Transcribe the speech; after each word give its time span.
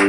Hey, 0.00 0.06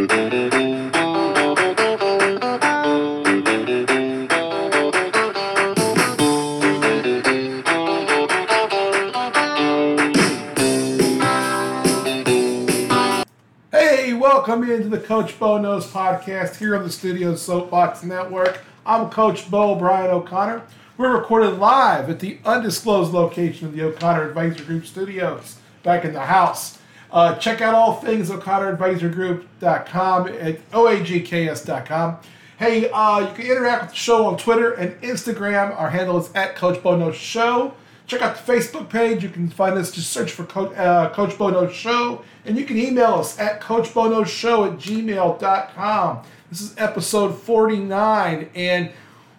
welcome 14.13 14.63
into 14.63 14.87
the 14.87 14.97
Coach 15.05 15.37
Bo 15.37 15.57
Knows 15.57 15.87
podcast 15.87 16.55
here 16.55 16.77
on 16.77 16.83
the 16.83 16.89
Studio 16.89 17.35
Soapbox 17.35 18.03
Network. 18.03 18.61
I'm 18.85 19.09
Coach 19.09 19.51
Bo 19.51 19.75
Brian 19.75 20.09
O'Connor. 20.09 20.61
We're 20.95 21.17
recorded 21.17 21.59
live 21.59 22.09
at 22.09 22.21
the 22.21 22.39
undisclosed 22.45 23.11
location 23.11 23.67
of 23.67 23.75
the 23.75 23.83
O'Connor 23.83 24.29
Advisor 24.29 24.63
Group 24.63 24.85
Studios 24.85 25.57
back 25.83 26.05
in 26.05 26.13
the 26.13 26.27
house. 26.27 26.77
Uh, 27.11 27.35
check 27.35 27.61
out 27.61 27.73
all 27.75 27.95
things 27.95 28.31
O'ConnorAdvisorGroup.com 28.31 30.27
at 30.27 30.71
OAGKS.com. 30.71 32.17
Hey, 32.57 32.89
uh, 32.91 33.19
you 33.19 33.33
can 33.33 33.45
interact 33.45 33.81
with 33.81 33.91
the 33.91 33.97
show 33.97 34.27
on 34.27 34.37
Twitter 34.37 34.73
and 34.73 34.99
Instagram. 35.01 35.77
Our 35.77 35.89
handle 35.89 36.17
is 36.19 36.31
at 36.35 36.55
Coach 36.55 36.81
Bo 36.81 36.95
Knows 36.95 37.15
Show. 37.15 37.73
Check 38.07 38.21
out 38.21 38.35
the 38.35 38.51
Facebook 38.53 38.89
page. 38.89 39.23
You 39.23 39.29
can 39.29 39.49
find 39.49 39.77
us. 39.77 39.91
Just 39.91 40.11
search 40.11 40.31
for 40.31 40.43
Co- 40.45 40.73
uh, 40.73 41.13
Coach 41.13 41.37
Bo 41.37 41.49
Knows 41.49 41.73
Show. 41.73 42.23
And 42.45 42.57
you 42.57 42.65
can 42.65 42.77
email 42.77 43.13
us 43.15 43.39
at 43.39 43.61
CoachBoKnowsShow 43.61 44.73
at 44.73 44.79
gmail.com. 44.79 46.23
This 46.49 46.61
is 46.61 46.75
episode 46.77 47.39
49. 47.39 48.49
And 48.55 48.91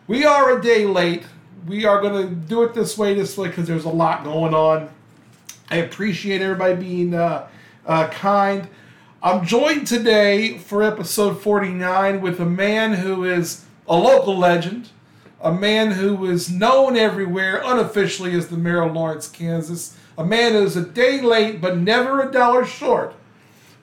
we 0.06 0.24
are 0.24 0.58
a 0.58 0.62
day 0.62 0.86
late. 0.86 1.24
We 1.66 1.84
are 1.84 2.00
going 2.00 2.28
to 2.28 2.34
do 2.34 2.62
it 2.62 2.74
this 2.74 2.96
way, 2.96 3.14
this 3.14 3.36
way, 3.36 3.48
because 3.48 3.66
there's 3.66 3.84
a 3.84 3.90
lot 3.90 4.24
going 4.24 4.54
on. 4.54 4.88
I 5.70 5.76
appreciate 5.76 6.42
everybody 6.42 6.74
being 6.74 7.14
uh, 7.14 7.46
uh, 7.86 8.08
kind. 8.08 8.68
I'm 9.22 9.44
joined 9.44 9.86
today 9.86 10.58
for 10.58 10.82
episode 10.82 11.40
49 11.40 12.20
with 12.20 12.40
a 12.40 12.46
man 12.46 12.94
who 12.94 13.24
is 13.24 13.64
a 13.86 13.96
local 13.96 14.36
legend 14.36 14.90
a 15.42 15.52
man 15.52 15.90
who 15.90 16.24
is 16.24 16.50
known 16.50 16.96
everywhere 16.96 17.60
unofficially 17.64 18.34
as 18.34 18.48
the 18.48 18.56
mayor 18.56 18.82
of 18.82 18.94
Lawrence, 18.94 19.28
Kansas, 19.28 19.96
a 20.16 20.24
man 20.24 20.52
who's 20.52 20.76
a 20.76 20.86
day 20.86 21.20
late 21.20 21.60
but 21.60 21.76
never 21.76 22.22
a 22.22 22.30
dollar 22.30 22.64
short. 22.64 23.14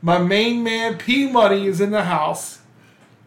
My 0.01 0.17
main 0.17 0.63
man, 0.63 0.97
P 0.97 1.29
Money, 1.29 1.67
is 1.67 1.81
in 1.81 1.91
the 1.91 2.05
house. 2.05 2.59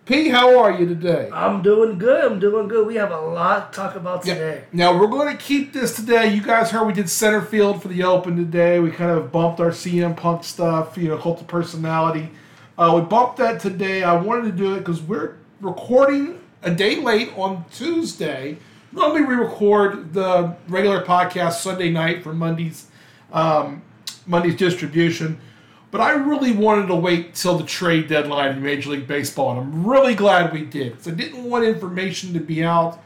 P, 0.05 0.31
how 0.31 0.59
are 0.59 0.73
you 0.73 0.85
today? 0.87 1.31
I'm 1.33 1.63
doing 1.63 1.97
good. 1.97 2.25
I'm 2.25 2.41
doing 2.41 2.67
good. 2.67 2.89
We 2.89 2.97
have 2.97 3.13
a 3.13 3.21
lot 3.21 3.73
to 3.73 3.77
talk 3.77 3.95
about 3.95 4.23
today. 4.23 4.65
Now 4.73 4.99
we're 4.99 5.07
going 5.07 5.37
to 5.37 5.41
keep 5.41 5.73
this 5.73 5.95
today. 5.95 6.35
You 6.35 6.43
guys 6.43 6.73
heard 6.73 6.89
we 6.89 6.93
did 6.93 7.09
center 7.09 7.41
field 7.41 7.81
for 7.81 7.87
the 7.87 8.03
Open 8.03 8.35
today. 8.35 8.81
We 8.81 8.91
kind 8.91 9.13
of 9.13 9.31
bumped 9.31 9.61
our 9.61 9.71
CM 9.71 10.17
Punk 10.17 10.43
stuff, 10.43 10.99
you 10.99 11.07
know, 11.07 11.19
cult 11.19 11.41
of 11.41 11.47
personality. 11.47 12.31
Uh, 12.77 13.01
we 13.01 13.09
bumped 13.09 13.37
that 13.37 13.61
today. 13.61 14.03
I 14.03 14.15
wanted 14.15 14.51
to 14.51 14.57
do 14.57 14.75
it 14.75 14.81
because 14.81 15.01
we're 15.01 15.37
recording 15.61 16.41
a 16.65 16.71
day 16.73 16.97
late 16.97 17.31
on 17.37 17.65
Tuesday. 17.73 18.59
Normally 18.91 19.23
we 19.23 19.35
record 19.35 20.13
the 20.15 20.57
regular 20.67 21.05
podcast 21.05 21.61
Sunday 21.61 21.91
night 21.91 22.25
for 22.25 22.35
Monday's 22.35 22.89
um, 23.33 23.83
Monday's 24.27 24.57
distribution, 24.57 25.41
but 25.93 26.01
I 26.01 26.13
really 26.13 26.53
wanted 26.53 26.89
to 26.89 26.97
wait 26.97 27.35
till 27.35 27.57
the 27.57 27.65
trade 27.65 28.09
deadline 28.09 28.57
in 28.57 28.63
Major 28.63 28.91
League 28.91 29.07
Baseball, 29.07 29.51
and 29.51 29.61
I'm 29.61 29.87
really 29.87 30.17
glad 30.17 30.53
we 30.53 30.65
did. 30.65 30.93
Because 30.93 31.07
I 31.07 31.11
didn't 31.13 31.45
want 31.45 31.65
information 31.65 32.33
to 32.33 32.41
be 32.41 32.65
out, 32.65 32.99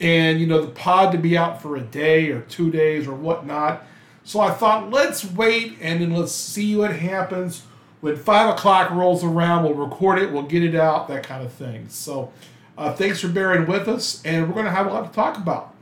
and 0.00 0.40
you 0.40 0.46
know 0.46 0.62
the 0.62 0.70
pod 0.70 1.12
to 1.12 1.18
be 1.18 1.36
out 1.36 1.60
for 1.60 1.76
a 1.76 1.80
day 1.80 2.30
or 2.30 2.40
two 2.42 2.70
days 2.70 3.06
or 3.06 3.14
whatnot. 3.14 3.84
So 4.24 4.40
I 4.40 4.52
thought 4.52 4.90
let's 4.90 5.24
wait 5.24 5.76
and 5.80 6.00
then 6.00 6.12
let's 6.12 6.32
see 6.32 6.76
what 6.76 6.96
happens 6.96 7.64
when 8.00 8.16
five 8.16 8.48
o'clock 8.54 8.90
rolls 8.92 9.24
around. 9.24 9.64
We'll 9.64 9.74
record 9.74 10.20
it, 10.20 10.32
we'll 10.32 10.44
get 10.44 10.62
it 10.62 10.74
out, 10.74 11.08
that 11.08 11.24
kind 11.24 11.44
of 11.44 11.52
thing. 11.52 11.90
So. 11.90 12.32
Uh, 12.78 12.90
thanks 12.94 13.20
for 13.20 13.28
bearing 13.28 13.66
with 13.66 13.86
us, 13.88 14.22
and 14.24 14.48
we're 14.48 14.54
going 14.54 14.64
to 14.64 14.70
have 14.70 14.86
a 14.86 14.90
lot 14.90 15.06
to 15.06 15.14
talk 15.14 15.36
about. 15.36 15.74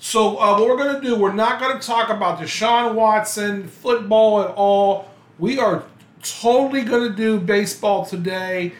So, 0.00 0.38
uh, 0.38 0.58
what 0.58 0.66
we're 0.66 0.76
going 0.76 0.96
to 0.96 1.00
do, 1.00 1.14
we're 1.14 1.32
not 1.32 1.60
going 1.60 1.78
to 1.78 1.86
talk 1.86 2.08
about 2.08 2.40
Deshaun 2.40 2.94
Watson, 2.94 3.68
football 3.68 4.42
at 4.42 4.50
all. 4.56 5.09
We 5.40 5.58
are 5.58 5.84
totally 6.22 6.82
going 6.82 7.08
to 7.08 7.16
do 7.16 7.40
baseball 7.40 8.04
today. 8.04 8.72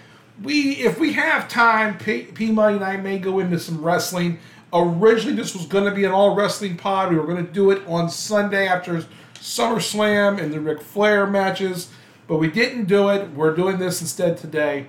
We, 0.42 0.72
if 0.72 1.00
we 1.00 1.14
have 1.14 1.48
time, 1.48 1.96
P, 1.96 2.24
P 2.24 2.50
Money 2.50 2.76
and 2.76 2.84
I 2.84 2.98
may 2.98 3.18
go 3.18 3.38
into 3.38 3.58
some 3.58 3.82
wrestling. 3.82 4.38
Originally, 4.70 5.34
this 5.34 5.54
was 5.54 5.64
going 5.64 5.86
to 5.86 5.90
be 5.90 6.04
an 6.04 6.12
all 6.12 6.34
wrestling 6.34 6.76
pod. 6.76 7.10
We 7.10 7.18
were 7.18 7.26
going 7.26 7.44
to 7.46 7.50
do 7.50 7.70
it 7.70 7.82
on 7.86 8.10
Sunday 8.10 8.68
after 8.68 9.02
SummerSlam 9.36 10.38
and 10.38 10.52
the 10.52 10.60
Ric 10.60 10.82
Flair 10.82 11.26
matches, 11.26 11.90
but 12.28 12.36
we 12.36 12.48
didn't 12.48 12.84
do 12.84 13.08
it. 13.08 13.30
We're 13.30 13.56
doing 13.56 13.78
this 13.78 14.02
instead 14.02 14.36
today. 14.36 14.88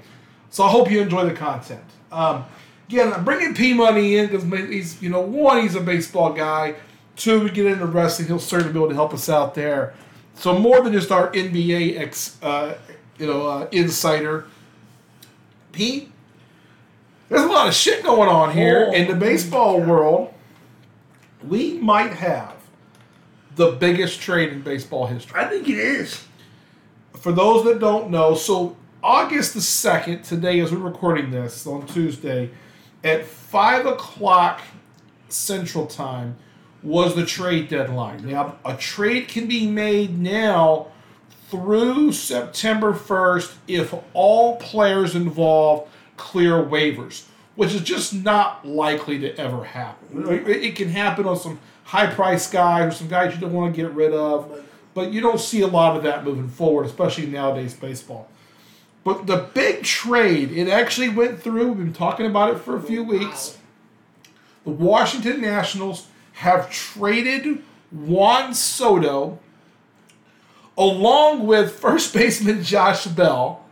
So 0.49 0.65
I 0.65 0.69
hope 0.69 0.91
you 0.91 0.99
enjoy 0.99 1.25
the 1.25 1.33
content. 1.33 1.85
Um, 2.11 2.43
again, 2.89 3.13
I'm 3.13 3.23
bringing 3.23 3.55
P 3.55 3.73
Money 3.73 4.17
in 4.17 4.27
because 4.27 4.43
he's, 4.43 5.01
you 5.01 5.09
know, 5.09 5.21
one, 5.21 5.61
he's 5.61 5.75
a 5.75 5.81
baseball 5.81 6.33
guy. 6.33 6.75
Two, 7.15 7.39
we 7.39 7.49
get 7.49 7.65
into 7.65 7.85
wrestling, 7.85 8.27
he'll 8.27 8.39
certainly 8.39 8.73
be 8.73 8.79
able 8.79 8.89
to 8.89 8.95
help 8.95 9.13
us 9.13 9.29
out 9.29 9.55
there. 9.55 9.93
So 10.35 10.57
more 10.57 10.81
than 10.81 10.93
just 10.93 11.11
our 11.11 11.31
NBA 11.31 11.99
ex, 11.99 12.37
uh, 12.41 12.75
you 13.17 13.27
know, 13.27 13.47
uh, 13.47 13.67
insider. 13.71 14.45
Pete, 15.71 16.11
there's 17.29 17.43
a 17.43 17.47
lot 17.47 17.67
of 17.67 17.73
shit 17.73 18.03
going 18.03 18.27
on 18.27 18.51
here 18.51 18.87
Oh, 18.89 18.93
in 18.93 19.07
the 19.07 19.15
baseball 19.15 19.79
yeah. 19.79 19.85
world. 19.85 20.33
We 21.47 21.73
might 21.77 22.13
have 22.13 22.55
the 23.55 23.71
biggest 23.71 24.19
trade 24.21 24.51
in 24.51 24.61
baseball 24.61 25.07
history 25.07 25.39
I 25.39 25.45
think 25.47 25.67
it 25.69 25.77
is. 25.77 26.23
for 27.17 27.31
those 27.31 27.63
that 27.65 27.79
don't 27.79 28.09
know, 28.09 28.35
so 28.35 28.75
August 29.03 29.53
the 29.53 29.59
2nd, 29.59 30.27
today 30.27 30.59
as 30.59 30.71
we're 30.71 30.77
recording 30.79 31.31
this 31.31 31.65
on 31.65 31.85
Tuesday, 31.87 32.49
at 33.03 33.25
5 33.25 33.85
o'clock 33.87 34.61
Central 35.29 35.87
Time 35.87 36.35
was 36.83 37.15
the 37.15 37.25
trade 37.25 37.69
deadline. 37.69 38.27
Now, 38.27 38.57
a 38.65 38.75
trade 38.75 39.27
can 39.27 39.47
be 39.47 39.67
made 39.67 40.17
now 40.17 40.87
through 41.49 42.13
September 42.13 42.93
1st 42.93 43.55
if 43.67 43.93
all 44.13 44.55
players 44.55 45.15
involved 45.15 45.91
clear 46.17 46.53
waivers, 46.53 47.25
which 47.55 47.73
is 47.73 47.81
just 47.81 48.13
not 48.13 48.65
likely 48.65 49.19
to 49.19 49.37
ever 49.37 49.65
happen. 49.65 50.25
It 50.47 50.75
can 50.75 50.89
happen 50.89 51.25
on 51.25 51.37
some 51.37 51.59
high 51.83 52.07
price 52.07 52.49
guys 52.49 52.87
or 52.87 52.91
some 52.95 53.07
guys 53.09 53.33
you 53.33 53.41
don't 53.41 53.53
want 53.53 53.75
to 53.75 53.81
get 53.81 53.91
rid 53.91 54.13
of, 54.13 54.65
but 54.93 55.11
you 55.11 55.21
don't 55.21 55.39
see 55.39 55.61
a 55.61 55.67
lot 55.67 55.97
of 55.97 56.03
that 56.03 56.23
moving 56.23 56.47
forward, 56.47 56.85
especially 56.85 57.25
nowadays 57.25 57.73
baseball. 57.73 58.29
But 59.03 59.27
the 59.27 59.49
big 59.53 59.83
trade, 59.83 60.51
it 60.51 60.69
actually 60.69 61.09
went 61.09 61.41
through. 61.41 61.69
We've 61.69 61.77
been 61.77 61.93
talking 61.93 62.25
about 62.25 62.55
it 62.55 62.59
for 62.59 62.77
a 62.77 62.81
few 62.81 63.03
weeks. 63.03 63.57
The 64.63 64.69
Washington 64.69 65.41
Nationals 65.41 66.07
have 66.33 66.71
traded 66.71 67.63
Juan 67.91 68.53
Soto 68.53 69.39
along 70.77 71.45
with 71.45 71.73
first 71.73 72.13
baseman 72.13 72.63
Josh 72.63 73.05
Bell 73.05 73.63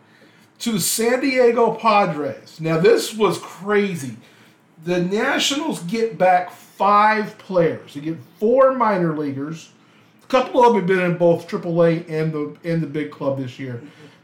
to 0.60 0.74
the 0.74 0.80
San 0.80 1.22
Diego 1.22 1.74
Padres. 1.74 2.60
Now, 2.60 2.80
this 2.80 3.14
was 3.14 3.40
crazy. 3.40 4.18
The 4.84 5.02
Nationals 5.02 5.82
get 5.84 6.18
back 6.18 6.52
five 6.52 7.38
players. 7.38 7.94
They 7.94 8.02
get 8.02 8.18
four 8.40 8.74
minor 8.74 9.18
leaguers. 9.18 9.72
A 10.24 10.28
couple 10.28 10.62
of 10.62 10.74
them 10.74 10.76
have 10.76 10.88
been 10.88 11.00
in 11.00 11.18
both 11.18 11.48
AAA 11.48 12.10
and 12.10 12.32
the 12.32 12.58
and 12.64 12.82
the 12.82 12.88
big 12.88 13.12
club 13.12 13.40
this 13.40 13.58
year. 13.60 13.82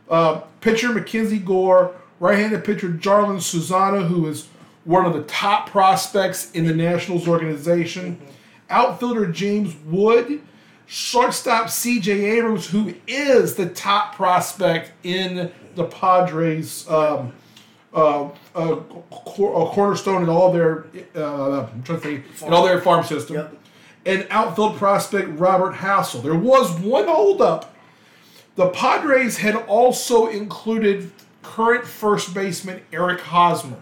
Uh, 0.10 0.42
pitcher 0.62 0.94
Mackenzie 0.94 1.40
Gore, 1.40 1.96
right-handed 2.20 2.64
pitcher 2.64 2.90
Jarlin 2.90 3.42
Susana, 3.42 4.04
who 4.04 4.28
is 4.28 4.48
one 4.86 5.06
of 5.06 5.14
the 5.14 5.24
top 5.24 5.70
prospects 5.70 6.52
in 6.52 6.66
the 6.66 6.74
Nationals 6.74 7.28
organization. 7.28 8.20
Outfielder 8.70 9.28
James 9.28 9.76
Wood, 9.86 10.42
shortstop 10.86 11.70
C.J. 11.70 12.38
Abrams, 12.38 12.68
who 12.68 12.94
is 13.08 13.56
the 13.56 13.68
top 13.68 14.16
prospect 14.16 14.92
in 15.04 15.52
the 15.76 15.84
Padres. 15.86 16.88
Um, 16.90 17.34
uh, 17.94 18.30
uh, 18.54 18.76
cor- 19.10 19.70
a 19.70 19.72
cornerstone 19.74 20.22
in 20.24 20.28
all 20.30 20.52
their 20.52 20.86
uh, 21.16 21.68
I'm 21.72 21.82
trying 21.84 22.00
to 22.02 22.04
think 22.04 22.26
in 22.46 22.54
all 22.54 22.66
their 22.66 22.82
farm 22.82 23.06
system, 23.06 23.38
Yep. 23.38 23.58
and 24.06 24.28
outfield 24.30 24.76
prospect 24.76 25.30
Robert 25.40 25.76
Hassell. 25.76 26.22
There 26.22 26.36
was 26.36 26.78
one 26.80 27.06
holdup. 27.08 27.74
The 28.58 28.68
Padres 28.70 29.38
had 29.38 29.56
also 29.56 30.28
included 30.28 31.10
current 31.42 31.86
first 31.86 32.34
baseman 32.34 32.82
Eric 32.92 33.22
Hosmer. 33.22 33.78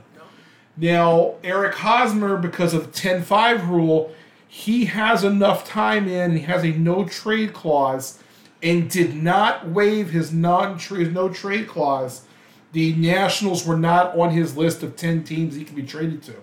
Now, 0.75 1.35
Eric 1.43 1.75
Hosmer, 1.75 2.37
because 2.37 2.73
of 2.73 2.87
the 2.87 2.91
10 2.91 3.23
5 3.23 3.69
rule, 3.69 4.13
he 4.47 4.85
has 4.85 5.23
enough 5.23 5.67
time 5.67 6.07
in, 6.07 6.35
he 6.35 6.43
has 6.43 6.63
a 6.63 6.71
no 6.71 7.05
trade 7.05 7.53
clause, 7.53 8.19
and 8.61 8.89
did 8.89 9.15
not 9.15 9.67
waive 9.69 10.11
his 10.11 10.31
non 10.31 10.79
his 10.79 11.09
no 11.09 11.29
trade 11.29 11.67
clause. 11.67 12.25
The 12.71 12.93
Nationals 12.93 13.67
were 13.67 13.77
not 13.77 14.17
on 14.17 14.31
his 14.31 14.57
list 14.57 14.81
of 14.81 14.95
10 14.95 15.23
teams 15.23 15.55
he 15.55 15.63
could 15.63 15.75
be 15.75 15.83
traded 15.83 16.23
to. 16.23 16.35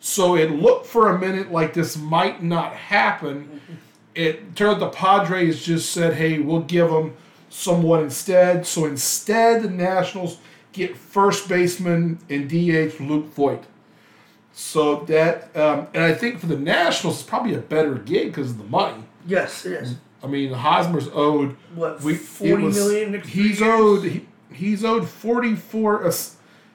So 0.00 0.36
it 0.36 0.50
looked 0.50 0.86
for 0.86 1.10
a 1.10 1.18
minute 1.18 1.52
like 1.52 1.74
this 1.74 1.96
might 1.96 2.42
not 2.42 2.72
happen. 2.74 3.60
It 4.14 4.56
turned 4.56 4.74
out 4.74 4.80
the 4.80 4.88
Padres 4.88 5.62
just 5.62 5.90
said, 5.90 6.14
hey, 6.14 6.38
we'll 6.38 6.60
give 6.62 6.90
him 6.90 7.16
someone 7.50 8.02
instead. 8.02 8.66
So 8.66 8.86
instead, 8.86 9.62
the 9.62 9.70
Nationals 9.70 10.38
get 10.72 10.96
first 10.96 11.48
baseman 11.48 12.18
and 12.28 12.48
DH 12.48 13.00
Luke 13.00 13.26
Voit. 13.26 13.64
So 14.52 14.96
that, 15.04 15.56
um, 15.56 15.86
and 15.94 16.02
I 16.02 16.12
think 16.14 16.40
for 16.40 16.46
the 16.46 16.56
Nationals, 16.58 17.20
it's 17.20 17.28
probably 17.28 17.54
a 17.54 17.58
better 17.58 17.94
gig 17.94 18.28
because 18.28 18.50
of 18.50 18.58
the 18.58 18.64
money. 18.64 19.04
Yes, 19.26 19.64
it 19.64 19.72
is. 19.72 19.94
I 20.22 20.26
mean, 20.26 20.52
Hosmer's 20.52 21.08
owed 21.12 21.56
What, 21.74 22.00
we- 22.02 22.14
40 22.14 22.62
was- 22.64 22.76
million 22.76 23.20
He's 23.22 23.62
owed. 23.62 24.04
He, 24.04 24.26
he's 24.52 24.84
owed 24.84 25.08
forty 25.08 25.54
four. 25.54 26.04
Uh, 26.04 26.12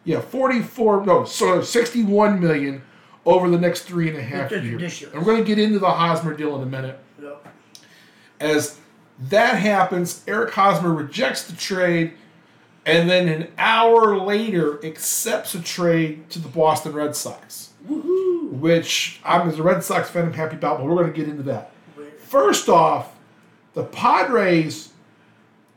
yeah, 0.06 0.22
forty 0.22 0.62
four. 0.62 1.06
No, 1.06 1.26
so 1.26 1.62
sixty 1.62 2.04
one 2.04 2.40
million 2.40 2.82
over 3.26 3.50
the 3.50 3.58
next 3.58 3.82
three 3.82 4.08
and 4.10 4.18
a 4.18 4.22
half 4.24 4.50
That's 4.50 4.64
years. 4.64 4.76
ridiculous. 4.82 5.14
And 5.16 5.26
we're 5.26 5.34
going 5.34 5.44
to 5.44 5.48
get 5.48 5.60
into 5.60 5.80
the 5.80 5.90
Hosmer 5.92 6.34
deal 6.36 6.56
in 6.56 6.62
a 6.64 6.66
minute. 6.66 7.00
Yep. 7.22 7.48
As 8.40 8.80
that 9.30 9.56
happens, 9.58 10.24
Eric 10.28 10.54
Hosmer 10.54 10.94
rejects 10.94 11.44
the 11.44 11.56
trade, 11.56 12.14
and 12.86 13.10
then 13.10 13.28
an 13.28 13.48
hour 13.58 14.18
later 14.18 14.84
accepts 14.86 15.54
a 15.56 15.62
trade 15.62 16.30
to 16.32 16.40
the 16.40 16.50
Boston 16.50 16.94
Red 16.94 17.16
Sox, 17.16 17.70
Woohoo! 17.90 18.50
which 18.52 19.20
I'm 19.24 19.48
as 19.50 19.60
a 19.60 19.64
Red 19.64 19.84
Sox 19.84 20.10
fan, 20.10 20.26
I'm 20.26 20.34
happy 20.34 20.56
about. 20.56 20.78
But 20.80 20.88
we're 20.88 20.96
going 20.96 21.12
to 21.14 21.18
get 21.18 21.28
into 21.30 21.44
that. 21.44 21.72
First 22.28 22.68
off, 22.70 23.16
the 23.74 23.84
Padres 23.84 24.90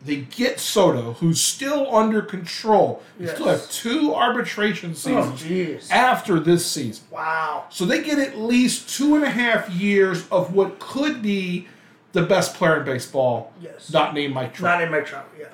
they 0.05 0.17
get 0.19 0.61
Soto, 0.61 1.15
who's 1.15 1.41
still 1.41 1.93
under 1.93 2.23
control. 2.23 3.03
They 3.19 3.27
still 3.27 3.49
have 3.49 3.69
two 3.71 4.15
arbitration 4.15 4.91
Oh, 4.91 4.95
seasons 4.95 5.43
jeez. 5.43 5.91
after 5.91 6.39
this 6.39 6.65
season. 6.71 7.05
Wow. 7.11 7.65
So 7.71 7.85
they 7.87 8.03
get 8.05 8.19
at 8.19 8.39
least 8.39 8.89
two 8.89 9.17
and 9.17 9.25
a 9.25 9.31
half 9.31 9.69
years 9.71 10.29
of 10.29 10.55
what 10.55 10.79
could 10.79 11.23
be 11.23 11.67
the 12.13 12.23
best 12.23 12.55
player 12.55 12.79
in 12.79 12.85
baseball, 12.85 13.53
Yes. 13.61 13.91
not 13.93 14.15
named 14.15 14.33
Mike 14.35 14.55
Trout. 14.55 14.79
Not 14.79 14.85
in 14.85 14.93
my 14.93 15.01
trout, 15.01 15.29
yeah. 15.41 15.47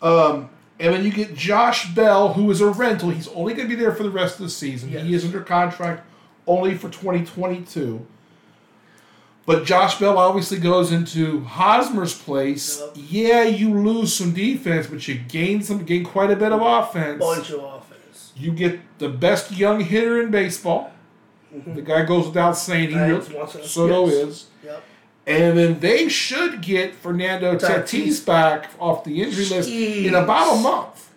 Um, 0.00 0.48
and 0.80 0.94
then 0.94 1.04
you 1.04 1.12
get 1.12 1.34
Josh 1.34 1.94
Bell, 1.94 2.32
who 2.32 2.50
is 2.50 2.60
a 2.60 2.68
rental. 2.68 3.10
He's 3.10 3.28
only 3.28 3.54
going 3.54 3.68
to 3.68 3.76
be 3.76 3.80
there 3.80 3.92
for 3.94 4.02
the 4.02 4.10
rest 4.10 4.36
of 4.40 4.46
the 4.46 4.50
season. 4.50 4.88
He 4.90 5.14
is 5.14 5.24
under 5.24 5.40
contract 5.40 6.04
only 6.46 6.74
for 6.74 6.88
2022. 6.88 8.06
But 9.46 9.64
Josh 9.64 9.98
Bell 9.98 10.16
obviously 10.16 10.58
goes 10.58 10.90
into 10.90 11.40
Hosmer's 11.44 12.14
place. 12.14 12.80
Yep. 12.80 12.92
Yeah, 12.96 13.42
you 13.42 13.74
lose 13.78 14.14
some 14.14 14.32
defense, 14.32 14.86
but 14.86 15.06
you 15.06 15.16
gain 15.16 15.62
some, 15.62 15.84
gain 15.84 16.02
quite 16.04 16.30
a 16.30 16.36
bit 16.36 16.50
of 16.50 16.62
offense. 16.62 17.20
Bunch 17.20 17.50
of 17.50 17.62
offense. 17.62 18.32
You 18.36 18.52
get 18.52 18.80
the 18.98 19.10
best 19.10 19.52
young 19.52 19.80
hitter 19.80 20.22
in 20.22 20.30
baseball. 20.30 20.90
Mm-hmm. 21.54 21.74
The 21.74 21.82
guy 21.82 22.04
goes 22.04 22.26
without 22.26 22.56
saying 22.56 22.90
he 22.90 22.96
really, 22.96 23.22
Soto 23.62 24.06
Yes. 24.06 24.14
is. 24.14 24.46
Yep. 24.64 24.82
And 25.26 25.56
then 25.56 25.80
they 25.80 26.08
should 26.08 26.60
get 26.60 26.94
Fernando 26.94 27.56
Tatis 27.56 27.84
Tatis. 27.84 28.26
back 28.26 28.70
off 28.78 29.04
the 29.04 29.22
injury 29.22 29.46
list 29.46 29.70
in 29.70 30.14
about 30.14 30.58
a 30.58 30.60
month. 30.60 31.10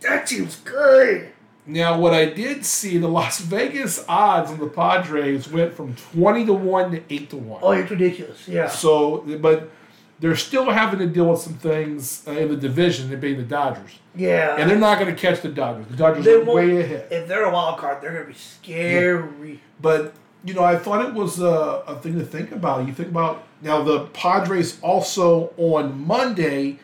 That 0.00 0.28
seems 0.28 0.56
good. 0.56 1.28
Now, 1.64 1.98
what 1.98 2.12
I 2.12 2.24
did 2.24 2.64
see, 2.64 2.98
the 2.98 3.08
Las 3.08 3.40
Vegas 3.40 4.04
odds 4.08 4.50
on 4.50 4.58
the 4.58 4.66
Padres 4.66 5.48
went 5.48 5.74
from 5.74 5.94
20 5.94 6.46
to 6.46 6.52
1 6.52 6.90
to 6.90 7.02
8 7.08 7.30
to 7.30 7.36
1. 7.36 7.60
Oh, 7.62 7.70
it's 7.70 7.90
ridiculous. 7.90 8.48
Yeah. 8.48 8.68
So, 8.68 9.18
but 9.38 9.70
they're 10.18 10.34
still 10.34 10.70
having 10.70 10.98
to 11.00 11.06
deal 11.06 11.26
with 11.30 11.40
some 11.40 11.54
things 11.54 12.26
uh, 12.26 12.32
in 12.32 12.48
the 12.48 12.56
division, 12.56 13.10
they 13.10 13.16
being 13.16 13.36
the 13.36 13.44
Dodgers. 13.44 13.92
Yeah. 14.14 14.56
And 14.56 14.68
they're 14.68 14.78
not 14.78 14.98
going 14.98 15.14
to 15.14 15.20
catch 15.20 15.40
the 15.40 15.48
Dodgers. 15.48 15.86
The 15.86 15.96
Dodgers 15.96 16.24
They 16.24 16.34
are 16.34 16.44
way 16.44 16.80
ahead. 16.80 17.06
If 17.10 17.28
they're 17.28 17.44
a 17.44 17.52
wild 17.52 17.78
card, 17.78 18.02
they're 18.02 18.12
gonna 18.12 18.26
be 18.26 18.34
scary. 18.34 19.60
But 19.80 20.14
you 20.44 20.54
know, 20.54 20.64
I 20.64 20.76
thought 20.76 21.06
it 21.06 21.14
was 21.14 21.40
a, 21.40 21.82
a 21.86 21.98
thing 22.00 22.18
to 22.18 22.24
think 22.24 22.52
about. 22.52 22.86
You 22.86 22.92
think 22.92 23.08
about 23.08 23.44
now 23.62 23.82
the 23.82 24.06
Padres 24.06 24.80
also 24.80 25.52
on 25.56 26.06
Monday 26.06 26.78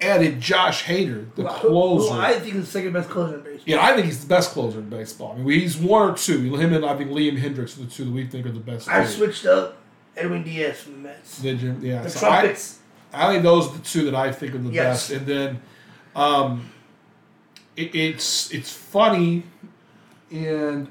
added 0.00 0.40
Josh 0.40 0.84
Hader, 0.84 1.26
the 1.36 1.44
closer. 1.48 2.14
I 2.14 2.34
think 2.38 2.54
is 2.56 2.66
the 2.66 2.70
second 2.70 2.92
best 2.92 3.08
closer 3.08 3.36
in 3.36 3.40
baseball. 3.42 3.62
yeah, 3.66 3.82
I 3.84 3.94
think 3.94 4.06
he's 4.06 4.20
the 4.20 4.26
best 4.28 4.50
closer 4.50 4.78
in 4.80 4.88
baseball. 4.90 5.32
I 5.32 5.38
mean, 5.42 5.60
he's 5.60 5.76
one 5.76 6.10
or 6.10 6.16
two. 6.16 6.54
Him 6.56 6.72
and 6.74 6.84
I 6.84 6.96
think 6.96 7.10
Liam 7.10 7.40
Hendriks 7.40 7.78
are 7.78 7.84
the 7.84 7.90
two 7.90 8.04
that 8.04 8.10
we 8.10 8.26
think 8.26 8.44
are 8.46 8.52
the 8.52 8.60
best. 8.60 8.88
I 8.88 9.04
switched 9.06 9.46
up 9.46 9.76
Edwin 10.16 10.42
Diaz 10.42 10.80
from 10.80 10.94
the 10.94 10.98
Mets. 11.08 11.40
Did 11.40 11.62
you? 11.62 11.76
Yeah. 11.80 12.02
The 12.02 12.10
so 12.10 12.28
I. 12.28 12.56
I 13.12 13.32
think 13.32 13.44
those 13.44 13.68
are 13.68 13.72
the 13.78 13.84
two 13.84 14.04
that 14.06 14.14
I 14.14 14.32
think 14.32 14.54
are 14.54 14.58
the 14.58 14.70
Yes. 14.70 15.08
best. 15.08 15.10
And 15.18 15.26
then, 15.26 15.62
um, 16.14 16.70
it, 17.76 17.94
it's 17.94 18.52
it's 18.52 18.70
funny, 18.72 19.44
and 20.30 20.88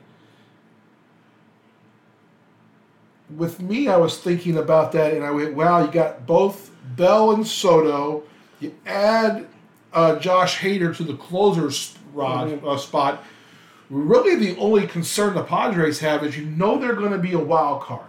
with 3.36 3.60
me, 3.62 3.88
I 3.88 3.98
was 3.98 4.18
thinking 4.18 4.58
about 4.58 4.92
that, 4.94 5.14
and 5.14 5.24
I 5.24 5.32
went, 5.32 5.56
"Wow, 5.56 5.84
you 5.86 5.92
got 5.92 6.26
both 6.26 6.72
Bell 6.96 7.32
and 7.32 7.46
Soto. 7.46 8.24
You 8.60 8.74
add 8.86 9.46
uh, 9.94 10.18
Josh 10.18 10.60
Hader 10.60 10.96
to 10.98 11.04
the 11.04 11.14
closer 11.16 11.70
rod, 12.14 12.50
Mhm. 12.50 12.64
uh, 12.68 12.78
spot. 12.78 13.24
Really, 13.90 14.36
the 14.36 14.58
only 14.60 14.88
concern 14.88 15.36
the 15.36 15.44
Padres 15.44 16.00
have 16.00 16.24
is 16.24 16.38
you 16.38 16.46
know 16.46 16.78
they're 16.78 16.96
going 16.96 17.12
to 17.12 17.18
be 17.18 17.34
a 17.34 17.40
wild 17.40 17.82
card. 17.82 18.02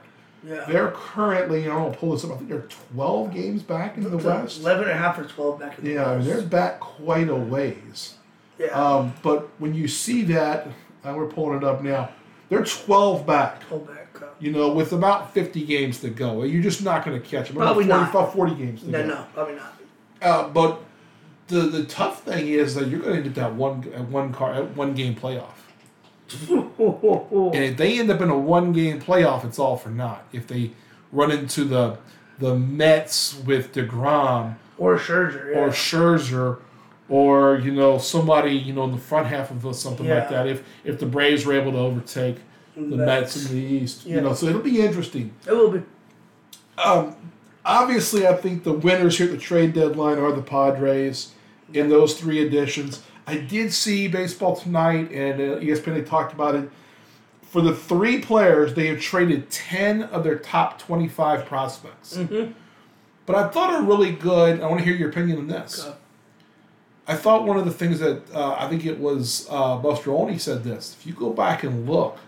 yeah. 0.42 0.64
They're 0.68 0.92
currently, 0.92 1.62
you 1.64 1.68
know, 1.68 1.78
I'll 1.86 1.90
pull 1.90 2.12
this 2.12 2.24
up. 2.24 2.30
I 2.32 2.36
think 2.36 2.48
they're 2.50 2.68
12 2.94 3.32
games 3.34 3.62
back 3.62 3.96
in 3.96 4.04
the 4.08 4.16
West. 4.16 4.60
11 4.60 4.84
and 4.84 4.92
a 4.92 4.96
half 4.96 5.18
or 5.18 5.24
12 5.24 5.58
back 5.58 5.78
in 5.78 5.84
the 5.84 5.90
Yeah, 5.92 6.14
West. 6.16 6.26
they're 6.28 6.42
back 6.42 6.78
quite 6.80 7.28
a 7.28 7.34
ways. 7.34 8.14
Yeah. 8.58 8.66
Um, 8.68 9.12
but 9.24 9.48
when 9.58 9.74
you 9.74 9.86
see 9.88 10.22
that, 10.24 10.68
and 11.04 11.16
we're 11.16 11.26
pulling 11.26 11.58
it 11.58 11.64
up 11.64 11.82
now, 11.82 12.10
they're 12.48 12.64
12 12.64 13.26
back. 13.26 13.62
Hold 13.64 13.88
back. 13.88 13.95
You 14.38 14.52
know, 14.52 14.70
with 14.70 14.92
about 14.92 15.32
50 15.32 15.64
games 15.64 16.00
to 16.00 16.10
go, 16.10 16.42
you're 16.42 16.62
just 16.62 16.82
not 16.82 17.04
going 17.04 17.20
to 17.20 17.26
catch 17.26 17.48
them. 17.48 17.56
Probably 17.56 17.84
about 17.86 18.12
40, 18.12 18.12
not. 18.12 18.24
about 18.24 18.34
40 18.34 18.54
games 18.54 18.80
to 18.82 18.90
no, 18.90 19.02
go. 19.02 19.08
no, 19.08 19.26
probably 19.32 19.54
not. 19.54 19.76
Uh, 20.20 20.48
but 20.48 20.82
the 21.48 21.60
the 21.60 21.84
tough 21.84 22.22
thing 22.22 22.48
is 22.48 22.74
that 22.74 22.88
you're 22.88 23.00
going 23.00 23.16
to 23.16 23.22
get 23.22 23.34
that 23.34 23.54
one 23.54 23.82
one 24.10 24.32
car 24.32 24.62
one 24.62 24.94
game 24.94 25.14
playoff. 25.14 25.52
And 27.48 27.64
if 27.64 27.76
they 27.76 28.00
end 28.00 28.10
up 28.10 28.20
in 28.20 28.30
a 28.30 28.38
one 28.38 28.72
game 28.72 29.00
playoff, 29.00 29.44
it's 29.44 29.58
all 29.60 29.76
for 29.76 29.90
naught. 29.90 30.24
If 30.32 30.48
they 30.48 30.72
run 31.12 31.30
into 31.30 31.64
the 31.64 31.98
the 32.38 32.54
Mets 32.54 33.40
with 33.46 33.72
Degrom 33.72 34.56
or 34.76 34.98
Scherzer. 34.98 35.52
Yeah. 35.52 35.60
or 35.60 35.68
Scherzer 35.70 36.58
or 37.08 37.58
you 37.58 37.70
know 37.70 37.98
somebody 37.98 38.50
you 38.50 38.72
know 38.72 38.84
in 38.84 38.92
the 38.92 38.98
front 38.98 39.28
half 39.28 39.50
of 39.50 39.76
something 39.76 40.08
like 40.08 40.28
that. 40.28 40.46
If 40.46 40.64
if 40.84 40.98
the 40.98 41.06
Braves 41.06 41.46
were 41.46 41.52
able 41.52 41.72
to 41.72 41.78
overtake 41.78 42.38
the 42.76 42.96
Mets, 42.96 43.50
in 43.50 43.56
the 43.56 43.62
East, 43.62 44.06
you 44.06 44.20
know, 44.20 44.34
so 44.34 44.46
it'll 44.46 44.60
be 44.60 44.80
interesting. 44.80 45.32
it 45.46 45.52
will 45.52 45.70
be. 45.70 45.82
Um, 46.78 47.16
obviously, 47.64 48.26
I 48.26 48.34
think 48.34 48.64
the 48.64 48.72
winners 48.72 49.16
here 49.18 49.26
at 49.26 49.32
the 49.32 49.38
trade 49.38 49.72
deadline 49.72 50.18
are 50.18 50.32
the 50.32 50.42
Padres 50.42 51.32
in 51.72 51.88
those 51.88 52.18
three 52.18 52.46
additions. 52.46 53.02
I 53.26 53.38
did 53.38 53.72
see 53.72 54.08
baseball 54.08 54.56
tonight, 54.56 55.10
and 55.10 55.40
uh, 55.40 55.58
ESPN 55.60 55.94
they 55.94 56.02
talked 56.02 56.32
about 56.32 56.54
it. 56.54 56.70
For 57.42 57.62
the 57.62 57.74
three 57.74 58.20
players, 58.20 58.74
they 58.74 58.88
have 58.88 59.00
traded 59.00 59.50
ten 59.50 60.02
of 60.02 60.22
their 60.22 60.38
top 60.38 60.78
twenty-five 60.78 61.46
prospects. 61.46 62.16
Mm-hmm. 62.16 62.52
But 63.24 63.36
I 63.36 63.48
thought 63.48 63.70
are 63.72 63.82
really 63.82 64.12
good. 64.12 64.60
I 64.60 64.66
want 64.68 64.78
to 64.80 64.84
hear 64.84 64.94
your 64.94 65.08
opinion 65.08 65.38
on 65.38 65.46
this. 65.48 65.84
Okay. 65.84 65.96
I 67.08 67.14
thought 67.14 67.44
one 67.44 67.56
of 67.56 67.64
the 67.64 67.72
things 67.72 68.00
that 68.00 68.22
uh, 68.34 68.56
I 68.58 68.68
think 68.68 68.84
it 68.84 68.98
was 68.98 69.46
uh, 69.48 69.76
Buster 69.76 70.10
Olney 70.10 70.38
said 70.38 70.64
this. 70.64 70.96
If 70.98 71.06
you 71.06 71.12
go 71.12 71.32
back 71.32 71.62
and 71.62 71.88
look, 71.88 72.18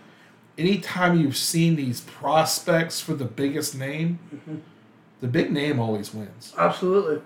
anytime 0.59 1.19
you've 1.19 1.37
seen 1.37 1.75
these 1.75 2.01
prospects 2.01 3.01
for 3.01 3.13
the 3.13 3.25
biggest 3.25 3.75
name, 3.75 4.19
the 5.21 5.27
big 5.27 5.51
name 5.51 5.79
always 5.79 6.13
wins. 6.13 6.53
Absolutely. 6.57 7.21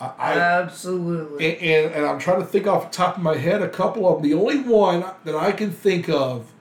I, 0.00 0.06
I 0.18 0.38
Absolutely. 0.38 1.52
and, 1.52 1.62
and, 1.62 1.94
and 1.94 2.06
I'm 2.06 2.18
trying 2.18 2.40
to 2.40 2.46
think 2.46 2.66
off 2.66 2.90
the 2.90 2.96
top 2.96 3.16
of 3.16 3.22
my 3.22 3.36
head 3.36 3.62
a 3.62 3.68
couple 3.68 4.08
of 4.08 4.22
them. 4.22 4.30
The 4.30 4.36
only 4.36 4.60
one 4.60 5.04
that 5.24 5.34
I 5.34 5.52
can 5.52 5.70
think 5.70 6.08
of 6.08 6.52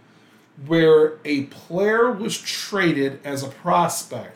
where 0.68 1.20
a 1.24 1.44
player 1.44 2.12
was 2.12 2.38
traded 2.38 3.20
as 3.24 3.44
a 3.44 3.48
prospect 3.48 4.36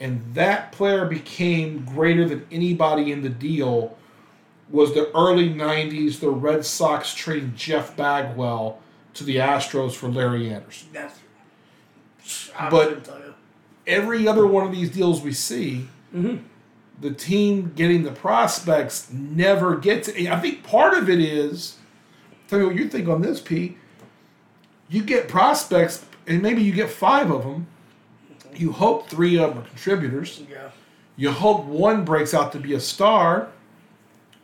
and 0.00 0.22
that 0.34 0.72
player 0.72 1.04
became 1.06 1.84
greater 1.84 2.28
than 2.28 2.46
anybody 2.50 3.10
in 3.10 3.22
the 3.22 3.28
deal 3.28 3.96
was 4.70 4.94
the 4.94 5.10
early 5.16 5.48
90s, 5.48 6.20
the 6.20 6.30
Red 6.30 6.64
Sox 6.64 7.14
trading 7.14 7.54
Jeff 7.56 7.96
Bagwell 7.96 8.78
to 9.18 9.24
the 9.24 9.36
Astros 9.36 9.92
for 9.94 10.08
Larry 10.08 10.52
Andersen. 10.52 10.88
That's. 10.92 11.18
I 12.58 12.68
But- 12.70 13.04
tell 13.04 13.18
you. 13.18 13.34
Every 13.86 14.28
other 14.28 14.46
one 14.46 14.66
of 14.66 14.72
these 14.72 14.90
deals 14.90 15.22
we 15.22 15.32
see, 15.32 15.88
Mhm. 16.14 16.40
the 17.00 17.10
team 17.10 17.72
getting 17.74 18.02
the 18.02 18.10
prospects 18.10 19.08
never 19.10 19.76
gets 19.76 20.08
it. 20.08 20.28
I 20.28 20.38
think 20.38 20.62
part 20.62 20.92
of 20.94 21.08
it 21.08 21.20
is, 21.20 21.76
tell 22.48 22.58
me 22.58 22.66
what 22.66 22.74
you 22.74 22.86
think 22.88 23.08
on 23.08 23.22
this, 23.22 23.40
Pete. 23.40 23.78
You 24.90 25.02
get 25.02 25.26
prospects, 25.28 26.04
and 26.26 26.42
maybe 26.42 26.62
you 26.62 26.72
get 26.72 26.90
five 26.90 27.30
of 27.30 27.44
them. 27.44 27.66
You 28.54 28.72
hope 28.72 29.08
three 29.08 29.38
of 29.38 29.50
them 29.54 29.64
are 29.64 29.66
contributors. 29.68 30.42
Yeah. 30.50 30.68
You 31.16 31.30
hope 31.32 31.64
one 31.64 32.04
breaks 32.04 32.34
out 32.34 32.52
to 32.52 32.58
be 32.58 32.74
a 32.74 32.80
star. 32.80 33.48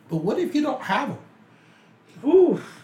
But 0.09 0.17
what 0.17 0.39
if 0.39 0.55
you 0.55 0.61
don't 0.63 0.81
have 0.83 1.09
them? 1.09 2.27
Oof. 2.27 2.81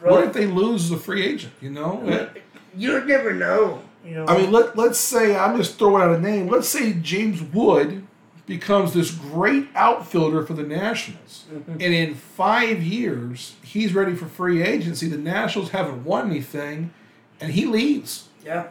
That's 0.00 0.10
What 0.10 0.24
if 0.24 0.32
they 0.32 0.46
lose 0.46 0.86
as 0.86 0.92
a 0.92 0.96
free 0.96 1.24
agent? 1.24 1.52
You 1.60 1.70
know, 1.70 2.30
You 2.76 3.04
never 3.04 3.32
know. 3.32 3.82
You 4.04 4.14
know. 4.14 4.26
I 4.26 4.38
mean, 4.38 4.52
let 4.52 4.76
let's 4.76 4.98
say 4.98 5.36
I'm 5.36 5.56
just 5.56 5.78
throwing 5.78 6.02
out 6.02 6.14
a 6.14 6.20
name. 6.20 6.48
Let's 6.48 6.68
say 6.68 6.92
James 6.94 7.42
Wood 7.42 8.06
becomes 8.46 8.94
this 8.94 9.10
great 9.10 9.68
outfielder 9.74 10.44
for 10.44 10.54
the 10.54 10.62
Nationals. 10.62 11.44
Mm-hmm. 11.52 11.72
And 11.72 11.82
in 11.82 12.14
five 12.14 12.82
years, 12.82 13.56
he's 13.62 13.94
ready 13.94 14.14
for 14.14 14.26
free 14.26 14.62
agency. 14.62 15.08
The 15.08 15.18
Nationals 15.18 15.70
haven't 15.70 16.04
won 16.04 16.30
anything, 16.30 16.92
and 17.40 17.52
he 17.52 17.66
leaves. 17.66 18.28
Yeah. 18.44 18.68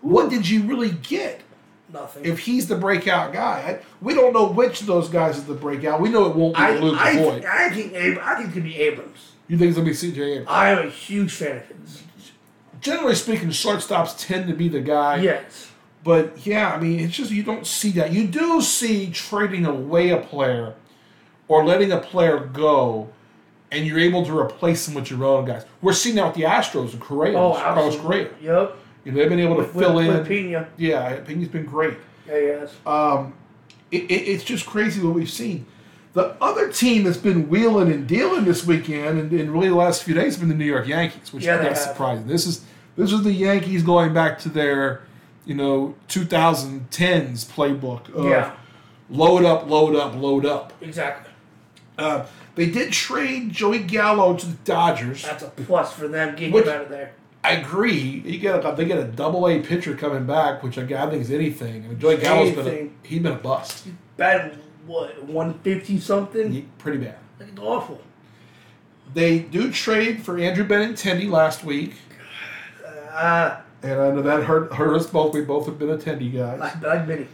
What 0.00 0.30
did 0.30 0.48
you 0.48 0.62
really 0.62 0.92
get 0.92 1.42
Nothing. 1.92 2.24
if 2.24 2.38
he's 2.40 2.68
the 2.68 2.76
breakout 2.76 3.32
guy? 3.32 3.80
I, 3.80 3.84
we 4.00 4.14
don't 4.14 4.32
know 4.32 4.46
which 4.46 4.80
of 4.80 4.86
those 4.86 5.08
guys 5.08 5.36
is 5.36 5.44
the 5.44 5.54
breakout. 5.54 6.00
We 6.00 6.08
know 6.08 6.26
it 6.26 6.36
won't 6.36 6.54
be 6.54 6.62
I, 6.62 6.78
Luke 6.78 6.98
I, 6.98 7.16
Voit. 7.18 7.44
I 7.44 7.70
think 7.70 7.92
Ab- 7.94 8.18
I 8.22 8.36
think 8.36 8.50
it 8.50 8.52
could 8.52 8.62
be 8.64 8.76
Abrams. 8.76 9.29
You 9.50 9.58
think 9.58 9.70
it's 9.70 9.76
gonna 9.76 9.88
be 9.90 9.94
C.J. 9.94 10.22
Abrams? 10.22 10.46
I 10.48 10.70
am 10.70 10.86
a 10.86 10.90
huge 10.90 11.32
fan 11.32 11.56
of 11.56 11.66
his. 11.66 12.02
Generally 12.80 13.16
speaking, 13.16 13.48
shortstops 13.48 14.14
tend 14.16 14.46
to 14.46 14.54
be 14.54 14.68
the 14.68 14.80
guy. 14.80 15.16
Yes. 15.16 15.72
But 16.04 16.46
yeah, 16.46 16.72
I 16.72 16.78
mean, 16.80 17.00
it's 17.00 17.14
just 17.16 17.32
you 17.32 17.42
don't 17.42 17.66
see 17.66 17.90
that. 17.92 18.12
You 18.12 18.28
do 18.28 18.62
see 18.62 19.10
trading 19.10 19.66
away 19.66 20.10
a 20.10 20.18
player 20.18 20.74
or 21.48 21.64
letting 21.64 21.90
a 21.90 21.98
player 21.98 22.38
go, 22.38 23.08
and 23.72 23.84
you're 23.86 23.98
able 23.98 24.24
to 24.24 24.38
replace 24.38 24.86
them 24.86 24.94
with 24.94 25.10
your 25.10 25.24
own 25.24 25.46
guys. 25.46 25.66
We're 25.82 25.94
seeing 25.94 26.14
that 26.14 26.26
with 26.26 26.36
the 26.36 26.42
Astros 26.44 26.92
and 26.92 27.00
Correa, 27.00 27.36
Oh, 27.36 27.54
Carlos. 27.54 27.96
Correa. 27.96 28.30
Yep. 28.40 28.76
You 29.04 29.12
know, 29.12 29.18
they've 29.18 29.28
been 29.28 29.40
able 29.40 29.56
to 29.56 29.62
With, 29.62 29.72
fill 29.74 29.94
with, 29.96 30.06
in. 30.06 30.12
with 30.16 30.28
Pena. 30.28 30.68
yeah, 30.76 31.24
he's 31.26 31.48
been 31.48 31.66
great. 31.66 31.94
Yeah, 32.28 32.38
yes. 32.38 32.74
Um, 32.86 33.34
it, 33.90 34.04
it, 34.04 34.14
it's 34.28 34.44
just 34.44 34.64
crazy 34.64 35.02
what 35.02 35.14
we've 35.14 35.28
seen. 35.28 35.66
The 36.12 36.34
other 36.40 36.72
team 36.72 37.04
that's 37.04 37.16
been 37.16 37.48
wheeling 37.48 37.90
and 37.92 38.06
dealing 38.06 38.44
this 38.44 38.66
weekend 38.66 39.18
and, 39.18 39.32
and 39.32 39.52
really 39.52 39.68
the 39.68 39.76
last 39.76 40.02
few 40.02 40.12
days 40.14 40.34
have 40.34 40.40
been 40.40 40.48
the 40.48 40.56
New 40.56 40.64
York 40.64 40.88
Yankees, 40.88 41.32
which 41.32 41.44
Yeah, 41.44 41.58
is 41.60 41.64
not 41.66 41.76
surprising. 41.76 42.26
This 42.26 42.46
is 42.46 42.64
this 42.96 43.12
is 43.12 43.22
the 43.22 43.32
Yankees 43.32 43.82
going 43.84 44.12
back 44.12 44.38
to 44.40 44.48
their, 44.48 45.02
you 45.44 45.54
know, 45.54 45.94
2010s 46.08 47.46
playbook 47.46 48.12
of 48.14 48.24
yeah. 48.26 48.54
load 49.08 49.44
up, 49.44 49.68
load 49.68 49.94
up, 49.94 50.14
load 50.16 50.44
up. 50.44 50.72
Exactly. 50.80 51.30
Uh, 51.96 52.26
they 52.56 52.66
did 52.70 52.92
trade 52.92 53.52
Joey 53.52 53.78
Gallo 53.78 54.36
to 54.36 54.46
the 54.46 54.56
Dodgers. 54.64 55.22
That's 55.22 55.44
a 55.44 55.48
plus 55.48 55.92
for 55.92 56.08
them 56.08 56.34
getting 56.34 56.52
Which- 56.52 56.66
him 56.66 56.72
out 56.74 56.82
of 56.82 56.88
there. 56.88 57.12
I 57.42 57.52
agree. 57.52 58.22
You 58.26 58.38
get 58.38 58.62
a, 58.62 58.74
they 58.74 58.84
get 58.84 58.98
a 58.98 59.04
double 59.04 59.48
A 59.48 59.60
pitcher 59.60 59.96
coming 59.96 60.26
back, 60.26 60.62
which 60.62 60.76
I 60.76 60.82
I 60.82 61.08
think 61.08 61.22
is 61.22 61.30
anything. 61.30 61.86
And 61.86 61.98
Joey 61.98 62.18
Gallo's 62.18 62.54
been 62.54 62.66
a, 62.68 63.06
he's 63.08 63.22
been 63.22 63.32
a 63.32 63.36
bust. 63.36 63.86
Bad 64.18 64.58
what, 64.90 65.24
one 65.24 65.54
fifty 65.60 65.98
something? 66.00 66.52
He- 66.52 66.66
pretty 66.78 66.98
bad. 66.98 67.16
Like, 67.38 67.48
it's 67.50 67.58
awful. 67.60 68.00
They 69.14 69.38
do 69.40 69.72
trade 69.72 70.22
for 70.22 70.38
Andrew 70.38 70.64
Benintendi 70.66 71.28
last 71.30 71.64
week, 71.64 71.94
Uh 73.12 73.56
and 73.82 73.98
I 73.98 74.10
know 74.10 74.20
that 74.22 74.42
hurt, 74.44 74.72
hurt 74.74 74.94
us 74.94 75.06
both. 75.06 75.32
We 75.34 75.40
both 75.40 75.64
have 75.66 75.78
been 75.78 75.88
Attendi 75.88 76.32
guys. 76.36 76.60
like 76.60 76.82
like 76.82 77.08
many. 77.08 77.26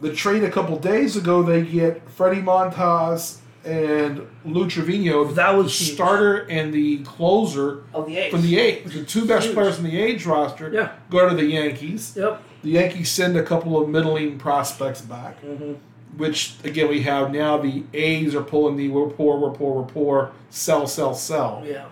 The 0.00 0.12
trade 0.14 0.44
a 0.44 0.50
couple 0.50 0.78
days 0.78 1.16
ago, 1.16 1.42
they 1.42 1.62
get 1.62 2.08
Freddie 2.08 2.40
Montas 2.40 3.38
and 3.64 4.24
Lou 4.44 4.66
Trivino, 4.66 5.34
That 5.34 5.56
was 5.56 5.76
the 5.76 5.84
huge. 5.84 5.94
starter 5.96 6.36
and 6.48 6.72
the 6.72 6.98
closer 7.02 7.82
Of 7.92 8.06
the 8.06 8.16
A's. 8.16 8.30
from 8.30 8.42
the 8.42 8.58
A's. 8.58 8.92
The 8.92 9.04
two 9.04 9.26
best 9.26 9.46
Huge. 9.46 9.54
players 9.56 9.78
in 9.78 9.84
the 9.84 9.98
A's 10.00 10.24
roster 10.24 10.70
Yeah. 10.72 10.92
go 11.10 11.28
to 11.28 11.34
the 11.34 11.44
Yankees. 11.44 12.14
Yep. 12.16 12.42
The 12.62 12.70
Yankees 12.70 13.10
send 13.10 13.36
a 13.36 13.42
couple 13.42 13.76
of 13.82 13.88
middling 13.88 14.38
prospects 14.38 15.00
back, 15.00 15.42
Mm-hmm. 15.44 15.74
Which 16.16 16.54
again 16.64 16.88
we 16.88 17.02
have 17.02 17.32
now. 17.32 17.58
The 17.58 17.84
A's 17.92 18.34
are 18.34 18.42
pulling 18.42 18.76
the 18.76 18.88
we're 18.88 19.08
poor, 19.08 19.38
we're 19.38 19.50
poor, 19.50 19.82
we're 19.82 19.88
poor, 19.88 20.32
sell, 20.50 20.86
sell, 20.86 21.14
sell. 21.14 21.62
Yeah. 21.64 21.86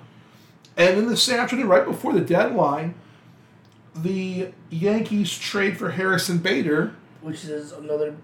And 0.77 0.97
then 0.97 1.07
this 1.09 1.29
afternoon, 1.29 1.69
right 1.69 1.85
before 1.85 2.13
the 2.13 2.21
deadline, 2.21 2.95
the 3.95 4.49
Yankees 4.69 5.37
trade 5.39 5.79
for 5.79 5.93
Harrison 5.93 6.39
Bader. 6.39 6.95
Which 7.23 7.45
is 7.45 7.73
another 7.73 8.17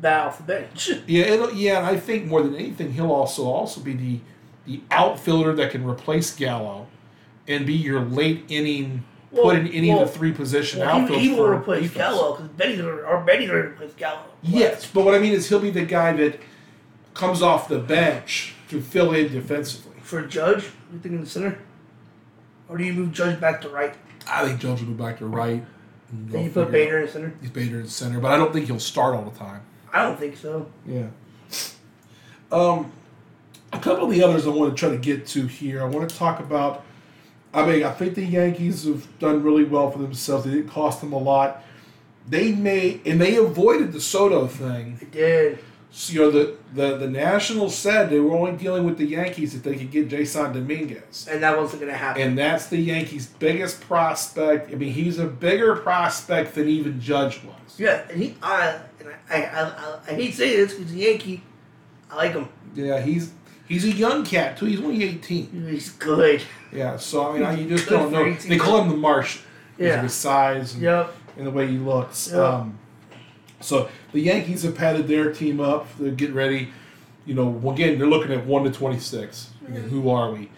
bat 0.00 0.26
off 0.26 0.38
the 0.38 0.44
bench. 0.44 0.90
Yeah, 1.06 1.24
it'll, 1.24 1.52
yeah, 1.52 1.78
and 1.78 1.86
I 1.86 1.96
think 1.96 2.26
more 2.26 2.42
than 2.42 2.54
anything, 2.54 2.92
he'll 2.92 3.12
also 3.12 3.44
also 3.44 3.80
be 3.80 3.94
the 3.94 4.20
the 4.66 4.80
outfielder 4.90 5.54
that 5.54 5.70
can 5.70 5.84
replace 5.86 6.34
Gallo, 6.34 6.86
and 7.46 7.66
be 7.66 7.74
your 7.74 8.00
late 8.00 8.44
inning, 8.48 9.04
Well, 9.34 9.42
put 9.42 9.56
in 9.56 9.68
any 9.68 9.90
well, 9.90 10.02
of 10.02 10.12
the 10.12 10.18
three 10.18 10.32
position 10.32 10.80
Well, 10.80 10.88
outfield 10.88 11.20
he, 11.20 11.30
he 11.30 11.34
will 11.34 11.48
replace 11.48 11.82
defense. 11.82 12.14
Gallo 12.14 12.36
because 12.36 12.50
Benny's 12.52 12.80
or 12.80 13.20
Benny's 13.26 13.48
gonna 13.48 13.60
replace 13.60 13.92
Gallo. 13.94 14.24
Yes, 14.42 14.88
but 14.88 15.04
what 15.04 15.14
I 15.14 15.18
mean 15.18 15.32
is 15.32 15.48
he'll 15.48 15.58
be 15.58 15.70
the 15.70 15.84
guy 15.84 16.12
that 16.12 16.40
comes 17.14 17.42
off 17.42 17.66
the 17.68 17.80
bench 17.80 18.54
to 18.68 18.80
fill 18.80 19.12
in 19.12 19.32
defensively. 19.32 19.94
For 20.02 20.22
Judge, 20.22 20.70
you 20.92 20.98
think 21.00 21.14
in 21.14 21.20
the 21.20 21.26
center, 21.26 21.58
or 22.68 22.78
do 22.78 22.84
you 22.84 22.92
move 22.92 23.12
Judge 23.12 23.40
back 23.40 23.60
to 23.62 23.68
right? 23.68 23.94
I 24.28 24.46
think 24.46 24.60
Judge 24.60 24.82
will 24.82 24.94
go 24.94 25.04
back 25.04 25.18
to 25.18 25.26
right. 25.26 25.64
and 26.10 26.44
you 26.44 26.50
put 26.50 26.70
Bader 26.70 27.00
in 27.00 27.08
center. 27.08 27.34
He's 27.40 27.50
Bader 27.50 27.80
in 27.80 27.88
center, 27.88 28.20
but 28.20 28.30
I 28.30 28.36
don't 28.36 28.52
think 28.52 28.66
he'll 28.66 28.78
start 28.78 29.14
all 29.14 29.24
the 29.24 29.36
time. 29.36 29.62
I 29.92 30.02
don't 30.02 30.18
think 30.18 30.36
so. 30.36 30.70
Yeah. 30.86 31.08
Um, 32.52 32.92
a 33.72 33.78
couple 33.78 34.04
of 34.04 34.10
the 34.10 34.22
others 34.22 34.46
I 34.46 34.50
want 34.50 34.76
to 34.76 34.78
try 34.78 34.90
to 34.90 34.98
get 34.98 35.26
to 35.28 35.46
here. 35.46 35.82
I 35.82 35.86
want 35.86 36.08
to 36.08 36.16
talk 36.16 36.38
about. 36.38 36.84
I 37.54 37.64
mean, 37.66 37.84
I 37.84 37.92
think 37.92 38.14
the 38.14 38.24
Yankees 38.24 38.84
have 38.84 39.06
done 39.18 39.42
really 39.42 39.64
well 39.64 39.90
for 39.90 39.98
themselves. 39.98 40.44
They 40.44 40.50
didn't 40.50 40.70
cost 40.70 41.00
them 41.00 41.12
a 41.12 41.18
lot. 41.18 41.62
They 42.28 42.52
made 42.52 43.06
and 43.06 43.20
they 43.20 43.36
avoided 43.36 43.92
the 43.92 44.00
Soto 44.00 44.46
thing. 44.46 44.98
It 45.00 45.10
did. 45.12 45.58
So, 45.90 46.12
you 46.12 46.20
know, 46.20 46.30
the, 46.32 46.56
the 46.74 46.96
the 46.96 47.08
Nationals 47.08 47.76
said 47.76 48.10
they 48.10 48.18
were 48.18 48.34
only 48.34 48.56
dealing 48.56 48.82
with 48.84 48.98
the 48.98 49.04
Yankees 49.06 49.54
if 49.54 49.62
they 49.62 49.76
could 49.76 49.92
get 49.92 50.08
Jasson 50.08 50.52
Dominguez. 50.52 51.28
And 51.30 51.40
that 51.44 51.56
wasn't 51.56 51.82
gonna 51.82 51.92
happen. 51.96 52.20
And 52.20 52.36
that's 52.36 52.66
the 52.66 52.78
Yankees' 52.78 53.26
biggest 53.26 53.80
prospect. 53.82 54.72
I 54.72 54.74
mean, 54.74 54.92
he's 54.92 55.20
a 55.20 55.26
bigger 55.26 55.76
prospect 55.76 56.56
than 56.56 56.68
even 56.68 57.00
Judge 57.00 57.40
was. 57.44 57.78
yeah, 57.78 58.02
and 58.10 58.20
he, 58.20 58.34
I, 58.42 58.80
and 58.98 59.08
I, 59.30 59.36
I, 59.36 59.62
I, 59.62 59.98
I 60.08 60.14
hate 60.14 60.34
saying 60.34 60.56
this 60.56 60.74
because 60.74 60.90
he's 60.90 61.00
a 61.06 61.10
Yankee. 61.10 61.42
I 62.10 62.16
like 62.16 62.32
him. 62.32 62.48
Yeah, 62.74 63.00
he's 63.00 63.30
he's 63.74 63.84
a 63.84 63.92
young 63.96 64.24
cat 64.24 64.56
too. 64.56 64.66
He's 64.66 64.80
only 64.80 65.02
eighteen. 65.04 65.66
He's 65.68 65.90
good. 65.90 66.42
Yeah, 66.72 66.96
so 66.96 67.30
I 67.30 67.34
mean, 67.34 67.42
I, 67.44 67.54
you 67.56 67.68
just 67.68 67.88
don't 67.88 68.10
know. 68.12 68.32
They 68.34 68.56
call 68.58 68.82
him 68.82 68.88
the 68.88 68.94
because 68.96 69.38
Yeah. 69.78 69.94
of 69.96 70.02
his 70.02 70.14
size 70.14 70.74
and, 70.74 70.82
Yep. 70.82 71.14
and 71.36 71.46
the 71.46 71.50
way 71.50 71.66
he 71.66 71.78
looks. 71.78 72.30
Yeah. 72.32 72.40
Um, 72.42 72.78
so 73.60 73.88
the 74.12 74.20
Yankees 74.20 74.62
have 74.62 74.74
padded 74.76 75.08
their 75.08 75.32
team 75.32 75.60
up. 75.60 75.86
They're 75.98 76.10
getting 76.12 76.34
ready. 76.34 76.68
You 77.26 77.34
know, 77.34 77.70
again, 77.70 77.98
they're 77.98 78.06
looking 78.08 78.32
at 78.32 78.44
one 78.46 78.64
to 78.64 78.70
twenty-six. 78.70 79.50
I 79.66 79.70
mean, 79.70 79.88
who 79.88 80.10
are 80.10 80.30
we? 80.32 80.50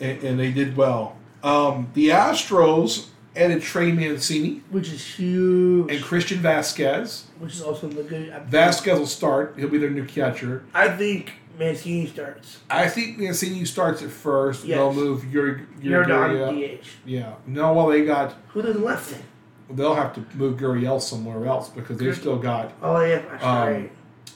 And, 0.00 0.22
and 0.22 0.38
they 0.38 0.52
did 0.52 0.76
well. 0.76 1.16
Um, 1.42 1.88
the 1.94 2.08
Astros 2.10 3.06
added 3.36 3.62
Trey 3.62 3.92
Mancini 3.92 4.62
Which 4.70 4.88
is 4.88 5.04
huge. 5.04 5.90
and 5.90 6.02
Christian 6.02 6.38
Vasquez. 6.38 7.24
which 7.38 7.54
is 7.54 7.62
also 7.62 7.88
the 7.88 8.02
good. 8.02 8.32
Vasquez 8.48 8.98
will 8.98 9.06
start. 9.06 9.54
He'll 9.56 9.68
be 9.68 9.78
their 9.78 9.90
new 9.90 10.04
catcher. 10.04 10.64
I 10.74 10.88
think 10.88 11.32
Mancini 11.58 12.06
starts. 12.06 12.58
I 12.70 12.88
think 12.88 13.18
Mancini 13.18 13.64
starts 13.64 14.02
at 14.02 14.10
first. 14.10 14.64
Yes. 14.64 14.76
They'll 14.76 14.92
move 14.92 15.24
You're 15.32 15.66
Yuri. 15.80 16.78
DH. 16.78 16.86
Yeah. 17.04 17.34
No, 17.46 17.72
well, 17.72 17.88
they 17.88 18.04
got. 18.04 18.34
Who 18.48 18.62
does 18.62 18.76
left 18.76 19.10
then? 19.10 19.22
They'll 19.70 19.94
have 19.94 20.14
to 20.14 20.24
move 20.34 20.58
Gurriel 20.58 21.00
somewhere 21.00 21.44
else 21.46 21.68
because 21.68 21.98
they've 21.98 22.16
still 22.16 22.38
got 22.38 22.72
Oh 22.82 23.02
yeah, 23.04 23.18
that's 23.30 23.44
Um, 23.44 23.58
right. 23.68 23.90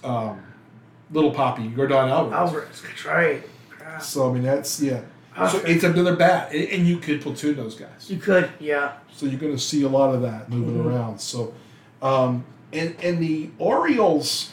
um, 0.05 0.43
little 1.11 1.31
Poppy 1.31 1.69
Yordan 1.71 2.11
Alvarez. 2.11 2.33
Alvarez, 2.35 2.83
that's 2.83 3.05
right. 3.07 3.43
Crap. 3.71 4.03
So 4.03 4.29
I 4.29 4.33
mean 4.35 4.43
that's 4.43 4.81
yeah. 4.81 5.01
So 5.51 5.59
it's 5.65 5.83
another 5.83 6.15
bat, 6.15 6.53
and 6.53 6.87
you 6.87 6.99
could 6.99 7.23
platoon 7.23 7.57
those 7.57 7.75
guys. 7.75 8.11
You 8.11 8.19
could, 8.19 8.51
yeah. 8.61 8.93
So 9.11 9.25
you're 9.25 9.41
going 9.41 9.55
to 9.55 9.59
see 9.59 9.83
a 9.83 9.89
lot 9.89 10.15
of 10.15 10.21
that 10.21 10.51
moving 10.51 10.75
Mhm. 10.75 10.85
around. 10.85 11.19
So, 11.23 11.55
um, 12.03 12.45
and 12.71 12.95
and 13.03 13.19
the 13.19 13.49
Orioles, 13.59 14.51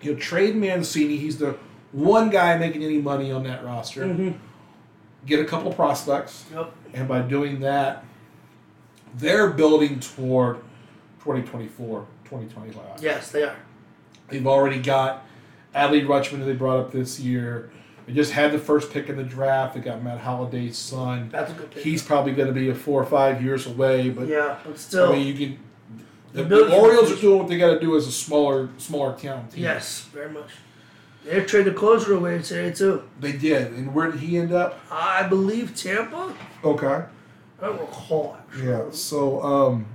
you 0.00 0.12
know, 0.12 0.18
trade 0.18 0.56
Mancini. 0.56 1.16
He's 1.16 1.38
the 1.38 1.56
one 1.92 2.30
guy 2.30 2.56
making 2.58 2.82
any 2.84 2.98
money 2.98 3.32
on 3.32 3.42
that 3.44 3.64
roster. 3.64 4.04
Mm-hmm. 4.04 4.30
Get 5.26 5.40
a 5.40 5.44
couple 5.44 5.72
prospects, 5.72 6.44
Yep. 6.52 6.72
and 6.94 7.08
by 7.08 7.20
doing 7.22 7.60
that, 7.60 8.04
they're 9.14 9.50
building 9.50 10.00
toward 10.00 10.56
2024, 11.20 12.06
2025. 12.24 13.02
Yes, 13.02 13.30
they 13.30 13.42
are. 13.42 13.56
They've 14.28 14.46
already 14.46 14.80
got 14.80 15.24
Adley 15.74 16.06
Rutschman, 16.06 16.38
who 16.38 16.44
they 16.44 16.52
brought 16.52 16.78
up 16.78 16.92
this 16.92 17.18
year. 17.18 17.70
They 18.06 18.14
just 18.14 18.32
had 18.32 18.52
the 18.52 18.58
first 18.58 18.90
pick 18.90 19.08
in 19.10 19.16
the 19.16 19.22
draft. 19.24 19.74
They 19.74 19.80
got 19.80 20.02
Matt 20.02 20.20
Holliday's 20.20 20.78
son. 20.78 21.28
That's 21.30 21.50
a 21.50 21.54
good 21.54 21.70
pick. 21.72 21.82
He's 21.82 22.02
probably 22.02 22.32
going 22.32 22.48
to 22.48 22.54
be 22.54 22.70
a 22.70 22.74
four 22.74 23.02
or 23.02 23.06
five 23.06 23.42
years 23.42 23.66
away, 23.66 24.08
but 24.08 24.28
yeah, 24.28 24.58
but 24.64 24.78
still, 24.78 25.10
I 25.12 25.16
mean, 25.16 25.26
you 25.26 25.34
can. 25.34 25.58
The, 26.38 26.56
The 26.56 26.64
the 26.66 26.76
Orioles 26.76 27.12
are 27.12 27.20
doing 27.20 27.38
what 27.38 27.48
they 27.48 27.58
got 27.58 27.74
to 27.74 27.80
do 27.80 27.96
as 27.96 28.06
a 28.06 28.12
smaller, 28.12 28.68
smaller 28.78 29.16
town 29.16 29.48
team. 29.48 29.62
yes, 29.62 30.04
very 30.12 30.30
much. 30.30 30.50
They 31.24 31.40
traded 31.44 31.74
the 31.74 31.78
closer 31.78 32.14
away 32.14 32.40
today 32.40 32.70
too. 32.72 33.02
they 33.20 33.32
did. 33.32 33.72
And 33.72 33.94
where 33.94 34.10
did 34.10 34.20
he 34.20 34.38
end 34.38 34.52
up? 34.52 34.80
I 34.90 35.24
believe 35.24 35.74
Tampa. 35.74 36.34
Okay. 36.64 37.04
I 37.60 37.66
don't 37.66 37.80
recall 37.80 38.36
actually. 38.38 38.68
Yeah. 38.68 38.84
So 38.92 39.42
um, 39.42 39.86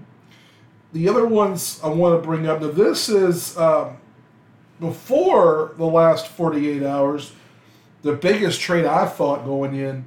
the 0.91 1.07
other 1.09 1.25
ones 1.25 1.79
I 1.83 1.87
want 1.87 2.21
to 2.21 2.27
bring 2.27 2.45
up. 2.47 2.61
Now 2.61 2.67
this 2.71 3.09
is 3.09 3.57
um, 3.57 3.97
before 4.79 5.73
the 5.77 5.85
last 5.85 6.27
forty-eight 6.27 6.83
hours. 6.83 7.31
The 8.03 8.13
biggest 8.13 8.59
trade 8.59 8.85
I 8.85 9.05
thought 9.05 9.45
going 9.45 9.75
in 9.75 10.05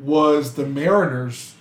was 0.00 0.54
the 0.54 0.64
Mariners 0.66 1.54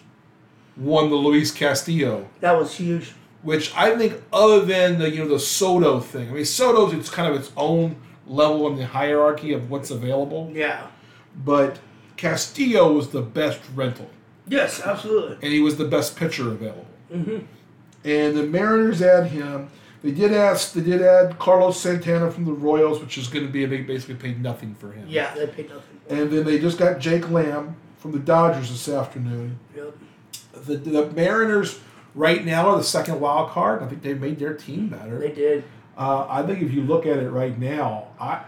won 0.77 1.09
the 1.09 1.17
Luis 1.17 1.51
Castillo. 1.51 2.29
That 2.39 2.57
was 2.57 2.75
huge. 2.77 3.13
Which 3.43 3.73
I 3.75 3.95
think 3.97 4.21
other 4.31 4.61
than 4.65 4.97
the 4.99 5.09
you 5.09 5.19
know 5.23 5.29
the 5.29 5.39
Soto 5.39 5.99
thing. 5.99 6.29
I 6.29 6.33
mean, 6.33 6.45
Soto's 6.45 6.93
it's 6.93 7.09
kind 7.09 7.31
of 7.33 7.39
its 7.39 7.51
own 7.55 7.97
level 8.25 8.67
in 8.67 8.77
the 8.77 8.85
hierarchy 8.85 9.53
of 9.53 9.69
what's 9.69 9.91
available, 9.91 10.49
Yeah. 10.53 10.87
but 11.45 11.79
Castillo 12.17 12.91
was 12.93 13.09
the 13.09 13.21
best 13.21 13.59
rental, 13.75 14.09
Yes, 14.47 14.81
absolutely. 14.81 15.35
and 15.41 15.51
he 15.53 15.59
was 15.59 15.75
the 15.77 15.85
best 15.85 16.15
pitcher 16.15 16.47
available. 16.49 16.85
Mm-hmm. 17.13 17.39
And 18.05 18.35
the 18.35 18.43
Mariners 18.43 19.01
add 19.01 19.27
him. 19.27 19.69
They 20.03 20.11
did 20.11 20.33
ask. 20.33 20.73
They 20.73 20.81
did 20.81 21.01
add 21.01 21.39
Carlos 21.39 21.79
Santana 21.79 22.29
from 22.29 22.43
the 22.45 22.51
Royals, 22.51 22.99
which 22.99 23.17
is 23.17 23.27
going 23.27 23.45
to 23.45 23.51
be 23.51 23.63
a 23.63 23.67
big, 23.67 23.87
basically 23.87 24.15
paid 24.15 24.41
nothing 24.41 24.75
for 24.75 24.91
him. 24.91 25.05
Yeah, 25.07 25.33
they 25.33 25.47
paid 25.47 25.69
nothing. 25.69 25.99
And 26.09 26.29
then 26.29 26.43
they 26.43 26.59
just 26.59 26.77
got 26.77 26.99
Jake 26.99 27.29
Lamb 27.29 27.77
from 27.99 28.11
the 28.11 28.19
Dodgers 28.19 28.69
this 28.69 28.89
afternoon. 28.89 29.57
Yep. 29.75 29.95
The, 30.65 30.75
the 30.75 31.05
Mariners 31.11 31.79
right 32.15 32.43
now 32.45 32.67
are 32.69 32.77
the 32.77 32.83
second 32.83 33.19
wild 33.19 33.49
card. 33.49 33.81
I 33.83 33.87
think 33.87 34.01
they 34.01 34.13
made 34.13 34.39
their 34.39 34.53
team 34.53 34.87
better. 34.89 35.19
They 35.19 35.31
did. 35.31 35.63
Uh, 35.97 36.25
I 36.29 36.43
think 36.43 36.61
if 36.61 36.73
you 36.73 36.81
look 36.81 37.05
at 37.05 37.17
it 37.17 37.29
right 37.29 37.57
now, 37.57 38.07
I 38.19 38.41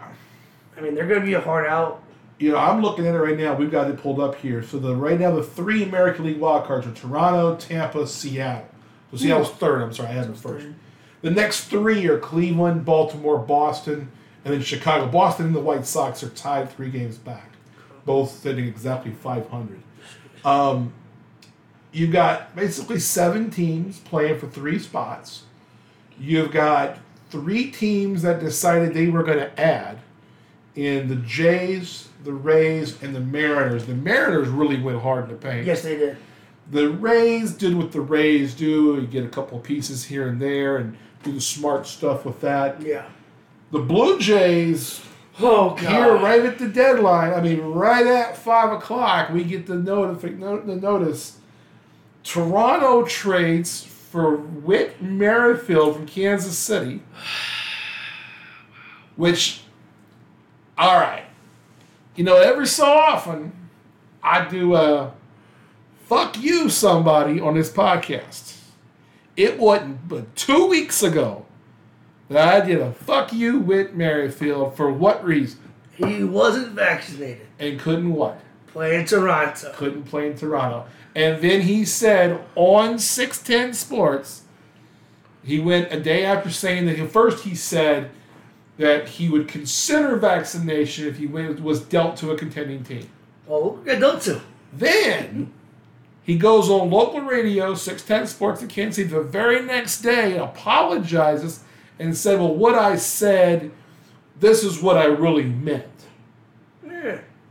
I 0.78 0.82
mean, 0.82 0.96
they're 0.96 1.08
going 1.08 1.20
to 1.22 1.26
be 1.26 1.34
a 1.34 1.42
hard 1.42 1.66
out. 1.68 2.04
you 2.40 2.52
know 2.52 2.58
I'm 2.58 2.82
looking 2.82 3.08
at 3.08 3.16
it 3.16 3.20
right 3.20 3.38
now. 3.38 3.56
We've 3.56 3.72
got 3.72 3.90
it 3.90 3.98
pulled 3.98 4.20
up 4.20 4.36
here. 4.36 4.62
So 4.64 4.78
the 4.80 4.96
right 4.96 5.20
now 5.20 5.32
the 5.36 5.44
three 5.44 5.84
American 5.84 6.26
League 6.26 6.40
wild 6.40 6.66
cards 6.66 6.86
are 6.88 6.92
Toronto, 6.92 7.56
Tampa, 7.56 8.08
Seattle. 8.08 8.68
So 9.12 9.18
Seattle's 9.18 9.52
third. 9.52 9.82
I'm 9.82 9.94
sorry, 9.94 10.10
I 10.10 10.14
had 10.14 10.30
it 10.30 10.38
first. 10.38 10.68
The 11.22 11.32
next 11.32 11.66
three 11.66 12.06
are 12.08 12.20
Cleveland, 12.20 12.86
Baltimore, 12.86 13.40
Boston, 13.40 14.12
and 14.44 14.54
then 14.54 14.62
Chicago. 14.62 15.08
Boston 15.08 15.48
and 15.48 15.56
the 15.56 15.60
White 15.62 15.86
Sox 15.86 16.22
are 16.24 16.30
tied 16.30 16.72
three 16.72 16.90
games 16.90 17.18
back, 17.18 17.52
both 18.06 18.32
sitting 18.32 18.66
exactly 18.66 19.12
500. 19.12 19.82
Um, 20.44 20.94
you've 21.96 22.12
got 22.12 22.56
basically 22.56 23.00
seven 23.00 23.50
teams 23.50 24.00
playing 24.00 24.38
for 24.40 24.48
three 24.48 24.78
spots. 24.80 25.44
You've 26.20 26.52
got 26.52 26.98
three 27.30 27.72
teams 27.72 28.22
that 28.22 28.40
decided 28.40 28.94
they 28.94 29.08
were 29.08 29.24
going 29.24 29.38
to 29.40 29.60
add 29.60 30.00
in 30.76 31.08
the 31.08 31.16
Jays, 31.18 32.10
the 32.24 32.34
Rays, 32.34 33.02
and 33.02 33.16
the 33.16 33.20
Mariners. 33.22 33.86
The 33.86 33.96
Mariners 33.96 34.50
really 34.50 34.80
went 34.82 35.02
hard 35.02 35.26
in 35.26 35.30
the 35.32 35.36
paint. 35.38 35.66
Yes, 35.66 35.84
they 35.84 35.96
did. 35.98 36.18
The 36.72 36.90
Rays 36.90 37.54
did 37.54 37.76
what 37.76 37.92
the 37.92 38.02
Rays 38.02 38.54
do. 38.56 38.96
You 39.00 39.08
get 39.08 39.24
a 39.24 39.30
couple 39.30 39.58
of 39.60 39.64
pieces 39.64 40.04
here 40.06 40.28
and 40.28 40.42
there 40.42 40.78
and 40.78 40.98
do 41.24 41.32
the 41.32 41.42
smart 41.42 41.88
stuff 41.88 42.26
with 42.26 42.42
that. 42.42 42.82
Yeah. 42.82 43.06
The 43.72 43.80
Blue 43.80 44.20
Jays, 44.20 45.02
Oh, 45.40 45.72
God. 45.72 45.80
here 45.80 46.14
right 46.18 46.46
at 46.46 46.60
the 46.60 46.68
deadline, 46.68 47.34
I 47.34 47.42
mean, 47.42 47.60
right 47.62 48.06
at 48.06 48.38
5 48.38 48.72
o'clock, 48.74 49.30
we 49.32 49.44
get 49.44 49.66
the, 49.68 49.74
notific- 49.76 50.38
no- 50.38 50.60
the 50.62 50.76
notice. 50.76 51.38
Toronto 52.26 53.06
trades 53.06 53.84
for 53.84 54.36
Whit 54.36 55.02
Merrifield 55.02 55.96
from 55.96 56.08
Kansas 56.08 56.58
City, 56.58 57.02
which, 59.16 59.62
all 60.78 61.00
right. 61.00 61.26
You 62.16 62.24
know, 62.24 62.38
every 62.38 62.66
so 62.66 62.86
often, 62.86 63.54
I 64.24 64.48
do 64.48 64.76
a 64.76 65.14
fuck 66.06 66.38
you 66.42 66.70
somebody 66.70 67.40
on 67.40 67.54
this 67.54 67.72
podcast. 67.72 68.58
It 69.38 69.60
wasn't 69.60 70.08
but 70.08 70.36
two 70.36 70.66
weeks 70.66 71.04
ago 71.04 71.46
that 72.30 72.48
I 72.48 72.66
did 72.66 72.82
a 72.82 72.92
fuck 72.92 73.34
you 73.34 73.60
Whit 73.60 73.96
Merrifield 73.96 74.76
for 74.76 74.92
what 74.92 75.24
reason? 75.24 75.60
He 75.92 76.24
wasn't 76.24 76.70
vaccinated. 76.70 77.48
And 77.60 77.80
couldn't 77.80 78.14
what? 78.14 78.40
Playing 78.76 79.06
Toronto. 79.06 79.72
Couldn't 79.72 80.04
play 80.04 80.28
in 80.28 80.38
Toronto. 80.38 80.86
And 81.16 81.42
then 81.42 81.62
he 81.62 81.86
said 81.86 82.44
on 82.56 83.00
610 83.00 83.74
Sports, 83.74 84.42
he 85.46 85.62
went 85.62 85.94
a 85.94 86.00
day 86.02 86.26
after 86.26 86.50
saying 86.50 86.86
that 86.88 87.10
first 87.10 87.46
he 87.46 87.56
said 87.56 88.12
that 88.78 89.08
he 89.08 89.30
would 89.30 89.48
consider 89.48 90.18
vaccination 90.18 91.08
if 91.08 91.16
he 91.16 91.26
was 91.26 91.80
dealt 91.84 92.18
to 92.18 92.32
a 92.32 92.38
contending 92.38 92.84
team. 92.84 93.08
Oh, 93.48 93.80
we're 93.86 93.98
going 93.98 94.20
to. 94.20 94.42
Then 94.74 95.54
he 96.24 96.38
goes 96.38 96.70
on 96.70 96.92
local 96.92 97.22
radio, 97.22 97.76
610 97.76 98.28
Sports 98.28 98.62
in 98.62 98.68
Kansas 98.68 98.98
City, 98.98 99.08
the 99.08 99.22
very 99.22 99.62
next 99.62 100.02
day 100.02 100.34
and 100.34 100.42
apologizes 100.42 101.62
and 101.98 102.18
said, 102.18 102.40
Well, 102.40 102.54
what 102.54 102.76
I 102.76 102.98
said, 102.98 103.72
this 104.38 104.66
is 104.66 104.82
what 104.82 104.98
I 104.98 105.06
really 105.06 105.46
meant. 105.46 105.86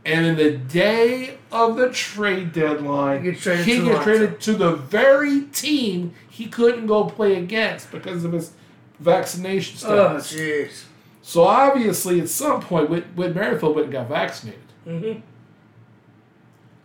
Yeah. 0.05 0.11
And 0.17 0.25
in 0.25 0.35
the 0.35 0.51
day 0.57 1.37
of 1.51 1.75
the 1.77 1.89
trade 1.89 2.53
deadline, 2.53 3.23
He 3.23 3.31
gets 3.31 3.43
traded 3.43 3.65
he 3.65 3.79
to 3.79 3.85
gets 3.85 4.03
traded 4.03 4.39
to 4.41 4.53
the 4.53 4.75
very 4.75 5.41
team 5.41 6.13
he 6.29 6.45
couldn't 6.47 6.85
go 6.87 7.05
play 7.05 7.35
against 7.35 7.91
because 7.91 8.23
of 8.23 8.31
his 8.33 8.51
vaccination 8.99 9.77
stuff. 9.77 9.91
Oh, 9.91 10.19
status. 10.19 10.33
jeez. 10.33 10.83
so 11.21 11.43
obviously, 11.43 12.19
at 12.21 12.29
some 12.29 12.61
point, 12.61 12.89
Whit, 12.89 13.05
Whit 13.15 13.33
Merrifield 13.35 13.75
went 13.75 13.85
and 13.85 13.93
got 13.93 14.07
vaccinated. 14.09 14.59
Mm-hmm. 14.87 15.19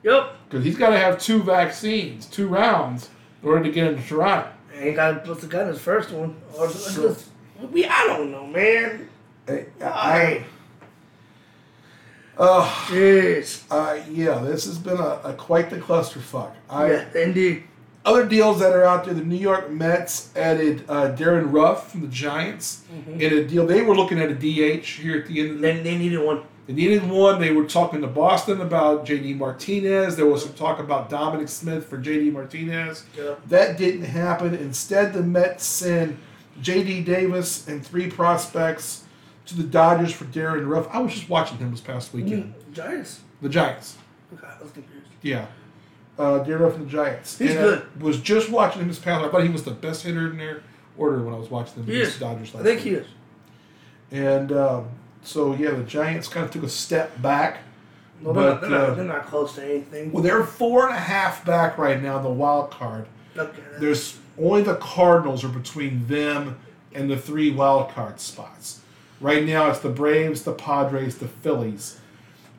Yep. 0.02 0.32
Because 0.48 0.64
he's 0.64 0.76
got 0.78 0.90
to 0.90 0.98
have 0.98 1.18
two 1.20 1.42
vaccines, 1.42 2.26
two 2.26 2.48
rounds, 2.48 3.10
in 3.42 3.48
order 3.48 3.64
to 3.64 3.70
get 3.70 3.86
into 3.86 4.02
Toronto. 4.06 4.50
And 4.74 4.84
he 4.84 4.92
got 4.92 5.26
must 5.26 5.42
have 5.42 5.50
got 5.50 5.66
his 5.66 5.78
first 5.78 6.10
one. 6.10 6.36
Or 6.56 6.70
So- 6.70 7.08
just, 7.08 7.26
we, 7.70 7.84
I 7.84 8.06
don't 8.06 8.30
know, 8.32 8.46
man. 8.46 9.08
I, 9.82 10.44
uh, 12.38 12.68
Jeez. 12.86 13.64
uh, 13.70 14.00
yeah, 14.10 14.38
this 14.38 14.64
has 14.64 14.78
been 14.78 14.98
a, 14.98 15.20
a 15.24 15.34
quite 15.34 15.70
the 15.70 15.76
clusterfuck. 15.76 16.52
I, 16.68 16.90
yeah, 16.90 17.04
indeed. 17.16 17.64
Other 18.02 18.26
deals 18.26 18.60
that 18.60 18.72
are 18.72 18.84
out 18.84 19.04
there: 19.04 19.12
the 19.14 19.24
New 19.24 19.36
York 19.36 19.70
Mets 19.70 20.34
added 20.34 20.84
uh, 20.88 21.08
Darin 21.08 21.52
Ruf 21.52 21.90
from 21.90 22.00
the 22.00 22.08
Giants 22.08 22.82
in 23.06 23.32
a 23.32 23.44
deal. 23.44 23.66
They 23.66 23.82
were 23.82 23.94
looking 23.94 24.18
at 24.18 24.30
a 24.30 24.34
DH 24.34 24.86
here 24.86 25.18
at 25.18 25.26
the 25.26 25.40
end 25.40 25.50
of 25.50 25.56
the 25.56 25.62
Then 25.62 25.84
they 25.84 25.98
needed 25.98 26.18
one. 26.18 26.42
They 26.66 26.72
needed 26.72 27.08
one. 27.10 27.40
They 27.40 27.52
were 27.52 27.64
talking 27.66 28.00
to 28.00 28.06
Boston 28.06 28.60
about 28.60 29.04
JD 29.04 29.36
Martinez. 29.36 30.16
There 30.16 30.26
was 30.26 30.44
some 30.44 30.54
talk 30.54 30.78
about 30.78 31.10
Dominic 31.10 31.48
Smith 31.48 31.86
for 31.86 31.98
JD 31.98 32.32
Martinez. 32.32 33.04
Yep. 33.18 33.48
That 33.48 33.76
didn't 33.76 34.04
happen. 34.04 34.54
Instead, 34.54 35.12
the 35.12 35.22
Mets 35.22 35.64
sent 35.66 36.16
JD 36.62 37.04
Davis 37.04 37.66
and 37.68 37.84
three 37.84 38.08
prospects 38.10 39.04
to 39.50 39.56
the 39.56 39.62
Dodgers 39.64 40.12
for 40.12 40.24
Darin 40.24 40.66
Ruf. 40.66 40.88
I 40.90 40.98
was 41.00 41.12
just 41.12 41.28
watching 41.28 41.58
him 41.58 41.70
this 41.70 41.80
past 41.80 42.12
weekend. 42.14 42.54
Mm, 42.54 42.72
Giants. 42.72 43.20
The 43.42 43.48
Giants. 43.48 43.96
Okay, 44.34 44.46
I 44.46 44.62
was 44.62 44.72
confused. 44.72 45.06
Yeah. 45.22 45.46
Uh, 46.18 46.38
Darin 46.38 46.62
Ruf 46.62 46.74
and 46.76 46.86
the 46.86 46.90
Giants. 46.90 47.38
He's 47.38 47.50
and 47.50 47.58
good. 47.60 47.86
I 48.00 48.02
was 48.02 48.20
just 48.20 48.50
watching 48.50 48.82
him 48.82 48.88
this 48.88 48.98
past 48.98 49.24
I 49.24 49.28
thought 49.30 49.42
he 49.42 49.48
was 49.48 49.64
the 49.64 49.70
best 49.70 50.02
hitter 50.04 50.30
in 50.30 50.38
their 50.38 50.62
order 50.96 51.22
when 51.22 51.34
I 51.34 51.38
was 51.38 51.50
watching 51.50 51.74
them 51.76 51.86
He 51.86 51.96
against 51.96 52.14
is. 52.14 52.18
the 52.18 52.24
Dodgers 52.26 52.54
last 52.54 52.60
I 52.62 52.64
think 52.64 52.78
week. 52.84 52.84
he 52.84 52.94
is. 52.94 53.06
And 54.12 54.52
um, 54.52 54.88
so, 55.22 55.54
yeah, 55.54 55.70
the 55.70 55.82
Giants 55.84 56.28
kind 56.28 56.44
of 56.44 56.50
took 56.52 56.62
a 56.62 56.68
step 56.68 57.20
back. 57.22 57.58
No, 58.20 58.32
they're, 58.34 58.68
not, 58.70 58.72
uh, 58.90 58.94
they're 58.94 59.04
not 59.04 59.26
close 59.26 59.54
to 59.54 59.64
anything. 59.64 60.12
Well, 60.12 60.22
they're 60.22 60.44
four 60.44 60.86
and 60.86 60.94
a 60.94 61.00
half 61.00 61.44
back 61.46 61.78
right 61.78 62.02
now 62.02 62.18
in 62.18 62.22
the 62.22 62.30
wild 62.30 62.70
card. 62.70 63.06
Okay, 63.36 63.62
There's 63.78 64.18
only 64.38 64.62
the 64.62 64.74
Cardinals 64.76 65.42
are 65.44 65.48
between 65.48 66.06
them 66.06 66.58
and 66.92 67.10
the 67.10 67.16
three 67.16 67.50
wild 67.50 67.90
card 67.90 68.20
spots. 68.20 68.79
Right 69.20 69.44
now, 69.44 69.68
it's 69.70 69.80
the 69.80 69.90
Braves, 69.90 70.42
the 70.42 70.52
Padres, 70.52 71.18
the 71.18 71.28
Phillies. 71.28 71.98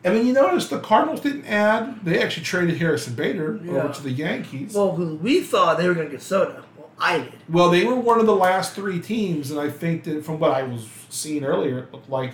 And 0.03 0.15
then 0.15 0.25
you 0.25 0.33
notice 0.33 0.67
the 0.67 0.79
Cardinals 0.79 1.21
didn't 1.21 1.45
add. 1.45 2.03
They 2.05 2.21
actually 2.21 2.43
traded 2.43 2.77
Harrison 2.77 3.13
Bader 3.15 3.59
Yeah. 3.63 3.71
over 3.83 3.93
to 3.93 4.03
the 4.03 4.11
Yankees. 4.11 4.73
Well, 4.73 4.91
we 4.93 5.41
thought 5.41 5.77
they 5.77 5.87
were 5.87 5.93
going 5.93 6.07
to 6.07 6.11
get 6.11 6.21
Soto. 6.21 6.63
Well, 6.77 6.89
I 6.99 7.19
did. 7.19 7.33
Well, 7.49 7.69
they 7.69 7.83
were 7.85 7.95
one 7.95 8.19
of 8.19 8.25
the 8.25 8.35
last 8.35 8.73
three 8.73 8.99
teams, 8.99 9.51
and 9.51 9.59
I 9.59 9.69
think 9.69 10.03
that 10.05 10.23
from 10.25 10.39
what 10.39 10.51
I 10.51 10.63
was 10.63 10.87
seeing 11.09 11.43
earlier, 11.43 11.79
it 11.79 11.93
looked 11.93 12.09
like 12.09 12.33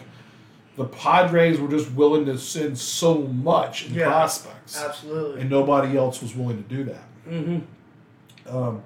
the 0.77 0.85
Padres 0.85 1.59
were 1.59 1.67
just 1.67 1.91
willing 1.93 2.25
to 2.25 2.37
send 2.37 2.77
so 2.77 3.15
much 3.19 3.87
in 3.87 3.95
Yeah. 3.95 4.07
prospects, 4.07 4.81
Absolutely. 4.81 5.41
and 5.41 5.49
nobody 5.49 5.97
else 5.97 6.21
was 6.21 6.35
willing 6.35 6.63
to 6.63 6.69
do 6.75 6.83
that. 6.85 7.03
mm-hmm. 7.29 8.55
Um, 8.57 8.81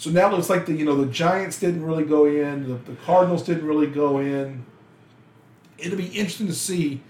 so 0.00 0.08
now 0.08 0.28
it 0.28 0.32
looks 0.32 0.48
like 0.48 0.64
the 0.64 0.72
you 0.72 0.86
know 0.86 0.96
the 0.96 1.12
Giants 1.12 1.60
didn't 1.60 1.84
really 1.84 2.04
go 2.04 2.24
in, 2.24 2.66
the, 2.66 2.74
the 2.90 2.96
Cardinals 3.04 3.42
didn't 3.42 3.66
really 3.66 3.86
go 3.86 4.16
in. 4.16 4.64
It'll 5.76 5.98
be 5.98 6.06
interesting 6.06 6.46
to 6.46 6.54
see. 6.54 7.02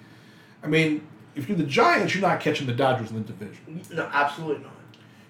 I 0.65 0.67
mean, 0.67 1.07
if 1.37 1.49
you're 1.49 1.57
the 1.57 1.63
Giants, 1.63 2.17
you're 2.17 2.23
not 2.29 2.41
catching 2.41 2.67
the 2.67 2.73
Dodgers 2.73 3.11
in 3.13 3.19
the 3.25 3.33
division. 3.33 3.81
No, 3.93 4.11
absolutely 4.13 4.65
not. 4.65 4.73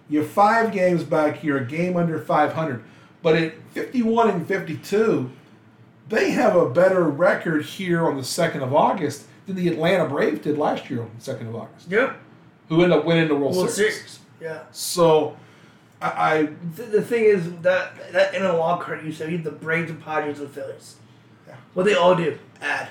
You're 0.09 0.25
five 0.25 0.73
games 0.73 1.05
back. 1.05 1.45
You're 1.45 1.59
a 1.59 1.65
game 1.67 1.99
under 1.99 2.19
500. 2.19 2.83
But 3.23 3.37
at 3.37 3.53
51 3.73 4.31
and 4.31 4.47
52, 4.47 5.31
they 6.09 6.31
have 6.31 6.57
a 6.57 6.67
better 6.71 7.03
record 7.03 7.67
here 7.67 8.07
on 8.07 8.17
the 8.17 8.23
2nd 8.23 8.63
of 8.63 8.75
August 8.75 9.27
than 9.47 9.57
the 9.57 9.69
Atlanta 9.69 10.09
Braves 10.09 10.41
did 10.41 10.57
last 10.57 10.89
year 10.89 11.03
on 11.03 11.11
the 11.19 11.23
2nd 11.31 11.49
of 11.49 11.55
August, 11.57 11.91
Yep. 11.91 12.17
who 12.71 12.83
ended 12.83 12.99
up 12.99 13.05
winning 13.05 13.29
the 13.29 13.37
World, 13.37 13.55
World 13.55 13.69
Series. 13.69 13.97
Series. 13.97 14.19
Yeah. 14.41 14.63
So, 14.71 15.37
I, 16.01 16.09
I 16.39 16.43
The, 16.77 17.03
thing 17.03 17.25
is 17.25 17.51
that 17.63 18.13
that 18.13 18.35
in 18.35 18.45
a 18.45 18.57
wild 18.57 18.81
card 18.81 19.05
you 19.05 19.13
said 19.13 19.31
you 19.31 19.37
have 19.39 19.45
the 19.45 19.51
Braves, 19.53 19.91
the 19.91 19.97
Padres, 19.99 20.39
and 20.39 20.49
the 20.49 20.53
Phillies. 20.53 20.97
Yeah. 21.47 21.57
What 21.75 21.85
they 21.85 21.95
all 21.95 22.15
do, 22.15 22.39
add. 22.61 22.89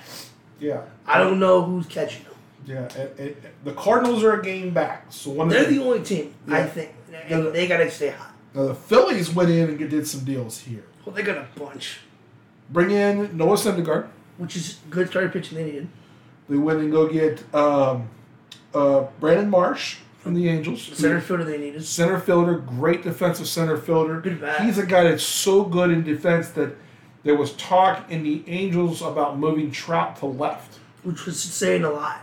yeah, 0.59 0.81
I 1.07 1.17
don't 1.17 1.39
know 1.39 1.61
who's 1.63 1.85
catching 1.87 2.23
them. 2.23 2.33
yeah. 2.65 3.01
and- 3.01 3.19
and 3.19 3.35
the 3.63 3.73
Cardinals 3.73 4.23
are 4.23 4.39
a 4.39 4.43
game 4.43 4.71
back. 4.73 5.05
So 5.09 5.31
one 5.31 5.47
They're 5.49 5.63
the, 5.65 5.75
the 5.77 5.83
only 5.83 6.01
team 6.03 6.33
I 6.47 6.59
Yeah. 6.59 6.65
think, 6.67 6.91
Yeah. 7.11 7.37
and 7.37 7.53
they 7.55 7.67
gotta 7.67 7.89
stay 7.89 8.09
hot. 8.09 8.33
Now 8.53 8.65
the 8.67 8.75
Phillies 8.75 9.33
went 9.33 9.49
in 9.49 9.69
and 9.69 9.77
did 9.89 10.07
some 10.07 10.21
deals 10.23 10.59
here. 10.61 10.83
Well, 11.05 11.15
they 11.15 11.23
got 11.23 11.37
a 11.37 11.47
bunch, 11.59 11.99
Bring 12.71 12.91
in 12.91 13.35
Noah 13.35 13.55
Syndergaard. 13.57 14.07
which 14.37 14.55
is 14.55 14.77
good 14.89 15.09
starting 15.09 15.31
pitching 15.31 15.57
they 15.57 15.63
needed. 15.65 15.87
They 16.47 16.57
went 16.57 16.79
and 16.79 16.91
go 16.91 17.07
get 17.07 17.43
um, 17.53 18.09
uh, 18.73 19.05
Brandon 19.19 19.49
Marsh 19.49 19.97
from 20.19 20.33
the 20.33 20.47
Angels. 20.49 20.81
Center 20.81 21.21
fielder 21.21 21.43
they 21.45 21.57
needed. 21.57 21.83
Center 21.85 22.19
fielder, 22.19 22.57
great 22.57 23.03
defensive 23.03 23.47
center 23.47 23.77
fielder. 23.77 24.19
Good 24.21 24.41
bat. 24.41 24.61
He's 24.65 24.77
a 24.77 24.85
guy 24.85 25.03
that's 25.03 25.23
so 25.23 25.63
good 25.63 25.89
in 25.91 26.03
defense 26.03 26.49
that 26.49 26.75
there 27.23 27.35
was 27.35 27.53
talk 27.53 28.09
in 28.11 28.23
the 28.23 28.43
Angels 28.47 29.01
about 29.01 29.37
moving 29.37 29.71
Trout 29.71 30.17
to 30.17 30.25
left. 30.25 30.77
which 31.03 31.25
was 31.25 31.39
saying 31.41 31.83
a 31.83 31.89
lot. 31.89 32.21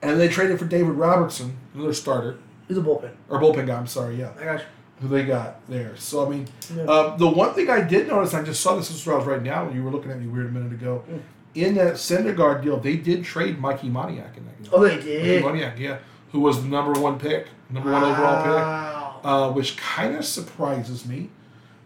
And 0.00 0.20
they 0.20 0.28
traded 0.28 0.58
for 0.58 0.64
David 0.64 0.92
Robertson, 0.92 1.56
another 1.74 1.92
starter, 1.92 2.38
He's 2.68 2.78
a 2.78 2.80
bullpen. 2.82 3.10
or 3.28 3.40
bullpen 3.40 3.66
guy, 3.66 3.76
I'm 3.76 3.86
sorry, 3.88 4.16
yeah, 4.16 4.30
I 4.40 4.44
got 4.44 4.60
you. 4.60 4.64
who 5.00 5.08
they 5.08 5.24
got 5.24 5.66
there. 5.68 5.96
So, 5.96 6.24
I 6.24 6.28
mean, 6.28 6.46
Yeah. 6.76 6.84
uh, 6.84 7.16
the 7.16 7.28
one 7.28 7.52
thing 7.54 7.68
I 7.68 7.80
did 7.80 8.06
notice, 8.06 8.32
I 8.34 8.42
just 8.42 8.60
saw 8.60 8.76
this, 8.76 8.88
this 8.88 9.06
I 9.08 9.16
was 9.16 9.26
right 9.26 9.42
now, 9.42 9.64
when 9.66 9.74
you 9.74 9.82
were 9.82 9.90
looking 9.90 10.10
at 10.12 10.20
me 10.20 10.26
weird 10.28 10.46
a 10.46 10.50
minute 10.50 10.72
ago. 10.72 11.02
Mm. 11.10 11.20
In 11.54 11.74
that 11.74 11.94
Syndergaard 11.94 12.62
deal, 12.62 12.78
they 12.78 12.96
did 12.96 13.24
trade 13.24 13.58
Mikey 13.58 13.88
Moniak 13.88 14.36
in 14.36 14.44
that 14.44 14.62
deal. 14.62 14.70
Oh, 14.72 14.84
they 14.84 14.96
Mikey 14.96 15.04
did. 15.06 15.42
Moniak, 15.44 15.78
yeah, 15.78 15.98
who 16.32 16.40
was 16.40 16.62
the 16.62 16.68
number 16.68 16.98
one 17.00 17.18
pick, 17.18 17.48
number 17.70 17.90
one 17.92 18.04
overall 18.04 18.42
pick. 18.44 19.24
Uh, 19.24 19.50
which 19.50 19.76
kind 19.76 20.14
of 20.14 20.24
surprises 20.24 21.04
me. 21.04 21.28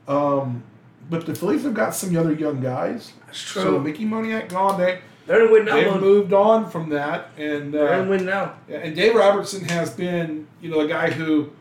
Um, 0.06 0.62
but 1.08 1.24
the 1.26 1.34
Phillies 1.34 1.62
have 1.64 1.74
got 1.74 1.94
some 1.94 2.16
other 2.16 2.32
young 2.32 2.60
guys. 2.60 3.12
That's 3.26 3.40
true. 3.42 3.62
So. 3.62 3.78
Mickey 3.78 4.04
Moniak 4.04 4.50
gone. 4.50 4.78
They 4.78 5.00
They're 5.26 5.40
gonna 5.40 5.52
win 5.52 5.64
now. 5.64 5.74
they've 5.76 6.00
moved 6.00 6.32
on 6.32 6.70
from 6.70 6.90
that, 6.90 7.30
and 7.38 7.72
They're 7.72 7.94
uh, 8.02 8.06
win 8.06 8.26
now. 8.26 8.54
and 8.68 8.94
Dave 8.94 9.14
Robertson 9.14 9.64
has 9.64 9.90
been 9.90 10.46
you 10.60 10.70
know 10.70 10.80
a 10.80 10.88
guy 10.88 11.10
who 11.10 11.52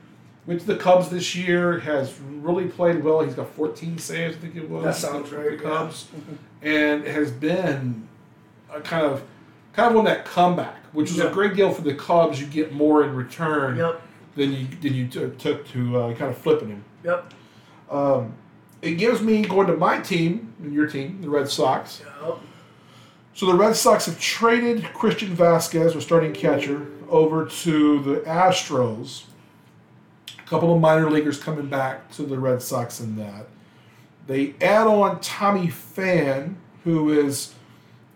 went 0.46 0.60
to 0.62 0.68
the 0.68 0.76
Cubs 0.76 1.10
this 1.10 1.36
year 1.36 1.80
has 1.80 2.14
really 2.20 2.68
played 2.68 3.04
well. 3.04 3.22
He's 3.22 3.36
got 3.36 3.50
14 3.52 3.98
saves, 4.00 4.36
I 4.36 4.40
think 4.40 4.56
it 4.56 4.70
was. 4.70 4.84
That 4.84 4.96
sounds 4.96 5.32
right, 5.32 5.52
The 5.52 5.56
yeah. 5.56 5.62
Cubs, 5.62 6.08
and 6.62 7.06
has 7.06 7.32
been 7.32 8.08
a 8.74 8.82
kind 8.82 9.06
of 9.06 9.24
kind 9.74 9.92
of 9.92 9.98
on 9.98 10.06
that 10.06 10.26
comeback, 10.26 10.81
which 10.94 11.12
is 11.12 11.18
Yeah. 11.18 11.26
a 11.26 11.34
great 11.34 11.56
deal 11.56 11.72
for 11.72 11.82
the 11.82 11.94
Cubs. 11.94 12.40
You 12.42 12.48
get 12.48 12.74
more 12.74 13.04
in 13.04 13.16
return 13.16 13.78
Yep. 13.78 14.02
than 14.36 14.52
you 14.54 14.68
than 14.82 14.94
you 14.94 15.08
t- 15.08 15.30
took 15.38 15.68
to 15.70 15.98
uh, 16.00 16.14
kind 16.16 16.32
of 16.32 16.38
flipping 16.38 16.70
him. 16.70 16.84
Yep. 17.04 17.34
Um, 17.90 18.34
it 18.82 18.92
gives 18.96 19.22
me 19.22 19.42
going 19.44 19.68
to 19.68 19.76
my 19.78 20.00
team 20.00 20.54
and 20.62 20.74
your 20.74 20.88
team, 20.88 21.20
the 21.22 21.30
Red 21.30 21.50
Sox. 21.50 22.02
Yep. 22.24 22.38
So 23.34 23.46
the 23.46 23.54
Red 23.56 23.76
Sox 23.76 24.06
have 24.08 24.20
traded 24.20 24.84
Christian 24.94 25.30
Vasquez, 25.36 25.94
their 25.94 26.02
starting 26.02 26.34
catcher, 26.34 26.88
over 27.10 27.46
to 27.46 28.00
the 28.02 28.16
Astros. 28.22 29.24
A 30.38 30.50
couple 30.50 30.74
of 30.74 30.82
minor 30.82 31.10
leaguers 31.10 31.42
coming 31.42 31.68
back 31.68 32.12
to 32.12 32.24
the 32.24 32.38
Red 32.38 32.62
Sox 32.62 33.00
in 33.00 33.16
that. 33.18 33.48
They 34.28 34.54
add 34.62 34.86
on 34.88 35.20
Tommy 35.22 35.68
Pham, 35.68 36.56
who 36.84 37.10
is 37.12 37.54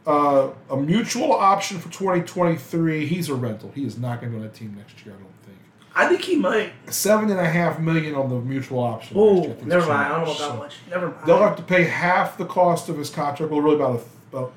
uh, 0.07 0.49
a 0.69 0.77
mutual 0.77 1.33
option 1.33 1.79
for 1.79 1.89
2023. 1.89 3.05
He's 3.07 3.29
a 3.29 3.35
rental. 3.35 3.71
He 3.73 3.85
is 3.85 3.97
not 3.97 4.21
going 4.21 4.31
to 4.31 4.37
be 4.37 4.43
on 4.43 4.47
that 4.49 4.55
team 4.55 4.75
next 4.77 5.05
year, 5.05 5.15
I 5.15 5.17
don't 5.17 5.31
think. 5.45 5.57
I 5.95 6.07
think 6.09 6.21
he 6.21 6.35
might. 6.35 6.71
Seven 6.93 7.29
and 7.31 7.39
a 7.39 7.49
half 7.49 7.79
million 7.79 8.15
on 8.15 8.29
the 8.29 8.35
mutual 8.39 8.79
option. 8.79 9.15
Oh, 9.19 9.41
year. 9.41 9.51
I 9.51 9.53
think 9.55 9.67
never 9.67 9.87
mind. 9.87 9.99
I 10.01 10.09
don't 10.09 10.25
know 10.25 10.31
about 10.33 10.39
that 10.39 10.49
much. 10.49 10.59
much. 10.59 10.75
Never 10.89 11.07
mind. 11.11 11.25
They'll 11.25 11.39
have 11.39 11.55
to 11.57 11.63
pay 11.63 11.83
half 11.85 12.37
the 12.37 12.45
cost 12.45 12.89
of 12.89 12.97
his 12.97 13.09
contract, 13.09 13.51
well, 13.51 13.61
really 13.61 13.75
about 13.77 13.99
a, 14.01 14.35
about 14.35 14.53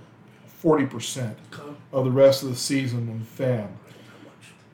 forty 0.46 0.84
percent 0.86 1.38
Okay. 1.52 1.72
of 1.92 2.04
the 2.04 2.10
rest 2.10 2.42
of 2.42 2.48
the 2.50 2.56
season 2.56 3.08
on 3.08 3.24
Pham. 3.38 3.68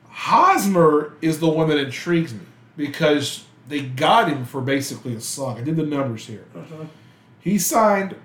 Hosmer 0.08 1.12
is 1.20 1.40
the 1.40 1.48
one 1.48 1.68
that 1.68 1.78
intrigues 1.78 2.32
me 2.32 2.40
because 2.76 3.44
they 3.68 3.80
got 3.82 4.28
him 4.28 4.44
for 4.44 4.60
basically 4.60 5.14
a 5.14 5.20
song. 5.20 5.58
I 5.58 5.62
did 5.62 5.76
the 5.76 5.84
numbers 5.84 6.26
here. 6.26 6.46
Uh-huh. 6.54 6.84
He 7.40 7.58
signed 7.58 8.16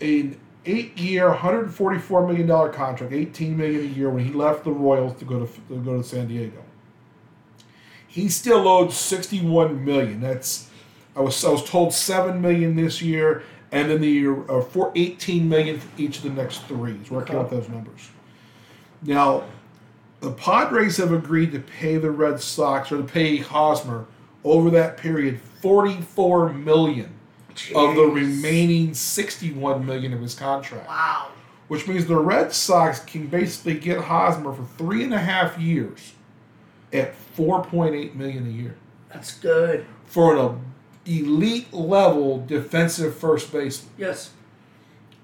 an 0.00 0.38
eight-year, 0.66 1.30
hundred 1.32 1.72
forty-four 1.72 2.26
million 2.26 2.46
dollar 2.46 2.68
contract, 2.68 3.12
eighteen 3.12 3.56
million 3.56 3.80
a 3.80 3.84
year 3.84 4.10
when 4.10 4.24
he 4.24 4.32
left 4.32 4.64
the 4.64 4.72
Royals 4.72 5.16
to 5.18 5.24
go 5.24 5.46
to, 5.46 5.52
to 5.68 5.76
go 5.76 5.96
to 5.96 6.04
San 6.04 6.28
Diego. 6.28 6.62
He 8.06 8.28
still 8.28 8.66
owed 8.66 8.92
sixty-one 8.92 9.84
million. 9.84 10.20
That's 10.20 10.70
I 11.14 11.20
was 11.20 11.44
I 11.44 11.50
was 11.50 11.68
told 11.68 11.92
seven 11.94 12.40
million 12.40 12.76
this 12.76 13.00
year, 13.00 13.42
and 13.72 13.90
then 13.90 14.00
the 14.00 14.08
year 14.08 14.50
uh, 14.50 14.60
for 14.62 14.92
eighteen 14.94 15.48
million 15.48 15.80
for 15.80 15.88
each 16.00 16.18
of 16.18 16.22
the 16.24 16.30
next 16.30 16.64
three. 16.66 16.92
Is 17.02 17.10
where 17.10 17.22
I 17.22 17.26
came 17.26 17.36
up 17.38 17.50
with 17.50 17.60
those 17.60 17.70
numbers. 17.70 18.10
Now, 19.02 19.44
the 20.20 20.32
Padres 20.32 20.96
have 20.96 21.12
agreed 21.12 21.52
to 21.52 21.60
pay 21.60 21.98
the 21.98 22.10
Red 22.10 22.40
Sox 22.40 22.90
or 22.90 22.96
to 22.96 23.04
pay 23.04 23.36
Hosmer 23.36 24.06
over 24.44 24.70
that 24.70 24.96
period 24.96 25.40
forty-four 25.40 26.52
million 26.52 27.12
of 27.74 27.94
the 27.96 28.02
remaining 28.06 28.94
61 28.94 29.84
million 29.84 30.12
of 30.12 30.20
his 30.20 30.34
contract, 30.34 30.88
Wow. 30.88 31.28
which 31.68 31.86
means 31.88 32.06
the 32.06 32.16
Red 32.16 32.52
Sox 32.52 33.00
can 33.00 33.26
basically 33.26 33.74
get 33.74 34.00
Hosmer 34.04 34.52
for 34.52 34.64
three 34.78 35.02
and 35.04 35.12
a 35.14 35.18
half 35.18 35.58
years 35.58 36.12
at 36.92 37.14
4.8 37.36 38.14
million 38.14 38.46
a 38.46 38.50
year 38.50 38.76
That's 39.12 39.34
good. 39.38 39.84
for 40.04 40.36
an 40.36 40.60
elite 41.04 41.72
level 41.72 42.44
defensive 42.46 43.16
first 43.16 43.52
baseman, 43.52 43.92
Yes. 43.98 44.30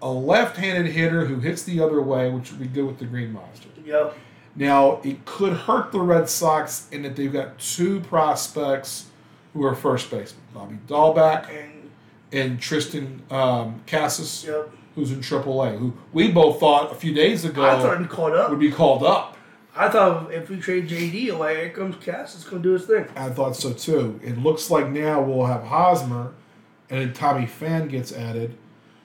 a 0.01 0.11
left-handed 0.11 0.93
hitter 0.93 1.27
who 1.27 1.41
hits 1.41 1.63
the 1.63 1.81
other 1.81 2.01
way, 2.03 2.29
which 2.31 2.51
would 2.51 2.61
be 2.61 2.67
good 2.67 2.87
with 2.87 2.99
the 2.99 3.05
Green 3.07 3.33
Monster. 3.33 3.69
Yep. 3.85 4.17
Now, 4.55 5.01
it 5.03 5.25
could 5.25 5.53
hurt 5.55 5.93
the 5.93 6.01
Red 6.01 6.29
Sox 6.29 6.87
in 6.93 7.03
that 7.03 7.17
they've 7.17 7.33
got 7.33 7.59
two 7.59 8.01
prospects 8.01 9.07
who 9.55 9.65
are 9.65 9.75
first 9.75 10.11
basemen, 10.11 10.43
Bobby 10.53 10.79
Dalbec 10.87 11.49
And 12.33 12.61
Tristan 12.61 13.23
um, 13.31 13.83
Casas. 13.87 14.45
yep. 14.45 14.71
who's 14.95 15.13
in 15.13 15.21
AAA, 15.21 15.79
who 15.79 15.93
we 16.13 16.31
both 16.33 16.59
thought 16.61 16.91
a 16.91 16.95
few 16.95 17.13
days 17.13 17.45
ago 17.45 17.63
I 17.65 17.79
thought 17.79 18.01
he 18.01 18.07
caught 18.07 18.35
up. 18.35 18.51
would 18.51 18.59
be 18.59 18.71
called 18.71 19.03
up. 19.03 19.37
I 19.75 19.89
thought 19.89 20.33
if 20.33 20.51
we 20.51 20.59
trade 20.59 20.89
JD 20.89 21.31
away, 21.31 21.57
here 21.57 21.71
comes 21.71 21.97
Cass. 21.97 22.35
It's 22.35 22.45
gonna 22.45 22.63
do 22.63 22.73
his 22.73 22.85
thing. 22.85 23.07
I 23.17 23.31
thought 23.31 23.57
so 23.57 23.73
too. 23.73 24.21
It 24.23 24.39
looks 24.39 24.71
like 24.71 24.89
now 24.89 25.23
we'll 25.23 25.47
have 25.47 25.65
Hosmer, 25.65 26.35
and 26.91 27.01
then 27.01 27.13
Tommy 27.15 27.47
Pham 27.47 27.89
gets 27.89 28.13
added 28.13 28.57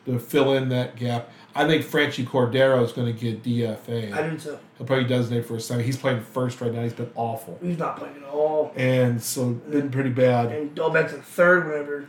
to 0.06 0.20
fill 0.20 0.54
in 0.54 0.70
that 0.70 0.96
gap. 0.96 1.30
I 1.54 1.68
think 1.68 1.84
Franchy 1.86 2.26
Cordero 2.26 2.84
is 2.84 2.92
going 2.92 3.14
to 3.14 3.20
get 3.20 3.44
DFA. 3.44 4.14
I 4.14 4.30
do 4.30 4.38
too. 4.38 4.58
He'll 4.78 4.86
probably 4.86 5.06
designate 5.06 5.46
for 5.46 5.56
a 5.56 5.60
second. 5.60 5.86
He's 5.86 5.98
playing 5.98 6.22
first 6.22 6.62
right 6.62 6.72
now. 6.72 6.84
He's 6.84 6.94
been 6.94 7.12
awful, 7.16 7.58
He's 7.62 7.78
not 7.78 7.98
playing 7.98 8.16
at 8.16 8.24
all. 8.24 8.72
and 8.76 9.22
so 9.22 9.52
been 9.52 9.90
pretty 9.90 10.12
bad. 10.12 10.52
And 10.52 10.76
go 10.76 10.90
back 10.90 11.10
to 11.10 11.16
third 11.16 11.68
whenever. 11.68 12.08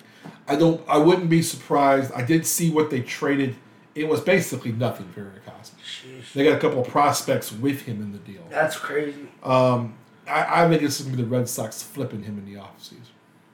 I 0.48 0.56
don't. 0.56 0.80
I 0.88 0.98
wouldn't 0.98 1.30
be 1.30 1.42
surprised. 1.42 2.12
I 2.12 2.22
did 2.22 2.46
see 2.46 2.70
what 2.70 2.90
they 2.90 3.00
traded. 3.00 3.56
It 3.94 4.08
was 4.08 4.20
basically 4.20 4.72
nothing 4.72 5.08
for 5.10 5.20
Eric. 5.20 5.42
Sheesh. 5.88 6.32
They 6.32 6.44
got 6.44 6.56
a 6.56 6.60
couple 6.60 6.80
of 6.80 6.88
prospects 6.88 7.52
with 7.52 7.82
him 7.82 8.02
in 8.02 8.12
the 8.12 8.18
deal. 8.18 8.42
That's 8.50 8.76
crazy. 8.76 9.28
Um, 9.42 9.94
I, 10.26 10.64
I 10.64 10.68
think 10.68 10.82
this 10.82 11.00
is 11.00 11.06
to 11.06 11.12
be 11.12 11.22
the 11.22 11.28
Red 11.28 11.48
Sox 11.48 11.82
flipping 11.82 12.22
him 12.22 12.38
in 12.38 12.44
the 12.44 12.60
offseason. 12.60 13.00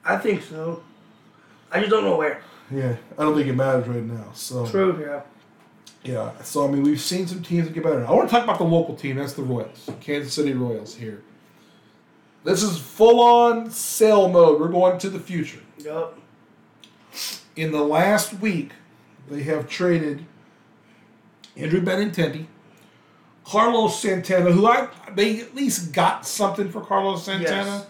I 0.04 0.16
think 0.18 0.42
so. 0.42 0.83
I 1.70 1.78
just 1.78 1.90
don't 1.90 2.04
know 2.04 2.16
where. 2.16 2.42
Yeah, 2.70 2.96
I 3.18 3.22
don't 3.22 3.35
think 3.35 3.48
it 3.48 3.54
matters 3.54 3.87
right 3.87 4.02
now. 4.02 4.33
So 4.33 4.66
True, 4.66 4.98
yeah. 5.00 5.22
yeah, 6.02 6.42
so 6.42 6.66
I 6.66 6.70
mean, 6.70 6.83
we've 6.83 7.00
seen 7.00 7.26
some 7.26 7.42
teams 7.42 7.66
that 7.66 7.74
get 7.74 7.83
better. 7.83 8.07
I 8.07 8.11
want 8.11 8.28
to 8.28 8.35
talk 8.35 8.44
about 8.44 8.59
the 8.59 8.64
local 8.64 8.96
team. 8.96 9.16
That's 9.16 9.35
the 9.35 9.42
Royals, 9.42 9.90
Kansas 10.00 10.33
City 10.33 10.54
Royals 10.54 10.94
here. 10.94 11.22
This 12.42 12.62
is 12.62 12.78
full 12.78 13.20
on 13.20 13.70
sale 13.70 14.28
mode. 14.28 14.61
We're 14.61 14.68
going 14.68 14.98
to 14.98 15.11
the 15.11 15.20
future. 15.20 15.61
Yup. 15.78 16.18
In 17.57 17.70
the 17.72 17.83
last 17.83 18.35
week, 18.40 18.72
they 19.31 19.42
have 19.44 19.68
traded 19.68 20.24
Andrew 21.57 21.81
Benintendi, 21.81 22.46
Carlos 23.44 24.00
Santana, 24.00 24.50
who 24.50 24.66
I 24.66 24.88
they 25.14 25.40
at 25.40 25.55
least 25.55 25.92
got 25.92 26.27
something 26.27 26.70
for 26.70 26.81
Carlos 26.81 27.24
Santana. 27.24 27.64
Yes. 27.70 27.87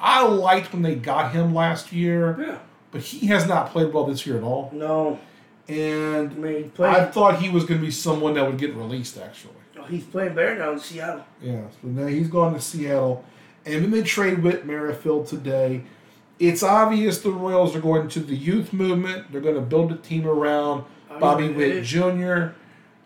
I 0.00 0.24
liked 0.24 0.72
when 0.72 0.82
they 0.82 0.94
got 0.94 1.32
him 1.32 1.52
last 1.54 1.92
year, 1.92 2.36
Yeah. 2.40 2.58
but 2.92 3.00
he 3.00 3.26
has 3.28 3.48
not 3.48 3.70
played 3.70 3.92
well 3.92 4.04
this 4.06 4.24
year 4.26 4.36
at 4.36 4.44
all. 4.44 4.70
No. 4.72 5.18
I 5.68 5.72
And 5.72 6.36
mean, 6.38 6.70
I 6.78 7.04
thought 7.06 7.40
he 7.42 7.48
was 7.50 7.64
going 7.64 7.80
to 7.80 7.84
be 7.84 7.90
someone 7.92 8.34
that 8.34 8.46
would 8.46 8.58
get 8.58 8.74
released, 8.74 9.18
actually. 9.18 9.54
oh, 9.78 9.82
he's 9.84 10.04
playing 10.04 10.34
better 10.34 10.54
now 10.56 10.72
in 10.72 10.78
Seattle. 10.78 11.24
Yeah, 11.42 11.62
so 11.82 11.88
now 11.88 12.06
he's 12.06 12.28
gone 12.28 12.54
to 12.54 12.60
Seattle. 12.60 13.24
And 13.66 13.82
then 13.84 13.90
they 13.90 14.02
trade 14.02 14.42
Whit 14.42 14.64
Merrifield 14.64 15.26
today. 15.26 15.82
It's 16.38 16.62
obvious 16.62 17.18
the 17.20 17.30
Royals 17.32 17.74
are 17.74 17.80
going 17.80 18.08
to 18.08 18.20
the 18.20 18.36
youth 18.36 18.72
movement. 18.72 19.32
They're 19.32 19.40
going 19.40 19.56
to 19.56 19.60
build 19.60 19.90
a 19.92 19.96
team 19.96 20.26
around 20.26 20.84
Bobby 21.08 21.48
Bobby 21.48 21.48
Witt. 21.52 21.84
Jr. 21.84 22.48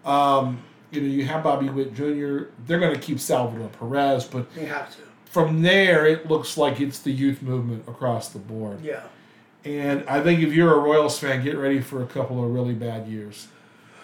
Um, 0.04 0.62
you 0.90 1.00
know, 1.00 1.06
you 1.08 1.24
have 1.24 1.42
Bobby 1.42 1.70
Witt 1.70 1.94
Jr. 1.94 2.50
They're 2.66 2.80
going 2.80 2.94
to 2.94 3.00
keep 3.00 3.18
Salvador 3.20 3.68
Perez, 3.68 4.24
but 4.24 4.52
They 4.54 4.66
have 4.66 4.90
to. 4.96 5.02
from 5.24 5.62
there, 5.62 6.04
it 6.06 6.28
looks 6.28 6.58
like 6.58 6.80
it's 6.80 6.98
the 6.98 7.10
youth 7.12 7.40
movement 7.40 7.88
across 7.88 8.28
the 8.28 8.38
board. 8.38 8.80
Yeah. 8.82 9.02
And 9.64 10.04
I 10.08 10.20
think 10.22 10.40
if 10.40 10.52
you're 10.52 10.74
a 10.74 10.78
Royals 10.78 11.18
fan, 11.18 11.42
get 11.42 11.56
ready 11.56 11.80
for 11.80 12.02
a 12.02 12.06
couple 12.06 12.44
of 12.44 12.50
really 12.50 12.74
bad 12.74 13.06
years. 13.08 13.46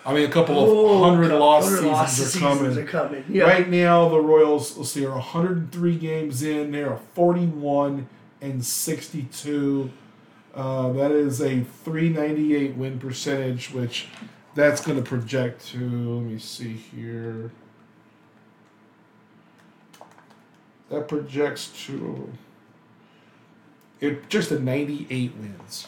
I 0.07 0.15
mean, 0.15 0.25
a 0.27 0.33
couple 0.33 0.57
Oh, 0.59 1.03
of 1.05 1.11
hundred 1.11 1.25
couple- 1.29 1.41
loss 1.41 1.65
100 1.65 1.77
seasons 1.81 1.99
are 1.99 2.07
seasons 2.09 2.43
coming. 2.43 2.79
are 2.79 2.85
coming. 2.87 3.25
Yeah. 3.29 3.43
Right 3.45 3.69
now, 3.69 4.09
the 4.09 4.21
Royals, 4.21 4.79
let's 4.79 4.93
see, 4.93 5.05
are 5.05 5.11
103 5.11 5.97
games 5.97 6.43
in. 6.43 6.71
They're 6.71 6.97
41 7.15 8.09
and 8.41 8.65
sixty-two. 8.65 9.91
Uh, 10.55 10.93
that 10.93 11.11
is 11.11 11.41
a 11.41 11.61
three 11.63 12.09
ninety-eight 12.09 12.75
win 12.77 12.99
percentage, 12.99 13.73
which 13.73 14.09
that's 14.55 14.81
going 14.81 14.97
to 15.03 15.05
project 15.09 15.67
to. 15.69 15.79
Let 15.79 16.25
me 16.31 16.39
see 16.39 16.73
here. 16.73 17.53
That 20.91 21.09
projects 21.09 21.71
to. 21.87 22.33
It 24.01 24.29
just 24.29 24.51
a 24.51 24.59
ninety-eight 24.59 25.35
wins. 25.37 25.87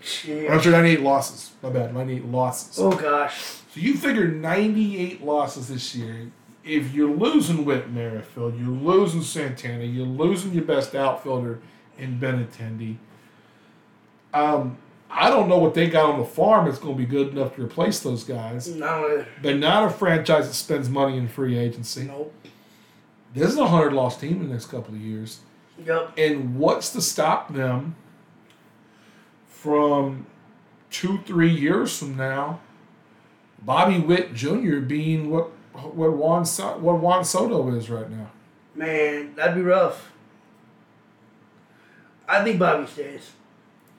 Shit. 0.00 0.50
I'm 0.50 0.70
ninety-eight 0.70 1.02
losses. 1.02 1.52
My 1.62 1.70
bad, 1.70 1.94
ninety-eight 1.94 2.24
losses. 2.26 2.78
Oh 2.78 2.92
gosh. 2.92 3.60
So 3.72 3.80
you 3.80 3.94
figure 3.94 4.26
98 4.26 5.22
losses 5.22 5.68
this 5.68 5.94
year. 5.94 6.32
If 6.64 6.92
you're 6.92 7.10
losing 7.10 7.64
Whit 7.64 7.90
Merrifield, 7.90 8.58
you're 8.58 8.68
losing 8.68 9.22
Santana, 9.22 9.84
you're 9.84 10.06
losing 10.06 10.52
your 10.52 10.64
best 10.64 10.94
outfielder 10.94 11.60
in 11.98 12.18
Benintendi. 12.20 12.96
Um, 14.34 14.78
I 15.10 15.28
don't 15.28 15.48
know 15.48 15.58
what 15.58 15.74
they 15.74 15.88
got 15.88 16.10
on 16.10 16.18
the 16.20 16.24
farm 16.24 16.66
that's 16.66 16.78
going 16.78 16.94
to 16.94 16.98
be 16.98 17.06
good 17.06 17.28
enough 17.28 17.56
to 17.56 17.64
replace 17.64 18.00
those 18.00 18.24
guys. 18.24 18.68
No. 18.68 19.24
They're 19.42 19.56
not 19.56 19.86
a 19.86 19.90
franchise 19.90 20.46
that 20.46 20.54
spends 20.54 20.88
money 20.88 21.16
in 21.16 21.28
free 21.28 21.58
agency. 21.58 22.04
Nope. 22.04 22.32
This 23.34 23.50
is 23.50 23.56
a 23.56 23.62
100 23.62 23.92
loss 23.92 24.18
team 24.18 24.40
in 24.40 24.48
the 24.48 24.52
next 24.52 24.66
couple 24.66 24.94
of 24.94 25.00
years. 25.00 25.40
Yep. 25.84 26.12
And 26.16 26.56
what's 26.56 26.92
to 26.92 27.00
stop 27.00 27.52
them 27.52 27.96
from 29.48 30.26
two, 30.90 31.20
three 31.26 31.52
years 31.52 31.98
from 31.98 32.16
now, 32.16 32.60
Bobby 33.62 33.98
Witt 33.98 34.34
Jr. 34.34 34.78
being 34.78 35.30
what 35.30 35.50
what 35.82 36.12
Juan 36.12 36.44
so- 36.44 36.78
what 36.78 36.98
Juan 36.98 37.24
Soto 37.24 37.68
is 37.74 37.90
right 37.90 38.10
now? 38.10 38.30
Man, 38.74 39.34
that'd 39.34 39.54
be 39.54 39.62
rough. 39.62 40.10
I 42.28 42.44
think 42.44 42.58
Bobby 42.58 42.86
stays. 42.86 43.30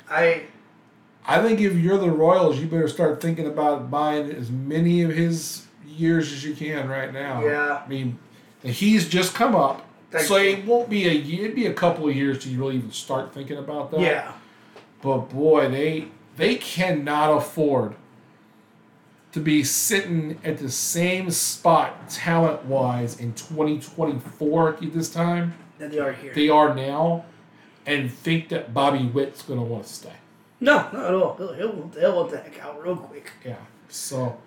I 0.10 0.44
I 1.28 1.42
think 1.42 1.60
if 1.60 1.76
you're 1.76 1.98
the 1.98 2.10
Royals, 2.12 2.60
you 2.60 2.68
better 2.68 2.88
start 2.88 3.22
thinking 3.22 3.46
about 3.46 3.92
buying 3.92 4.32
as 4.32 4.50
many 4.50 5.02
of 5.04 5.12
his 5.12 5.68
years 5.86 6.32
as 6.32 6.44
you 6.44 6.56
can 6.56 6.88
right 6.90 7.14
now. 7.14 7.44
Yeah. 7.44 7.82
I 7.86 7.88
mean, 7.88 8.18
he's 8.64 9.08
just 9.08 9.36
come 9.36 9.56
up, 9.56 9.86
Thank 10.10 10.26
so 10.26 10.38
you. 10.38 10.52
it 10.52 10.66
won't 10.66 10.90
be 10.90 11.08
a 11.08 11.12
year. 11.12 11.44
It'd 11.46 11.56
be 11.56 11.68
a 11.68 11.74
couple 11.74 12.08
of 12.08 12.16
years 12.16 12.40
till 12.42 12.52
you 12.54 12.60
really 12.60 12.78
even 12.78 12.92
start 12.92 13.34
thinking 13.34 13.58
about 13.58 13.92
that. 13.92 14.00
yeah. 14.00 14.32
But 15.02 15.30
boy, 15.30 15.70
they 15.70 16.08
they 16.38 16.56
cannot 16.56 17.36
afford 17.38 17.96
to 19.32 19.40
be 19.40 19.64
sitting 19.64 20.38
at 20.44 20.58
the 20.58 20.70
same 20.70 21.32
spot 21.32 22.10
talent 22.10 22.66
wise 22.66 23.20
in 23.20 23.34
2024 23.34 24.70
at 24.76 24.94
this 24.94 25.10
time 25.10 25.54
That 25.80 25.92
they 25.92 26.00
are 26.00 26.12
here. 26.12 26.34
they 26.34 26.50
are 26.50 26.74
now 26.76 27.26
and 27.86 28.12
think 28.12 28.50
that 28.50 28.74
Bobby 28.74 29.06
Witt's 29.06 29.42
going 29.42 29.60
to 29.60 29.66
want 29.66 29.86
to 29.86 29.90
stay. 29.94 30.14
no, 30.60 30.78
not 30.94 30.96
at 30.96 31.14
all. 31.14 31.36
He'll, 31.36 31.54
he'll, 31.54 31.92
he'll 32.00 32.16
want 32.16 32.32
the 32.32 32.38
heck 32.38 32.60
out 32.64 32.84
real 32.84 32.96
quick. 32.96 33.32
Yeah. 33.46 33.56
So 33.90 34.38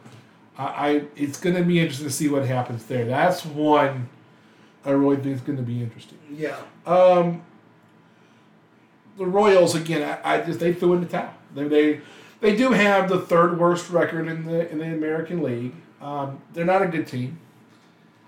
I, 0.56 0.64
I 0.64 1.04
it's 1.16 1.40
going 1.40 1.56
to 1.56 1.62
be 1.64 1.80
interesting 1.80 2.06
to 2.06 2.12
see 2.12 2.28
what 2.28 2.44
happens 2.46 2.84
there. 2.86 3.04
That's 3.06 3.44
one 3.44 4.08
I 4.84 4.90
really 4.90 5.16
think 5.16 5.34
is 5.34 5.40
going 5.40 5.56
to 5.56 5.64
be 5.64 5.82
interesting. 5.82 6.18
Yeah. 6.30 6.56
Um, 6.86 7.42
the 9.16 9.26
Royals 9.26 9.74
again. 9.74 10.18
I, 10.24 10.34
I 10.34 10.40
just 10.42 10.60
they 10.60 10.72
threw 10.74 10.94
in 10.94 11.00
the 11.00 11.06
towel. 11.06 11.32
They, 11.54 11.68
they 11.68 12.00
they 12.44 12.54
do 12.56 12.72
have 12.72 13.08
the 13.08 13.18
third 13.18 13.58
worst 13.58 13.90
record 13.90 14.28
in 14.28 14.44
the 14.44 14.70
in 14.70 14.78
the 14.78 14.84
American 14.86 15.42
League. 15.42 15.72
Um, 16.00 16.40
they're 16.52 16.64
not 16.64 16.82
a 16.82 16.86
good 16.86 17.06
team. 17.06 17.38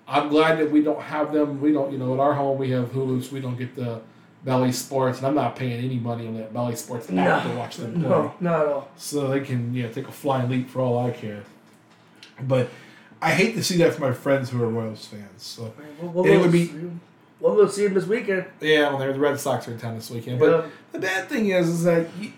I'm 0.09 0.29
glad 0.29 0.59
that 0.59 0.71
we 0.71 0.83
don't 0.83 1.01
have 1.03 1.33
them. 1.33 1.61
We 1.61 1.73
don't, 1.73 1.93
you 1.93 1.99
know, 1.99 2.15
at 2.15 2.21
our 2.21 2.33
home 2.35 2.59
we 2.59 2.71
have 2.71 2.93
Hulu, 2.93 3.23
so 3.25 3.35
we 3.35 3.41
don't 3.41 3.57
get 3.59 3.75
the 3.75 4.01
Bally 4.45 4.71
Sports, 4.73 5.19
and 5.19 5.27
I'm 5.27 5.35
not 5.35 5.57
paying 5.57 5.85
any 5.85 5.99
money 5.99 6.27
on 6.29 6.35
that 6.37 6.55
Bally 6.55 6.77
Sports 6.77 7.11
app 7.11 7.43
to 7.43 7.55
watch 7.57 7.77
them 7.77 7.93
play. 8.01 8.09
No, 8.09 8.35
not 8.41 8.61
at 8.61 8.69
all. 8.69 8.89
So 8.97 9.29
they 9.29 9.41
can, 9.41 9.75
yeah, 9.75 9.89
take 9.89 10.07
a 10.09 10.13
flying 10.13 10.49
leap 10.49 10.71
for 10.71 10.81
all 10.81 10.99
I 11.05 11.11
care. 11.11 11.43
But 12.41 12.69
I 13.21 13.33
hate 13.33 13.55
to 13.57 13.65
see 13.65 13.77
that 13.79 13.95
for 13.95 14.03
my 14.03 14.13
friends 14.13 14.51
who 14.51 14.63
are 14.63 14.69
Royals 14.69 15.05
fans. 15.07 15.43
So 15.43 15.73
We'll, 16.01 16.11
we'll, 16.13 16.27
It 16.27 16.39
would 16.39 16.53
be- 16.53 16.73
We'll 17.41 17.55
go 17.57 17.67
see 17.69 17.85
them 17.85 17.95
this 17.95 18.07
weekend. 18.07 18.47
yeah, 18.61 18.89
well, 18.89 18.99
the 18.99 19.19
Red 19.19 19.39
Sox 19.39 19.69
are 19.69 19.73
in 19.73 19.79
town 19.79 19.95
this 19.97 20.11
weekend. 20.11 20.39
But 20.39 20.51
Yeah. 20.65 20.71
the 20.93 20.99
bad 21.01 21.29
thing 21.29 21.49
is, 21.51 21.69
is 21.69 21.85
that 21.85 22.07
you, 22.19 22.33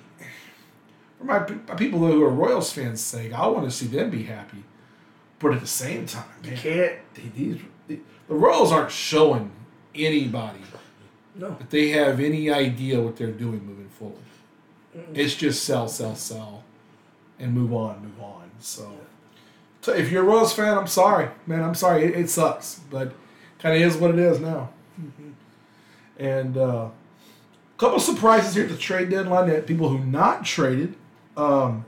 for 1.18 1.24
my, 1.24 1.38
my 1.68 1.74
people 1.74 1.98
who 1.98 2.22
are 2.24 2.30
Royals 2.30 2.72
fans' 2.72 3.00
sake, 3.00 3.32
I 3.32 3.46
want 3.48 3.64
to 3.64 3.70
see 3.70 3.86
them 3.86 4.10
be 4.10 4.22
happy. 4.24 4.64
But 5.40 5.52
at 5.54 5.60
the 5.60 5.66
same 5.66 6.06
time, 6.06 6.24
You 6.44 6.56
can't. 6.56 6.96
they, 7.14 7.22
these 7.34 7.60
the, 7.86 8.00
the 8.28 8.34
Royals 8.34 8.72
aren't 8.72 8.90
showing 8.90 9.50
anybody 9.94 10.60
No. 11.36 11.50
that 11.50 11.70
they 11.70 11.88
have 11.90 12.20
any 12.20 12.50
idea 12.50 13.00
what 13.00 13.16
they're 13.16 13.30
doing 13.30 13.64
moving 13.66 13.88
forward. 13.88 14.18
It's 15.14 15.34
just 15.36 15.62
sell, 15.64 15.86
sell, 15.88 16.16
sell, 16.16 16.64
and 17.38 17.52
move 17.54 17.72
on, 17.72 18.02
move 18.02 18.20
on. 18.20 18.50
So, 18.58 18.98
so 19.80 19.92
if 19.92 20.10
you're 20.10 20.22
a 20.22 20.26
Royals 20.26 20.52
fan, 20.52 20.76
I'm 20.76 20.88
sorry, 20.88 21.28
man. 21.46 21.62
I'm 21.62 21.74
sorry. 21.76 22.04
It, 22.04 22.16
it 22.16 22.30
sucks, 22.30 22.80
but 22.90 23.12
kind 23.60 23.76
of 23.76 23.82
is 23.82 23.96
what 23.96 24.10
it 24.10 24.18
is 24.18 24.40
now. 24.40 24.70
And 26.18 26.56
uh, 26.56 26.88
a 26.88 26.90
couple 27.78 28.00
surprises 28.00 28.54
here 28.54 28.64
at 28.64 28.70
the 28.70 28.76
trade 28.76 29.10
deadline 29.10 29.48
that 29.50 29.66
people 29.66 29.88
who 29.88 29.98
not 30.04 30.44
traded. 30.44 30.94
Um, 31.38 31.84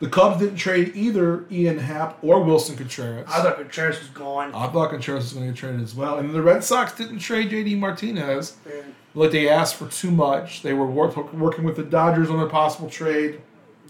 the 0.00 0.08
Cubs 0.08 0.40
didn't 0.40 0.56
trade 0.56 0.92
either 0.96 1.44
Ian 1.50 1.78
Happ 1.78 2.18
or 2.22 2.40
Willson 2.44 2.76
Contreras. 2.76 3.26
I 3.28 3.40
thought 3.40 3.56
Contreras 3.56 4.00
was 4.00 4.08
gone. 4.08 4.52
I 4.54 4.66
thought 4.66 4.90
Contreras 4.90 5.24
was 5.24 5.32
going 5.32 5.46
to 5.46 5.52
get 5.52 5.58
traded 5.58 5.80
as 5.80 5.94
well. 5.94 6.18
And 6.18 6.34
the 6.34 6.42
Red 6.42 6.64
Sox 6.64 6.92
didn't 6.92 7.20
trade 7.20 7.50
JD 7.50 7.78
Martinez. 7.78 8.56
And 8.66 8.94
Like 9.14 9.30
they 9.30 9.48
asked 9.48 9.76
for 9.76 9.86
too 9.88 10.10
much. 10.10 10.62
They 10.62 10.72
were 10.74 10.86
work, 10.86 11.32
working 11.32 11.64
with 11.64 11.76
the 11.76 11.84
Dodgers 11.84 12.30
on 12.30 12.40
a 12.40 12.48
possible 12.48 12.90
trade. 12.90 13.40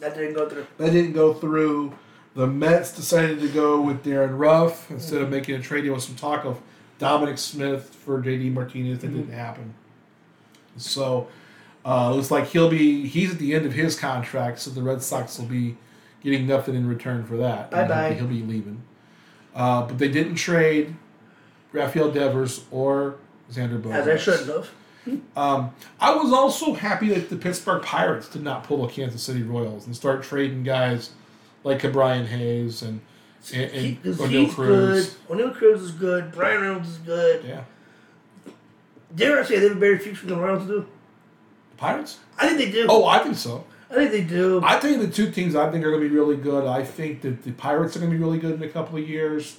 that 0.00 0.14
didn't 0.14 0.34
go 0.34 0.48
through. 0.48 0.66
That 0.76 0.90
didn't 0.92 1.12
go 1.14 1.32
through. 1.32 1.94
The 2.34 2.46
Mets 2.46 2.94
decided 2.94 3.40
to 3.40 3.48
go 3.48 3.80
with 3.80 4.02
Darin 4.04 4.36
Ruf 4.36 4.90
instead 4.90 5.22
of 5.22 5.30
making 5.30 5.54
a 5.54 5.60
trade. 5.60 5.84
There 5.84 5.92
was 5.92 6.06
some 6.06 6.16
talk 6.16 6.44
of 6.44 6.60
Dominic 6.98 7.38
Smith 7.38 7.94
for 7.94 8.20
JD 8.22 8.52
Martinez. 8.52 9.00
That 9.00 9.08
didn't 9.08 9.32
happen. 9.32 9.74
So 10.76 11.28
uh, 11.84 12.14
looks 12.14 12.30
like 12.30 12.46
he'll 12.48 12.70
be 12.70 13.06
he's 13.06 13.32
at 13.32 13.38
the 13.38 13.54
end 13.54 13.66
of 13.66 13.72
his 13.72 13.98
contract, 13.98 14.58
so 14.60 14.70
the 14.70 14.82
Red 14.82 15.02
Sox 15.02 15.38
will 15.38 15.46
be 15.46 15.76
getting 16.22 16.46
nothing 16.46 16.74
in 16.74 16.86
return 16.88 17.24
for 17.24 17.36
that. 17.38 17.70
Bye-bye. 17.70 18.14
He'll 18.14 18.26
be, 18.26 18.36
he'll 18.36 18.46
be 18.46 18.52
leaving. 18.54 18.82
Uh, 19.54 19.82
but 19.86 19.98
they 19.98 20.08
didn't 20.08 20.36
trade 20.36 20.94
Rafael 21.72 22.10
Devers 22.10 22.64
or 22.70 23.16
Xander 23.50 23.80
Bogaerts. 23.80 23.94
As 23.94 24.08
I 24.08 24.16
shouldn't 24.16 24.48
have. 24.48 24.70
Um, 25.36 25.74
I 26.00 26.14
was 26.14 26.32
also 26.32 26.74
happy 26.74 27.08
that 27.08 27.28
the 27.28 27.36
Pittsburgh 27.36 27.82
Pirates 27.82 28.28
did 28.28 28.42
not 28.42 28.62
pull 28.62 28.86
the 28.86 28.92
Kansas 28.92 29.20
City 29.22 29.42
Royals 29.42 29.84
and 29.84 29.96
start 29.96 30.22
trading 30.22 30.62
guys 30.62 31.10
like 31.64 31.82
Brian 31.92 32.26
Hayes 32.26 32.82
and 32.82 33.00
and, 33.52 33.70
He, 33.72 33.98
Oneil 34.04 34.48
Cruz. 34.48 35.16
good. 35.28 35.38
Oneil 35.38 35.52
Cruz 35.52 35.82
is 35.82 35.90
good. 35.90 36.30
Bryan 36.30 36.60
Reynolds 36.60 36.90
is 36.90 36.98
good. 36.98 37.44
Yeah, 37.44 37.64
Dare 39.14 39.40
I 39.40 39.44
say 39.44 39.58
they 39.58 39.66
have 39.68 39.76
a 39.76 39.80
better 39.80 39.98
future 39.98 40.26
than 40.26 40.36
the 40.38 40.44
Royals 40.44 40.68
do? 40.68 40.86
Pirates. 41.82 42.18
I 42.38 42.46
think 42.46 42.58
they 42.58 42.70
do. 42.70 42.86
Oh, 42.88 43.04
I 43.06 43.18
think 43.18 43.36
so. 43.36 43.64
I 43.90 43.94
think 43.94 44.10
they 44.12 44.22
do. 44.22 44.60
I 44.64 44.78
think 44.78 45.00
the 45.02 45.08
two 45.08 45.30
teams 45.30 45.54
I 45.54 45.70
think 45.70 45.84
are 45.84 45.90
going 45.90 46.02
to 46.02 46.08
be 46.08 46.14
really 46.14 46.36
good. 46.36 46.66
I 46.66 46.82
think 46.82 47.20
that 47.22 47.42
the 47.42 47.52
Pirates 47.52 47.94
are 47.96 47.98
going 48.00 48.10
to 48.10 48.16
be 48.16 48.22
really 48.22 48.38
good 48.38 48.54
in 48.54 48.62
a 48.62 48.68
couple 48.68 48.96
of 48.98 49.06
years, 49.08 49.58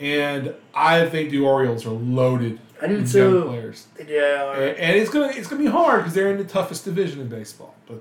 and 0.00 0.54
I 0.74 1.06
think 1.08 1.30
the 1.30 1.40
Orioles 1.40 1.84
are 1.84 1.90
loaded 1.90 2.58
I 2.80 2.86
do 2.86 2.96
with 2.98 3.12
too. 3.12 3.18
young 3.38 3.42
players. 3.48 3.86
yeah. 4.08 4.52
And, 4.52 4.78
and 4.78 4.96
it's 4.96 5.10
gonna 5.10 5.28
it's 5.34 5.48
gonna 5.48 5.62
be 5.62 5.68
hard 5.70 6.00
because 6.00 6.14
they're 6.14 6.30
in 6.30 6.38
the 6.38 6.44
toughest 6.44 6.84
division 6.84 7.20
in 7.20 7.28
baseball. 7.28 7.74
But 7.86 8.00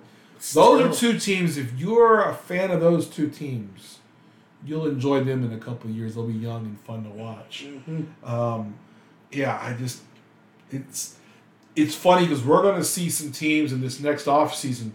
those 0.54 0.82
are 0.82 0.94
two 0.94 1.18
teams. 1.20 1.58
If 1.58 1.74
you're 1.80 2.22
a 2.30 2.34
fan 2.36 2.72
of 2.72 2.80
those 2.82 3.08
two 3.08 3.30
teams, 3.30 4.00
you'll 4.66 4.88
enjoy 4.88 5.24
them 5.24 5.44
in 5.44 5.52
a 5.54 5.58
couple 5.58 5.90
of 5.90 5.96
years. 5.96 6.16
They'll 6.16 6.28
be 6.28 6.34
young 6.34 6.66
and 6.66 6.80
fun 6.82 7.04
to 7.04 7.10
watch. 7.10 7.66
Mhm. 7.68 8.06
Um, 8.30 8.76
yeah, 9.32 9.58
I 9.62 9.74
just 9.74 10.02
it's 10.72 11.16
it's 11.76 11.96
funny 11.96 12.26
because 12.26 12.44
we're 12.44 12.62
going 12.62 12.78
to 12.78 12.84
see 12.86 13.10
some 13.10 13.32
teams 13.32 13.74
in 13.74 13.82
this 13.82 14.00
next 14.00 14.28
off 14.28 14.56
season. 14.56 14.94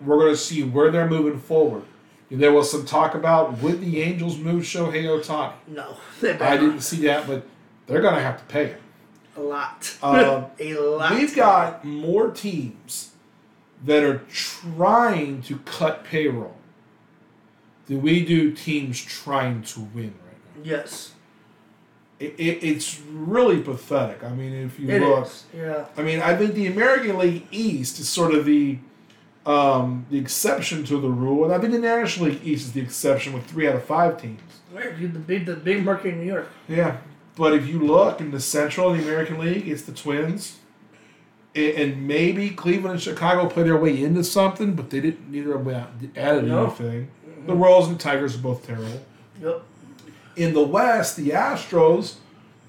We're 0.00 0.18
going 0.18 0.32
to 0.32 0.36
see 0.36 0.62
where 0.62 0.90
they're 0.90 1.08
moving 1.08 1.38
forward. 1.38 1.82
And 2.30 2.42
there 2.42 2.52
was 2.52 2.70
some 2.70 2.84
talk 2.84 3.14
about 3.14 3.58
would 3.58 3.80
the 3.80 4.02
Angels 4.02 4.38
move 4.38 4.64
Shohei 4.64 5.04
Ohtani. 5.04 5.52
No. 5.68 5.96
I 6.22 6.56
didn't 6.56 6.80
see 6.80 7.02
that, 7.06 7.26
but 7.26 7.46
they're 7.86 8.00
going 8.00 8.14
to 8.14 8.20
have 8.20 8.38
to 8.38 8.44
pay 8.44 8.66
him. 8.68 8.80
A 9.36 9.40
lot. 9.40 9.96
Um, 10.02 10.46
a 10.58 10.74
lot. 10.74 11.12
We've 11.12 11.34
got 11.34 11.84
more 11.84 12.30
teams 12.30 13.12
that 13.84 14.02
are 14.02 14.22
trying 14.30 15.42
to 15.42 15.58
cut 15.60 16.04
payroll 16.04 16.56
than 17.86 18.00
we 18.02 18.24
do 18.24 18.52
teams 18.52 19.02
trying 19.02 19.62
to 19.62 19.80
win 19.80 20.14
right 20.24 20.56
now. 20.56 20.62
Yes. 20.62 21.13
It, 22.20 22.34
it, 22.38 22.62
it's 22.62 23.00
really 23.10 23.60
pathetic. 23.60 24.22
I 24.22 24.28
mean, 24.30 24.52
if 24.52 24.78
you 24.78 24.88
It 24.88 25.02
look, 25.02 25.26
is. 25.26 25.44
Yeah. 25.56 25.86
I 25.96 26.02
mean, 26.02 26.20
I 26.20 26.36
think 26.36 26.54
the 26.54 26.68
American 26.68 27.18
League 27.18 27.46
East 27.50 27.98
is 27.98 28.08
sort 28.08 28.34
of 28.34 28.44
the 28.44 28.78
um, 29.46 30.06
the 30.10 30.18
exception 30.18 30.84
to 30.84 30.98
the 31.00 31.08
rule, 31.10 31.44
and 31.44 31.52
I 31.52 31.58
think 31.58 31.72
the 31.72 31.78
National 31.78 32.26
League 32.30 32.40
East 32.46 32.66
is 32.66 32.72
the 32.72 32.80
exception 32.80 33.32
with 33.34 33.44
three 33.46 33.68
out 33.68 33.74
of 33.76 33.84
five 33.84 34.20
teams. 34.20 34.40
Dude, 34.98 35.12
the 35.12 35.18
big 35.18 35.44
the 35.46 35.54
big 35.54 35.84
market 35.84 36.14
in 36.14 36.20
New 36.20 36.26
York. 36.26 36.48
Yeah, 36.68 36.96
but 37.36 37.52
if 37.52 37.66
you 37.66 37.78
look 37.78 38.20
in 38.20 38.30
the 38.30 38.40
Central 38.40 38.90
of 38.90 38.96
the 38.96 39.02
American 39.04 39.38
League, 39.38 39.68
it's 39.68 39.82
the 39.82 39.92
Twins, 39.92 40.58
and, 41.54 41.74
and 41.76 42.08
maybe 42.08 42.48
Cleveland 42.50 42.94
and 42.94 43.02
Chicago 43.02 43.46
play 43.48 43.64
their 43.64 43.76
way 43.76 44.02
into 44.02 44.24
something, 44.24 44.74
but 44.74 44.88
they 44.90 45.00
didn't. 45.00 45.30
Neither 45.30 45.54
of 45.54 45.64
them 45.66 46.12
added 46.16 46.44
No. 46.44 46.64
anything. 46.66 47.10
The 47.46 47.54
Royals 47.54 47.88
and 47.88 48.00
Tigers 48.00 48.34
are 48.36 48.38
both 48.38 48.66
terrible. 48.66 49.04
Yep. 49.42 49.62
In 50.36 50.52
the 50.54 50.62
West, 50.62 51.16
the 51.16 51.30
Astros 51.30 52.16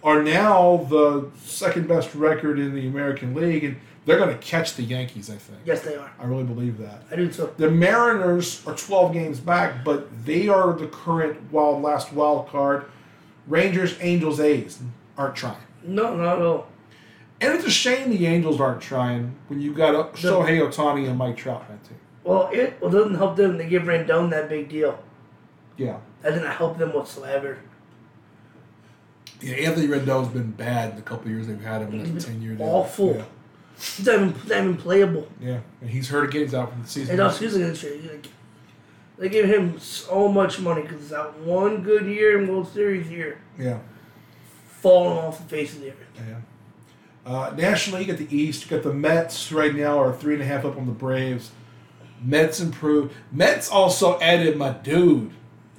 are 0.03 0.21
now 0.21 0.85
the 0.89 1.29
second 1.43 1.87
best 1.87 2.13
record 2.13 2.59
in 2.59 2.75
the 2.75 2.87
American 2.87 3.33
League, 3.33 3.63
and 3.63 3.77
they're 4.05 4.17
going 4.17 4.29
to 4.29 4.37
catch 4.37 4.75
the 4.75 4.83
Yankees. 4.83 5.29
I 5.29 5.35
think. 5.35 5.59
Yes, 5.65 5.81
they 5.81 5.95
are. 5.95 6.11
I 6.19 6.25
really 6.25 6.43
believe 6.43 6.77
that. 6.77 7.03
I 7.11 7.15
do 7.15 7.31
too. 7.31 7.49
The 7.57 7.71
Mariners 7.71 8.65
are 8.67 8.75
12 8.75 9.13
games 9.13 9.39
back, 9.39 9.83
but 9.83 10.25
they 10.25 10.47
are 10.47 10.73
the 10.73 10.87
current 10.87 11.51
wild 11.51 11.81
last 11.81 12.13
wild 12.13 12.47
card. 12.49 12.85
Rangers, 13.47 13.95
Angels, 13.99 14.39
A's 14.39 14.79
aren't 15.17 15.35
trying. 15.35 15.57
No, 15.83 16.15
not 16.15 16.39
at 16.39 16.45
all. 16.45 16.67
And 17.41 17.53
it's 17.53 17.65
a 17.65 17.71
shame 17.71 18.09
the 18.09 18.25
Angels 18.27 18.61
aren't 18.61 18.81
trying 18.81 19.35
when 19.47 19.59
you've 19.59 19.75
got 19.75 19.93
a 19.93 20.03
Shohei 20.17 20.61
Ohtani 20.61 21.07
and 21.07 21.17
Mike 21.17 21.37
Trout 21.37 21.61
on 21.61 21.67
that 21.67 21.83
team. 21.83 21.99
Well, 22.23 22.49
it 22.51 22.77
well, 22.81 22.89
doesn't 22.89 23.15
help 23.15 23.35
them. 23.35 23.57
They 23.57 23.67
give 23.67 23.83
Rendon 23.83 24.29
that 24.31 24.49
big 24.49 24.69
deal. 24.69 24.97
Yeah. 25.77 25.97
That 26.25 26.31
didn't 26.33 26.49
help 26.53 26.79
them 26.79 26.91
whatsoever. 26.91 27.59
Yeah, 29.41 29.53
Anthony 29.57 29.87
Rendon's 29.87 30.29
been 30.29 30.49
bad 30.51 30.89
in 30.89 30.95
the 30.95 31.03
couple 31.03 31.29
years 31.29 31.45
they've 31.45 31.61
had 31.61 31.83
him 31.83 31.93
in 32.01 32.15
that 32.15 32.21
10 32.25 32.41
year 32.41 32.57
awful. 32.59 33.15
Yeah. 33.17 33.23
He's 33.77 34.05
not 34.07 34.15
even, 34.15 34.27
not 34.47 34.57
even 34.57 34.77
playable. 34.77 35.27
yeah. 35.39 35.59
And 35.81 35.89
he's 35.91 36.09
hurt 36.09 36.29
again. 36.29 36.41
He's 36.41 36.55
out 36.55 36.73
for 36.73 36.79
the 36.81 36.87
season. 36.87 37.11
And 37.11 37.21
also, 37.21 37.41
he's 37.43 37.55
against 37.55 37.83
you. 37.83 38.21
They 39.19 39.29
gave 39.29 39.45
him 39.45 39.77
so 39.79 40.27
much 40.27 40.59
money 40.59 40.81
because 40.81 41.09
that 41.09 41.37
one 41.41 41.83
good 41.83 42.07
year 42.07 42.41
in 42.41 42.47
World 42.51 42.73
Series 42.73 43.07
year 43.07 43.37
Yeah. 43.59 43.79
falling 44.81 45.19
off 45.19 45.37
the 45.37 45.43
face 45.45 45.75
of 45.75 45.81
the 45.81 45.89
earth. 45.89 45.97
Yeah. 46.17 46.39
Uh, 47.23 47.53
National 47.55 47.99
League 47.99 48.09
at 48.09 48.17
the 48.17 48.35
East, 48.35 48.63
you 48.63 48.71
got 48.75 48.81
the 48.83 48.93
Mets 48.93 49.51
right 49.51 49.75
now 49.75 49.99
are 50.01 50.11
three 50.11 50.33
and 50.33 50.41
a 50.41 50.45
half 50.47 50.65
up 50.65 50.75
on 50.75 50.87
the 50.87 50.91
Braves. 50.91 51.51
Mets 52.23 52.59
improved. 52.59 53.13
Mets 53.31 53.69
also 53.69 54.19
added 54.21 54.57
my 54.57 54.71
dude, 54.71 55.31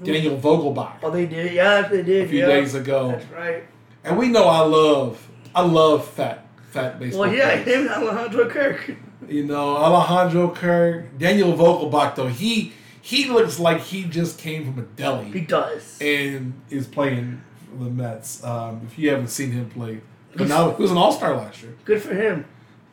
Daniel 0.03 0.37
Vogelbach, 0.37 0.99
Oh, 1.03 1.11
they 1.11 1.27
did. 1.27 1.53
Yeah, 1.53 1.83
they 1.83 2.03
did. 2.03 2.27
a 2.27 2.29
few 2.29 2.41
yeah. 2.41 2.47
days 2.47 2.75
ago. 2.75 3.09
That's 3.13 3.25
right. 3.31 3.65
And 4.05 4.17
we 4.19 4.29
know 4.29 4.45
I 4.45 4.61
love, 4.61 5.27
I 5.55 5.63
love 5.63 6.07
fat, 6.09 6.47
fat 6.71 6.99
baseball. 6.99 7.23
Well, 7.23 7.33
yeah, 7.35 7.63
players. 7.63 7.87
him 7.87 7.89
Alejandro 7.89 8.49
Kirk. 8.51 8.95
You 9.29 9.45
know, 9.45 9.77
Alejandro 9.77 10.51
Kirk, 10.51 11.17
Daniel 11.19 11.53
Vogelbach, 11.55 12.15
though, 12.15 12.29
he 12.29 12.73
he 13.01 13.27
looks 13.31 13.59
like 13.59 13.81
he 13.81 14.05
just 14.05 14.39
came 14.39 14.65
from 14.65 14.79
a 14.83 14.87
deli. 14.97 15.31
He 15.31 15.41
does. 15.41 15.97
and 16.01 16.53
is 16.71 16.87
playing 16.87 17.41
for 17.71 17.85
the 17.85 17.91
Mets. 17.91 18.45
Um, 18.45 18.83
if 18.87 18.99
you 18.99 19.11
haven't 19.11 19.29
seen 19.29 19.53
him 19.53 19.71
play, 19.71 20.01
but 20.37 20.49
now 20.49 20.73
he 20.73 20.83
was 20.83 20.91
an 20.91 20.99
All 20.99 21.13
Star 21.13 21.35
last 21.37 21.63
year. 21.63 21.75
Good 21.85 22.03
for 22.03 22.15
him. 22.15 22.45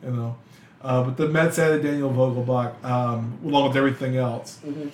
You 0.02 0.10
know, 0.12 0.36
uh, 0.82 1.02
but 1.04 1.16
the 1.16 1.28
Mets 1.28 1.58
added 1.58 1.82
Daniel 1.82 2.10
Vogelbach 2.10 2.82
um, 2.84 3.38
along 3.44 3.68
with 3.68 3.76
everything 3.76 4.16
else. 4.16 4.58
Mhm. 4.66 4.90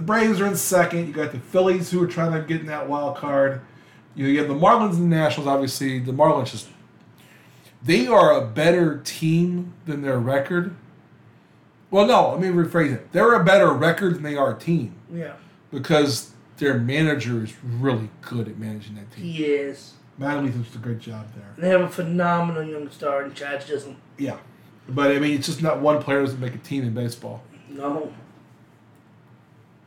The 0.00 0.06
Braves 0.06 0.40
are 0.40 0.46
in 0.46 0.56
second. 0.56 1.08
You 1.08 1.12
got 1.12 1.30
the 1.30 1.38
Phillies 1.38 1.90
who 1.90 2.02
are 2.02 2.06
trying 2.06 2.32
to 2.32 2.40
get 2.40 2.62
in 2.62 2.68
that 2.68 2.88
wild 2.88 3.18
card. 3.18 3.60
You, 4.14 4.24
know, 4.24 4.30
you 4.30 4.38
have 4.38 4.48
the 4.48 4.54
Marlins 4.54 4.94
and 4.94 5.12
the 5.12 5.14
Nationals. 5.16 5.46
Obviously, 5.46 5.98
the 5.98 6.10
Marlins 6.12 6.50
just 6.52 6.68
they 7.84 8.06
are 8.06 8.32
a 8.32 8.46
better 8.46 9.02
team 9.04 9.74
than 9.84 10.00
their 10.00 10.18
record. 10.18 10.74
Well, 11.90 12.06
no, 12.06 12.30
let 12.30 12.40
me 12.40 12.48
rephrase 12.48 12.94
it. 12.94 13.12
They're 13.12 13.34
a 13.34 13.44
better 13.44 13.74
record 13.74 14.14
than 14.14 14.22
they 14.22 14.36
are 14.36 14.56
a 14.56 14.58
team 14.58 14.94
Yeah, 15.12 15.34
because 15.70 16.32
their 16.56 16.78
manager 16.78 17.44
is 17.44 17.52
really 17.62 18.08
good 18.22 18.48
at 18.48 18.56
managing 18.56 18.94
that 18.94 19.12
team. 19.12 19.24
he 19.24 19.44
is. 19.44 19.94
Matt 20.16 20.42
does 20.42 20.74
a 20.74 20.78
great 20.78 21.00
job 21.00 21.26
there. 21.34 21.52
They 21.58 21.68
have 21.68 21.82
a 21.82 21.88
phenomenal 21.90 22.62
young 22.62 22.90
star 22.90 23.22
in 23.24 23.34
Chad 23.34 23.66
Chisholm. 23.66 23.96
Yeah, 24.16 24.38
but 24.88 25.10
I 25.10 25.18
mean, 25.18 25.34
it's 25.36 25.46
just 25.46 25.60
not 25.60 25.80
one 25.82 26.02
player 26.02 26.22
doesn't 26.22 26.40
make 26.40 26.54
a 26.54 26.58
team 26.58 26.84
in 26.84 26.94
baseball. 26.94 27.42
No. 27.68 28.14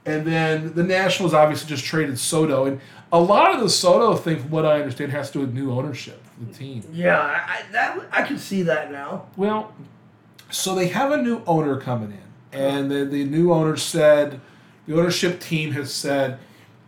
And 0.06 0.28
then 0.28 0.74
the 0.74 0.84
Nationals 0.84 1.34
obviously 1.34 1.70
just 1.70 1.86
traded 1.86 2.20
Soto, 2.20 2.66
and 2.66 2.82
a 3.12 3.20
lot 3.20 3.56
of 3.56 3.62
the 3.62 3.70
Soto 3.70 4.16
thing, 4.16 4.39
from 4.39 4.50
what 4.52 4.66
I 4.66 4.80
understand, 4.80 5.12
has 5.12 5.32
to 5.32 5.34
do 5.34 5.39
with 5.42 5.54
new 5.54 5.72
ownership 5.72 6.22
for 6.26 6.44
the 6.44 6.54
team. 6.54 6.84
Yeah, 6.92 7.20
I, 7.20 7.34
I, 7.34 7.72
that, 7.72 8.00
I 8.12 8.24
can 8.24 8.38
see 8.38 8.63
that 8.63 8.92
now. 8.92 9.28
Well, 9.38 9.74
so 10.50 10.76
they 10.76 10.88
have 10.89 11.12
a 11.12 11.18
new 11.18 11.42
owner 11.48 11.80
coming 11.80 12.12
in, 12.12 12.60
and 12.60 12.92
the, 12.92 13.06
the 13.06 13.24
new 13.24 13.54
owner 13.54 13.78
said, 13.78 14.42
the 14.88 14.98
ownership 14.98 15.39
team 15.39 15.72
has 15.72 15.94
said, 15.94 16.38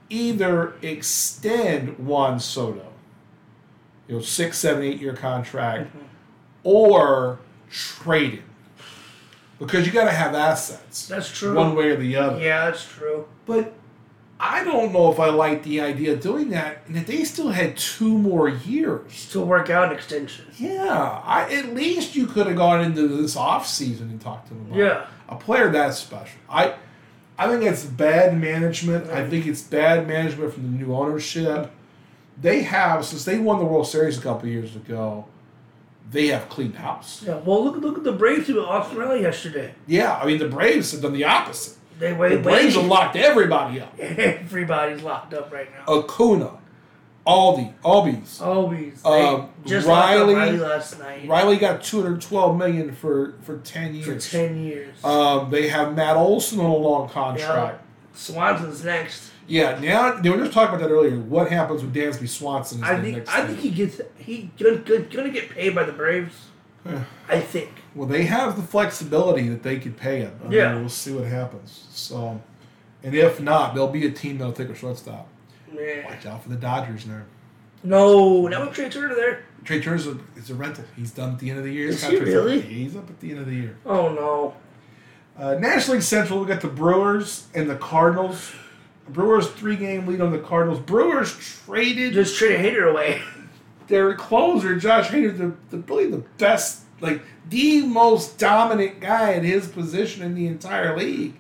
either 0.10 0.74
extend 0.82 1.98
Juan 1.98 2.40
Soto, 2.40 2.92
you 4.08 4.16
know, 4.16 4.22
six, 4.22 4.58
seven, 4.58 4.84
eight 4.84 5.00
year 5.00 5.14
contract, 5.14 5.88
mm-hmm. 5.88 6.06
or 6.64 7.40
trade 7.70 8.34
him. 8.34 8.45
Because 9.60 9.86
you 9.88 9.94
got 9.94 10.06
to 10.06 10.12
have 10.12 10.36
assets. 10.36 11.08
That's 11.08 11.32
true. 11.32 11.56
One 11.56 11.76
way 11.76 11.90
or 11.90 11.96
the 11.96 12.16
other. 12.18 12.40
Yeah, 12.40 12.66
that's 12.66 12.86
true. 12.86 13.26
But 13.46 13.74
I 14.40 14.64
don't 14.66 14.92
know 14.92 15.12
if 15.12 15.20
I 15.20 15.30
like 15.30 15.64
the 15.64 15.80
idea 15.80 16.14
of 16.14 16.22
doing 16.22 16.50
that, 16.50 16.80
and 16.88 16.96
that 16.96 17.08
they 17.08 17.24
still 17.24 17.50
had 17.50 17.78
two 17.78 18.18
more 18.18 18.50
years. 18.50 19.30
To 19.32 19.40
work 19.40 19.70
out 19.70 19.86
an 19.86 19.92
extension. 19.94 20.46
Yeah, 20.58 21.22
I, 21.24 21.50
at 21.54 21.74
least 21.74 22.16
you 22.18 22.28
could 22.28 22.48
have 22.48 22.58
gone 22.58 22.82
into 22.84 23.08
this 23.08 23.38
off 23.38 23.66
season 23.66 24.10
and 24.10 24.20
talked 24.20 24.50
to 24.50 24.54
them 24.54 24.66
about 24.68 24.78
Yeah. 24.78 25.06
a 25.30 25.36
player 25.38 25.70
that 25.72 25.94
special. 25.94 26.38
I, 26.50 26.76
I 27.38 27.48
think 27.48 27.64
it's 27.64 27.86
bad 27.86 28.38
management. 28.40 29.10
I 29.10 29.28
think 29.30 29.46
it's 29.48 29.62
bad 29.62 30.06
management 30.08 30.54
from 30.54 30.64
the 30.64 30.84
new 30.86 30.94
ownership. 30.94 31.72
They 32.42 32.64
have 32.64 33.06
since 33.06 33.24
they 33.24 33.38
won 33.40 33.60
the 33.60 33.66
World 33.66 33.88
Series 33.88 34.18
a 34.18 34.22
couple 34.22 34.50
years 34.50 34.76
ago. 34.76 35.26
They 36.12 36.28
have 36.28 36.50
cleaned 36.50 36.76
house. 36.76 37.24
Yeah. 37.26 37.38
Well, 37.38 37.64
look 37.64 37.78
look 37.78 37.98
at 37.98 38.04
the 38.04 38.14
Braves 38.14 38.48
with 38.48 38.58
Austin 38.58 38.98
Riley 38.98 39.22
yesterday. 39.22 39.74
Yeah, 39.88 40.16
I 40.16 40.26
mean 40.26 40.38
the 40.38 40.48
Braves 40.48 40.92
have 40.92 41.02
done 41.02 41.14
the 41.14 41.24
opposite. 41.24 41.78
They 42.00 42.14
wait, 42.14 42.30
the 42.30 42.40
Braves 42.40 42.76
wait. 42.76 42.82
have 42.82 42.92
locked 42.92 43.16
everybody 43.16 43.82
up. 43.82 43.94
Everybody's 44.00 45.02
locked 45.02 45.34
up 45.34 45.52
right 45.52 45.68
now. 45.72 45.94
Acuna, 45.94 46.60
Aldi, 47.26 47.74
Albies. 47.84 48.42
Always. 48.42 49.04
Um, 49.04 49.50
just 49.66 49.88
Riley- 49.88 50.36
Riley 50.36 50.58
last 50.58 51.00
night 51.00 51.28
Riley 51.28 51.58
got 51.58 51.84
212 51.84 52.58
million 52.58 52.94
for 52.94 53.34
for 53.42 53.58
10 53.60 53.96
years. 53.96 54.26
for 54.26 54.32
ten 54.32 54.64
years. 54.64 55.04
Um, 55.04 55.50
they 55.50 55.70
have 55.70 55.96
Matt 55.96 56.18
Olson 56.18 56.60
on 56.60 56.66
a 56.66 56.76
long 56.76 57.08
yeah. 57.08 57.14
contract. 57.14 57.86
Swanson's 58.14 58.84
next. 58.84 59.32
Yeah, 59.48 59.80
now 59.80 60.14
they 60.20 60.30
were 60.30 60.38
just 60.38 60.54
talking 60.54 60.76
about 60.76 60.88
that 60.88 60.94
earlier. 60.94 61.20
What 61.20 61.52
happens 61.52 61.84
with 61.84 61.94
Dansby 61.94 62.28
Swanson? 62.28 62.84
I 62.84 63.00
think 63.02 63.28
I 63.30 63.46
think 63.46 63.60
he 63.60 63.70
gets 63.70 64.02
he 64.18 64.50
gonna, 64.58 64.78
gonna, 64.78 65.02
gonna 65.02 65.30
get 65.30 65.50
paid 65.50 65.76
by 65.76 65.84
the 65.84 65.92
Braves. 65.92 66.48
Yeah. 66.86 67.04
I 67.30 67.40
think. 67.40 67.70
Well, 67.94 68.08
they 68.08 68.24
have 68.26 68.56
the 68.56 68.62
flexibility 68.64 69.48
that 69.50 69.64
they 69.64 69.80
could 69.80 69.98
pay 69.98 70.20
him. 70.22 70.38
I 70.42 70.44
mean, 70.44 70.52
Yeah. 70.54 70.76
we'll 70.76 70.90
see 70.90 71.14
what 71.14 71.26
happens. 71.26 71.88
So, 71.92 72.42
and 73.04 73.16
if 73.16 73.40
not, 73.40 73.74
there'll 73.74 73.90
be 73.90 74.06
a 74.06 74.12
team 74.12 74.38
that'll 74.38 74.54
take 74.54 74.70
a 74.70 74.76
shortstop. 74.76 75.28
Yeah. 75.74 76.06
Watch 76.10 76.26
out 76.26 76.44
for 76.44 76.50
the 76.50 76.56
Dodgers 76.56 77.06
now. 77.06 77.22
No, 77.84 78.48
now 78.48 78.66
Trea 78.66 78.90
Turner 78.90 79.14
there. 79.16 79.46
Trea 79.64 79.80
Turner's 79.82 80.08
a, 80.08 80.18
is 80.36 80.50
a 80.50 80.56
rental. 80.56 80.84
He's 80.96 81.12
done 81.12 81.34
at 81.34 81.40
the 81.40 81.50
end 81.50 81.60
of 81.60 81.66
the 81.66 81.72
year. 81.72 81.90
Is 81.90 82.04
he 82.04 82.18
up. 82.18 82.24
really? 82.24 82.62
He's 82.62 82.96
up 82.96 83.10
at 83.10 83.20
the 83.20 83.32
end 83.32 83.40
of 83.40 83.46
the 83.46 83.56
year. 83.56 83.78
Oh 83.86 84.10
no. 84.12 84.56
Uh, 85.38 85.56
National 85.56 85.96
League 85.98 86.04
Central, 86.04 86.40
we 86.40 86.48
got 86.48 86.62
the 86.62 86.68
Brewers 86.68 87.48
and 87.54 87.70
the 87.70 87.76
Cardinals. 87.76 88.54
Brewers 89.10 89.50
three 89.50 89.76
game 89.76 90.08
lead 90.08 90.22
on 90.22 90.32
the 90.32 90.40
Cardinals. 90.40 90.80
Brewers 90.80 91.36
traded 91.66 92.14
Just 92.14 92.38
trade 92.38 92.56
a 92.56 92.58
hater 92.58 92.88
away. 92.88 93.22
their 93.88 94.14
closer, 94.16 94.76
Josh 94.78 95.10
Hader, 95.10 95.38
the, 95.38 95.54
the 95.70 95.78
really 95.84 96.08
the 96.10 96.24
best, 96.38 96.82
like 97.02 97.22
the 97.50 97.86
most 97.86 98.40
dominant 98.40 99.00
guy 99.00 99.34
at 99.34 99.44
his 99.44 99.68
position 99.68 100.24
in 100.24 100.34
the 100.34 100.48
entire 100.48 100.98
league. 100.98 101.36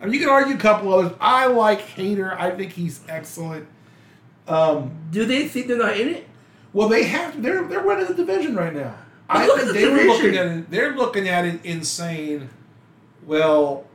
I 0.00 0.04
mean, 0.06 0.14
you 0.14 0.20
can 0.20 0.28
argue 0.28 0.54
a 0.56 0.58
couple 0.58 0.92
others. 0.92 1.12
I 1.20 1.46
like 1.46 1.80
Hader. 1.80 2.36
I 2.38 2.50
think 2.50 2.72
he's 2.72 3.00
excellent. 3.08 3.68
Um, 4.48 4.90
Do 5.10 5.24
they 5.24 5.46
think 5.48 5.68
they're 5.68 5.78
not 5.78 5.96
in 5.98 6.08
it? 6.08 6.26
well, 6.72 6.88
they 6.88 7.04
have. 7.04 7.40
They're 7.40 7.62
they're 7.68 7.86
winning 7.86 8.06
the 8.06 8.14
division 8.14 8.56
right 8.56 8.74
now. 8.74 8.96
I 9.30 9.46
look 9.46 9.60
think 9.60 9.68
the 9.68 9.74
they 9.74 9.86
were 9.88 9.96
looking 9.98 10.32
division. 10.32 10.48
at 10.48 10.58
it. 10.58 10.70
They're 10.70 10.96
looking 10.96 11.28
at 11.28 11.44
it 11.46 11.64
insane. 11.64 12.50
"Well, 13.24 13.86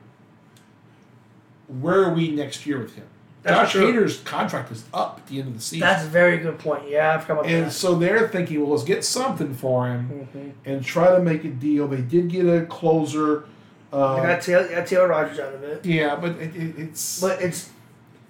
where 1.67 2.03
are 2.05 2.13
we 2.13 2.31
next 2.31 2.65
year 2.65 2.79
with 2.79 2.95
him?" 2.95 3.05
That's 3.43 3.71
Josh 3.71 3.71
true. 3.71 3.93
Hader's 3.93 4.19
contract 4.19 4.71
is 4.71 4.83
up 4.93 5.19
at 5.19 5.27
the 5.27 5.39
end 5.39 5.47
of 5.49 5.53
the 5.55 5.61
season. 5.61 5.87
That's 5.87 6.03
a 6.03 6.07
very 6.07 6.37
good 6.39 6.59
point. 6.59 6.89
Yeah, 6.89 7.15
I 7.15 7.19
forgot 7.19 7.33
about 7.39 7.45
And 7.45 7.53
that. 7.55 7.63
And 7.63 7.71
so 7.71 7.95
they're 7.95 8.27
thinking, 8.27 8.59
well, 8.61 8.71
let's 8.71 8.83
get 8.83 9.05
something 9.05 9.53
for 9.53 9.87
him 9.87 10.27
Mhm. 10.35 10.51
and 10.65 10.83
try 10.83 11.15
to 11.15 11.21
make 11.21 11.45
a 11.45 11.49
deal. 11.49 11.87
They 11.87 12.01
did 12.01 12.29
get 12.29 12.45
a 12.45 12.65
closer. 12.65 13.45
Uh, 13.93 14.15
I 14.17 14.25
got 14.27 14.41
Taylor, 14.41 14.67
got 14.67 14.85
Taylor 14.87 15.07
Rogers 15.07 15.39
out 15.39 15.53
of 15.53 15.63
it, 15.63 15.85
yeah, 15.85 16.15
but 16.17 16.31
it, 16.31 16.55
it, 16.55 16.77
it's. 16.77 17.21
but 17.21 17.41
it's 17.41 17.69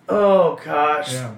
oh 0.08 0.58
gosh, 0.64 1.12
yeah. 1.14 1.34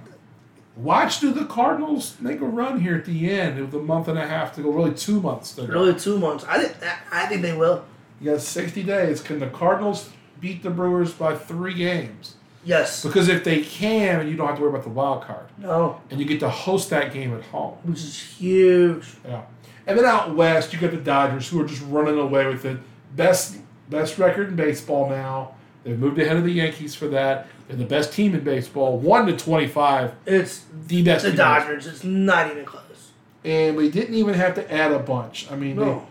Watch 0.75 1.19
do 1.19 1.31
the 1.33 1.45
Cardinals 1.45 2.15
make 2.19 2.39
a 2.39 2.45
run 2.45 2.79
here 2.81 2.95
at 2.95 3.05
the 3.05 3.29
end 3.31 3.59
with 3.59 3.73
a 3.73 3.79
month 3.83 4.07
and 4.07 4.17
a 4.17 4.25
half 4.27 4.53
to 4.55 4.61
go, 4.61 4.69
really 4.71 4.93
two 4.93 5.19
months 5.21 5.53
to 5.55 5.65
go. 5.65 5.73
really 5.73 5.93
two 5.95 6.17
months. 6.17 6.45
I 6.47 6.59
think 6.63 6.75
I 7.11 7.25
think 7.25 7.41
they 7.41 7.55
will. 7.55 7.83
You 8.19 8.31
got 8.31 8.41
60 8.41 8.83
days. 8.83 9.21
Can 9.21 9.39
the 9.39 9.47
Cardinals 9.47 10.09
beat 10.39 10.61
the 10.63 10.69
Brewers 10.69 11.11
by 11.13 11.35
three 11.35 11.73
games? 11.73 12.35
Yes. 12.63 13.03
Because 13.03 13.27
if 13.27 13.43
they 13.43 13.61
can, 13.61 14.27
you 14.27 14.35
don't 14.35 14.47
have 14.47 14.55
to 14.57 14.61
worry 14.61 14.71
about 14.71 14.83
the 14.83 14.89
wild 14.89 15.23
card, 15.23 15.47
No. 15.57 15.99
and 16.11 16.19
you 16.19 16.25
get 16.25 16.39
to 16.41 16.49
host 16.49 16.89
that 16.91 17.11
game 17.13 17.33
at 17.35 17.43
home. 17.45 17.75
Which 17.83 17.99
is 17.99 18.19
huge. 18.21 19.05
Yeah. 19.25 19.41
And 19.87 19.97
then 19.97 20.05
out 20.05 20.35
west, 20.35 20.71
you 20.71 20.79
got 20.79 20.91
the 20.91 20.97
Dodgers, 20.97 21.49
who 21.49 21.59
are 21.61 21.65
just 21.65 21.81
running 21.87 22.19
away 22.19 22.45
with 22.45 22.65
it. 22.65 22.77
Best 23.15 23.57
best 23.89 24.17
record 24.19 24.49
in 24.49 24.55
baseball 24.55 25.09
now. 25.09 25.55
They've 25.83 25.97
moved 25.97 26.19
ahead 26.19 26.37
of 26.37 26.43
the 26.43 26.51
Yankees 26.51 26.93
for 26.93 27.07
that. 27.07 27.47
They're 27.67 27.77
the 27.77 27.85
best 27.85 28.13
team 28.13 28.35
in 28.35 28.43
baseball, 28.43 28.99
one 28.99 29.25
to 29.25 29.35
twenty-five, 29.35 30.13
It's 30.27 30.63
the 30.87 31.01
best. 31.03 31.23
the 31.23 31.31
team 31.31 31.39
in 31.39 31.45
baseball. 31.45 31.59
Dodgers. 31.59 31.87
It's 31.87 32.03
not 32.03 32.51
even 32.51 32.63
close. 32.65 33.11
and 33.43 33.75
we 33.75 33.89
didn't 33.89 34.13
even 34.15 34.35
have 34.35 34.53
to 34.55 34.71
add 34.71 34.91
a 34.91 34.99
bunch. 34.99 35.51
I 35.51 35.55
mean, 35.55 35.77
No. 35.77 36.05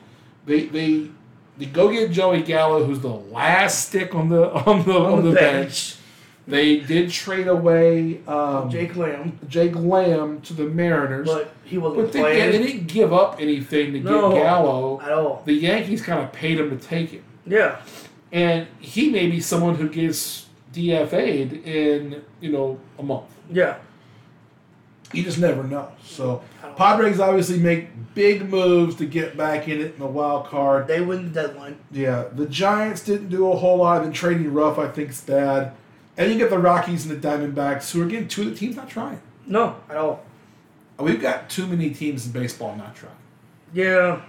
they, 0.47 0.65
they 0.67 0.67
they 0.67 1.11
they 1.59 1.67
go 1.67 1.91
get 1.93 2.11
Joey 2.11 2.43
Gallo, 2.43 2.85
who's 2.85 3.01
the 3.01 3.09
last 3.09 3.87
stick 3.89 4.15
on 4.17 4.29
the 4.31 4.51
on 4.67 4.85
the 4.85 4.99
on, 4.99 5.23
the 5.25 5.33
bench. 5.33 5.95
They 6.51 6.81
did 6.81 7.11
trade 7.11 7.47
away 7.49 8.21
um, 8.27 8.69
Jake 8.71 8.97
Lamb. 8.97 9.39
Jake 9.49 9.75
Lamb 9.75 10.41
to 10.43 10.53
the 10.55 10.65
Mariners, 10.65 11.27
but, 11.29 11.45
But 11.45 11.55
he 11.65 11.79
wasn't 11.79 12.13
they, 12.13 12.21
playing 12.21 12.51
they 12.53 12.59
didn't 12.59 12.87
give 12.89 13.13
up 13.13 13.37
anything 13.41 13.93
to 13.95 14.01
No. 14.01 14.33
get 14.33 14.43
Gallo. 14.43 15.01
at 15.01 15.13
all. 15.13 15.43
The 15.45 15.55
Yankees 15.55 16.03
kind 16.03 16.21
of 16.23 16.33
paid 16.33 16.59
him 16.59 16.71
to 16.71 16.77
take 16.77 17.11
him. 17.11 17.23
Yeah. 17.47 17.81
and 18.33 18.67
he 18.79 19.11
may 19.11 19.29
be 19.29 19.41
someone 19.41 19.75
who 19.77 19.89
gets 19.89 20.47
DFA'd 20.73 21.53
in 21.67 22.23
you 22.41 22.53
know 22.53 22.79
a 22.99 23.03
month. 23.03 23.27
Yeah. 23.51 23.77
You 25.13 25.25
just 25.25 25.39
never 25.39 25.65
know. 25.65 25.91
So 26.05 26.43
Padres 26.77 27.19
obviously 27.19 27.59
make 27.59 27.89
big 28.15 28.49
moves 28.49 28.95
to 28.97 29.07
get 29.07 29.37
back 29.37 29.67
in 29.67 29.81
it 29.81 29.95
in 29.95 29.99
the 29.99 30.07
wild 30.07 30.47
card. 30.47 30.87
They 30.87 31.01
win 31.01 31.33
the 31.33 31.43
deadline. 31.49 31.79
Yeah, 31.91 32.27
the 32.33 32.47
Giants 32.47 33.03
didn't 33.05 33.29
do 33.29 33.51
a 33.51 33.57
whole 33.57 33.79
lot. 33.79 34.03
Then 34.05 34.13
trading 34.13 34.53
Ruf, 34.53 34.79
I 34.79 34.87
think, 34.89 35.11
is 35.11 35.21
bad. 35.21 35.73
And 36.21 36.31
you 36.31 36.37
get 36.37 36.51
the 36.51 36.59
Rockies 36.59 37.07
and 37.07 37.19
the 37.21 37.29
Diamondbacks, 37.29 37.91
who 37.93 38.03
are 38.03 38.07
getting 38.07 38.29
two 38.29 38.43
of 38.43 38.51
the 38.51 38.55
teams 38.55 38.77
not 38.77 38.91
trying. 38.91 39.23
No, 39.47 39.77
at 39.89 39.97
all. 39.97 40.23
We've 40.99 41.21
got 41.21 41.49
too 41.49 41.67
many 41.67 41.91
teams 41.91 42.27
in 42.27 42.33
baseball 42.33 42.77
not 42.77 42.95
trying. 42.95 43.15
Yeah. 43.73 44.21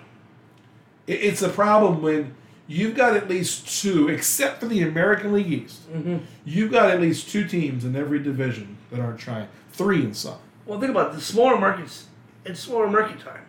It- 1.05 1.19
It's 1.21 1.41
a 1.41 1.49
problem 1.49 2.01
when 2.01 2.33
you've 2.65 2.95
got 2.95 3.17
at 3.17 3.27
least 3.27 3.81
two, 3.81 4.07
except 4.07 4.61
for 4.61 4.67
the 4.67 4.81
American 4.83 5.33
League 5.33 5.51
East. 5.51 5.81
hmm 5.91 6.19
You've 6.45 6.71
got 6.71 6.89
at 6.91 7.01
least 7.01 7.29
two 7.29 7.45
teams 7.45 7.83
in 7.83 7.93
every 7.97 8.19
division 8.19 8.77
that 8.89 9.01
aren't 9.01 9.19
trying. 9.19 9.49
Three 9.73 10.01
in 10.01 10.13
some. 10.13 10.37
Well, 10.65 10.79
think 10.79 10.91
about 10.91 11.11
it. 11.11 11.15
the 11.15 11.21
smaller 11.21 11.57
markets. 11.59 12.05
It's 12.45 12.61
smaller 12.61 12.87
market 12.89 13.19
time. 13.19 13.43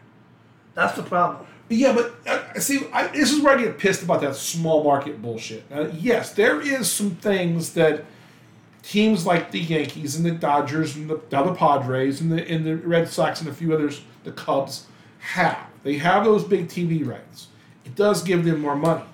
That's 0.74 0.95
the 0.97 1.05
problem. 1.05 1.47
Yeah, 1.68 1.93
but 1.95 2.14
uh, 2.26 2.59
see, 2.59 2.88
I, 2.93 3.07
this 3.07 3.32
is 3.32 3.40
where 3.40 3.57
I 3.57 3.62
get 3.62 3.78
pissed 3.78 4.03
about 4.03 4.20
that 4.22 4.34
small 4.34 4.82
market 4.82 5.22
bullshit. 5.22 5.70
Now, 5.70 5.82
yes, 5.82 6.32
there 6.34 6.61
is 6.61 6.90
some 6.90 7.11
things 7.12 7.74
that 7.74 8.05
teams 8.83 9.24
like 9.24 9.51
the 9.51 9.61
Yankees 9.61 10.16
and 10.16 10.24
the 10.24 10.33
Dodgers 10.33 10.97
and 10.97 11.09
the, 11.09 11.20
now 11.30 11.45
the 11.45 11.55
Padres 11.55 12.20
and 12.20 12.33
the 12.33 12.49
and 12.49 12.64
the 12.64 12.76
Red 12.76 13.09
Sox 13.09 13.41
and 13.41 13.49
a 13.49 13.55
few 13.55 13.72
others, 13.72 14.03
the 14.24 14.33
Cubs, 14.33 14.87
have. 15.18 15.66
They 15.83 15.99
have 15.99 16.24
those 16.24 16.45
big 16.45 16.68
TV 16.68 17.07
rights. 17.07 17.49
It 17.85 17.95
does 17.95 18.22
give 18.22 18.45
them 18.45 18.61
more 18.61 18.76
money. 18.76 19.05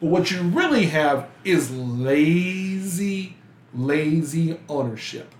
But 0.00 0.08
what 0.08 0.30
you 0.30 0.42
really 0.42 0.86
have 0.86 1.28
is 1.44 1.70
lazy, 1.70 3.36
lazy 3.74 4.60
ownership 4.68 5.32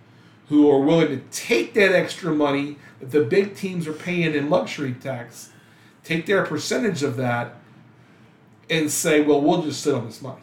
who 0.49 0.71
are 0.71 0.81
willing 0.81 1.09
to 1.09 1.19
take 1.31 1.75
that 1.75 1.93
extra 1.93 2.33
money 2.33 2.77
that 3.01 3.11
the 3.11 3.23
big 3.23 3.57
teams 3.57 3.87
are 3.87 3.93
paying 3.93 4.35
in 4.35 4.49
luxury 4.49 4.95
tax, 4.95 5.51
take 6.05 6.27
their 6.27 6.45
percentage 6.45 7.03
of 7.03 7.17
that, 7.17 7.57
and 8.71 8.91
say, 8.91 9.21
well, 9.21 9.41
we'll 9.41 9.63
just 9.63 9.83
sit 9.83 9.95
on 9.95 10.07
this 10.07 10.23
money. 10.23 10.41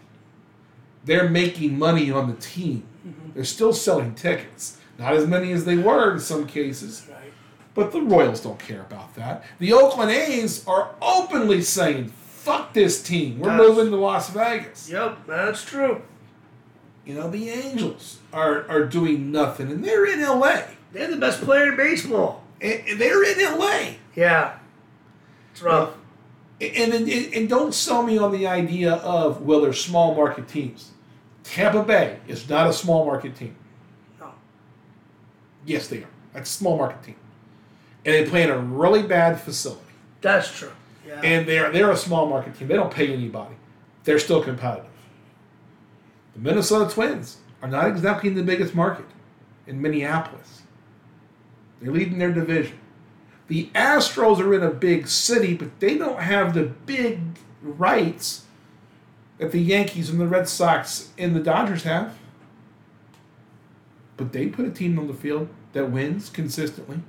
They're 1.05 1.29
making 1.29 1.77
money 1.77 2.11
on 2.11 2.27
the 2.29 2.35
team. 2.35 2.83
Mm-hmm. 3.07 3.31
They're 3.33 3.43
still 3.43 3.73
selling 3.73 4.15
tickets. 4.15 4.77
Not 4.97 5.13
as 5.13 5.27
many 5.27 5.51
as 5.51 5.65
they 5.65 5.77
were 5.77 6.13
in 6.13 6.19
some 6.19 6.45
cases, 6.47 7.07
Right. 7.09 7.33
but 7.73 7.91
the 7.91 8.01
Royals 8.01 8.41
don't 8.41 8.59
care 8.59 8.81
about 8.81 9.15
that. 9.15 9.43
The 9.59 9.73
Oakland 9.73 10.11
A's 10.11 10.65
are 10.67 10.93
openly 11.01 11.61
saying, 11.61 12.13
fuck 12.27 12.73
this 12.73 13.01
team. 13.01 13.39
We're 13.39 13.49
That's- 13.49 13.67
moving 13.69 13.91
to 13.91 13.97
Las 13.97 14.29
Vegas. 14.29 14.89
Yep, 14.89 15.19
that's 15.27 15.63
true. 15.65 16.01
You 17.05 17.15
know, 17.15 17.29
the 17.29 17.49
Angels 17.49 18.19
are, 18.31 18.65
are 18.69 18.85
doing 18.85 19.31
nothing, 19.31 19.69
and 19.71 19.83
they're 19.83 20.05
in 20.05 20.21
LA. 20.21 20.61
They're 20.93 21.09
the 21.09 21.17
best 21.17 21.41
player 21.41 21.71
in 21.71 21.75
baseball. 21.77 22.43
And 22.61 22.81
and 22.87 23.01
they're 23.01 23.23
in 23.23 23.59
LA. 23.59 23.95
Yeah. 24.15 24.53
It's 25.51 25.61
rough. 25.61 25.89
And, 26.61 26.93
and, 26.93 27.09
and 27.09 27.49
don't 27.49 27.73
sell 27.73 28.03
me 28.03 28.17
on 28.17 28.31
the 28.31 28.47
idea 28.47 28.93
of, 28.93 29.41
well, 29.41 29.61
they're 29.61 29.73
small 29.73 30.15
market 30.15 30.47
teams. 30.47 30.91
Tampa 31.43 31.83
Bay 31.83 32.19
is 32.27 32.47
not 32.49 32.67
a 32.69 32.73
small 32.73 33.05
market 33.05 33.35
team. 33.35 33.55
No. 34.19 34.31
Yes, 35.65 35.87
they 35.87 35.99
are. 35.99 36.09
That's 36.33 36.49
a 36.49 36.53
small 36.53 36.77
market 36.77 37.03
team. 37.03 37.15
And 38.05 38.15
they 38.15 38.29
play 38.29 38.43
in 38.43 38.49
a 38.49 38.57
really 38.57 39.03
bad 39.03 39.39
facility. 39.39 39.81
That's 40.21 40.57
true. 40.57 40.71
Yeah. 41.05 41.19
And 41.21 41.47
they're, 41.47 41.71
they're 41.71 41.91
a 41.91 41.97
small 41.97 42.27
market 42.27 42.57
team. 42.57 42.67
They 42.67 42.75
don't 42.75 42.93
pay 42.93 43.11
anybody. 43.11 43.55
They're 44.03 44.19
still 44.19 44.41
competitive. 44.41 44.89
The 46.33 46.39
Minnesota 46.39 46.91
Twins 46.93 47.37
are 47.61 47.69
not 47.69 47.87
exactly 47.87 48.29
in 48.29 48.35
the 48.35 48.43
biggest 48.43 48.73
market 48.73 49.05
in 49.67 49.81
Minneapolis. 49.81 50.61
They're 51.81 51.91
leading 51.91 52.17
their 52.17 52.31
division. 52.31 52.79
The 53.53 53.69
Astros 53.75 54.39
are 54.39 54.51
in 54.55 54.63
a 54.63 54.71
big 54.71 55.07
city, 55.07 55.53
but 55.53 55.79
they 55.79 55.95
don't 55.95 56.21
have 56.21 56.55
the 56.55 56.63
big 56.63 57.19
rights 57.61 58.45
that 59.37 59.51
the 59.51 59.59
Yankees 59.59 60.09
and 60.09 60.19
the 60.19 60.25
Red 60.25 60.49
Sox 60.49 61.11
and 61.19 61.35
the 61.35 61.39
Dodgers 61.39 61.83
have. 61.83 62.17
But 64.17 64.33
they 64.33 64.47
put 64.47 64.65
a 64.65 64.71
team 64.71 64.97
on 64.97 65.05
the 65.05 65.13
field 65.13 65.49
that 65.73 65.91
wins 65.91 66.31
consistently. 66.31 67.01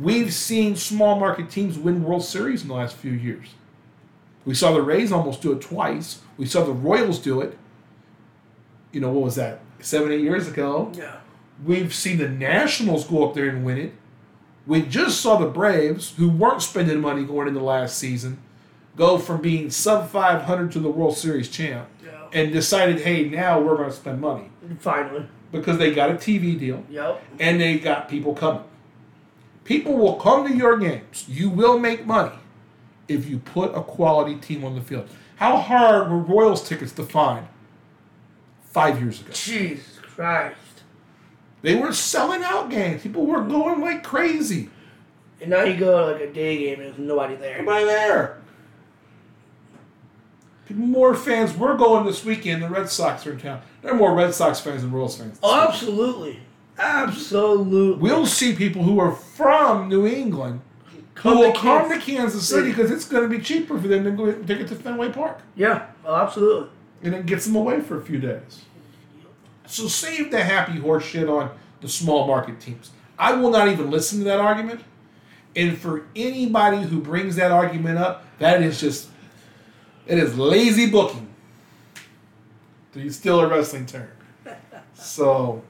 We've 0.00 0.34
seen 0.34 0.74
small 0.74 1.20
market 1.20 1.48
teams 1.48 1.78
win 1.78 2.02
World 2.02 2.24
Series 2.24 2.62
in 2.62 2.68
the 2.68 2.74
last 2.74 2.96
few 2.96 3.12
years. 3.12 3.50
We 4.44 4.54
saw 4.54 4.72
the 4.72 4.82
Rays 4.82 5.12
almost 5.12 5.42
do 5.42 5.52
it 5.52 5.60
twice. 5.60 6.22
We 6.36 6.46
saw 6.46 6.64
the 6.64 6.72
Royals 6.72 7.20
do 7.20 7.40
it. 7.40 7.56
You 8.90 9.00
know, 9.00 9.12
what 9.12 9.22
was 9.22 9.36
that? 9.36 9.60
Seven, 9.78 10.10
eight 10.10 10.22
years 10.22 10.48
ago. 10.48 10.90
yeah. 10.96 11.18
We've 11.64 11.94
seen 11.94 12.18
the 12.18 12.28
Nationals 12.28 13.06
go 13.06 13.28
up 13.28 13.36
there 13.36 13.48
and 13.48 13.64
win 13.64 13.78
it. 13.78 13.92
We 14.66 14.82
just 14.82 15.20
saw 15.20 15.36
the 15.36 15.46
Braves, 15.46 16.14
who 16.16 16.28
weren't 16.28 16.62
spending 16.62 17.00
money 17.00 17.24
going 17.24 17.48
into 17.48 17.60
last 17.60 17.98
season, 17.98 18.38
go 18.96 19.18
from 19.18 19.40
being 19.40 19.70
sub 19.70 20.08
500 20.10 20.72
to 20.72 20.80
the 20.80 20.88
World 20.88 21.16
Series 21.16 21.48
champ 21.48 21.88
Yeah. 22.04 22.10
and 22.32 22.52
decided, 22.52 23.00
hey, 23.00 23.28
now 23.28 23.60
we're 23.60 23.76
going 23.76 23.90
to 23.90 23.94
spend 23.94 24.20
money 24.20 24.50
Finally. 24.80 25.26
because 25.52 25.78
they 25.78 25.94
got 25.94 26.10
a 26.10 26.14
TV 26.14 26.58
deal 26.58 26.82
Yep. 26.90 27.22
and 27.38 27.60
they 27.60 27.78
got 27.78 28.08
people 28.08 28.34
coming. 28.34 28.64
People 29.64 29.96
will 29.96 30.14
come 30.14 30.46
to 30.48 30.54
your 30.56 30.76
games. 30.78 31.26
You 31.28 31.48
will 31.50 31.78
make 31.78 32.06
money 32.06 32.34
if 33.08 33.28
you 33.28 33.38
put 33.38 33.74
a 33.74 33.82
quality 33.82 34.34
team 34.36 34.64
on 34.64 34.74
the 34.74 34.80
field. 34.80 35.08
How 35.36 35.58
hard 35.58 36.10
were 36.10 36.18
Royals 36.18 36.66
tickets 36.68 36.92
to 36.92 37.04
find 37.04 37.46
five 38.64 39.00
years 39.00 39.20
ago? 39.20 39.30
Jesus 39.32 39.98
Christ. 40.02 40.56
They 41.62 41.74
were 41.76 41.92
selling 41.92 42.42
out 42.44 42.70
games. 42.70 43.02
People 43.02 43.26
were 43.26 43.42
going 43.42 43.80
like 43.80 44.02
crazy. 44.04 44.70
And 45.40 45.50
now 45.50 45.62
you 45.64 45.76
go 45.76 45.98
to 46.06 46.12
like 46.12 46.22
a 46.22 46.32
day 46.32 46.58
game 46.58 46.80
and 46.80 46.88
there's 46.88 46.98
nobody 46.98 47.36
there. 47.36 47.58
Nobody 47.58 47.84
there. 47.84 48.38
More 50.70 51.14
fans 51.14 51.56
were 51.56 51.74
going 51.76 52.04
this 52.06 52.24
weekend. 52.24 52.62
The 52.62 52.68
Red 52.68 52.88
Sox 52.88 53.26
are 53.26 53.32
in 53.32 53.38
town. 53.38 53.62
There 53.82 53.92
are 53.92 53.96
more 53.96 54.14
Red 54.14 54.34
Sox 54.34 54.58
fans 54.58 54.82
than 54.82 54.90
Royals 54.90 55.16
fans. 55.16 55.38
Oh, 55.42 55.66
absolutely. 55.68 56.40
Absolutely. 56.78 57.98
We'll 58.00 58.26
see 58.26 58.54
people 58.54 58.82
who 58.82 58.98
are 58.98 59.12
from 59.12 59.88
New 59.88 60.06
England 60.06 60.60
who 60.90 61.02
Come 61.14 61.38
will 61.38 61.52
to 61.52 61.58
come 61.58 61.88
to 61.90 61.98
Kansas 61.98 62.46
City 62.48 62.68
because 62.70 62.90
it's 62.90 63.06
going 63.08 63.22
to 63.22 63.28
be 63.34 63.42
cheaper 63.42 63.78
for 63.80 63.88
them 63.88 64.04
to 64.04 64.10
go 64.10 64.32
to 64.32 64.42
get 64.42 64.66
to 64.68 64.74
Fenway 64.74 65.10
Park, 65.12 65.40
Yeah, 65.54 65.86
absolutely. 66.06 66.68
and 67.02 67.14
it 67.14 67.24
gets 67.26 67.46
them 67.46 67.56
away 67.56 67.80
for 67.80 67.98
a 67.98 68.02
few 68.04 68.18
days. 68.18 68.64
So 69.66 69.88
save 69.88 70.30
the 70.30 70.42
happy 70.42 70.78
horse 70.78 71.04
shit 71.04 71.28
on 71.28 71.50
the 71.80 71.88
small 71.88 72.26
market 72.26 72.60
teams. 72.60 72.90
I 73.18 73.32
will 73.34 73.50
not 73.50 73.68
even 73.68 73.90
listen 73.90 74.18
to 74.18 74.24
that 74.24 74.40
argument. 74.40 74.82
And 75.54 75.78
for 75.78 76.06
anybody 76.14 76.82
who 76.82 77.00
brings 77.00 77.36
that 77.36 77.50
argument 77.50 77.98
up, 77.98 78.24
that 78.38 78.62
is 78.62 78.80
just 78.80 79.08
it 80.06 80.18
is 80.18 80.36
lazy 80.36 80.90
booking. 80.90 81.28
To 82.92 83.00
use 83.00 83.16
still 83.16 83.40
a 83.40 83.48
wrestling 83.48 83.86
term. 83.86 84.08
So 84.98 85.62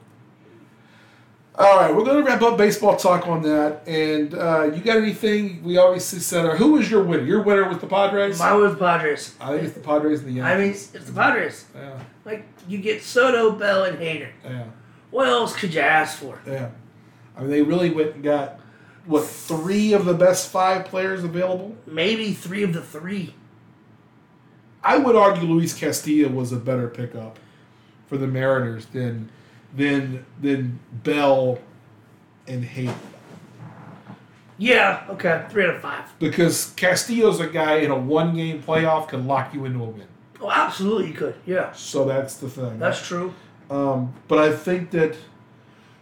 all 1.59 1.77
right, 1.77 1.93
we're 1.93 2.03
going 2.03 2.17
to 2.17 2.23
wrap 2.23 2.41
up 2.43 2.55
baseball 2.55 2.95
talk 2.97 3.27
on 3.27 3.41
that. 3.41 3.81
And 3.87 4.35
uh, 4.35 4.69
you 4.75 4.81
got 4.81 4.97
anything? 4.97 5.63
We 5.63 5.77
obviously 5.77 6.19
said, 6.19 6.45
uh, 6.45 6.55
who 6.55 6.73
was 6.73 6.89
your 6.89 7.01
winner? 7.01 7.23
Your 7.23 7.41
winner 7.41 7.67
with 7.67 7.81
the 7.81 7.87
Padres? 7.87 8.37
Mine 8.37 8.61
was 8.61 8.77
Padres. 8.77 9.35
I 9.41 9.53
think 9.53 9.63
it's 9.63 9.73
the 9.73 9.79
Padres 9.79 10.19
and 10.19 10.29
the 10.29 10.33
Yankees. 10.33 10.53
I 10.53 10.57
mean, 10.59 11.01
it's 11.01 11.09
the 11.09 11.13
Padres. 11.13 11.65
yeah, 11.75 11.99
Like, 12.27 12.45
you 12.67 12.77
get 12.79 13.01
Soto, 13.01 13.53
Bell, 13.53 13.85
and 13.85 13.97
Hader. 13.97 14.29
yeah, 14.43 14.65
What 15.11 15.27
else 15.29 15.55
could 15.55 15.73
you 15.73 15.79
ask 15.79 16.19
for? 16.19 16.39
yeah. 16.45 16.69
I 17.35 17.41
mean, 17.41 17.49
they 17.49 17.61
really 17.61 17.89
went 17.89 18.15
and 18.15 18.23
got 18.23 18.59
what 19.05 19.23
three 19.25 19.93
of 19.93 20.03
the 20.05 20.13
best 20.13 20.51
five 20.51 20.85
players 20.85 21.23
available. 21.23 21.75
Maybe 21.87 22.33
three 22.33 22.63
of 22.63 22.73
the 22.73 22.81
three. 22.81 23.33
I 24.83 24.97
would 24.97 25.15
argue 25.15 25.47
Luis 25.47 25.73
Castillo 25.73 26.29
was 26.29 26.51
a 26.51 26.57
better 26.57 26.87
pickup. 26.89 27.39
for 28.07 28.17
the 28.17 28.27
Mariners 28.27 28.85
than 28.87 29.29
than 29.75 30.25
than 30.41 30.79
Bell 31.03 31.59
and 32.47 32.63
Hayden. 32.65 32.95
Yeah, 34.57 35.05
okay, 35.09 35.45
three 35.49 35.65
out 35.65 35.75
of 35.75 35.81
five. 35.81 36.17
Because 36.19 36.73
Castillo's 36.75 37.39
a 37.39 37.47
guy 37.47 37.75
in 37.77 37.91
a 37.91 37.97
one 37.97 38.35
game 38.35 38.61
playoff 38.63 39.09
can 39.09 39.27
lock 39.27 39.53
you 39.53 39.65
into 39.65 39.83
a 39.83 39.87
win. 39.89 40.07
Oh, 40.41 40.51
absolutely, 40.51 41.07
you 41.07 41.13
could. 41.13 41.35
Yeah, 41.45 41.71
So 41.73 42.05
that's 42.05 42.35
the 42.37 42.49
thing. 42.49 42.77
that's 42.79 43.05
true. 43.05 43.33
Um, 43.71 44.13
but 44.27 44.39
I 44.39 44.55
think 44.55 44.91
that 44.91 45.15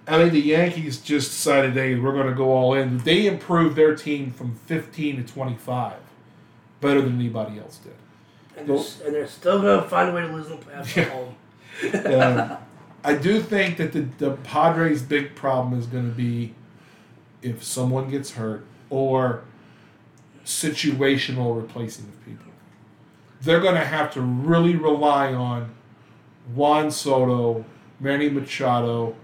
I 0.07 0.17
think 0.17 0.33
the 0.33 0.41
Yankees 0.41 0.99
just 0.99 1.31
decided, 1.31 1.73
hey, 1.73 1.95
we're 1.95 2.11
going 2.13 2.27
to 2.27 2.33
go 2.35 2.51
all 2.53 2.73
in. 2.75 2.99
They 2.99 3.25
improved 3.25 3.75
their 3.75 3.95
team 3.95 4.29
from 4.31 4.53
15 4.67 5.17
to 5.17 5.23
25, 5.33 5.93
better 6.79 7.01
than 7.01 7.15
anybody 7.15 7.57
else 7.59 7.77
did. 7.77 7.93
And 8.57 8.67
they're, 8.67 8.77
s- 8.77 9.01
and 9.03 9.15
they're 9.15 9.27
still 9.27 9.61
gonna 9.61 9.81
find 9.81 10.09
a 10.09 10.13
way 10.13 10.21
to 10.21 10.27
lose 10.27 10.45
in 10.51 10.59
the 10.59 10.65
playoffs 10.65 10.97
at 10.97 11.09
home. 11.09 11.35
Um, 12.05 12.57
I 13.03 13.15
do 13.15 13.41
think 13.41 13.77
that 13.77 13.91
the, 13.91 14.01
the 14.17 14.31
Padres' 14.43 15.01
big 15.01 15.35
problem 15.35 15.77
is 15.77 15.85
going 15.87 16.09
to 16.09 16.15
be 16.15 16.53
if 17.41 17.63
someone 17.63 18.09
gets 18.09 18.31
hurt 18.31 18.65
or 18.89 19.43
situational 20.45 21.55
replacing 21.59 22.05
of 22.05 22.25
people. 22.25 22.51
They're 23.41 23.59
going 23.59 23.75
to 23.75 23.85
have 23.85 24.11
to 24.13 24.21
really 24.21 24.75
rely 24.75 25.33
on 25.33 25.71
Juan 26.53 26.89
Soto, 26.91 27.65
Manny 27.99 28.29
Machado, 28.29 29.15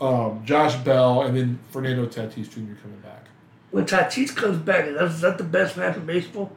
um, 0.00 0.42
Josh 0.44 0.76
Bell, 0.76 1.22
and 1.22 1.36
then 1.36 1.58
Fernando 1.70 2.06
Tatis 2.06 2.48
Jr. 2.50 2.74
coming 2.82 3.00
back. 3.02 3.24
When 3.70 3.84
Tatis 3.84 4.34
comes 4.34 4.58
back, 4.58 4.86
is 4.86 5.20
that, 5.20 5.38
the 5.38 5.44
best 5.44 5.76
man 5.76 5.94
in 5.94 6.06
baseball 6.06 6.52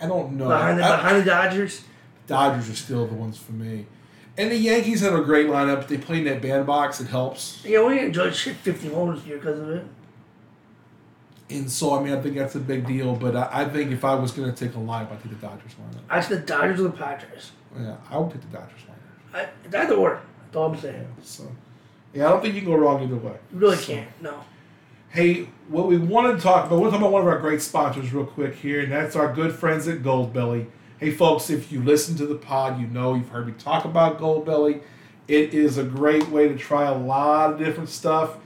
I 0.00 0.06
don't 0.06 0.32
know. 0.32 0.48
behind 0.48 0.78
the 0.78 0.84
I- 0.84 0.96
behind 0.96 1.20
the 1.22 1.24
Dodgers? 1.30 1.84
Dodgers 2.26 2.70
are 2.70 2.74
still 2.76 3.06
the 3.06 3.14
ones 3.14 3.36
for 3.38 3.52
me. 3.52 3.86
And 4.36 4.50
the 4.50 4.56
Yankees 4.56 5.00
have 5.02 5.14
a 5.14 5.22
great 5.22 5.46
lineup. 5.46 5.86
They 5.86 5.96
play 5.98 6.18
in 6.18 6.24
that 6.24 6.42
bandbox. 6.42 7.00
It 7.00 7.06
helps. 7.08 7.62
Yeah, 7.64 7.86
we 7.86 8.00
enjoyed 8.00 8.34
shit 8.34 8.56
50 8.56 8.88
homers 8.88 9.22
here 9.22 9.36
because 9.36 9.60
of 9.60 9.70
it. 9.70 9.84
And 11.50 11.70
so, 11.70 11.98
I 11.98 12.02
mean, 12.02 12.14
I 12.14 12.20
think 12.20 12.36
that's 12.36 12.54
a 12.54 12.60
big 12.60 12.86
deal. 12.86 13.14
But 13.14 13.36
I, 13.36 13.48
I 13.52 13.64
think 13.68 13.90
if 13.92 14.04
I 14.04 14.14
was 14.14 14.32
going 14.32 14.52
to 14.52 14.56
take 14.66 14.74
a 14.76 14.78
lineup, 14.78 15.12
I'd 15.12 15.22
take 15.22 15.30
the 15.40 15.46
Dodgers 15.46 15.72
lineup. 15.72 16.00
I 16.08 16.20
said 16.20 16.42
the 16.42 16.46
Dodgers 16.46 16.80
or 16.80 16.84
the 16.84 16.90
Padres. 16.90 17.52
Yeah, 17.78 17.96
I 18.10 18.18
would 18.18 18.30
take 18.32 18.40
the 18.40 18.56
Dodgers 18.58 18.80
lineup. 19.34 19.46
I, 19.74 19.78
either 19.82 19.94
or. 19.94 20.20
That's 20.46 20.56
all 20.56 20.72
I'm 20.72 20.80
saying. 20.80 21.06
So, 21.22 21.44
yeah, 22.14 22.26
I 22.26 22.30
don't 22.30 22.40
think 22.42 22.54
you 22.54 22.60
can 22.62 22.70
go 22.70 22.76
wrong 22.76 23.02
either 23.02 23.16
way. 23.16 23.36
You 23.52 23.58
really 23.58 23.76
So- 23.76 23.92
can't. 23.94 24.08
No. 24.22 24.34
Hey, 25.10 25.46
what 25.68 25.86
we 25.86 25.96
want 25.96 26.36
to 26.36 26.42
talk 26.42 26.66
about, 26.66 26.80
we're 26.80 26.86
talking 26.86 27.02
about 27.02 27.12
one 27.12 27.22
of 27.22 27.28
our 27.28 27.38
great 27.38 27.62
sponsors 27.62 28.12
real 28.12 28.24
quick 28.26 28.56
here, 28.56 28.80
and 28.80 28.90
that's 28.90 29.14
our 29.14 29.32
good 29.32 29.52
friends 29.54 29.86
at 29.86 30.02
Goldbelly. 30.02 30.66
Hey, 30.98 31.12
folks, 31.12 31.50
if 31.50 31.70
you 31.70 31.80
listen 31.82 32.16
to 32.16 32.26
the 32.26 32.34
pod, 32.34 32.80
you 32.80 32.88
know 32.88 33.14
you've 33.14 33.28
heard 33.28 33.46
me 33.46 33.52
talk 33.56 33.84
about 33.84 34.18
Goldbelly. 34.18 34.80
It 35.28 35.54
is 35.54 35.78
a 35.78 35.84
great 35.84 36.28
way 36.30 36.48
to 36.48 36.56
try 36.56 36.86
a 36.86 36.94
lot 36.98 37.52
of 37.52 37.58
different 37.60 37.90
stuff. 37.90 38.38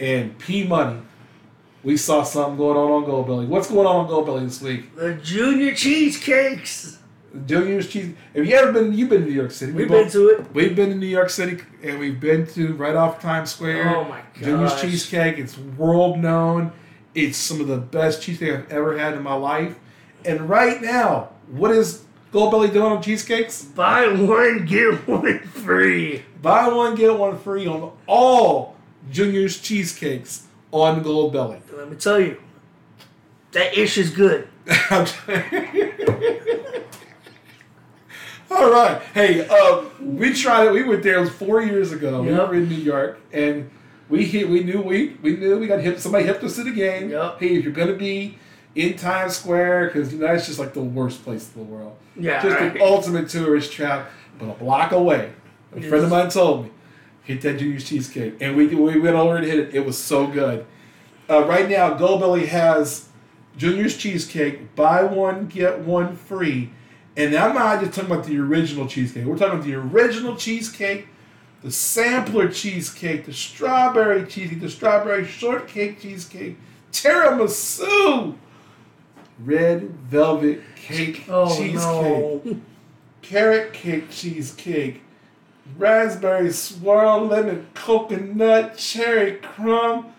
And 0.00 0.38
P 0.38 0.64
Money, 0.66 1.00
we 1.86 1.96
saw 1.96 2.24
something 2.24 2.56
going 2.56 2.76
on 2.76 2.90
on 2.90 3.04
Goldbelly. 3.04 3.46
What's 3.46 3.70
going 3.70 3.86
on 3.86 3.94
on 3.94 4.08
Goldbelly 4.08 4.44
this 4.44 4.60
week? 4.60 4.96
The 4.96 5.14
Junior 5.14 5.72
Cheesecakes. 5.72 6.98
Junior's 7.46 7.88
Cheese. 7.88 8.12
Have 8.34 8.44
you 8.44 8.56
ever 8.56 8.72
been? 8.72 8.92
You've 8.92 9.08
been 9.08 9.20
to 9.20 9.26
New 9.28 9.32
York 9.32 9.52
City. 9.52 9.70
We've 9.70 9.86
both- 9.86 10.12
been 10.12 10.12
to 10.12 10.28
it. 10.30 10.46
We've 10.52 10.74
been 10.74 10.88
to 10.88 10.96
New 10.96 11.06
York 11.06 11.30
City 11.30 11.62
and 11.84 12.00
we've 12.00 12.18
been 12.18 12.44
to 12.48 12.74
right 12.74 12.96
off 12.96 13.20
Times 13.20 13.52
Square. 13.52 13.96
Oh 13.96 14.04
my 14.04 14.18
god! 14.34 14.42
Junior's. 14.42 14.80
Cheesecake. 14.80 15.38
It's 15.38 15.56
world 15.56 16.18
known. 16.18 16.72
It's 17.14 17.38
some 17.38 17.60
of 17.60 17.68
the 17.68 17.78
best 17.78 18.20
cheesecake 18.20 18.52
I've 18.52 18.72
ever 18.72 18.98
had 18.98 19.14
in 19.14 19.22
my 19.22 19.34
life. 19.34 19.78
And 20.24 20.48
right 20.48 20.82
now, 20.82 21.28
what 21.52 21.70
is 21.70 22.02
Goldbelly 22.32 22.72
doing 22.72 22.90
on 22.90 23.00
cheesecakes? 23.00 23.62
Buy 23.62 24.08
one, 24.08 24.64
get 24.64 25.06
one 25.06 25.38
free. 25.40 26.24
Buy 26.42 26.66
one, 26.66 26.96
get 26.96 27.16
one 27.16 27.38
free 27.38 27.68
on 27.68 27.92
all 28.08 28.74
Junior's 29.12 29.60
Cheesecakes 29.60 30.46
on 30.72 31.02
Goldbelly. 31.02 31.60
Let 31.76 31.90
me 31.90 31.96
tell 31.96 32.20
you, 32.20 32.40
that 33.52 33.76
ish 33.76 33.98
is 33.98 34.10
good. 34.10 34.48
All 38.50 38.70
right. 38.70 39.02
Hey, 39.12 39.46
um, 39.48 39.90
we 40.16 40.32
tried 40.32 40.66
it. 40.68 40.72
We 40.72 40.84
went 40.84 41.02
there. 41.02 41.16
It 41.18 41.20
was 41.20 41.30
four 41.30 41.60
years 41.62 41.90
ago. 41.92 42.22
We 42.22 42.30
Yep. 42.30 42.48
were 42.48 42.54
in 42.54 42.68
New 42.68 42.76
York, 42.76 43.18
and 43.32 43.68
we 44.08 44.24
hit. 44.24 44.48
We 44.48 44.62
knew 44.62 44.80
we 44.80 45.16
we 45.22 45.36
knew 45.36 45.58
we 45.58 45.66
got 45.66 45.80
hip. 45.80 45.98
Somebody 45.98 46.24
hipped 46.26 46.44
us 46.44 46.54
to 46.56 46.62
the 46.64 46.70
game. 46.70 47.10
Yep. 47.10 47.40
Hey, 47.40 47.56
if 47.56 47.64
you're 47.64 47.72
gonna 47.72 47.94
be 47.94 48.38
in 48.76 48.96
Times 48.96 49.36
Square, 49.36 49.86
because 49.88 50.12
you 50.12 50.20
know 50.20 50.28
that's 50.28 50.46
just 50.46 50.58
like 50.60 50.74
the 50.74 50.80
worst 50.82 51.24
place 51.24 51.50
in 51.54 51.66
the 51.66 51.68
world. 51.72 51.96
Yeah, 52.14 52.40
Just 52.42 52.60
right. 52.60 52.72
the 52.72 52.82
ultimate 52.82 53.28
tourist 53.28 53.72
trap. 53.72 54.10
But 54.38 54.46
a 54.50 54.52
block 54.54 54.92
away, 54.92 55.32
a 55.74 55.80
friend 55.82 56.04
of 56.04 56.10
mine 56.10 56.28
told 56.28 56.64
me, 56.66 56.70
hit 57.26 57.42
that 57.42 57.58
Junior's 57.58 57.84
cheesecake, 57.84 58.36
and 58.40 58.56
we 58.56 58.66
we 58.68 58.98
went 58.98 59.16
over 59.16 59.36
and 59.36 59.44
hit 59.44 59.58
it. 59.58 59.74
It 59.74 59.84
was 59.84 59.98
so 59.98 60.26
good. 60.26 60.64
Uh, 61.28 61.44
right 61.44 61.68
now, 61.68 61.96
Goldbelly 61.98 62.46
has 62.46 63.08
Junior's 63.56 63.96
cheesecake. 63.96 64.74
Buy 64.76 65.02
one 65.02 65.46
get 65.46 65.80
one 65.80 66.16
free. 66.16 66.70
And 67.16 67.34
I'm 67.34 67.54
not 67.54 67.80
just 67.80 67.94
talking 67.94 68.10
about 68.10 68.26
the 68.26 68.38
original 68.38 68.86
cheesecake. 68.86 69.24
We're 69.24 69.38
talking 69.38 69.54
about 69.54 69.64
the 69.64 69.74
original 69.74 70.36
cheesecake, 70.36 71.08
the 71.62 71.70
sampler 71.70 72.48
cheesecake, 72.48 73.24
the 73.24 73.32
strawberry 73.32 74.26
cheesecake, 74.26 74.60
the 74.60 74.68
strawberry 74.68 75.24
shortcake 75.26 75.98
cheesecake, 76.00 76.58
tiramisu, 76.92 78.36
red 79.44 79.90
velvet 80.10 80.60
cake 80.76 81.24
Oh 81.28 81.48
cheesecake, 81.56 81.74
no. 82.44 82.60
carrot 83.22 83.72
cake 83.72 84.10
cheesecake, 84.10 85.02
raspberry 85.76 86.52
swirl, 86.52 87.26
lemon 87.26 87.66
coconut, 87.74 88.76
cherry 88.76 89.36
crumb. 89.36 90.12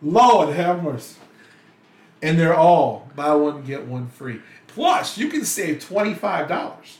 Lord 0.00 0.54
have 0.54 0.82
mercy. 0.82 1.16
And 2.20 2.38
they're 2.38 2.54
all 2.54 3.10
buy 3.16 3.34
one, 3.34 3.64
get 3.64 3.86
one 3.86 4.08
free. 4.08 4.40
Plus, 4.66 5.18
you 5.18 5.28
can 5.28 5.44
save 5.44 5.84
$25 5.86 6.96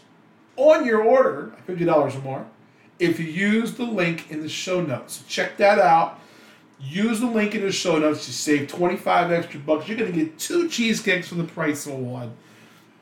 on 0.56 0.84
your 0.84 1.02
order, 1.02 1.52
$50 1.66 2.16
or 2.16 2.20
more, 2.20 2.46
if 2.98 3.18
you 3.18 3.26
use 3.26 3.74
the 3.74 3.84
link 3.84 4.30
in 4.30 4.42
the 4.42 4.48
show 4.48 4.82
notes. 4.82 5.24
Check 5.26 5.56
that 5.56 5.78
out. 5.78 6.20
Use 6.78 7.20
the 7.20 7.26
link 7.26 7.54
in 7.54 7.62
the 7.62 7.72
show 7.72 7.98
notes 7.98 8.26
to 8.26 8.32
save 8.32 8.68
25 8.68 9.30
extra 9.30 9.60
bucks. 9.60 9.88
You're 9.88 9.96
going 9.96 10.12
to 10.12 10.18
get 10.18 10.38
two 10.38 10.68
cheesecakes 10.68 11.28
for 11.28 11.36
the 11.36 11.44
price 11.44 11.86
of 11.86 11.94
one. 11.94 12.34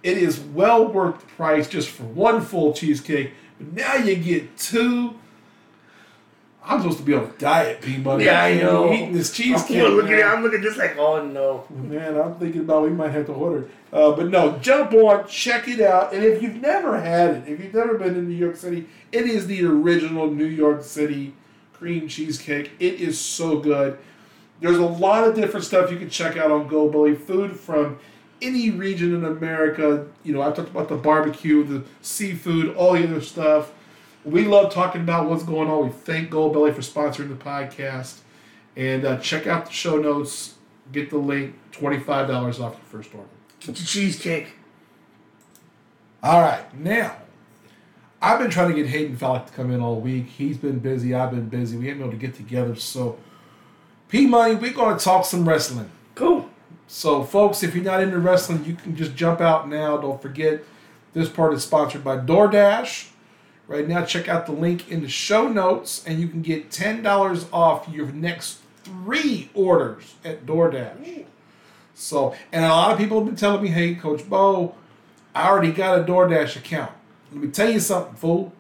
It 0.03 0.19
is 0.19 0.39
well 0.39 0.87
worth 0.87 1.21
the 1.21 1.27
price 1.27 1.69
just 1.69 1.89
for 1.89 2.05
one 2.05 2.41
full 2.41 2.73
cheesecake. 2.73 3.33
Now 3.61 3.97
you 3.97 4.17
get 4.17 4.57
two. 4.57 5.15
I'm 6.63 6.81
supposed 6.81 6.99
to 6.99 7.05
be 7.05 7.15
on 7.15 7.25
a 7.25 7.33
diet, 7.39 7.81
P 7.81 7.97
Money. 7.97 8.25
Yeah, 8.25 8.45
I 8.45 8.55
know. 8.55 8.93
Eating 8.93 9.13
this 9.13 9.33
cheesecake. 9.33 9.83
I'm 9.83 9.95
looking, 9.95 10.13
man. 10.13 10.29
I'm 10.29 10.43
looking 10.43 10.63
just 10.63 10.77
like, 10.77 10.97
oh 10.99 11.25
no. 11.25 11.65
Man, 11.71 12.21
I'm 12.21 12.35
thinking 12.35 12.63
about 12.63 12.83
we 12.83 12.91
might 12.91 13.11
have 13.11 13.27
to 13.27 13.33
order. 13.33 13.69
Uh, 13.93 14.13
but 14.13 14.29
no, 14.29 14.59
jump 14.59 14.93
on, 14.93 15.27
check 15.27 15.69
it 15.69 15.81
out. 15.81 16.13
And 16.13 16.23
if 16.23 16.43
you've 16.43 16.61
never 16.61 17.01
had 17.01 17.31
it, 17.31 17.49
if 17.49 17.61
you've 17.61 17.75
never 17.75 17.99
been 17.99 18.15
to 18.15 18.23
New 18.23 18.35
York 18.35 18.57
City, 18.57 18.87
it 19.11 19.25
is 19.25 19.47
the 19.47 19.65
original 19.65 20.31
New 20.31 20.45
York 20.45 20.85
City 20.85 21.35
cream 21.73 22.09
cheesecake. 22.09 22.73
It 22.79 23.01
is 23.01 23.19
so 23.19 23.59
good. 23.59 23.99
There's 24.61 24.77
a 24.77 24.87
lot 24.87 25.27
of 25.27 25.35
different 25.35 25.65
stuff 25.65 25.91
you 25.91 25.99
can 25.99 26.11
check 26.11 26.37
out 26.37 26.51
on 26.51 26.69
Goldbelly. 26.69 27.19
Food 27.19 27.59
from 27.59 27.99
any 28.43 28.71
region 28.71 29.15
in 29.15 29.25
America. 29.25 30.07
You 30.23 30.33
know, 30.33 30.43
I've 30.43 30.55
talked 30.55 30.71
about 30.71 30.89
the 30.89 30.97
barbecue, 30.97 31.65
the 31.65 31.85
seafood, 32.03 32.75
all 32.77 32.95
the 32.95 33.05
other 33.05 33.21
stuff. 33.21 33.73
We 34.25 34.45
love 34.45 34.73
talking 34.73 35.01
about 35.03 35.29
what's 35.29 35.45
going 35.45 35.69
on. 35.69 35.87
We 35.87 35.93
thank 35.93 36.31
Goldbelly 36.31 36.75
for 36.75 36.83
sponsoring 36.83 37.29
the 37.29 37.43
podcast. 37.43 38.19
And 38.77 39.05
uh, 39.05 39.19
check 39.19 39.47
out 39.47 39.67
the 39.67 39.73
show 39.73 39.99
notes. 39.99 40.55
Get 40.93 41.11
the 41.11 41.19
link. 41.19 41.55
$25 41.73 42.29
off 42.49 42.59
your 42.59 42.71
first 42.91 43.15
order. 43.15 43.29
Get 43.61 43.79
your 43.79 43.87
cheesecake. 43.87 44.55
All 46.23 46.41
right, 46.41 46.63
now 46.79 47.17
I've 48.21 48.39
been 48.39 48.51
trying 48.51 48.69
to 48.69 48.75
get 48.75 48.87
Hayden 48.87 49.17
Falk 49.17 49.47
to 49.47 49.53
come 49.53 49.71
in 49.71 49.81
all 49.81 50.01
week. 50.01 50.27
He's 50.27 50.59
been 50.59 50.79
busy. 50.79 51.15
I've 51.15 51.31
been 51.31 51.49
busy. 51.49 51.79
We 51.79 51.89
ain't 51.89 51.99
been 51.99 52.09
able 52.09 52.19
to 52.19 52.27
get 52.27 52.35
together. 52.35 52.75
So, 52.75 53.19
P 54.09 54.27
Money, 54.27 54.57
we're 54.57 54.75
going 54.75 54.99
to 54.99 55.03
talk 55.03 55.25
some 55.25 55.49
wrestling. 55.49 55.91
Cool. 56.15 56.50
So, 56.93 57.23
folks, 57.23 57.63
if 57.63 57.73
you're 57.77 57.85
not 57.85 58.03
into 58.03 58.19
wrestling, 58.19 58.65
you 58.65 58.75
can 58.75 58.97
just 58.97 59.15
jump 59.15 59.41
out 59.41 59.69
now. 59.69 59.97
Don't 59.97 60.21
forget, 60.21 60.65
this 61.13 61.29
part 61.29 61.55
is 61.55 61.63
sponsored 61.63 62.03
by 62.03 62.17
DoorDash. 62.17 63.11
Right 63.69 63.87
now, 63.87 64.05
check 64.05 64.27
out 64.27 64.47
the 64.47 64.53
link 64.53 64.91
in 64.91 65.01
the 65.01 65.09
show 65.09 65.47
notes, 65.47 66.05
and 66.05 66.19
you 66.19 66.27
can 66.27 66.43
get 66.43 66.71
$10 66.71 67.47
off 67.53 67.89
your 67.89 68.09
next 68.09 68.59
three 68.83 69.51
orders 69.55 70.17
at 70.25 70.45
DoorDash. 70.45 71.27
So, 71.95 72.35
and 72.51 72.65
a 72.65 72.69
lot 72.69 72.91
of 72.91 72.99
people 72.99 73.19
have 73.19 73.27
been 73.27 73.37
telling 73.37 73.63
me, 73.63 73.69
hey, 73.69 73.95
Coach 73.95 74.29
Bo, 74.29 74.75
I 75.33 75.47
already 75.47 75.71
got 75.71 76.01
a 76.01 76.03
DoorDash 76.03 76.57
account. 76.57 76.91
Let 77.31 77.41
me 77.41 77.51
tell 77.53 77.71
you 77.71 77.79
something, 77.79 78.17
fool. 78.17 78.53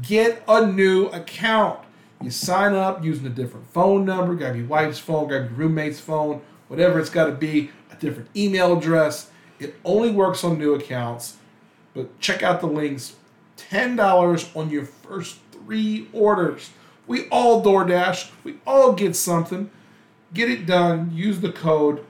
Get 0.00 0.42
a 0.48 0.66
new 0.66 1.08
account. 1.08 1.80
You 2.22 2.30
sign 2.30 2.72
up 2.72 3.04
using 3.04 3.26
a 3.26 3.30
different 3.30 3.66
phone 3.66 4.06
number, 4.06 4.34
grab 4.34 4.56
your 4.56 4.66
wife's 4.66 4.98
phone, 4.98 5.28
grab 5.28 5.50
your 5.50 5.50
roommate's 5.50 6.00
phone, 6.00 6.40
whatever 6.68 7.00
it's 7.00 7.10
got 7.10 7.26
to 7.26 7.32
be, 7.32 7.70
a 7.90 7.96
different 7.96 8.28
email 8.36 8.76
address. 8.76 9.30
It 9.58 9.74
only 9.84 10.10
works 10.10 10.44
on 10.44 10.58
new 10.58 10.74
accounts. 10.74 11.36
But 11.94 12.20
check 12.20 12.42
out 12.42 12.60
the 12.60 12.66
links 12.66 13.16
$10 13.56 14.56
on 14.56 14.70
your 14.70 14.84
first 14.84 15.38
three 15.50 16.08
orders. 16.12 16.70
We 17.06 17.28
all 17.28 17.64
DoorDash. 17.64 18.30
We 18.44 18.58
all 18.66 18.92
get 18.92 19.16
something. 19.16 19.70
Get 20.32 20.50
it 20.50 20.66
done. 20.66 21.10
Use 21.12 21.40
the 21.40 21.50
code. 21.50 22.04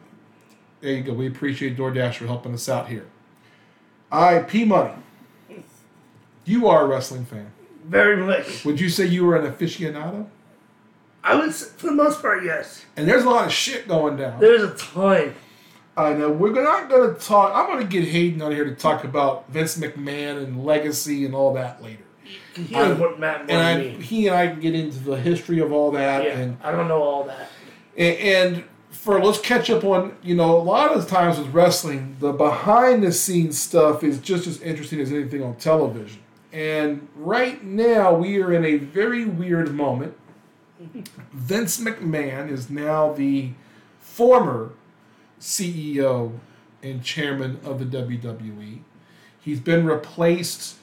There 0.81 0.93
you 0.93 1.03
go. 1.03 1.13
We 1.13 1.27
appreciate 1.27 1.77
DoorDash 1.77 2.17
for 2.17 2.27
helping 2.27 2.53
us 2.53 2.69
out 2.69 2.89
here. 2.89 3.07
All 4.11 4.23
right, 4.23 4.47
P 4.47 4.65
Money. 4.65 4.95
You 6.45 6.67
are 6.69 6.85
a 6.85 6.87
wrestling 6.87 7.25
fan. 7.25 7.53
Very 7.85 8.17
much. 8.17 8.65
Would 8.65 8.81
you 8.81 8.89
say 8.89 9.07
you 9.07 9.25
were 9.25 9.37
an 9.37 9.51
aficionado? 9.51 10.27
I 11.29 11.35
would, 11.37 11.55
for 11.55 11.87
the 11.87 11.93
most 11.93 12.21
part, 12.23 12.45
yes. 12.45 12.85
And 12.97 13.07
there's 13.09 13.25
a 13.25 13.31
lot 13.31 13.47
of 13.47 13.53
shit 13.53 13.87
going 13.87 14.17
down. 14.17 14.41
There's 14.41 14.63
a 14.63 14.75
ton. 14.75 15.35
I 15.97 16.13
know. 16.15 16.31
We're 16.31 16.53
not 16.53 16.89
going 16.89 17.15
to 17.15 17.21
talk. 17.21 17.53
I'm 17.55 17.67
going 17.67 17.81
to 17.81 17.87
get 17.87 18.09
Hayden 18.09 18.41
on 18.41 18.53
here 18.53 18.65
to 18.65 18.75
talk 18.75 19.05
about 19.05 19.51
Vince 19.51 19.77
McMahon 19.79 20.43
and 20.43 20.65
legacy 20.65 21.25
and 21.25 21.35
all 21.35 21.53
that 21.55 21.83
later. 21.83 22.05
He 22.55 22.75
I- 22.75 22.93
what 22.93 23.19
Matt 23.19 23.43
And 23.49 23.61
I, 23.61 23.89
he 24.01 24.27
and 24.27 24.37
I 24.37 24.49
can 24.49 24.61
get 24.61 24.75
into 24.75 24.99
the 25.01 25.17
history 25.17 25.61
of 25.61 25.73
all 25.73 25.91
that. 25.93 26.25
Yeah, 26.25 26.39
And, 26.39 26.57
I 26.63 26.71
don't 26.73 26.89
know 26.89 27.03
all 27.03 27.25
that. 27.25 27.49
and 27.97 28.17
and 28.19 28.65
for 28.91 29.23
let's 29.23 29.41
catch 29.41 29.71
up 29.71 29.85
on 29.85 30.17
you 30.23 30.35
know 30.35 30.57
a 30.57 30.63
lot 30.63 30.93
of 30.93 31.07
times 31.09 31.39
with 31.39 31.49
wrestling, 31.49 32.17
the 32.21 32.33
behind 32.33 33.03
the 33.03 33.13
scenes 33.13 33.59
stuff 33.59 34.03
is 34.03 34.19
just 34.19 34.47
as 34.47 34.61
interesting 34.61 35.01
as 35.01 35.13
anything 35.13 35.43
on 35.43 35.55
television. 35.57 36.21
And 36.53 37.09
right 37.17 37.63
now 37.63 38.15
we 38.15 38.41
are 38.43 38.53
in 38.53 38.65
a 38.65 38.77
very 38.77 39.25
weird 39.25 39.75
moment. 39.75 40.15
Vince 41.33 41.81
McMahon 41.81 42.51
is 42.51 42.71
now 42.71 43.13
the 43.13 43.51
former 44.01 44.71
CEO 45.41 46.39
and 46.83 47.03
chairman 47.03 47.59
of 47.65 47.79
the 47.79 47.85
WWE. 47.85 48.81
He's 49.41 49.61
been 49.61 49.85
replaced 49.87 50.77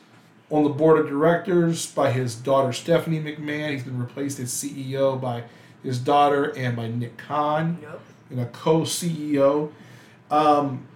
on 0.50 0.64
the 0.64 0.70
board 0.70 1.00
of 1.00 1.08
directors 1.08 1.86
by 1.86 2.12
his 2.12 2.36
daughter 2.36 2.72
Stephanie 2.74 3.20
McMahon. 3.22 3.72
He's 3.72 3.84
been 3.84 4.00
replaced 4.00 4.40
as 4.40 4.52
CEO 4.52 5.20
by 5.20 5.44
his 5.84 6.00
daughter 6.00 6.56
and 6.58 6.76
by 6.76 6.88
Nick 6.88 7.18
Khan 7.18 7.78
Yep. 7.82 8.02
and 8.32 8.40
a 8.42 8.46
co-CEO. 8.48 9.72
Um, 10.30 10.88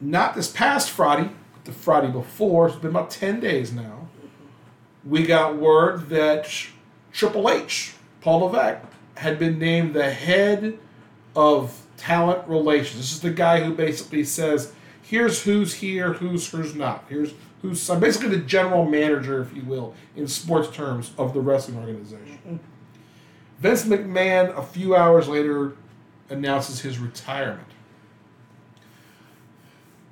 not 0.00 0.34
this 0.34 0.50
past 0.50 0.90
Friday, 0.90 1.30
but 1.52 1.64
the 1.64 1.72
Friday 1.72 2.10
before. 2.10 2.68
It's 2.68 2.76
been 2.76 2.90
about 2.90 3.10
ten 3.10 3.40
days 3.40 3.72
now. 3.72 4.08
We 5.04 5.24
got 5.24 5.56
word 5.56 6.08
that 6.10 6.48
Triple 7.12 7.50
H, 7.50 7.94
Paul 8.20 8.40
Levesque, 8.40 8.84
had 9.16 9.38
been 9.38 9.58
named 9.58 9.94
the 9.94 10.10
head 10.10 10.78
of 11.36 11.86
talent 11.96 12.48
relations. 12.48 12.96
This 12.96 13.12
is 13.12 13.20
the 13.20 13.30
guy 13.30 13.60
who 13.62 13.74
basically 13.74 14.24
says, 14.24 14.72
"Here's 15.02 15.42
who's 15.42 15.74
here, 15.74 16.14
who's 16.14 16.50
who's 16.50 16.74
not. 16.74 17.04
Here's 17.08 17.34
who's 17.60 17.82
so 17.82 17.98
basically 17.98 18.30
the 18.30 18.38
general 18.38 18.86
manager, 18.86 19.42
if 19.42 19.54
you 19.54 19.62
will, 19.62 19.94
in 20.16 20.26
sports 20.26 20.74
terms 20.74 21.12
of 21.18 21.34
the 21.34 21.40
wrestling 21.40 21.78
organization." 21.78 22.38
Mm-hmm. 22.46 22.56
Vince 23.58 23.84
McMahon, 23.84 24.56
a 24.56 24.62
few 24.62 24.96
hours 24.96 25.28
later, 25.28 25.74
announces 26.30 26.80
his 26.80 26.98
retirement. 26.98 27.68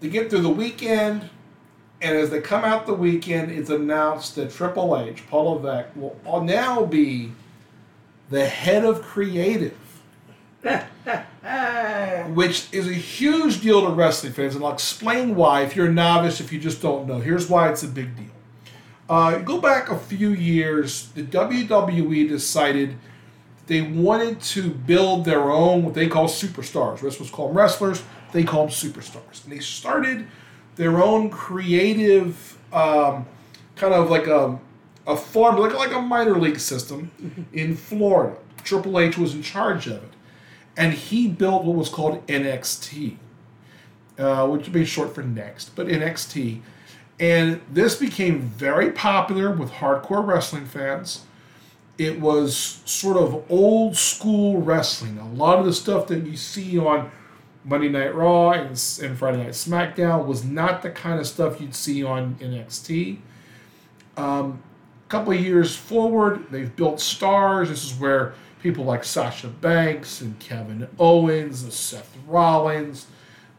They 0.01 0.11
get 0.11 0.29
through 0.29 0.43
the 0.43 0.51
weekend, 0.51 1.31
and 2.03 2.15
as 2.15 2.29
they 2.29 2.43
come 2.43 2.63
out 2.63 2.85
the 2.85 2.93
weekend, 2.93 3.51
it's 3.51 3.71
announced 3.71 4.37
that 4.37 4.51
Triple 4.51 4.99
H, 4.99 5.27
Paul 5.29 5.55
Levesque, 5.55 5.97
will 5.97 6.43
now 6.43 6.85
be 6.85 7.33
the 8.31 8.47
head 8.47 8.85
of 8.85 9.03
creative, 9.03 9.77
which 12.35 12.69
is 12.73 12.87
a 12.87 12.95
huge 12.95 13.61
deal 13.61 13.83
to 13.87 13.93
wrestling 13.93 14.33
fans, 14.33 14.55
and 14.55 14.65
I'll 14.65 14.73
explain 14.73 15.35
why 15.35 15.63
if 15.63 15.75
you're 15.75 15.87
a 15.87 15.93
novice, 15.93 16.41
if 16.41 16.53
you 16.53 16.59
just 16.59 16.83
don't 16.83 17.07
know. 17.07 17.21
Here's 17.21 17.49
why 17.49 17.71
it's 17.71 17.83
a 17.83 17.89
big 17.89 18.17
deal. 18.17 18.27
Uh, 19.09 19.39
go 19.39 19.59
back 19.59 19.91
a 19.91 19.99
few 19.99 20.31
years, 20.31 21.09
the 21.13 21.23
WWE 21.23 22.29
decided 22.29 22.97
they 23.67 23.81
wanted 23.83 24.41
to 24.41 24.71
build 24.71 25.25
their 25.25 25.51
own 25.51 25.85
what 25.85 25.95
they 25.95 26.09
call 26.09 26.27
superstars. 26.27 27.03
Wrestlers 27.03 27.31
call 27.31 27.49
them 27.49 27.57
wrestlers, 27.57 28.03
they 28.33 28.45
call 28.45 28.67
them 28.67 28.73
superstars. 28.73 29.45
And 29.45 29.53
they 29.53 29.61
started 29.61 30.27
their 30.77 31.03
own 31.03 31.31
creative, 31.31 32.59
um, 32.73 33.27
kind 33.77 33.95
of 33.95 34.11
like 34.11 34.27
a, 34.27 34.59
a 35.09 35.17
farm, 35.17 35.57
like, 35.57 35.75
like 35.75 35.93
a 35.93 36.01
minor 36.01 36.39
league 36.39 36.61
system 36.61 37.11
in 37.53 37.75
Florida. 37.75 38.37
Triple 38.63 39.01
H 39.01 39.19
was 39.19 39.35
in 39.35 39.43
charge 39.43 39.87
of 39.89 39.97
it. 39.97 40.13
And 40.77 40.93
he 40.93 41.27
built 41.27 41.65
what 41.65 41.75
was 41.75 41.89
called 41.89 42.25
NXT, 42.29 43.17
uh, 44.19 44.47
which 44.47 44.67
would 44.67 44.73
be 44.73 44.85
short 44.85 45.13
for 45.13 45.23
next, 45.23 45.75
but 45.75 45.89
NXT. 45.89 46.61
And 47.19 47.61
this 47.73 47.97
became 47.97 48.43
very 48.43 48.93
popular 48.93 49.51
with 49.51 49.71
hardcore 49.73 50.25
wrestling 50.25 50.67
fans 50.67 51.23
it 51.99 52.21
was 52.21 52.81
sort 52.85 53.17
of 53.17 53.45
old 53.51 53.97
school 53.97 54.63
wrestling. 54.63 55.19
A 55.19 55.29
lot 55.29 55.59
of 55.59 55.67
the 55.67 55.73
stuff 55.73 56.07
that 56.07 56.25
you 56.25 56.37
see 56.37 56.79
on 56.79 57.11
Monday 57.65 57.89
Night 57.89 58.15
Raw 58.15 58.53
and, 58.53 58.69
and 59.03 59.19
Friday 59.19 59.39
Night 59.39 59.53
SmackDown 59.53 60.25
was 60.25 60.45
not 60.45 60.83
the 60.83 60.91
kind 60.91 61.19
of 61.19 61.27
stuff 61.27 61.61
you'd 61.61 61.75
see 61.75 62.05
on 62.05 62.37
NXT. 62.37 63.19
Um, 64.17 64.63
couple 65.09 65.33
of 65.33 65.41
years 65.41 65.75
forward, 65.75 66.47
they've 66.51 66.75
built 66.75 67.01
stars. 67.01 67.69
This 67.69 67.85
is 67.85 67.99
where 67.99 68.35
people 68.63 68.85
like 68.85 69.05
Sasha 69.05 69.49
Banks 69.49 70.21
and 70.21 70.39
Kevin 70.39 70.89
Owens 70.99 71.63
and 71.63 71.73
Seth 71.73 72.17
Rollins, 72.27 73.07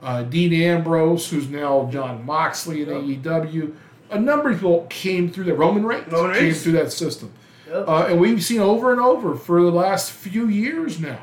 uh, 0.02 0.24
Dean 0.24 0.54
Ambrose, 0.54 1.30
who's 1.30 1.50
now 1.50 1.90
Jon 1.92 2.26
Moxley 2.26 2.84
in 2.84 2.90
AEW. 2.90 3.74
A 4.12 4.20
number 4.20 4.52
of 4.52 4.58
people 4.58 4.88
came 4.90 5.30
through 5.32 5.46
that. 5.46 5.56
Roman 5.56 5.86
Reigns 5.86 6.12
Roman 6.12 6.36
came 6.36 6.54
through 6.54 6.74
that 6.74 6.92
system. 6.92 7.32
Yep. 7.68 7.88
Uh, 7.88 8.06
and 8.10 8.20
we've 8.20 8.44
seen 8.44 8.60
over 8.60 8.92
and 8.92 9.00
over 9.00 9.36
for 9.36 9.62
the 9.62 9.72
last 9.72 10.12
few 10.12 10.48
years 10.48 11.00
now. 11.00 11.20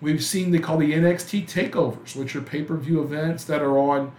We've 0.00 0.24
seen 0.24 0.50
they 0.50 0.58
call 0.58 0.78
the 0.78 0.92
NXT 0.92 1.46
takeovers, 1.48 2.16
which 2.16 2.34
are 2.34 2.40
pay 2.40 2.62
per 2.62 2.76
view 2.76 3.02
events 3.02 3.44
that 3.44 3.60
are 3.60 3.78
on 3.78 4.12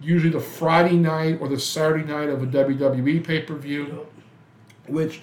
usually 0.00 0.32
the 0.32 0.40
Friday 0.40 0.96
night 0.96 1.38
or 1.40 1.48
the 1.48 1.58
Saturday 1.58 2.04
night 2.04 2.28
of 2.28 2.42
a 2.42 2.46
WWE 2.46 3.24
pay 3.24 3.40
per 3.42 3.54
view, 3.54 4.06
which 4.86 5.20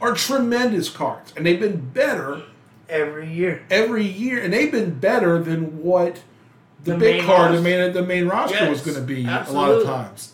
are 0.00 0.14
tremendous 0.14 0.88
cards. 0.88 1.32
And 1.36 1.46
they've 1.46 1.60
been 1.60 1.90
better 1.92 2.42
Every 2.88 3.32
year. 3.32 3.62
every 3.70 4.04
year, 4.04 4.42
and 4.42 4.52
they've 4.52 4.70
been 4.70 4.98
better 4.98 5.42
than 5.42 5.82
what 5.82 6.20
the, 6.84 6.92
The 6.92 6.98
big 6.98 7.24
card, 7.24 7.56
the 7.56 7.62
main 7.62 7.92
the 7.92 8.02
main 8.02 8.26
roster 8.26 8.68
was 8.68 8.82
going 8.82 8.96
to 8.96 9.02
be 9.02 9.24
a 9.24 9.44
lot 9.50 9.70
of 9.70 9.84
times. 9.84 10.32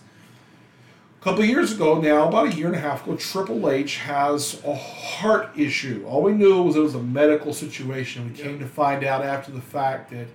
A 1.21 1.25
couple 1.25 1.45
years 1.45 1.73
ago, 1.73 2.01
now 2.01 2.29
about 2.29 2.49
a 2.49 2.55
year 2.55 2.69
and 2.69 2.77
a 2.77 2.81
half 2.81 3.05
ago, 3.05 3.17
Triple 3.17 3.69
H 3.69 3.99
has 3.99 4.63
a 4.65 4.75
heart 4.75 5.51
issue. 5.57 6.05
All 6.07 6.23
we 6.23 6.33
knew 6.33 6.63
was 6.63 6.77
it 6.77 6.81
was 6.81 6.95
a 6.95 7.03
medical 7.03 7.53
situation. 7.53 8.29
We 8.33 8.39
came 8.39 8.59
to 8.61 8.67
find 8.67 9.05
out 9.05 9.23
after 9.25 9.53
the 9.53 9.61
fact 9.61 10.11
that 10.11 10.27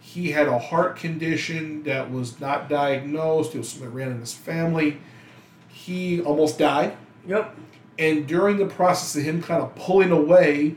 he 0.00 0.32
had 0.32 0.48
a 0.48 0.58
heart 0.58 0.96
condition 0.96 1.84
that 1.84 2.10
was 2.10 2.40
not 2.40 2.68
diagnosed. 2.68 3.54
It 3.54 3.58
was 3.58 3.70
something 3.70 3.88
that 3.88 3.94
ran 3.96 4.10
in 4.10 4.20
his 4.20 4.34
family. 4.34 4.98
He 5.68 6.20
almost 6.20 6.58
died. 6.58 6.96
Yep. 7.26 7.56
And 7.98 8.26
during 8.26 8.56
the 8.56 8.66
process 8.66 9.14
of 9.16 9.22
him 9.22 9.42
kind 9.42 9.62
of 9.62 9.74
pulling 9.76 10.10
away, 10.10 10.76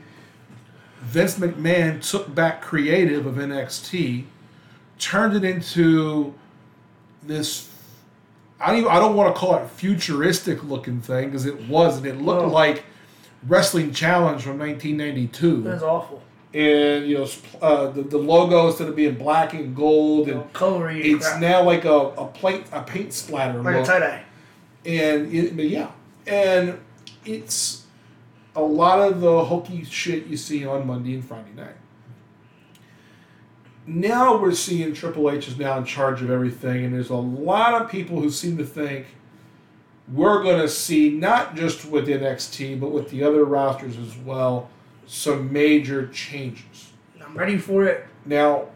Vince 1.02 1.38
McMahon 1.38 2.00
took 2.08 2.32
back 2.34 2.60
creative 2.62 3.26
of 3.26 3.34
NXT, 3.36 4.24
turned 4.98 5.34
it 5.34 5.44
into 5.44 6.34
this. 7.22 7.68
I 8.60 8.68
don't, 8.68 8.78
even, 8.80 8.90
I 8.90 8.98
don't 8.98 9.14
want 9.14 9.34
to 9.34 9.38
call 9.38 9.56
it 9.56 9.68
futuristic 9.70 10.64
looking 10.64 11.00
thing 11.00 11.26
because 11.26 11.46
it 11.46 11.68
wasn't. 11.68 12.06
It 12.06 12.20
looked 12.20 12.42
No. 12.42 12.48
like 12.48 12.84
Wrestling 13.46 13.92
Challenge 13.92 14.42
from 14.42 14.58
1992, 14.58 15.62
That's 15.62 15.82
awful. 15.82 16.22
and 16.52 17.06
you 17.06 17.18
know 17.18 17.28
uh, 17.62 17.86
the 17.90 18.02
the 18.02 18.18
logo 18.18 18.66
instead 18.66 18.88
of 18.88 18.96
being 18.96 19.14
black 19.14 19.54
and 19.54 19.76
gold, 19.76 20.28
and 20.28 20.52
Coloring. 20.52 21.00
it's 21.04 21.28
crap. 21.28 21.40
now 21.40 21.62
like 21.62 21.84
a, 21.84 21.92
a 21.96 22.26
plate 22.26 22.64
a 22.72 22.82
paint 22.82 23.12
splatter 23.12 23.62
like 23.62 23.76
a 23.76 23.84
tie 23.84 23.98
dye. 24.00 24.24
and 24.84 25.32
it, 25.32 25.54
but 25.56 25.66
yeah, 25.68 25.90
and 26.26 26.80
it's 27.24 27.84
a 28.54 28.62
lot 28.62 29.00
of 29.00 29.20
the 29.20 29.44
hokey 29.44 29.84
shit 29.84 30.26
you 30.26 30.36
see 30.36 30.66
on 30.66 30.86
Monday 30.86 31.14
and 31.14 31.24
Friday 31.24 31.52
night. 31.54 31.76
Now 33.86 34.36
we're 34.36 34.52
seeing 34.52 34.92
Triple 34.92 35.30
H 35.30 35.48
is 35.48 35.58
now 35.58 35.78
in 35.78 35.84
charge 35.84 36.20
of 36.20 36.30
everything, 36.30 36.84
and 36.84 36.92
there's 36.92 37.10
a 37.10 37.16
lot 37.16 37.80
of 37.80 37.90
people 37.90 38.20
who 38.20 38.30
seem 38.30 38.58
to 38.58 38.64
think 38.64 39.06
we're 40.12 40.42
going 40.42 40.60
to 40.60 40.68
see 40.68 41.10
not 41.10 41.54
just 41.54 41.84
with 41.84 42.08
NXT 42.08 42.80
but 42.80 42.90
with 42.90 43.10
the 43.10 43.22
other 43.22 43.44
rosters 43.44 43.96
as 43.98 44.16
well 44.16 44.70
some 45.06 45.52
major 45.52 46.06
changes. 46.08 46.92
I'm 47.24 47.36
ready 47.36 47.58
for 47.58 47.84
it. 47.84 48.06
Now, 48.24 48.68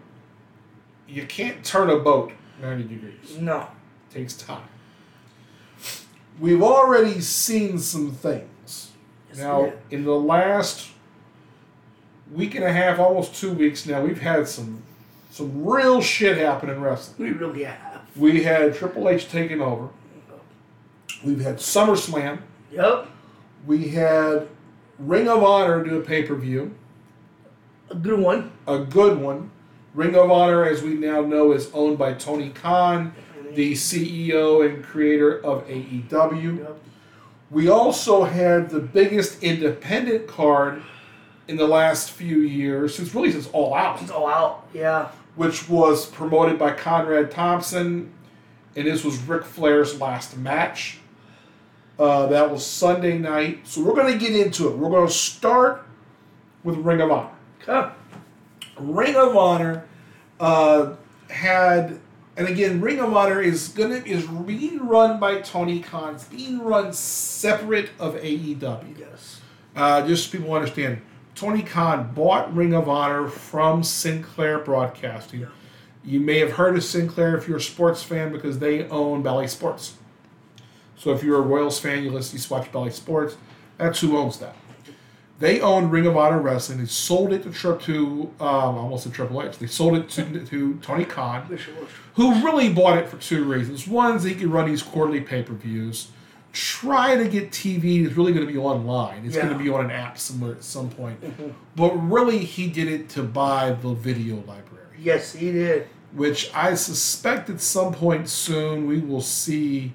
you 1.06 1.26
can't 1.26 1.64
turn 1.64 1.90
a 1.90 1.98
boat 1.98 2.32
90 2.60 2.84
degrees 2.84 3.38
No. 3.38 3.68
It 4.10 4.14
takes 4.14 4.34
time. 4.34 4.68
We've 6.42 6.60
already 6.62 7.20
seen 7.20 7.78
some 7.78 8.10
things. 8.10 8.90
Yes, 9.28 9.38
now, 9.38 9.72
in 9.92 10.02
the 10.04 10.16
last 10.16 10.90
week 12.32 12.56
and 12.56 12.64
a 12.64 12.72
half, 12.72 12.98
almost 12.98 13.36
two 13.36 13.52
weeks 13.52 13.86
now, 13.86 14.02
we've 14.02 14.20
had 14.20 14.48
some 14.48 14.82
some 15.30 15.64
real 15.64 16.00
shit 16.02 16.36
happen 16.38 16.68
in 16.68 16.80
wrestling. 16.80 17.28
We 17.28 17.32
really 17.32 17.62
have. 17.62 18.00
We 18.16 18.42
had 18.42 18.74
Triple 18.74 19.08
H 19.08 19.28
taking 19.28 19.60
over. 19.62 19.88
We've 21.24 21.40
had 21.40 21.58
SummerSlam. 21.58 22.40
Yep. 22.72 23.06
We 23.64 23.90
had 23.90 24.48
Ring 24.98 25.28
of 25.28 25.44
Honor 25.44 25.84
do 25.84 25.98
a 25.98 26.02
pay 26.02 26.24
per 26.24 26.34
view, 26.34 26.74
A 27.88 27.94
good 27.94 28.18
one. 28.18 28.50
a 28.66 28.80
good 28.80 29.18
one. 29.20 29.52
Ring 29.94 30.16
of 30.16 30.28
Honor, 30.28 30.64
as 30.64 30.82
we 30.82 30.94
now 30.94 31.20
know, 31.20 31.52
is 31.52 31.70
owned 31.72 31.98
by 31.98 32.14
Tony 32.14 32.50
Khan, 32.50 33.14
the 33.54 33.72
CEO 33.74 34.64
and 34.68 34.84
creator 34.84 35.38
of 35.44 35.66
AEW. 35.68 36.58
Yep. 36.58 36.78
We 37.50 37.68
also 37.68 38.24
had 38.24 38.70
the 38.70 38.80
biggest 38.80 39.42
independent 39.42 40.26
card 40.26 40.82
in 41.48 41.56
the 41.56 41.66
last 41.66 42.10
few 42.12 42.38
years, 42.38 42.94
since 42.94 43.14
really 43.14 43.30
since 43.32 43.48
All 43.48 43.74
Out, 43.74 44.00
It's 44.00 44.10
all 44.10 44.28
out. 44.28 44.66
Yeah. 44.72 45.08
which 45.36 45.68
was 45.68 46.06
promoted 46.06 46.58
by 46.58 46.72
Conrad 46.72 47.30
Thompson, 47.30 48.12
and 48.74 48.86
this 48.86 49.04
was 49.04 49.18
Ric 49.24 49.44
Flair's 49.44 50.00
last 50.00 50.36
match. 50.38 50.98
Uh, 51.98 52.26
that 52.26 52.50
was 52.50 52.64
Sunday 52.64 53.18
night, 53.18 53.60
so 53.64 53.82
we're 53.82 53.94
going 53.94 54.12
to 54.12 54.18
get 54.18 54.34
into 54.34 54.68
it. 54.68 54.76
We're 54.78 54.88
going 54.88 55.06
to 55.06 55.12
start 55.12 55.84
with 56.64 56.76
Ring 56.76 57.00
of 57.02 57.10
Honor. 57.10 57.28
Okay. 57.68 57.92
Ring 58.78 59.14
of 59.14 59.36
Honor 59.36 59.84
uh, 60.40 60.94
had, 61.28 62.00
and 62.36 62.48
again, 62.48 62.80
Ring 62.80 62.98
of 63.00 63.14
Honor 63.14 63.40
is 63.40 63.68
gonna 63.68 63.96
is 63.96 64.26
being 64.26 64.86
run 64.86 65.20
by 65.20 65.40
Tony 65.40 65.80
Khan. 65.80 66.14
It's 66.14 66.24
being 66.24 66.60
run 66.60 66.92
separate 66.92 67.90
of 67.98 68.14
AEW. 68.14 68.98
Yes. 68.98 69.40
Uh, 69.76 70.06
just 70.06 70.26
so 70.26 70.38
people 70.38 70.52
understand, 70.54 71.02
Tony 71.34 71.62
Khan 71.62 72.12
bought 72.14 72.54
Ring 72.54 72.74
of 72.74 72.88
Honor 72.88 73.28
from 73.28 73.82
Sinclair 73.82 74.58
Broadcasting. 74.58 75.40
Yeah. 75.40 75.46
You 76.04 76.20
may 76.20 76.38
have 76.38 76.52
heard 76.52 76.76
of 76.76 76.84
Sinclair 76.84 77.36
if 77.36 77.46
you're 77.46 77.58
a 77.58 77.60
sports 77.60 78.02
fan 78.02 78.32
because 78.32 78.58
they 78.58 78.88
own 78.88 79.22
Bally 79.22 79.46
Sports. 79.46 79.94
So 80.96 81.12
if 81.12 81.22
you're 81.22 81.38
a 81.38 81.42
Royals 81.42 81.78
fan, 81.78 82.02
you 82.02 82.10
listen, 82.10 82.38
you 82.38 82.44
watch 82.56 82.70
Bally 82.72 82.90
Sports. 82.90 83.36
That's 83.78 84.00
who 84.00 84.16
owns 84.16 84.38
that. 84.38 84.56
They 85.42 85.60
owned 85.60 85.90
Ring 85.90 86.06
of 86.06 86.16
Honor 86.16 86.38
Wrestling. 86.38 86.78
They 86.78 86.86
sold 86.86 87.32
it 87.32 87.42
to 87.42 87.76
to 87.76 88.30
um, 88.38 88.46
almost 88.78 89.02
to 89.02 89.10
Triple 89.10 89.42
H. 89.42 89.58
They 89.58 89.66
sold 89.66 89.96
it 89.96 90.08
to, 90.10 90.46
to 90.46 90.74
Tony 90.76 91.04
Khan 91.04 91.48
Wish 91.48 91.66
it 91.66 91.80
was. 91.80 91.88
who 92.14 92.46
really 92.46 92.72
bought 92.72 92.96
it 92.96 93.08
for 93.08 93.16
two 93.16 93.42
reasons. 93.42 93.88
One 93.88 94.14
is 94.14 94.22
he 94.22 94.36
could 94.36 94.46
run 94.46 94.68
these 94.68 94.84
quarterly 94.84 95.20
pay 95.20 95.42
per 95.42 95.54
views. 95.54 96.12
Try 96.52 97.16
to 97.16 97.26
get 97.26 97.50
TV 97.50 98.04
that's 98.04 98.16
really 98.16 98.32
going 98.32 98.46
to 98.46 98.52
be 98.52 98.56
online. 98.56 99.24
It's 99.24 99.34
going 99.34 99.48
to 99.48 99.58
be 99.58 99.68
on 99.68 99.84
an 99.84 99.90
app 99.90 100.16
somewhere 100.16 100.52
at 100.52 100.62
some 100.62 100.88
point. 100.90 101.18
But 101.74 101.90
really, 101.96 102.38
he 102.38 102.68
did 102.68 102.86
it 102.86 103.08
to 103.10 103.24
buy 103.24 103.72
the 103.72 103.94
video 103.94 104.36
library, 104.36 104.96
Yes, 104.96 105.32
he 105.34 105.50
did. 105.50 105.88
which 106.12 106.52
I 106.54 106.74
suspect 106.74 107.50
at 107.50 107.60
some 107.60 107.92
point 107.92 108.28
soon 108.28 108.86
we 108.86 109.00
will 109.00 109.22
see 109.22 109.92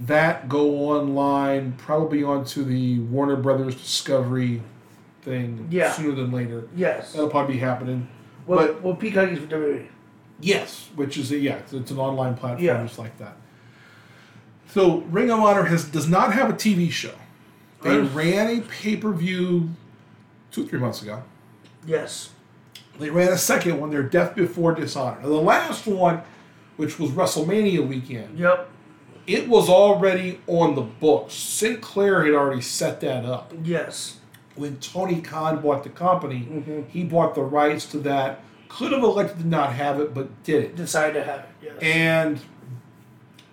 that 0.00 0.48
go 0.48 0.70
online, 0.90 1.72
probably 1.78 2.22
onto 2.24 2.64
the 2.64 2.98
Warner 3.00 3.36
Brothers 3.36 3.74
Discovery 3.76 4.62
thing 5.22 5.68
Yeah. 5.70 5.92
sooner 5.92 6.14
than 6.14 6.32
later. 6.32 6.68
Yes. 6.76 7.12
That'll 7.12 7.28
probably 7.30 7.54
be 7.54 7.60
happening. 7.60 8.08
Well, 8.46 8.58
but- 8.66 8.82
well, 8.82 8.94
Peacock 8.94 9.30
is 9.30 9.38
for 9.38 9.46
WWE. 9.46 9.86
Yes, 10.40 10.90
which 10.96 11.16
is 11.16 11.30
a, 11.32 11.38
yeah, 11.38 11.54
it's, 11.56 11.72
it's 11.72 11.90
an 11.90 11.98
online 11.98 12.34
platform 12.34 12.64
Yeah. 12.64 12.82
just 12.82 12.98
like 12.98 13.16
that. 13.18 13.36
So 14.68 14.98
Ring 15.10 15.30
of 15.30 15.38
Honor 15.40 15.64
has 15.64 15.84
does 15.84 16.08
not 16.08 16.32
have 16.32 16.50
a 16.50 16.54
TV 16.54 16.90
show. 16.90 17.12
They 17.82 17.98
Right. 17.98 18.14
ran 18.14 18.48
a 18.58 18.60
pay 18.62 18.96
per 18.96 19.12
view 19.12 19.70
two 20.50 20.66
three 20.66 20.80
months 20.80 21.02
ago. 21.02 21.22
Yes. 21.86 22.30
They 22.98 23.10
ran 23.10 23.28
a 23.32 23.38
second 23.38 23.80
one, 23.80 23.90
their 23.90 24.02
Death 24.02 24.34
Before 24.34 24.74
Dishonor. 24.74 25.20
Now, 25.22 25.28
the 25.28 25.34
last 25.34 25.86
one, 25.86 26.22
which 26.76 26.98
was 26.98 27.10
WrestleMania 27.10 27.86
weekend, 27.86 28.38
Yep. 28.38 28.68
It 29.26 29.48
was 29.48 29.68
already 29.68 30.40
on 30.46 30.74
the 30.74 30.82
books. 30.82 31.34
Sinclair 31.34 32.24
had 32.24 32.34
already 32.34 32.60
set 32.62 33.00
that 33.00 33.24
up. 33.24 33.52
Yes. 33.62 34.18
When 34.54 34.76
Tony 34.78 35.20
Khan 35.20 35.60
bought 35.60 35.82
the 35.82 35.88
company, 35.90 36.46
Mhm. 36.50 36.88
he 36.88 37.04
bought 37.04 37.34
the 37.34 37.42
rights 37.42 37.86
to 37.86 37.98
that. 38.00 38.40
Could 38.68 38.92
have 38.92 39.02
elected 39.02 39.38
to 39.40 39.46
not 39.46 39.72
have 39.74 40.00
it, 40.00 40.14
but 40.14 40.42
did 40.44 40.62
it. 40.64 40.76
Decided 40.76 41.14
to 41.14 41.24
have 41.24 41.40
it. 41.40 41.46
Yes. 41.62 41.72
and 41.80 42.40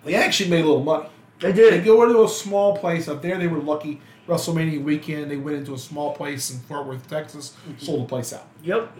they 0.04 0.14
actually 0.14 0.50
made 0.50 0.64
a 0.64 0.68
little 0.68 0.82
money. 0.82 1.06
they 1.40 1.50
did. 1.52 1.74
They 1.74 1.80
go 1.84 2.04
into 2.04 2.22
a 2.22 2.28
small 2.28 2.76
place 2.76 3.08
up 3.08 3.20
there. 3.20 3.36
They 3.36 3.48
were 3.48 3.58
lucky. 3.58 4.00
WrestleMania 4.28 4.80
weekend, 4.84 5.28
they 5.28 5.36
went 5.36 5.56
into 5.56 5.74
a 5.74 5.78
small 5.78 6.12
place 6.14 6.52
in 6.52 6.60
Fort 6.60 6.86
Worth, 6.86 7.08
Texas, 7.10 7.54
Mm-hmm. 7.68 7.84
sold 7.84 8.02
the 8.02 8.08
place 8.08 8.32
out. 8.32 8.46
Yep. 8.62 8.92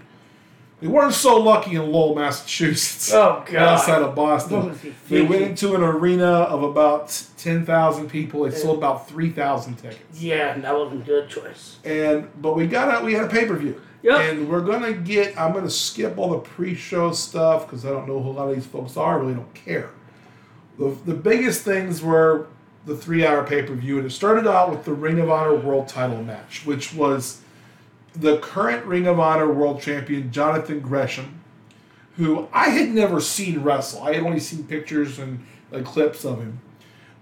They 0.83 0.89
weren't 0.89 1.14
so 1.14 1.39
lucky 1.39 1.76
in 1.76 1.93
Lowell, 1.93 2.16
Massachusetts, 2.16 3.14
Oh 3.14 3.45
God. 3.51 3.55
outside 3.55 4.03
of 4.03 4.16
Boston. 4.16 4.76
They 5.09 5.22
went 5.22 5.43
into 5.43 5.76
an 5.76 5.83
arena 5.83 6.26
of 6.26 6.64
about 6.64 7.22
ten 7.39 7.64
thousand 7.64 8.11
people. 8.11 8.43
They 8.43 8.51
sold 8.51 8.78
about 8.78 9.09
three 9.09 9.30
thousand 9.30 9.76
tickets. 9.76 10.20
Yeah, 10.20 10.59
that 10.59 10.76
wasn't 10.76 11.03
a 11.03 11.05
good 11.05 11.28
choice. 11.28 11.78
And 11.85 12.28
but 12.43 12.57
we 12.57 12.66
got 12.66 12.89
out. 12.89 13.05
we 13.05 13.12
had 13.14 13.24
a 13.26 13.28
pay 13.28 13.47
per 13.47 13.55
view. 13.57 13.80
Yep. 14.03 14.20
And 14.20 14.49
we're 14.51 14.62
gonna 14.62 14.93
get. 14.93 15.39
I'm 15.39 15.53
gonna 15.53 15.70
skip 15.70 16.18
all 16.18 16.30
the 16.30 16.39
pre-show 16.41 17.12
stuff 17.12 17.66
because 17.66 17.87
I 17.87 17.91
don't 17.91 18.09
know 18.09 18.20
who 18.20 18.30
a 18.30 18.33
lot 18.33 18.49
of 18.49 18.57
these 18.57 18.66
folks 18.66 18.97
are. 18.97 19.16
I 19.16 19.20
really 19.22 19.35
don't 19.35 19.55
care. 19.55 19.91
The 20.80 20.97
the 21.07 21.14
biggest 21.14 21.62
things 21.62 22.03
were 22.03 22.49
the 22.87 22.97
three-hour 22.97 23.45
pay-per-view, 23.45 23.99
and 23.99 24.07
it 24.07 24.11
started 24.11 24.49
out 24.49 24.70
with 24.70 24.85
the 24.85 24.93
Ring 24.93 25.20
of 25.20 25.30
Honor 25.30 25.55
World 25.55 25.87
Title 25.87 26.20
match, 26.24 26.66
which 26.66 26.93
was 26.93 27.41
the 28.15 28.39
current 28.39 28.85
Ring 28.85 29.07
of 29.07 29.19
Honor 29.19 29.51
World 29.51 29.81
Champion 29.81 30.31
Jonathan 30.31 30.81
Gresham, 30.81 31.41
who 32.17 32.49
I 32.53 32.69
had 32.69 32.91
never 32.91 33.21
seen 33.21 33.63
wrestle. 33.63 34.03
I 34.03 34.15
had 34.15 34.23
only 34.23 34.41
seen 34.41 34.65
pictures 34.65 35.19
and 35.19 35.45
like, 35.71 35.85
clips 35.85 36.25
of 36.25 36.41
him. 36.41 36.61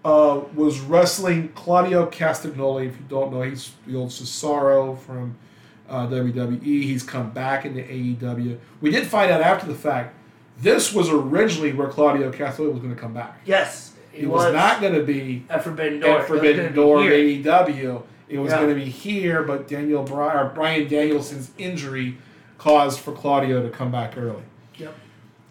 Uh, 0.04 0.42
was 0.54 0.80
wrestling 0.80 1.50
Claudio 1.54 2.10
Castagnoli. 2.10 2.88
If 2.88 2.96
you 2.96 3.04
don't 3.08 3.32
know, 3.32 3.42
he's 3.42 3.72
the 3.86 3.96
old 3.96 4.08
Cesaro 4.08 4.98
from 4.98 5.36
uh, 5.90 6.06
WWE. 6.06 6.62
He's 6.62 7.02
come 7.02 7.30
back 7.30 7.66
into 7.66 7.82
AEW. 7.82 8.58
We 8.80 8.90
did 8.90 9.06
find 9.06 9.30
out 9.30 9.42
after 9.42 9.66
the 9.66 9.74
fact 9.74 10.14
this 10.58 10.94
was 10.94 11.10
originally 11.10 11.74
where 11.74 11.88
Claudio 11.88 12.32
Castagnoli 12.32 12.72
was 12.72 12.80
going 12.80 12.94
to 12.94 13.00
come 13.00 13.12
back. 13.12 13.40
Yes, 13.44 13.92
he 14.12 14.26
was, 14.26 14.52
not 14.52 14.80
going 14.80 14.94
to 14.94 15.02
be 15.02 15.44
at 15.48 15.62
Forbidden 15.62 16.00
Door. 16.00 16.20
at 16.20 16.26
Forbidden 16.26 16.74
Door. 16.74 16.98
AEW. 17.00 18.02
It 18.30 18.38
was 18.38 18.52
Yeah. 18.52 18.58
going 18.58 18.68
to 18.70 18.74
be 18.76 18.88
here, 18.88 19.42
but 19.42 19.66
Daniel 19.68 20.02
Bry- 20.04 20.34
or 20.40 20.48
Bryan 20.50 20.88
Danielson's 20.88 21.50
injury 21.58 22.16
caused 22.58 23.00
for 23.00 23.12
Claudio 23.12 23.62
to 23.62 23.68
come 23.70 23.90
back 23.90 24.16
early. 24.16 24.42
Yep. 24.76 24.94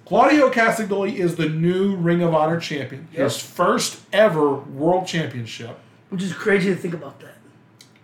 Claudio 0.06 0.50
Castagnoli 0.50 1.16
is 1.16 1.36
the 1.36 1.50
new 1.50 1.96
Ring 1.96 2.24
of 2.24 2.34
Honor 2.34 2.60
champion. 2.60 3.08
Yep. 3.12 3.24
His 3.24 3.38
first 3.38 4.00
ever 4.14 4.50
world 4.54 5.06
championship. 5.06 5.78
Which 6.10 6.24
is 6.24 6.34
crazy 6.34 6.70
to 6.70 6.76
think 6.76 6.94
about 6.94 7.20
that. 7.20 7.36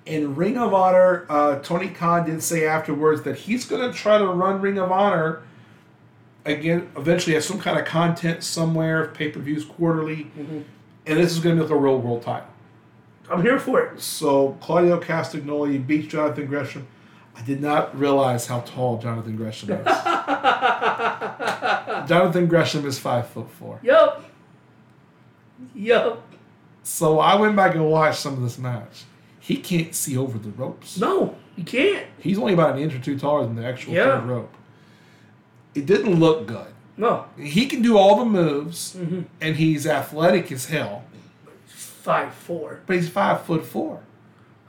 In 0.06 0.36
Ring 0.36 0.58
of 0.58 0.74
Honor, 0.74 1.26
uh, 1.30 1.56
Tony 1.60 1.88
Khan 1.88 2.26
did 2.26 2.44
say 2.44 2.68
afterwards 2.68 3.24
that 3.24 3.38
he's 3.38 3.66
going 3.66 3.82
to 3.90 3.98
try 3.98 4.18
to 4.20 4.28
run 4.28 4.62
Ring 4.62 4.78
of 4.78 4.92
Honor 4.92 5.42
again. 6.46 6.90
Eventually, 6.96 7.34
have 7.34 7.44
some 7.44 7.60
kind 7.60 7.80
of 7.80 7.86
content 7.86 8.44
somewhere, 8.44 9.08
pay 9.08 9.30
per 9.30 9.40
views 9.40 9.66
quarterly, 9.66 10.28
Mm-hmm. 10.38 10.60
and 11.08 11.18
this 11.20 11.32
is 11.32 11.40
going 11.40 11.56
to 11.58 11.64
be 11.64 11.68
like 11.70 11.76
a 11.76 11.82
real 11.82 11.98
world 11.98 12.22
title. 12.24 12.48
I'm 13.30 13.42
here 13.42 13.60
for 13.60 13.82
it. 13.82 14.00
So 14.02 14.58
Claudio 14.62 15.00
Castagnoli 15.00 15.86
beats 15.86 16.08
Jonathan 16.08 16.46
Gresham. 16.46 16.88
I 17.36 17.42
did 17.42 17.62
not 17.62 17.98
realize 17.98 18.48
how 18.48 18.62
tall 18.62 18.98
Jonathan 18.98 19.36
Gresham 19.36 19.72
is. 19.72 19.86
Jonathan 22.08 22.48
Gresham 22.48 22.86
is 22.86 23.00
five 23.00 23.28
foot 23.28 23.50
four. 23.52 23.80
Yep. 23.84 24.24
Yep. 25.74 26.22
So 26.84 27.20
I 27.20 27.36
went 27.36 27.56
back 27.56 27.76
and 27.76 27.90
watched 27.90 28.20
some 28.20 28.34
of 28.34 28.42
this 28.42 28.58
match. 28.58 29.04
He 29.40 29.58
can't 29.58 29.94
see 29.96 30.18
over 30.18 30.38
the 30.38 30.50
ropes. 30.50 30.98
No, 31.00 31.36
he 31.56 31.64
can't. 31.64 32.06
He's 32.20 32.38
only 32.38 32.54
about 32.54 32.76
an 32.76 32.82
inch 32.82 32.94
or 32.96 33.00
two 33.00 33.18
taller 33.18 33.46
than 33.46 33.56
the 33.56 33.66
actual 33.66 33.94
Yeah. 33.94 34.20
third 34.20 34.26
rope. 34.26 34.54
It 35.74 35.86
didn't 35.86 36.20
look 36.20 36.48
good. 36.48 36.68
No. 36.98 37.26
He 37.38 37.66
can 37.66 37.82
do 37.82 37.98
all 37.98 38.18
the 38.18 38.26
moves, 38.26 38.96
Mm-hmm. 38.96 39.22
and 39.42 39.56
he's 39.58 39.86
athletic 39.86 40.52
as 40.52 40.68
hell. 40.68 41.04
Five 42.06 42.34
four. 42.36 42.82
But 42.86 42.98
he's 42.98 43.10
five 43.10 43.42
foot 43.42 43.66
four. 43.66 44.00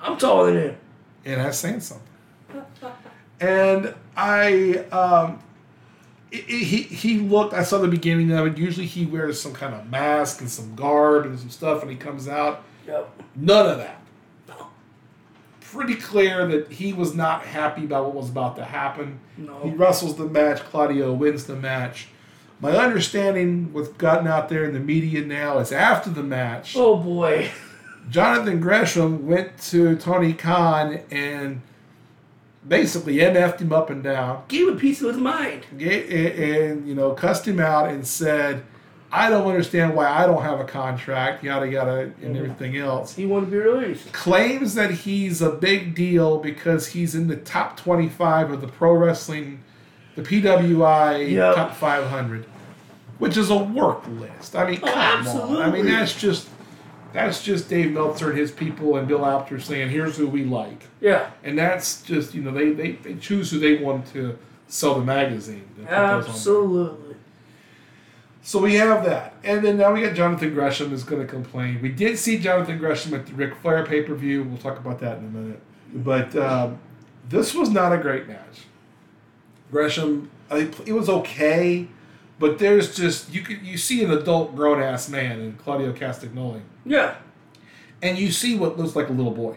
I'm 0.00 0.16
taller 0.16 0.52
than 0.52 0.62
him. 0.70 0.76
and 1.26 1.40
that's 1.42 1.58
saying 1.58 1.80
something. 1.80 2.06
and 3.40 3.94
I, 4.16 4.76
um, 4.90 5.38
i- 6.32 6.36
i- 6.36 6.38
he 6.38 6.82
he 6.82 7.18
looked. 7.18 7.52
I 7.52 7.62
saw 7.62 7.76
the 7.78 7.88
beginning 7.88 8.30
of 8.32 8.46
it. 8.46 8.56
Usually 8.56 8.86
he 8.86 9.04
wears 9.04 9.38
some 9.40 9.52
kind 9.52 9.74
of 9.74 9.90
mask 9.90 10.40
and 10.40 10.50
some 10.50 10.74
garb 10.74 11.26
and 11.26 11.38
some 11.38 11.50
stuff, 11.50 11.82
and 11.82 11.90
he 11.90 11.96
comes 11.98 12.26
out. 12.26 12.62
Yep. 12.86 13.22
None 13.36 13.66
of 13.66 13.78
that. 13.78 14.00
No. 14.48 14.68
Pretty 15.60 15.96
clear 15.96 16.46
that 16.46 16.72
he 16.72 16.94
was 16.94 17.14
not 17.14 17.42
happy 17.42 17.84
about 17.84 18.06
what 18.06 18.14
was 18.14 18.30
about 18.30 18.56
to 18.56 18.64
happen. 18.64 19.18
No. 19.36 19.60
He 19.62 19.70
wrestles 19.70 20.16
the 20.16 20.24
match. 20.24 20.60
Claudio 20.60 21.12
wins 21.12 21.44
the 21.44 21.56
match. 21.56 22.08
My 22.60 22.72
understanding, 22.72 23.72
what's 23.72 23.88
gotten 23.88 24.26
out 24.26 24.48
there 24.48 24.64
in 24.64 24.72
the 24.72 24.80
media 24.80 25.24
now, 25.24 25.58
is 25.58 25.72
after 25.72 26.10
the 26.10 26.22
match. 26.22 26.74
Oh 26.76 26.96
boy. 26.96 27.50
Jonathan 28.08 28.60
Gresham 28.60 29.26
went 29.26 29.58
to 29.58 29.96
Tony 29.96 30.32
Khan 30.32 31.00
and 31.10 31.60
basically 32.66 33.16
MF'd 33.16 33.60
him 33.60 33.72
up 33.72 33.90
and 33.90 34.02
down, 34.02 34.44
Gave 34.48 34.68
him 34.68 34.76
a 34.76 34.78
piece 34.78 35.00
of 35.02 35.08
his 35.08 35.16
mind. 35.16 35.66
and, 35.72 35.82
and 35.82 36.88
you 36.88 36.94
know 36.94 37.12
cussed 37.12 37.46
him 37.46 37.60
out 37.60 37.88
and 37.90 38.06
said, 38.06 38.62
I 39.12 39.30
don't 39.30 39.46
understand 39.46 39.94
why 39.94 40.08
I 40.08 40.26
don't 40.26 40.42
have 40.42 40.60
a 40.60 40.64
contract, 40.64 41.44
yada 41.44 41.68
yada, 41.68 42.00
and 42.00 42.16
mm-hmm. 42.16 42.36
everything 42.36 42.76
else. 42.76 43.14
He 43.14 43.24
wanted 43.24 43.46
to 43.46 43.52
be 43.52 43.58
released. 43.58 44.12
Claims 44.12 44.74
that 44.74 44.90
he's 44.90 45.40
a 45.40 45.50
big 45.50 45.94
deal 45.94 46.38
because 46.38 46.88
he's 46.88 47.14
in 47.14 47.28
the 47.28 47.36
top 47.36 47.76
25 47.76 48.52
of 48.52 48.60
the 48.60 48.68
pro 48.68 48.92
wrestling, 48.94 49.62
the 50.16 50.22
PWI 50.22 51.30
Yep. 51.30 51.54
top 51.54 51.74
500, 51.76 52.44
which 53.18 53.36
is 53.36 53.50
a 53.50 53.56
work 53.56 54.02
list. 54.08 54.56
I 54.56 54.68
mean, 54.70 54.80
Oh, 54.82 54.86
come 54.86 55.56
on. 55.56 55.62
I 55.62 55.70
mean, 55.70 55.86
that's 55.86 56.18
just 56.18 56.48
that's 57.12 57.42
just 57.42 57.68
Dave 57.70 57.92
Meltzer 57.92 58.30
and 58.30 58.38
his 58.38 58.50
people 58.50 58.96
and 58.96 59.06
Bill 59.08 59.24
Apter 59.24 59.58
saying, 59.60 59.88
"Here's 59.90 60.16
who 60.18 60.26
we 60.26 60.44
like," 60.44 60.82
Yeah. 61.00 61.30
and 61.44 61.58
that's 61.58 62.02
just 62.02 62.34
you 62.34 62.42
know 62.42 62.50
they 62.52 62.72
they, 62.72 62.92
they 62.92 63.14
choose 63.14 63.50
who 63.50 63.58
they 63.58 63.76
want 63.76 64.06
to 64.12 64.36
sell 64.68 64.96
the 64.98 65.04
magazine. 65.04 65.64
to 65.76 65.82
put 65.82 65.90
those 65.90 65.92
on 65.92 66.20
there. 66.20 66.28
Absolutely. 66.28 67.16
So 68.42 68.60
we 68.60 68.74
have 68.74 69.04
that. 69.04 69.34
And 69.42 69.64
then 69.64 69.76
now 69.76 69.92
we 69.92 70.02
got 70.02 70.14
Jonathan 70.14 70.54
Gresham 70.54 70.92
is 70.92 71.02
going 71.04 71.20
to 71.20 71.26
complain. 71.26 71.80
We 71.82 71.88
did 71.88 72.16
see 72.18 72.38
Jonathan 72.38 72.78
Gresham 72.78 73.14
at 73.14 73.26
the 73.26 73.32
Ric 73.34 73.56
Flair 73.56 73.84
pay 73.84 74.02
per 74.02 74.14
view. 74.14 74.44
We'll 74.44 74.58
talk 74.58 74.78
about 74.78 75.00
that 75.00 75.18
in 75.18 75.24
a 75.24 75.28
minute. 75.28 75.60
But 75.94 76.36
um, 76.36 76.78
this 77.28 77.54
was 77.54 77.70
not 77.70 77.92
a 77.92 77.98
great 77.98 78.28
match. 78.28 78.66
Gresham, 79.70 80.30
I, 80.50 80.70
it 80.86 80.92
was 80.92 81.08
okay, 81.08 81.88
but 82.38 82.58
there's 82.58 82.96
just 82.96 83.32
you 83.32 83.42
could 83.42 83.62
you 83.62 83.76
see 83.78 84.04
an 84.04 84.10
adult 84.10 84.54
grown 84.54 84.80
ass 84.82 85.08
man 85.08 85.40
in 85.40 85.52
Claudio 85.54 85.92
Castagnoli, 85.92 86.60
Yeah. 86.84 87.16
and 88.02 88.16
you 88.18 88.30
see 88.30 88.56
what 88.56 88.78
looks 88.78 88.94
like 88.96 89.08
a 89.08 89.12
little 89.12 89.32
boy. 89.32 89.56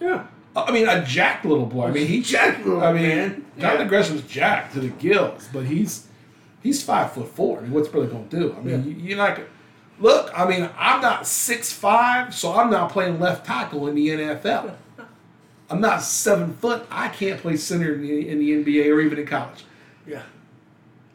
Yeah. 0.00 0.26
I 0.56 0.72
mean, 0.72 0.88
a 0.88 1.04
jacked 1.04 1.44
little 1.44 1.66
boy. 1.66 1.86
I 1.86 1.90
mean, 1.92 2.06
he 2.08 2.20
Jacked 2.20 2.64
little 2.66 2.82
I 2.82 2.92
mean, 2.92 3.02
man. 3.08 3.44
Jonathan 3.58 3.80
Yeah. 3.82 3.88
Gresham's 3.88 4.22
jacked 4.22 4.72
to 4.74 4.80
the 4.80 4.88
gills, 4.88 5.48
but 5.52 5.64
he's 5.66 6.06
he's 6.62 6.82
five 6.82 7.12
foot 7.12 7.28
four. 7.28 7.58
I 7.58 7.62
mean, 7.62 7.72
what's 7.72 7.92
really 7.94 8.08
going 8.08 8.28
to 8.28 8.38
do? 8.40 8.56
I 8.58 8.60
mean, 8.62 8.84
you, 8.84 8.90
you're 8.92 9.16
not 9.18 9.36
gonna 9.36 9.48
look. 10.00 10.30
I 10.36 10.48
mean, 10.48 10.68
I'm 10.76 11.00
not 11.00 11.26
six 11.26 11.72
five, 11.72 12.34
so 12.34 12.54
I'm 12.54 12.70
not 12.70 12.90
playing 12.90 13.20
left 13.20 13.46
tackle 13.46 13.86
in 13.88 13.94
the 13.94 14.08
NFL. 14.08 14.74
I'm 15.70 15.80
not 15.80 16.02
seven 16.02 16.54
foot. 16.54 16.86
I 16.90 17.08
can't 17.08 17.40
play 17.40 17.56
center 17.56 17.94
in 17.94 18.02
the, 18.02 18.28
in 18.28 18.38
the 18.38 18.64
NBA 18.64 18.86
or 18.94 19.00
even 19.00 19.18
in 19.18 19.26
college. 19.26 19.64
Yeah. 20.06 20.22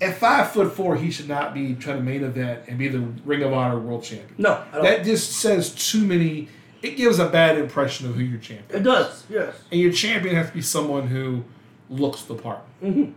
At 0.02 0.18
five 0.18 0.52
foot 0.52 0.74
four, 0.74 0.96
he 0.96 1.10
should 1.12 1.28
not 1.30 1.54
be 1.54 1.76
trying 1.76 1.98
to 1.98 2.04
main 2.04 2.24
event 2.24 2.64
and 2.68 2.78
be 2.78 2.88
the 2.88 3.00
Ring 3.26 3.42
of 3.42 3.54
Honor 3.54 3.80
world 3.80 4.04
champion. 4.04 4.36
No, 4.38 4.64
I 4.72 4.76
don't. 4.76 4.84
That 4.84 5.04
just 5.06 5.32
says 5.34 5.74
too 5.74 6.04
many. 6.06 6.50
It 6.82 6.98
gives 6.98 7.20
a 7.20 7.30
bad 7.30 7.58
impression 7.58 8.10
of 8.10 8.16
who 8.16 8.22
your 8.24 8.40
champion. 8.40 8.82
it 8.82 8.84
does. 8.84 9.24
Yes. 9.30 9.56
And 9.72 9.80
your 9.80 9.94
champion 9.94 10.36
has 10.36 10.50
to 10.50 10.54
be 10.54 10.62
someone 10.62 11.08
who 11.08 11.46
looks 11.90 12.24
the 12.24 12.36
part. 12.36 12.60
Mm-hmm. 12.84 13.12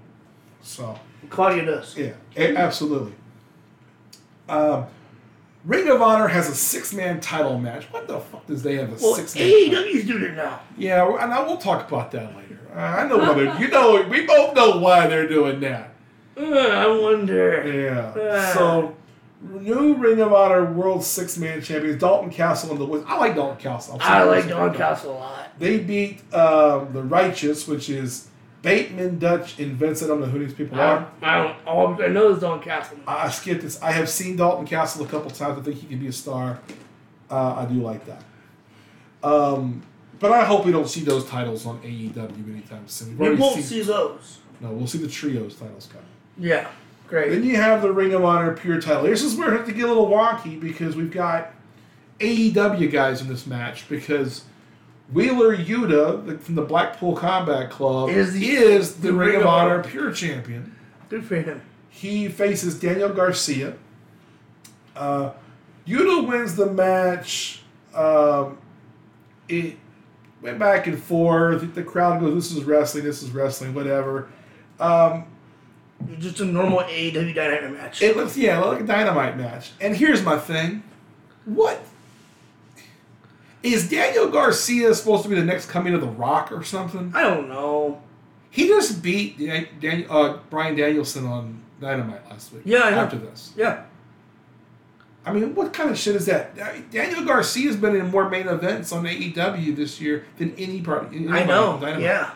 So, 0.62 0.99
Claudia 1.28 1.64
does. 1.64 1.97
yeah, 1.97 2.12
absolutely. 2.37 3.12
Um, 4.49 4.87
Ring 5.67 5.89
of 5.89 6.01
Honor 6.01 6.29
has 6.29 6.49
a 6.49 6.55
six 6.55 6.95
man 6.95 7.21
title 7.21 7.59
match. 7.59 7.85
What 7.93 8.07
the 8.07 8.21
fuck 8.21 8.47
does 8.47 8.62
they 8.62 8.77
have 8.77 8.89
a 8.91 9.05
Well, 9.05 9.14
six 9.17 9.35
man? 9.35 9.45
AEW's 9.45 10.07
doing 10.07 10.23
it 10.23 10.35
now. 10.37 10.61
Yeah, 10.79 11.07
and 11.21 11.35
I 11.35 11.43
will 11.43 11.57
talk 11.57 11.89
about 11.89 12.12
that 12.12 12.37
later. 12.37 12.61
Uh, 12.73 12.79
I 12.79 13.09
know 13.09 13.19
why 13.19 13.35
they're. 13.35 13.61
You 13.61 13.69
know, 13.69 14.07
we 14.09 14.25
both 14.27 14.55
know 14.55 14.79
why 14.79 15.09
they're 15.09 15.29
doing 15.29 15.59
that. 15.61 15.91
Uh, 16.39 16.45
I 16.45 16.87
wonder. 16.87 17.67
Yeah. 17.67 18.14
Ah. 18.17 18.53
So, 18.55 18.95
new 19.43 19.95
Ring 19.95 20.21
of 20.21 20.33
Honor 20.33 20.64
World 20.71 21.03
Six 21.03 21.37
Man 21.37 21.61
Champions 21.61 22.01
Dalton 22.01 22.31
Castle 22.31 22.71
and 22.71 22.81
the 22.81 22.85
Wiz. 22.85 23.03
I 23.07 23.19
like 23.19 23.35
Dalton 23.35 23.57
Castle. 23.59 23.99
I 24.01 24.23
like 24.23 24.47
Dalton 24.47 24.77
Castle 24.77 25.12
a 25.12 25.19
lot. 25.19 25.59
They 25.59 25.79
beat 25.81 26.23
um, 26.33 26.93
the 26.93 27.03
Righteous, 27.03 27.67
which 27.67 27.89
is 27.91 28.29
Bateman, 28.67 29.21
Dutch, 29.21 29.61
and 29.61 29.75
Vincent. 29.77 30.11
I 30.11 30.14
don't 30.14 30.21
know 30.23 30.27
who 30.27 30.41
these 30.41 30.53
people 30.53 30.81
I 30.81 30.85
are. 30.85 31.11
I 31.23 31.39
don't. 31.39 31.57
All 31.67 32.03
I 32.03 32.09
know 32.09 32.33
is 32.33 32.41
Don 32.41 32.61
Castle. 32.61 32.99
I 33.07 33.31
skipped 33.31 33.62
this. 33.62 33.81
I 33.81 33.93
have 33.93 34.09
seen 34.09 34.35
Dalton 34.37 34.67
Castle 34.67 35.05
a 35.05 35.09
couple 35.09 35.31
times. 35.31 35.59
I 35.59 35.62
think 35.62 35.77
he 35.79 35.87
could 35.87 36.01
be 36.01 36.09
a 36.09 36.12
star. 36.12 36.59
Uh, 37.31 37.55
I 37.55 37.64
do 37.67 37.75
like 37.81 38.05
that. 38.07 38.25
Um, 39.23 39.83
but 40.19 40.33
I 40.33 40.45
hope 40.45 40.64
we 40.67 40.73
don't 40.73 40.89
see 40.89 41.03
those 41.03 41.25
titles 41.27 41.64
on 41.64 41.79
AEW 41.83 42.51
anytime 42.53 42.89
soon. 42.89 43.17
We've 43.17 43.31
We 43.31 43.37
won't 43.37 43.55
seen- 43.55 43.62
see 43.62 43.83
those. 43.83 44.39
No, 44.61 44.71
we'll 44.73 44.87
see 44.89 44.99
the 44.99 45.07
trios 45.09 45.55
titles 45.55 45.87
coming. 45.87 46.07
Yeah. 46.37 46.67
Great. 47.07 47.31
Then 47.31 47.45
you 47.45 47.55
have 47.57 47.83
the 47.83 47.93
Ring 47.93 48.12
of 48.14 48.25
Honor 48.25 48.53
Pure 48.53 48.81
title. 48.81 49.05
This 49.05 49.23
is 49.23 49.37
where 49.37 49.55
it 49.55 49.59
has 49.59 49.69
to 49.69 49.73
get 49.75 49.85
a 49.85 49.89
little 49.89 50.09
wonky 50.09 50.59
because 50.59 50.97
we've 50.97 51.12
got 51.12 51.53
AEW 52.19 52.91
guys 52.91 53.21
in 53.21 53.29
this 53.29 53.47
match 53.47 53.89
because 53.89 54.43
Wheeler 55.12 55.57
Yuta 55.57 56.40
from 56.40 56.54
the 56.57 56.62
Blackpool 56.62 57.14
Combat 57.16 57.70
Club 57.70 58.09
Is 58.11 58.32
the- 58.32 58.46
is 58.46 58.96
the, 58.96 59.09
the 59.09 59.12
Ring, 59.12 59.28
Ring 59.30 59.40
of 59.40 59.46
Honor 59.46 59.74
Honor. 59.74 59.84
Pure 59.84 60.12
Champion. 60.12 60.74
Good 61.09 61.24
for 61.24 61.36
him. 61.36 61.62
He 61.88 62.28
faces 62.28 62.78
Daniel 62.78 63.09
Garcia. 63.11 63.74
Uh, 64.94 65.30
Yuta 65.86 66.26
wins 66.26 66.57
the 66.57 66.66
match. 66.66 67.62
Um, 67.94 68.59
it 69.48 69.76
went 70.42 70.59
back 70.59 70.86
and 70.86 71.00
forth. 71.00 71.74
The 71.74 71.82
crowd 71.82 72.20
goes, 72.20 72.34
"This 72.50 72.59
is 72.59 72.64
wrestling. 72.64 73.04
This 73.04 73.22
is 73.22 73.30
wrestling. 73.30 73.72
Whatever." 73.74 74.28
Um, 74.80 75.24
Just 76.18 76.40
a 76.40 76.44
normal 76.44 76.80
AEW 76.80 77.34
dynamic 77.34 77.78
match. 77.78 78.02
It 78.02 78.16
looks 78.16 78.36
yeah, 78.36 78.59
like 78.59 78.80
a 78.80 78.84
dynamite 78.84 79.38
match. 79.38 79.70
And 79.80 79.96
here's 79.96 80.22
my 80.22 80.36
thing: 80.38 80.82
what 81.44 81.80
is 83.73 83.89
Daniel 83.89 84.29
Garcia 84.29 84.95
supposed 84.95 85.23
to 85.25 85.29
be 85.29 85.35
the 85.35 85.45
next 85.45 85.67
coming 85.71 85.95
of 85.95 86.01
the 86.01 86.07
Rock 86.07 86.53
or 86.53 86.62
something? 86.62 87.12
I 87.14 87.23
don't 87.23 87.49
know. 87.49 88.01
He 88.51 88.69
just 88.69 89.03
beat 89.03 89.39
Dan- 89.39 89.69
Daniel, 89.81 90.11
uh, 90.17 90.37
Bryan 90.51 90.77
Danielson 90.77 91.27
on 91.27 91.61
Dynamite 91.81 92.29
last 92.31 92.53
week. 92.53 92.62
Yeah, 92.64 92.81
I 92.85 92.91
know. 92.91 92.99
After 92.99 93.17
this, 93.19 93.53
Yeah. 93.57 93.83
I 95.25 95.33
mean, 95.33 95.57
what 95.57 95.73
kind 95.73 95.91
of 95.91 95.99
shit 95.99 96.14
is 96.14 96.27
that? 96.27 96.55
Daniel 96.93 97.25
Garcia's 97.25 97.75
been 97.77 97.97
in 97.97 98.11
more 98.12 98.31
main 98.31 98.47
events 98.47 98.93
on 98.93 99.05
AEW 99.05 99.75
this 99.75 100.01
year 100.01 100.25
than 100.39 100.55
any 100.57 100.81
part. 100.81 101.09
I 101.12 101.43
know. 101.45 101.79
Dynamite. 101.81 102.01
Yeah. 102.03 102.31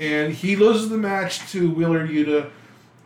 And 0.00 0.32
he 0.34 0.56
loses 0.56 0.88
the 0.88 0.96
match 0.96 1.50
to 1.52 1.70
Wheeler 1.70 2.06
Yuta. 2.08 2.50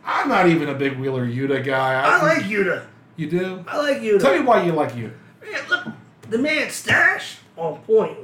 I'm 0.03 0.27
not 0.27 0.47
even 0.47 0.69
a 0.69 0.73
big 0.73 0.97
Wheeler 0.97 1.25
Yuta 1.27 1.63
guy. 1.63 2.01
I 2.01 2.21
like 2.21 2.43
Yuta. 2.45 2.85
You 3.15 3.29
do? 3.29 3.63
I 3.67 3.77
like 3.77 3.97
Yuta. 4.01 4.19
Tell 4.21 4.33
me 4.33 4.43
why 4.43 4.63
you 4.63 4.71
like 4.71 4.93
Yuta. 4.93 5.11
Man, 5.43 5.61
look, 5.69 5.87
the 6.29 6.37
man's 6.37 6.73
stash 6.73 7.37
on 7.57 7.79
point. 7.81 8.17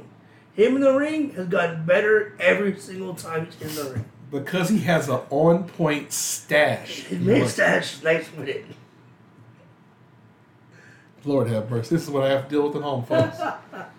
Him 0.54 0.76
in 0.76 0.82
the 0.82 0.94
ring 0.94 1.30
has 1.34 1.48
gotten 1.48 1.84
better 1.86 2.36
every 2.38 2.78
single 2.78 3.14
time 3.14 3.46
he's 3.46 3.60
in 3.78 3.84
the 3.84 3.90
ring. 3.92 4.04
Because 4.30 4.68
he 4.68 4.78
has 4.80 5.08
an 5.08 5.20
on 5.30 5.64
point 5.68 6.12
stash. 6.12 7.00
His 7.04 7.20
man 7.20 7.48
stash 7.48 7.94
is 7.94 8.02
nice 8.02 8.26
with 8.36 8.48
it. 8.48 8.64
Lord 11.24 11.48
have 11.48 11.70
mercy. 11.70 11.94
This 11.94 12.04
is 12.04 12.10
what 12.10 12.24
I 12.24 12.30
have 12.30 12.44
to 12.44 12.50
deal 12.50 12.66
with 12.66 12.76
at 12.76 12.82
home, 12.82 13.04
folks. 13.04 13.38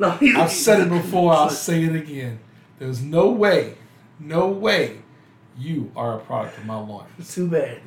No, 0.00 0.12
he's, 0.12 0.36
I've 0.36 0.52
said 0.52 0.86
it 0.86 0.90
before, 0.90 1.32
I'll 1.32 1.50
say 1.68 1.82
it 1.82 1.94
again. 1.96 2.38
There's 2.78 3.02
no 3.02 3.32
way, 3.32 3.74
no 4.20 4.46
way 4.46 4.98
you 5.58 5.90
are 5.96 6.18
a 6.18 6.20
product 6.20 6.56
of 6.56 6.66
my. 6.66 7.02
It's 7.18 7.34
too 7.34 7.48
bad. 7.48 7.80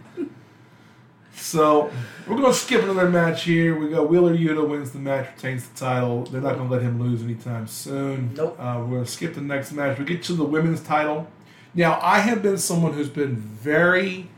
So 1.41 1.91
we're 2.27 2.37
gonna 2.37 2.53
skip 2.53 2.83
another 2.83 3.09
match 3.09 3.43
here. 3.43 3.77
We 3.77 3.89
got 3.89 4.09
Wheeler 4.09 4.37
Yuta 4.37 4.67
wins 4.67 4.91
the 4.91 4.99
match, 4.99 5.27
retains 5.35 5.67
the 5.67 5.77
title. 5.79 6.23
They're 6.25 6.39
not 6.41 6.55
gonna 6.57 6.69
let 6.69 6.81
him 6.81 7.01
lose 7.01 7.23
anytime 7.23 7.67
soon. 7.67 8.33
Nope. 8.35 8.55
Uh, 8.59 8.83
we're 8.85 8.97
gonna 8.97 9.05
skip 9.07 9.33
the 9.33 9.41
next 9.41 9.71
match. 9.71 9.97
We 9.97 10.05
get 10.05 10.21
to 10.23 10.33
the 10.33 10.43
women's 10.45 10.81
title. 10.81 11.27
Now 11.73 11.99
I 12.01 12.19
have 12.19 12.41
been 12.43 12.57
someone 12.57 12.93
who's 12.93 13.09
been 13.09 13.35
very, 13.37 14.29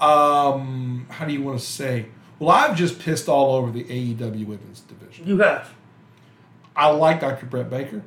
um, 0.00 1.06
how 1.10 1.26
do 1.26 1.32
you 1.32 1.42
want 1.42 1.58
to 1.60 1.64
say? 1.64 2.06
Well, 2.38 2.50
I've 2.50 2.76
just 2.76 2.98
pissed 2.98 3.28
all 3.28 3.54
over 3.54 3.70
the 3.70 3.84
AEW 3.84 4.46
women's 4.46 4.80
division. 4.80 5.26
You 5.28 5.38
have. 5.38 5.70
I 6.74 6.88
like 6.88 7.20
Dr. 7.20 7.46
Britt 7.46 7.68
Baker. 7.70 8.02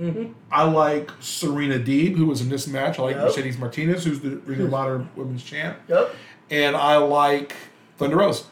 Mm-hmm. 0.00 0.32
I 0.50 0.64
like 0.64 1.10
Serena 1.20 1.78
Deeb, 1.78 2.16
who 2.16 2.26
was 2.26 2.40
in 2.40 2.48
this 2.48 2.66
match. 2.66 2.98
I 2.98 3.02
like 3.02 3.16
Yep. 3.16 3.24
Mercedes 3.26 3.58
Martinez, 3.58 4.04
who's 4.04 4.20
the 4.20 4.36
of 4.64 4.74
Honor 4.74 5.06
Women's 5.14 5.42
Champ, 5.44 5.78
Yep. 5.88 6.14
And 6.50 6.76
I 6.76 6.96
like 6.96 7.54
Thunder 7.96 8.16
Rosa. 8.16 8.44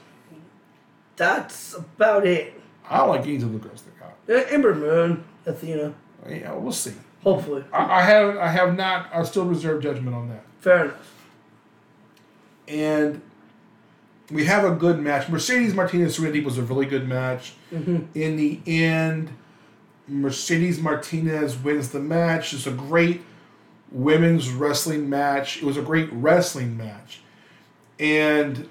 That's 1.16 1.74
about 1.74 2.26
it. 2.26 2.61
I 2.88 3.05
like 3.05 3.26
either 3.26 3.47
of 3.47 3.53
the 3.53 3.59
girls 3.59 3.82
they 3.82 3.92
got. 4.01 4.14
Uh, 4.28 4.47
Ember 4.51 4.74
Moon, 4.74 5.24
Athena. 5.47 5.95
Yeah, 6.28 6.53
we'll 6.55 6.72
see. 6.72 6.95
Hopefully. 7.22 7.64
I, 7.72 8.01
I 8.01 8.03
have 8.03 8.36
I 8.36 8.49
have 8.49 8.76
not. 8.76 9.09
I 9.14 9.22
still 9.24 9.45
reserve 9.45 9.82
judgment 9.82 10.14
on 10.14 10.28
that. 10.28 10.45
Fair 10.61 10.84
enough. 10.84 11.14
And 12.66 13.22
we 14.30 14.45
have 14.47 14.64
a 14.64 14.74
good 14.74 14.99
match. 14.99 15.28
Mercedes 15.28 15.74
Martinez 15.74 16.16
Serena 16.16 16.36
Deeb 16.36 16.45
was 16.45 16.59
a 16.59 16.62
really 16.62 16.86
good 16.86 17.09
match. 17.09 17.55
Mm-hmm. 17.72 18.18
In 18.18 18.36
the 18.36 18.61
end, 18.66 19.30
Mercedes 20.09 20.80
Martinez 20.80 21.57
wins 21.57 21.90
the 21.90 22.01
match. 22.01 22.53
It's 22.53 22.66
a 22.66 22.70
great 22.70 23.22
women's 23.90 24.51
wrestling 24.51 25.09
match. 25.09 25.59
It 25.59 25.64
was 25.64 25.76
a 25.76 25.82
great 25.82 26.11
wrestling 26.12 26.76
match. 26.76 27.20
And 27.99 28.68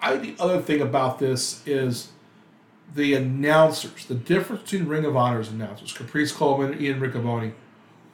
I 0.00 0.16
the 0.16 0.34
other 0.38 0.60
thing 0.60 0.80
about 0.80 1.18
this 1.18 1.66
is 1.66 2.08
the 2.94 3.14
announcers. 3.14 4.04
The 4.06 4.14
difference 4.14 4.62
between 4.62 4.86
Ring 4.88 5.04
of 5.04 5.16
Honor's 5.16 5.48
announcers, 5.48 5.92
Caprice 5.92 6.32
Coleman, 6.32 6.72
and 6.72 6.80
Ian 6.80 7.00
Riccaboni, 7.00 7.52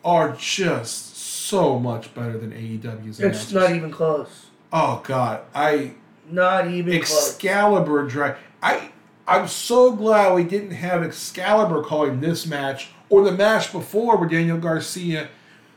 are 0.04 0.36
just 0.36 1.16
so 1.16 1.78
much 1.78 2.14
better 2.14 2.38
than 2.38 2.52
AEW's 2.52 2.84
announcers. 2.84 3.20
It's 3.20 3.52
not 3.52 3.70
even 3.72 3.90
close. 3.90 4.46
Oh 4.72 5.02
God, 5.04 5.42
I 5.54 5.94
Not 6.30 6.68
even 6.68 6.92
close. 6.98 7.30
Excalibur 7.34 8.06
drag. 8.06 8.36
I 8.62 8.90
I'm 9.26 9.48
so 9.48 9.92
glad 9.92 10.34
we 10.34 10.44
didn't 10.44 10.70
have 10.70 11.02
Excalibur 11.02 11.82
calling 11.82 12.20
this 12.20 12.46
match 12.46 12.88
or 13.10 13.24
the 13.24 13.32
match 13.32 13.72
before 13.72 14.16
with 14.16 14.30
Daniel 14.30 14.58
Garcia 14.58 15.28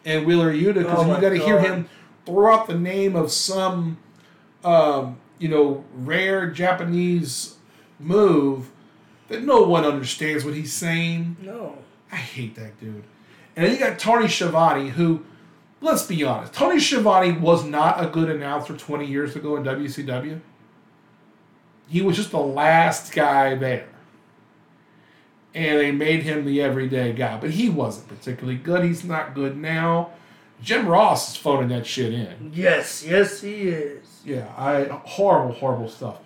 and 0.05 0.26
Wheeler 0.26 0.53
Yuta 0.53 0.76
because 0.76 1.05
Oh 1.05 1.16
you 1.16 1.22
got 1.22 1.30
to 1.30 1.38
hear 1.38 1.59
him 1.59 1.89
throw 2.26 2.53
out 2.53 2.68
the 2.68 2.78
name 2.78 3.16
of 3.16 3.32
some 3.32 3.97
um, 4.64 5.20
you 5.39 5.47
know 5.47 5.84
rare 5.93 6.49
Japanese 6.49 7.55
move 7.99 8.72
that 9.32 9.43
no 9.43 9.64
one 9.64 9.86
understands 9.86 10.43
what 10.43 10.53
he's 10.53 10.74
saying. 10.74 11.38
No. 11.41 11.78
I 12.12 12.18
hate 12.18 12.55
that 12.55 12.80
dude. 12.80 13.03
And 13.55 13.66
then 13.66 13.72
you 13.72 13.80
got 13.80 13.97
Tony 13.97 14.28
Schiavone, 14.28 14.89
who, 14.89 15.26
let's 15.80 16.05
be 16.05 16.24
honest, 16.24 16.53
Tony 16.53 16.80
Schiavone 16.80 17.34
was 17.34 17.64
not 17.64 18.03
a 18.03 18.07
good 18.07 18.30
announcer 18.30 18.76
20 18.76 19.05
years 19.05 19.36
ago 19.36 19.55
in 19.55 19.64
WCW. 19.64 20.41
He 21.88 22.01
was 22.01 22.18
just 22.18 22.32
the 22.32 22.39
last 22.39 23.14
guy 23.14 23.55
there. 23.55 23.88
And 25.53 25.80
they 25.80 25.91
made 25.91 26.24
him 26.24 26.45
the 26.45 26.62
everyday 26.62 27.12
guy. 27.12 27.38
But 27.38 27.51
he 27.51 27.70
wasn't 27.70 28.07
particularly 28.07 28.57
good. 28.57 28.86
He's 28.86 29.03
not 29.03 29.36
good 29.36 29.57
now. 29.57 30.12
Jim 30.62 30.88
Ross 30.88 31.32
is 31.32 31.38
phoning 31.38 31.70
that 31.70 31.86
shit 31.86 32.14
in. 32.14 32.51
Yes, 32.53 33.03
yes, 33.05 33.41
he 33.41 33.64
is. 33.64 34.11
Yeah, 34.26 34.52
I 34.58 34.84
horrible, 34.86 35.54
horrible 35.54 35.90
stuff. 35.90 36.18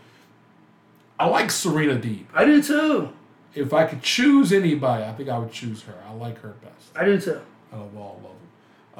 I 1.20 1.28
like 1.28 1.50
Serena 1.52 1.96
Deeb. 1.96 2.26
I 2.34 2.46
do 2.46 2.62
too. 2.62 3.10
If 3.54 3.74
I 3.74 3.86
could 3.86 4.02
choose 4.02 4.52
anybody, 4.52 5.04
I 5.06 5.14
think 5.14 5.30
I 5.30 5.38
would 5.38 5.52
choose 5.52 5.84
her. 5.84 5.96
I 6.08 6.14
like 6.14 6.40
her 6.42 6.56
best. 6.62 6.90
I 6.96 7.06
do 7.06 7.20
too. 7.20 7.40
I 7.72 7.78
love 7.78 7.96
all 7.98 8.18
of 8.18 8.24
them. 8.24 8.32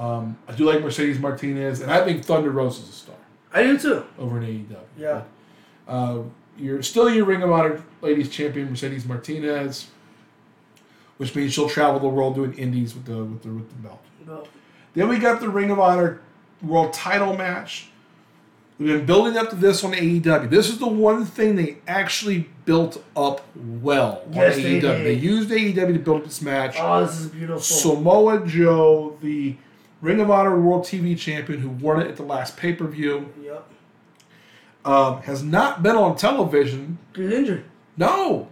Um, 0.06 0.38
I 0.48 0.54
do 0.54 0.66
like 0.66 0.82
Mercedes 0.82 1.20
Martinez, 1.20 1.82
and 1.82 1.92
I 1.92 2.04
think 2.06 2.24
Thunder 2.24 2.52
Rosa 2.52 2.82
is 2.84 2.90
a 2.90 2.92
star 2.92 3.16
I 3.54 3.64
do 3.64 3.78
too. 3.78 4.06
over 4.18 4.38
in 4.42 4.44
AEW. 4.44 4.78
Yeah. 4.98 5.24
But, 5.86 5.92
uh, 5.94 6.24
you're 6.58 6.82
still 6.84 7.10
your 7.10 7.26
Ring 7.26 7.44
of 7.44 7.52
Honor 7.52 7.84
Ladies 8.02 8.30
Champion 8.30 8.70
Mercedes 8.70 9.06
Martinez, 9.06 9.88
which 11.18 11.36
means 11.36 11.54
she'll 11.54 11.70
travel 11.70 12.00
the 12.00 12.08
world 12.08 12.36
doing 12.36 12.54
indies 12.54 12.94
with 12.96 13.06
the 13.06 13.24
with 13.26 13.44
the 13.44 13.50
with 13.50 13.70
the 13.70 13.76
belt. 13.76 14.02
No. 14.26 14.48
Then 14.94 15.10
we 15.10 15.18
got 15.20 15.42
the 15.42 15.50
Ring 15.50 15.70
of 15.70 15.80
Honor 15.80 16.22
World 16.62 16.94
Title 16.94 17.36
match. 17.36 17.90
We've 18.78 18.90
been 18.90 19.06
building 19.06 19.38
up 19.38 19.50
to 19.52 19.56
this 19.56 19.84
on 19.86 19.94
AEW. 19.94 20.50
This 20.50 20.68
is 20.70 20.80
the 20.80 20.88
one 20.88 21.26
thing 21.26 21.56
they 21.56 21.78
actually 21.88 22.50
built 22.66 23.02
up 23.16 23.42
well 23.56 24.24
on 24.28 24.34
Yes, 24.34 24.56
they 24.58 24.80
AEW. 24.80 24.82
did. 24.82 25.06
they 25.06 25.14
used 25.14 25.50
AEW 25.50 25.94
to 25.94 26.00
build 26.00 26.18
up 26.22 26.24
this 26.26 26.42
match. 26.42 26.76
Oh, 26.78 27.06
this 27.06 27.20
is 27.22 27.28
beautiful. 27.28 27.62
Samoa 27.62 28.46
Joe, 28.46 29.18
the 29.22 29.56
Ring 30.02 30.20
of 30.20 30.30
Honor 30.30 30.60
World 30.60 30.84
TV 30.84 31.18
Champion 31.18 31.60
who 31.60 31.70
won 31.70 32.02
it 32.02 32.08
at 32.08 32.18
the 32.18 32.24
last 32.24 32.58
pay 32.58 32.74
per 32.74 32.86
view, 32.86 33.32
yep. 33.42 33.66
um, 34.84 35.22
has 35.22 35.42
not 35.42 35.82
been 35.82 35.96
on 35.96 36.18
television. 36.18 36.98
He's 37.16 37.32
injured. 37.32 37.64
No, 37.96 38.50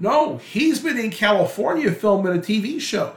no, 0.00 0.38
he's 0.38 0.80
been 0.80 0.98
in 0.98 1.10
California 1.10 1.92
filming 1.92 2.34
a 2.34 2.40
TV 2.40 2.80
show. 2.80 3.14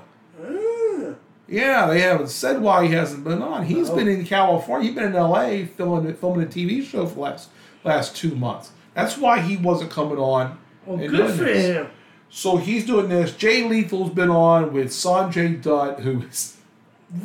Ah, 1.51 1.55
Yeah, 1.55 1.85
they 1.87 2.01
haven't 2.01 2.29
said 2.29 2.61
why 2.61 2.85
he 2.87 2.93
hasn't 2.93 3.23
been 3.23 3.41
on. 3.41 3.65
He's 3.65 3.89
No. 3.89 3.95
been 3.95 4.07
in 4.07 4.25
California. 4.25 4.87
He's 4.87 4.95
been 4.95 5.05
in 5.07 5.15
LA 5.15 5.65
filming 5.65 6.13
filming 6.15 6.43
a 6.45 6.49
TV 6.49 6.81
show 6.83 7.05
for 7.05 7.15
the 7.15 7.21
last 7.21 7.49
last 7.83 8.15
two 8.15 8.35
months. 8.35 8.71
That's 8.93 9.17
why 9.17 9.39
he 9.41 9.57
wasn't 9.57 9.91
coming 9.91 10.17
on. 10.17 10.57
well, 10.85 10.97
good 10.97 11.31
for 11.31 11.43
this. 11.43 11.65
him. 11.77 11.87
So 12.29 12.57
he's 12.57 12.85
doing 12.85 13.09
this. 13.09 13.33
Jay 13.35 13.63
Lethal's 13.63 14.09
been 14.13 14.29
on 14.29 14.71
with 14.73 14.87
Sanjay 14.89 15.61
Dutt, 15.61 15.99
who 15.99 16.21
is 16.23 16.57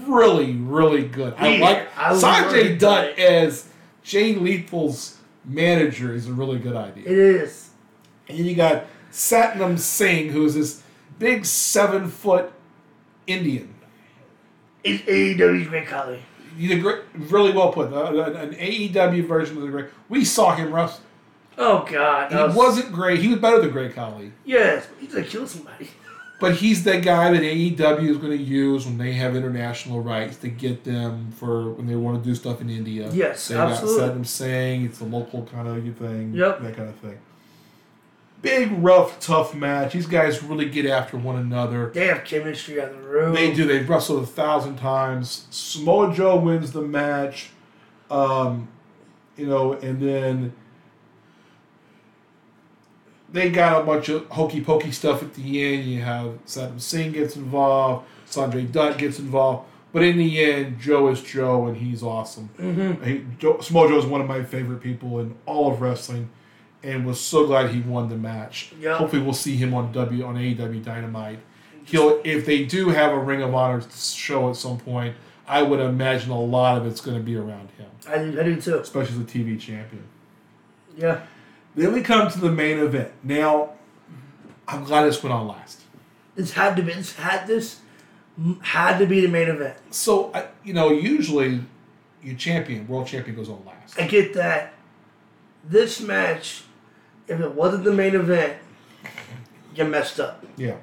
really, 0.07 0.53
really 0.53 1.05
good. 1.07 1.35
I 1.39 1.59
like 1.59 1.87
I 1.97 2.13
Sanjay 2.13 2.79
Dutt 2.79 3.17
Dutt. 3.17 3.19
as 3.19 3.69
Jay 4.03 4.35
Lethal's 4.35 5.19
manager 5.45 6.13
is 6.15 6.27
a 6.29 6.33
really 6.33 6.59
good 6.59 6.75
idea. 6.77 7.05
It 7.05 7.19
is. 7.19 7.71
And 8.29 8.39
you 8.39 8.55
got 8.57 8.87
Satnam 9.13 9.79
Singh, 9.79 10.31
who 10.31 10.45
is 10.45 10.55
this 10.57 10.83
big 11.21 11.45
seven 11.45 12.09
foot 12.09 12.51
Indian. 13.29 13.73
It's 14.87 15.03
AEW's 15.05 15.69
Great 15.69 15.87
Khali. 15.87 16.21
He's 16.57 16.71
a 16.71 16.79
great, 16.79 17.03
really 17.15 17.53
well 17.53 17.73
put. 17.73 17.93
Uh, 17.93 18.33
an 18.33 18.55
AEW 18.55 19.27
version 19.27 19.57
of 19.59 19.63
the 19.65 19.69
great. 19.69 19.87
We 20.09 20.25
saw 20.25 20.55
him 20.55 20.73
wrestle. 20.73 21.01
Oh 21.59 21.87
God. 21.91 22.31
He 22.31 22.37
was- 22.37 22.55
wasn't 22.55 22.93
great. 22.93 23.21
He 23.21 23.29
was 23.29 23.39
better 23.39 23.61
than 23.61 23.71
Great 23.71 23.95
Khali. 23.95 24.33
Yes, 24.45 24.87
but 24.87 25.01
he's 25.01 25.13
gonna 25.15 25.27
kill 25.27 25.47
somebody. 25.47 25.91
But 26.39 26.57
he's 26.57 26.85
the 26.85 27.01
guy 27.01 27.33
that 27.33 27.41
AEW 27.43 28.11
is 28.11 28.19
going 28.19 28.37
to 28.37 28.37
use 28.37 28.85
when 28.85 28.99
they 28.99 29.13
have 29.13 29.35
international 29.35 30.03
rights 30.03 30.37
to 30.39 30.49
get 30.49 30.85
them 30.85 31.33
for 31.33 31.71
when 31.71 31.87
they 31.87 31.97
want 31.97 32.23
to 32.23 32.29
do 32.29 32.35
stuff 32.35 32.61
in 32.61 32.69
India. 32.69 33.11
Yes, 33.11 33.49
they 33.49 33.57
absolutely. 33.57 34.07
got 34.07 34.17
Satnam 34.17 34.27
Singh 34.27 34.85
it's 34.85 35.01
a 35.01 35.05
local 35.05 35.47
kind 35.47 35.67
of 35.67 35.97
thing. 35.97 36.35
Yep. 36.35 36.61
That 36.61 36.77
kind 36.77 36.89
of 36.91 36.97
thing. 36.97 37.19
Big, 38.47 38.73
rough, 38.73 39.21
tough 39.21 39.55
match. 39.55 39.93
These 39.93 40.07
guys 40.07 40.43
really 40.43 40.69
get 40.69 40.87
after 40.87 41.17
one 41.17 41.37
another. 41.37 41.91
They 41.91 42.07
have 42.07 42.25
chemistry 42.25 42.81
on 42.81 42.93
the 42.93 42.99
road. 42.99 43.37
They 43.37 43.53
do. 43.53 43.67
They've 43.67 43.89
wrestled 43.89 44.23
a 44.23 44.27
thousand 44.27 44.77
times. 44.77 45.47
Samoa 45.51 46.15
Joe 46.15 46.37
wins 46.37 46.73
the 46.73 46.83
match. 46.83 47.51
Um, 48.11 48.69
you 49.37 49.47
know, 49.47 49.73
and 49.75 50.01
then 50.01 50.53
they 53.33 53.51
got 53.51 53.83
a 53.83 53.85
bunch 53.85 54.09
of 54.09 54.27
hokey 54.29 54.63
pokey 54.63 54.93
stuff 54.93 55.23
at 55.23 55.35
the 55.35 55.63
end. 55.63 55.85
You 55.85 56.03
have 56.03 56.45
Satnam 56.47 56.81
Singh 56.81 57.13
gets 57.13 57.37
involved, 57.37 58.07
Sanjay 58.27 58.71
Dutt 58.71 58.99
gets 58.99 59.19
involved. 59.19 59.69
But 59.93 60.03
in 60.03 60.19
the 60.19 60.45
end, 60.45 60.79
Joe 60.79 61.09
is 61.09 61.23
Joe, 61.23 61.67
and 61.67 61.77
he's 61.77 62.03
awesome. 62.03 62.51
Mm-hmm. 62.59 63.05
He, 63.05 63.25
Joe, 63.39 63.61
Samoa 63.61 63.89
Joe 63.89 63.99
is 63.99 64.05
one 64.05 64.21
of 64.21 64.27
my 64.27 64.43
favorite 64.43 64.81
people 64.81 65.21
in 65.21 65.35
all 65.47 65.73
of 65.73 65.81
wrestling, 65.81 66.29
and 66.83 67.07
was 67.07 67.21
so 67.21 67.47
glad 67.47 67.71
he 67.71 67.81
won 67.81 68.09
the 68.09 68.17
match. 68.17 68.73
Yeah. 68.79 68.97
Hopefully, 68.99 69.23
we'll 69.23 69.33
see 69.35 69.57
him 69.57 69.75
on 69.75 69.93
W 69.93 70.25
on 70.25 70.37
AEW 70.37 70.85
Dynamite. 70.85 71.39
He'll 71.85 72.21
if 72.25 72.47
they 72.47 72.65
do 72.65 72.89
have 72.91 73.13
a 73.13 73.19
Ring 73.19 73.43
of 73.43 73.55
Honor 73.55 73.83
show 73.95 74.49
at 74.51 74.57
some 74.57 74.79
point. 74.79 75.15
I 75.49 75.63
would 75.63 75.79
imagine 75.79 76.33
a 76.33 76.41
lot 76.41 76.77
of 76.77 76.87
it's 76.89 77.01
going 77.01 77.17
to 77.17 77.23
be 77.23 77.37
around 77.37 77.69
him, 77.79 77.87
I 78.09 78.19
do. 78.19 78.41
I 78.41 78.43
do 78.43 78.61
too. 78.61 78.79
especially 78.81 79.23
the 79.23 79.31
TV 79.45 79.61
champion. 79.61 80.03
Yeah. 80.97 81.21
Then 81.77 81.93
we 81.93 82.01
come 82.03 82.29
to 82.29 82.41
the 82.41 82.51
main 82.51 82.81
event. 82.81 83.13
Now, 83.23 83.75
I'm 84.67 84.83
glad 84.83 85.05
this 85.05 85.23
went 85.23 85.33
on 85.33 85.47
last. 85.47 85.83
This 86.35 86.53
had 86.53 86.75
to 86.77 86.83
be. 86.83 86.93
This 86.95 87.15
had 87.15 87.47
this 87.47 87.79
had 88.63 88.99
to 88.99 89.07
be 89.07 89.21
the 89.21 89.29
main 89.29 89.49
event. 89.49 89.77
So, 89.91 90.33
I- 90.35 90.47
you 90.65 90.73
know, 90.75 90.91
usually 90.91 91.61
your 92.25 92.35
champion, 92.35 92.89
world 92.89 93.07
champion, 93.07 93.37
goes 93.37 93.49
on 93.49 93.63
last. 93.65 94.01
I 94.01 94.09
get 94.09 94.35
that. 94.35 94.75
This 95.65 96.01
match, 96.01 96.63
if 97.29 97.41
it 97.41 97.55
wasn't 97.55 97.85
the 97.85 97.93
main 97.93 98.15
event, 98.15 98.59
you 99.75 99.85
messed 99.85 100.21
up. 100.21 100.45
Yeah. 100.57 100.77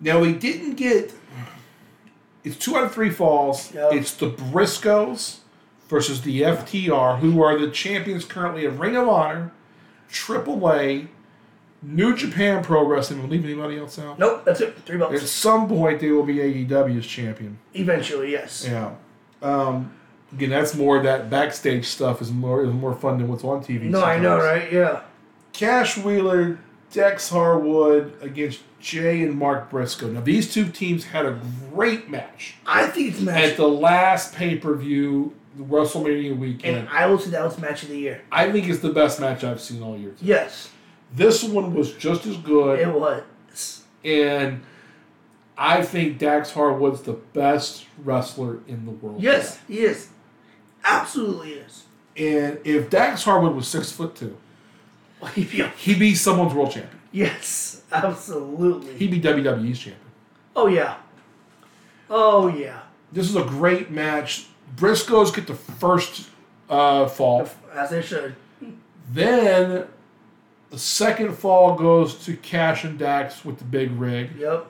Now 0.00 0.20
we 0.20 0.32
didn't 0.32 0.74
get. 0.74 1.12
It's 2.42 2.56
two 2.56 2.76
out 2.76 2.84
of 2.84 2.94
three 2.94 3.10
falls. 3.10 3.72
Yep. 3.74 3.92
It's 3.92 4.14
the 4.14 4.30
Briscoes 4.30 5.38
versus 5.88 6.22
the 6.22 6.42
FTR, 6.42 7.18
who 7.18 7.42
are 7.42 7.58
the 7.58 7.70
champions 7.70 8.24
currently 8.24 8.64
of 8.64 8.80
Ring 8.80 8.96
of 8.96 9.08
Honor, 9.08 9.52
AAA, 10.10 11.08
New 11.82 12.16
Japan 12.16 12.64
Pro 12.64 12.86
Wrestling. 12.86 13.20
I 13.20 13.24
leaving 13.24 13.50
anybody 13.50 13.78
else 13.78 13.98
out? 13.98 14.18
Nope. 14.18 14.44
That's 14.44 14.60
it. 14.60 14.76
Three 14.86 14.96
belts. 14.96 15.22
At 15.22 15.28
some 15.28 15.68
point, 15.68 16.00
they 16.00 16.10
will 16.10 16.22
be 16.22 16.36
AEW's 16.36 17.06
champion. 17.06 17.58
Eventually, 17.74 18.32
yes. 18.32 18.66
Yeah. 18.66 18.94
Um, 19.42 19.92
again, 20.32 20.50
that's 20.50 20.74
more 20.74 21.02
that 21.02 21.28
backstage 21.28 21.86
stuff 21.86 22.22
is 22.22 22.30
more 22.30 22.64
is 22.64 22.72
more 22.72 22.94
fun 22.94 23.18
than 23.18 23.28
what's 23.28 23.44
on 23.44 23.62
TV. 23.62 23.82
No, 23.82 24.02
I 24.02 24.18
know, 24.18 24.38
right? 24.38 24.72
Yeah. 24.72 25.02
Cash 25.60 25.98
Wheeler, 25.98 26.58
Dax 26.90 27.28
Harwood 27.28 28.16
against 28.22 28.60
Jay 28.80 29.22
and 29.22 29.38
Mark 29.38 29.68
Briscoe. 29.68 30.10
Now 30.10 30.22
these 30.22 30.54
two 30.54 30.70
teams 30.70 31.04
had 31.04 31.26
a 31.26 31.38
great 31.74 32.08
match 32.08 32.54
I 32.66 32.86
think 32.86 33.12
it's 33.12 33.20
match, 33.20 33.50
at 33.50 33.56
the 33.58 33.68
last 33.68 34.34
pay 34.34 34.56
per 34.56 34.74
view, 34.74 35.34
WrestleMania 35.58 36.38
weekend. 36.38 36.78
and. 36.78 36.88
I 36.88 37.04
will 37.04 37.18
say 37.18 37.28
that 37.32 37.44
was 37.44 37.58
match 37.58 37.82
of 37.82 37.90
the 37.90 37.98
year. 37.98 38.22
I 38.32 38.50
think 38.50 38.70
it's 38.70 38.78
the 38.78 38.88
best 38.88 39.20
match 39.20 39.44
I've 39.44 39.60
seen 39.60 39.82
all 39.82 39.98
year. 39.98 40.14
Yes, 40.22 40.70
This 41.12 41.44
one 41.44 41.74
was 41.74 41.92
just 41.92 42.24
as 42.24 42.38
good, 42.38 42.78
it 42.78 42.94
was. 42.94 43.84
and 44.02 44.62
I 45.58 45.82
think 45.82 46.16
Dax 46.16 46.52
Harwood's 46.52 47.02
the 47.02 47.12
best 47.12 47.84
wrestler 48.02 48.60
in 48.66 48.86
the 48.86 48.92
world. 48.92 49.22
Yes, 49.22 49.58
he 49.68 49.80
is. 49.80 50.08
Absolutely 50.84 51.52
is. 51.52 51.84
And 52.16 52.60
if 52.64 52.88
Dax 52.88 53.24
Harwood 53.24 53.54
was 53.54 53.68
six 53.68 53.92
foot 53.92 54.14
two, 54.16 54.38
He'd 55.34 55.98
be 55.98 56.14
someone's 56.14 56.54
world 56.54 56.70
champion. 56.72 57.00
yes, 57.12 57.82
absolutely. 57.92 58.96
He'd 58.96 59.10
be 59.10 59.20
WWE's 59.20 59.78
champion. 59.78 60.00
oh 60.56 60.66
yeah. 60.66 60.96
Oh 62.08 62.48
yeah. 62.48 62.80
This 63.12 63.28
is 63.28 63.36
a 63.36 63.44
great 63.44 63.90
match. 63.90 64.46
Briscoes 64.76 65.34
get 65.34 65.46
the 65.46 65.54
first 65.54 66.28
uh, 66.68 67.06
fall. 67.06 67.48
As 67.74 67.90
they 67.90 68.02
should. 68.02 68.34
Then 69.12 69.86
the 70.70 70.78
second 70.78 71.36
fall 71.36 71.74
goes 71.74 72.14
to 72.24 72.36
Cash 72.36 72.84
and 72.84 72.98
Dax 72.98 73.44
with 73.44 73.58
the 73.58 73.64
big 73.64 73.90
rig. 73.92 74.30
Yep. 74.38 74.66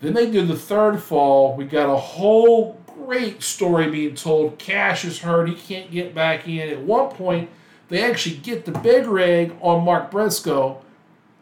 Then 0.00 0.14
they 0.14 0.30
do 0.30 0.44
the 0.46 0.56
third 0.56 1.02
fall. 1.02 1.54
We 1.56 1.64
got 1.64 1.90
a 1.92 1.96
whole 1.96 2.80
great 2.86 3.42
story 3.42 3.90
being 3.90 4.14
told. 4.14 4.58
Cash 4.58 5.04
is 5.04 5.18
hurt. 5.20 5.48
He 5.48 5.54
can't 5.54 5.90
get 5.90 6.14
back 6.14 6.48
in. 6.48 6.68
At 6.70 6.80
one 6.80 7.10
point, 7.10 7.50
They 7.88 8.02
actually 8.02 8.36
get 8.36 8.64
the 8.64 8.72
big 8.72 9.06
rig 9.06 9.54
on 9.60 9.84
Mark 9.84 10.10
Briscoe. 10.10 10.82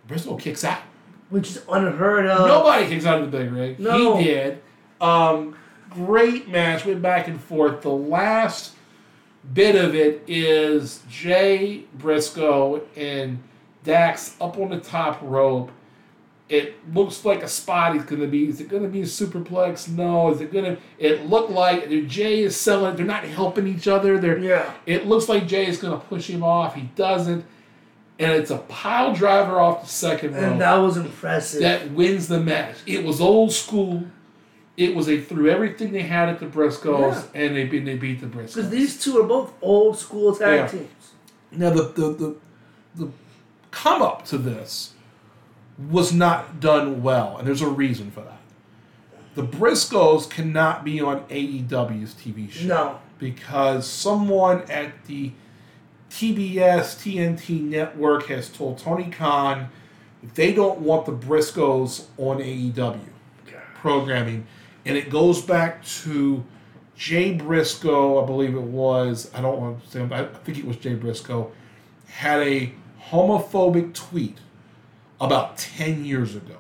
Briscoe 0.07 0.36
kicks 0.36 0.64
out. 0.64 0.82
Which 1.30 1.51
is 1.51 1.62
unheard 1.68 2.26
of. 2.26 2.47
Nobody 2.47 2.86
kicks 2.86 3.07
out 3.07 3.22
of 3.22 3.30
the 3.30 3.38
big 3.38 3.51
rig. 3.51 3.80
No. 3.80 4.16
He 4.16 4.24
did. 4.24 4.62
Um, 5.01 5.57
great 5.90 6.49
match. 6.49 6.84
Went 6.84 7.03
back 7.03 7.28
and 7.28 7.40
forth. 7.40 7.82
The 7.82 7.90
last 7.90 8.74
bit 9.53 9.74
of 9.74 9.95
it 9.95 10.22
is 10.26 11.03
Jay 11.09 11.84
Briscoe 11.95 12.82
and 12.97 13.42
Dax 13.82 14.36
up 14.40 14.59
on 14.59 14.70
the 14.70 14.80
top 14.80 15.18
rope. 15.22 15.70
It 16.49 16.74
looks 16.95 17.24
like 17.24 17.42
a 17.42 17.49
spot 17.49 17.95
he's 17.95 18.03
going 18.05 18.20
to 18.20 18.26
be. 18.28 18.49
Is 18.49 18.61
it 18.61 18.68
going 18.68 18.82
to 18.82 18.88
be 18.88 19.01
a 19.01 19.05
superplex? 19.07 19.88
No. 19.88 20.30
Is 20.30 20.42
it 20.42 20.53
going 20.53 20.64
to? 20.76 20.76
It 20.99 21.26
looked 21.26 21.51
like 21.51 21.88
Jay 22.07 22.42
is 22.42 22.55
selling. 22.61 22.97
They're 22.97 23.07
not 23.07 23.24
helping 23.24 23.66
each 23.66 23.88
other. 23.88 24.18
They're. 24.18 24.38
Yeah. 24.38 24.70
It 24.84 25.07
looks 25.07 25.28
like 25.28 25.49
Jay 25.49 25.66
is 25.66 25.78
going 25.78 25.99
to 25.99 26.07
push 26.07 26.28
him 26.28 26.42
off. 26.42 26.74
He 26.74 26.82
doesn't, 26.97 27.47
and 28.18 28.32
it's 28.32 28.51
a 28.51 28.59
pile 28.59 29.14
driver 29.14 29.59
off 29.59 29.82
the 29.82 29.88
second 29.88 30.34
rope 30.34 30.42
And 30.42 30.61
that 30.61 30.74
was 30.76 30.99
impressive. 30.99 31.62
that 31.62 31.90
wins 31.92 32.28
the 32.28 32.40
match. 32.40 32.76
It 32.86 33.05
was 33.05 33.22
old 33.22 33.53
school. 33.53 34.05
It 34.76 34.95
was 34.95 35.07
they 35.07 35.20
threw 35.20 35.49
everything 35.49 35.92
they 35.92 36.03
had 36.03 36.28
at 36.28 36.40
the 36.40 36.47
Briscoes, 36.47 37.26
and 37.32 37.57
they 37.57 37.64
beat 37.64 37.84
they 37.84 37.97
beat 37.97 38.20
the 38.20 38.26
Briscoes. 38.26 38.55
Because 38.57 38.70
these 38.70 39.03
two 39.03 39.18
are 39.18 39.26
both 39.26 39.53
old 39.62 39.97
school 39.99 40.34
tag 40.36 40.59
Yeah. 40.59 40.66
teams. 40.66 41.12
Now 41.53 41.70
the 41.70 41.84
the 41.84 42.09
the, 42.12 42.36
the 42.97 43.09
come 43.70 44.03
up 44.03 44.24
to 44.26 44.36
this 44.38 44.93
was 45.91 46.12
not 46.12 46.61
done 46.61 47.03
well, 47.03 47.37
and 47.37 47.47
there's 47.47 47.62
a 47.62 47.68
reason 47.68 48.11
for 48.11 48.20
that. 48.20 48.41
The 49.35 49.43
Briscoes 49.43 50.31
cannot 50.31 50.85
be 50.85 51.01
on 51.01 51.20
AEW's 51.27 52.14
TV 52.14 52.51
show 52.51 52.66
No. 52.66 52.99
because 53.18 53.87
someone 53.87 54.62
at 54.70 55.05
the 55.07 55.33
TBS 56.11 56.95
TNT 57.03 57.61
network 57.61 58.27
has 58.27 58.49
told 58.49 58.79
Tony 58.79 59.11
Khan 59.11 59.68
they 60.35 60.53
don't 60.53 60.79
want 60.81 61.07
the 61.07 61.12
Briscoes 61.12 62.05
on 62.16 62.39
AEW 62.39 63.01
programming, 63.75 64.47
and 64.87 64.97
it 64.97 65.11
goes 65.11 65.43
back 65.43 65.85
to 65.85 66.45
Jay 66.97 67.35
Briscoe, 67.35 68.22
I 68.22 68.27
believe 68.27 68.55
it 68.55 68.62
was. 68.62 69.31
I 69.35 69.41
don't 69.43 69.61
want 69.61 69.85
to 69.85 69.91
say, 69.91 70.05
but 70.05 70.18
I 70.20 70.25
think 70.39 70.59
it 70.59 70.64
was 70.64 70.77
Jay 70.77 70.95
Briscoe 70.95 71.51
had 72.07 72.41
a 72.41 72.72
homophobic 73.11 73.93
tweet 73.95 74.39
about 75.25 75.57
ten 75.59 76.05
years 76.05 76.35
ago. 76.37 76.57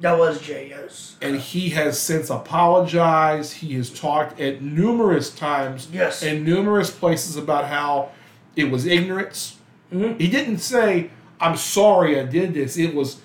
That 0.00 0.18
was 0.18 0.40
Jay, 0.40 0.68
yes. 0.70 1.16
And 1.22 1.36
he 1.36 1.70
has 1.70 1.98
since 1.98 2.28
apologized. 2.28 3.54
He 3.54 3.74
has 3.74 3.90
talked 3.90 4.40
at 4.40 4.60
numerous 4.60 5.32
times 5.34 5.88
Yes. 5.92 6.22
in 6.22 6.44
numerous 6.44 6.90
places 6.90 7.36
about 7.36 7.66
how 7.66 8.08
it 8.56 8.70
was 8.70 8.86
ignorance. 8.86 9.56
Mhm. 9.92 10.20
He 10.20 10.28
didn't 10.28 10.58
say, 10.58 11.10
I'm 11.40 11.56
sorry 11.56 12.18
I 12.18 12.24
did 12.24 12.54
this. 12.54 12.76
It 12.76 12.94
was, 12.94 13.20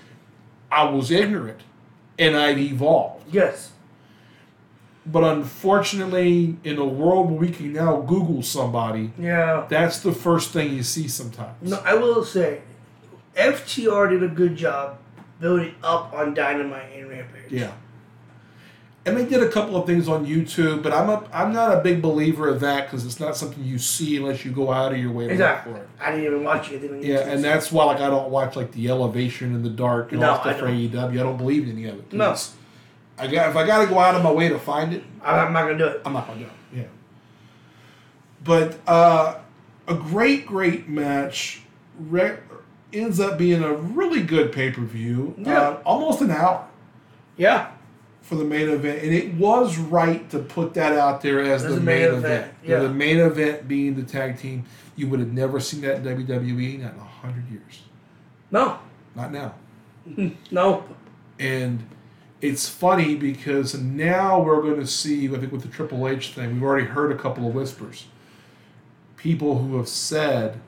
I 0.71 0.83
was 0.83 1.09
ignorant 1.09 1.61
and 2.19 2.35
I've 2.37 2.59
evolved. 2.59 3.25
Yes. 3.33 3.71
But 5.05 5.23
unfortunately, 5.23 6.57
in 6.63 6.77
a 6.77 6.85
world 6.85 7.31
where 7.31 7.39
we 7.39 7.49
can 7.49 7.73
now 7.73 8.01
Google 8.01 8.43
somebody, 8.43 9.11
Yeah. 9.17 9.65
that's 9.69 9.99
the 10.01 10.11
first 10.11 10.51
thing 10.51 10.73
you 10.75 10.83
see 10.83 11.07
sometimes. 11.07 11.55
No, 11.71 11.79
I 11.83 11.95
will 11.95 12.23
say, 12.23 12.61
FTR 13.39 14.09
did 14.09 14.23
a 14.23 14.27
good 14.27 14.55
job 14.55 14.97
building 15.39 15.73
up 15.83 16.13
on 16.13 16.33
Dynamite 16.33 16.91
and 16.95 17.09
Rampage. 17.09 17.51
Yeah. 17.51 17.71
And 19.05 19.15
they 19.17 19.25
did 19.25 19.41
a 19.41 19.49
couple 19.49 19.75
of 19.77 19.87
things 19.87 20.07
on 20.09 20.25
YouTube, 20.27 20.83
but 20.83 20.91
I'm 20.91 21.09
a, 21.09 21.23
I'm 21.33 21.53
not 21.53 21.75
a 21.75 21.79
big 21.81 22.01
believer 22.01 22.49
of 22.49 22.59
that 22.59 22.85
because 22.85 23.05
it's 23.05 23.19
not 23.19 23.35
something 23.37 23.63
you 23.63 23.79
see 23.79 24.17
unless 24.17 24.43
you 24.43 24.51
go 24.51 24.71
out 24.71 24.91
of 24.91 24.97
your 24.99 25.11
way 25.11 25.25
to 25.27 25.31
Exactly. 25.31 25.71
look 25.73 25.81
for 25.81 25.85
it. 25.85 25.89
I 26.05 26.11
didn't 26.11 26.25
even 26.25 26.43
watch 26.43 26.69
it. 26.71 27.03
Yeah, 27.03 27.19
and 27.21 27.41
that's 27.43 27.71
why 27.71 27.85
like 27.85 28.01
I 28.01 28.09
don't 28.09 28.29
watch 28.29 28.55
like 28.57 28.73
the 28.73 28.89
elevation 28.89 29.55
in 29.55 29.63
the 29.63 29.69
dark 29.69 30.11
and 30.11 30.19
No, 30.21 30.31
all 30.31 30.41
stuff 30.41 30.59
for. 30.59 30.67
AEW. 30.67 31.11
I 31.11 31.23
don't 31.23 31.37
believe 31.37 31.63
in 31.63 31.71
any 31.71 31.85
of 31.85 31.97
it. 31.97 32.11
No. 32.13 32.35
I 33.17 33.27
got 33.27 33.49
if 33.49 33.55
I 33.55 33.65
got 33.65 33.81
to 33.83 33.87
go 33.87 33.99
out 33.99 34.15
of 34.15 34.21
my 34.23 34.31
way 34.31 34.49
to 34.49 34.59
find 34.59 34.93
it, 34.93 35.03
I'm 35.23 35.47
I'm 35.47 35.53
not 35.53 35.61
gonna 35.63 35.77
do 35.77 35.85
it. 35.87 36.01
I'm 36.05 36.13
not 36.13 36.27
gonna 36.27 36.39
do 36.41 36.45
it. 36.45 36.51
Yeah. 36.75 36.83
But 38.43 38.77
uh, 38.87 39.39
a 39.87 39.93
great, 39.95 40.45
great 40.45 40.87
match 40.87 41.61
re- 41.97 42.37
ends 42.93 43.19
up 43.19 43.37
being 43.37 43.63
a 43.63 43.73
really 43.73 44.23
good 44.23 44.51
pay 44.51 44.71
per 44.71 44.81
view. 44.81 45.35
Yeah. 45.37 45.59
Uh, 45.61 45.81
almost 45.85 46.21
an 46.21 46.31
hour 46.31 46.67
Yeah. 47.37 47.71
for 48.21 48.35
the 48.35 48.43
main 48.43 48.69
event, 48.69 49.03
and 49.03 49.13
it 49.13 49.33
was 49.35 49.77
right 49.77 50.29
to 50.31 50.39
put 50.39 50.73
that 50.75 50.93
out 50.97 51.21
there 51.21 51.41
as, 51.41 51.63
the, 51.63 51.79
main, 51.79 52.07
event. 52.07 52.51
yeah. 52.63 52.79
The 52.79 52.89
main 52.89 53.19
event 53.19 53.67
being 53.67 53.95
the 53.95 54.03
tag 54.03 54.37
team. 54.37 54.65
You 54.95 55.07
would 55.07 55.19
have 55.21 55.31
never 55.31 55.59
seen 55.59 55.81
that 55.81 55.97
in 55.97 56.03
WWE 56.03 56.81
not 56.81 56.93
in 56.93 56.99
a 56.99 57.03
hundred 57.03 57.49
years. 57.49 57.83
No. 58.51 58.79
Not 59.15 59.31
now. 59.31 59.53
No. 60.51 60.83
And 61.39 61.83
it's 62.41 62.67
funny 62.67 63.15
because 63.15 63.73
now 63.79 64.41
we're 64.41 64.61
going 64.61 64.79
to 64.79 64.87
see, 64.87 65.27
I 65.33 65.37
think, 65.39 65.51
with 65.53 65.61
the 65.61 65.67
Triple 65.69 66.05
H 66.07 66.31
thing, 66.31 66.53
we've 66.53 66.63
already 66.63 66.85
heard 66.87 67.11
a 67.11 67.17
couple 67.17 67.47
of 67.47 67.53
whispers. 67.55 68.07
People 69.17 69.59
who 69.59 69.77
have 69.77 69.87
said, 69.87 70.59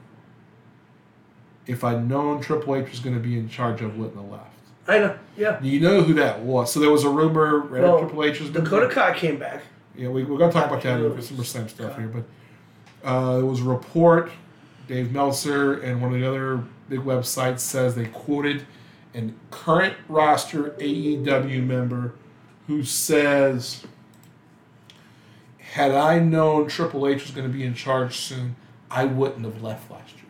if 1.67 1.83
I'd 1.83 2.07
known 2.07 2.41
Triple 2.41 2.75
H 2.75 2.89
was 2.89 2.99
going 2.99 3.15
to 3.15 3.21
be 3.21 3.37
in 3.37 3.49
charge, 3.49 3.81
I 3.81 3.85
wouldn't 3.85 4.15
have 4.15 4.29
left. 4.29 4.45
I 4.87 4.97
know. 4.97 5.17
Yeah. 5.37 5.61
You 5.61 5.79
know 5.79 6.01
who 6.01 6.13
that 6.15 6.41
was? 6.41 6.71
So 6.71 6.79
there 6.79 6.89
was 6.89 7.03
a 7.03 7.09
rumor 7.09 7.59
right 7.59 7.83
Well, 7.83 7.99
Triple 7.99 8.23
H 8.23 8.39
was 8.39 8.49
going 8.49 8.65
Dakota 8.65 8.93
Kai 8.93 9.17
came 9.17 9.37
back. 9.37 9.63
Yeah, 9.95 10.09
we, 10.09 10.23
we're 10.23 10.37
going 10.37 10.51
to 10.51 10.57
talk 10.57 10.67
about 10.67 10.81
that 10.83 10.99
in 10.99 11.11
SummerSlam 11.13 11.69
stuff 11.69 11.97
here. 11.97 12.07
But 12.07 12.23
uh, 13.07 13.37
there 13.37 13.45
was 13.45 13.61
a 13.61 13.65
report, 13.65 14.31
Dave 14.87 15.11
Meltzer 15.11 15.79
and 15.81 16.01
one 16.01 16.13
of 16.13 16.19
the 16.19 16.27
other 16.27 16.63
big 16.89 17.01
websites 17.01 17.59
says 17.59 17.95
they 17.95 18.05
quoted 18.05 18.65
an 19.13 19.37
current 19.49 19.95
roster 20.07 20.71
AEW 20.71 21.65
member 21.65 22.13
who 22.67 22.83
says, 22.83 23.85
Had 25.57 25.91
I 25.91 26.19
known 26.19 26.67
Triple 26.67 27.07
H 27.07 27.23
was 27.23 27.31
going 27.31 27.47
to 27.47 27.53
be 27.53 27.63
in 27.63 27.73
charge 27.73 28.17
soon, 28.17 28.55
I 28.89 29.05
wouldn't 29.05 29.45
have 29.45 29.61
left 29.61 29.91
last 29.91 30.15
year. 30.15 30.20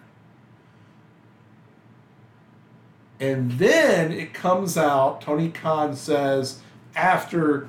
And 3.22 3.51
then 3.51 4.11
it 4.11 4.34
comes 4.34 4.80
out, 4.80 5.22
Tony 5.22 5.49
Khan 5.49 5.95
says, 5.95 6.59
after 6.95 7.67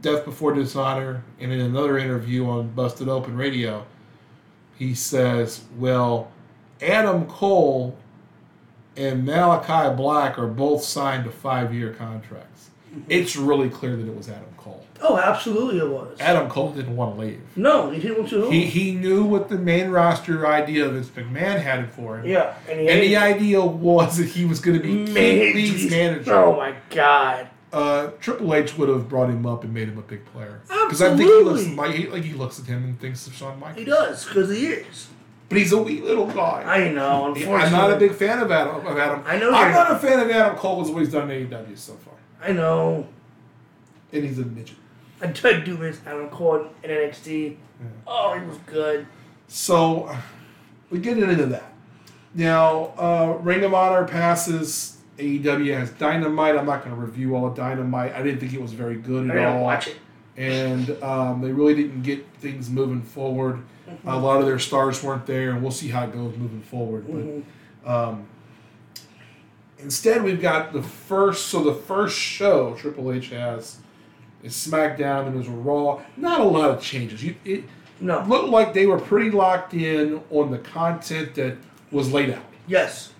Death 0.00 0.24
Before 0.24 0.52
Dishonor, 0.52 1.22
and 1.38 1.52
in 1.52 1.60
another 1.60 1.96
interview 1.96 2.48
on 2.48 2.70
Busted 2.70 3.08
Open 3.08 3.36
Radio, 3.36 3.86
he 4.76 4.94
says, 4.96 5.62
Well, 5.78 6.32
Adam 6.82 7.26
Cole 7.26 7.96
and 8.96 9.24
Malachi 9.24 9.94
Black 9.94 10.36
are 10.40 10.48
both 10.48 10.82
signed 10.82 11.24
to 11.24 11.30
five 11.30 11.72
year 11.72 11.92
contracts. 11.94 12.70
Mm-hmm. 12.90 13.10
It's 13.10 13.36
really 13.36 13.70
clear 13.70 13.96
that 13.96 14.08
it 14.08 14.16
was 14.16 14.28
Adam 14.28 14.52
Cole. 14.56 14.84
Oh, 15.04 15.18
absolutely 15.18 15.78
it 15.80 15.88
was. 15.88 16.20
Adam 16.20 16.48
Cole 16.48 16.72
didn't 16.72 16.96
want 16.96 17.16
to 17.16 17.20
leave. 17.22 17.40
No, 17.56 17.90
he 17.90 18.00
didn't 18.00 18.18
want 18.18 18.30
to. 18.30 18.48
He, 18.50 18.66
he 18.66 18.92
knew 18.92 19.24
what 19.24 19.48
the 19.48 19.58
main 19.58 19.90
roster 19.90 20.46
idea 20.46 20.86
of 20.86 20.92
Vince 20.92 21.08
McMahon 21.08 21.60
had 21.60 21.90
for 21.92 22.18
him. 22.18 22.26
yeah, 22.26 22.54
and 22.68 22.80
And 22.80 23.02
the 23.02 23.16
idea 23.16 23.60
was 23.60 24.18
that 24.18 24.28
he 24.28 24.44
was 24.44 24.60
going 24.60 24.76
to 24.76 24.82
be 24.82 24.94
Man, 25.12 25.54
Lee's 25.54 25.90
manager. 25.90 26.34
Oh 26.34 26.56
my 26.56 26.74
god. 26.90 27.48
Uh, 27.72 28.10
Triple 28.20 28.54
H 28.54 28.76
would 28.76 28.88
have 28.90 29.08
brought 29.08 29.30
him 29.30 29.46
up 29.46 29.64
and 29.64 29.72
made 29.72 29.88
him 29.88 29.96
a 29.98 30.02
big 30.02 30.24
player. 30.26 30.60
Because 30.68 31.00
I 31.00 31.16
think 31.16 31.22
he 31.30 31.42
looks 31.42 31.66
like 31.68 31.94
he, 31.94 32.06
like 32.06 32.22
he 32.22 32.34
looks 32.34 32.60
at 32.60 32.66
him 32.66 32.84
and 32.84 33.00
thinks 33.00 33.26
of 33.26 33.32
Shawn 33.32 33.58
Michaels. 33.58 33.78
He 33.78 33.84
does 33.86 34.24
because 34.26 34.50
he 34.50 34.66
is. 34.66 35.08
But 35.48 35.58
he's 35.58 35.72
a 35.72 35.82
wee 35.82 36.00
little 36.00 36.26
guy. 36.26 36.62
I 36.66 36.90
know. 36.92 37.26
Unfortunately, 37.28 37.62
I'm 37.62 37.72
not 37.72 37.90
a 37.92 37.96
big 37.96 38.12
fan 38.14 38.38
of 38.40 38.50
Adam. 38.50 38.86
Of 38.86 38.98
Adam. 38.98 39.22
I 39.26 39.38
know 39.38 39.52
I'm 39.52 39.72
not 39.72 39.90
a 39.90 39.98
fan 39.98 40.20
of 40.20 40.30
Adam 40.30 40.56
Cole 40.56 40.82
as 40.82 40.90
what 40.90 41.00
he's 41.00 41.12
done 41.12 41.30
in 41.30 41.48
AEW 41.48 41.76
so 41.78 41.94
far, 41.94 42.14
I 42.42 42.52
know. 42.52 43.06
and 44.12 44.24
he's 44.24 44.38
a 44.38 44.44
midget. 44.44 44.76
I 45.22 45.26
did 45.28 45.64
do 45.64 45.76
miss 45.78 46.00
Adam 46.06 46.28
Cole 46.30 46.66
in 46.82 46.90
NXT. 46.90 47.56
Oh, 48.06 48.38
he 48.38 48.44
was 48.46 48.58
good. 48.66 49.06
So 49.48 50.14
we 50.90 50.98
get 50.98 51.18
into 51.18 51.46
that. 51.46 51.72
Now, 52.34 52.92
uh, 52.98 53.38
Ring 53.40 53.62
of 53.64 53.74
Honor 53.74 54.06
passes. 54.06 54.98
AEW 55.18 55.78
has 55.78 55.90
Dynamite. 55.90 56.56
I'm 56.56 56.66
not 56.66 56.82
going 56.84 56.94
to 56.96 57.00
review 57.00 57.36
all 57.36 57.46
of 57.46 57.54
Dynamite. 57.54 58.14
I 58.14 58.22
didn't 58.22 58.40
think 58.40 58.52
it 58.54 58.60
was 58.60 58.72
very 58.72 58.96
good 58.96 59.30
at 59.30 59.36
all. 59.38 59.62
watch 59.62 59.88
it. 59.88 59.96
and 60.36 60.90
um, 61.02 61.40
they 61.42 61.52
really 61.52 61.74
didn't 61.74 62.02
get 62.02 62.24
things 62.38 62.68
moving 62.70 63.02
forward. 63.02 63.62
A 64.06 64.16
lot 64.18 64.40
of 64.40 64.46
their 64.46 64.58
stars 64.58 65.02
weren't 65.02 65.26
there, 65.26 65.50
and 65.50 65.60
we'll 65.62 65.70
see 65.70 65.88
how 65.88 66.04
it 66.04 66.12
goes 66.12 66.34
moving 66.36 66.62
forward. 66.62 67.44
But 67.84 67.90
um, 67.92 68.26
instead, 69.78 70.22
we've 70.24 70.40
got 70.40 70.72
the 70.72 70.82
first. 70.82 71.48
So 71.48 71.62
the 71.62 71.74
first 71.74 72.16
show 72.18 72.74
Triple 72.74 73.12
H 73.12 73.28
has 73.30 73.78
is 74.42 74.52
SmackDown, 74.54 75.26
and 75.26 75.34
it 75.34 75.38
was 75.38 75.48
Raw. 75.48 76.02
Not 76.16 76.40
a 76.40 76.44
lot 76.44 76.70
of 76.70 76.80
changes. 76.82 77.22
You, 77.24 77.34
it 77.44 77.64
No. 78.00 78.22
looked 78.26 78.48
like 78.48 78.74
they 78.74 78.86
were 78.86 78.98
pretty 78.98 79.30
locked 79.30 79.74
in 79.74 80.20
on 80.30 80.50
the 80.50 80.58
content 80.58 81.34
that 81.36 81.56
was 81.90 82.12
laid 82.12 82.30
out. 82.30 82.44
Yes. 82.66 83.12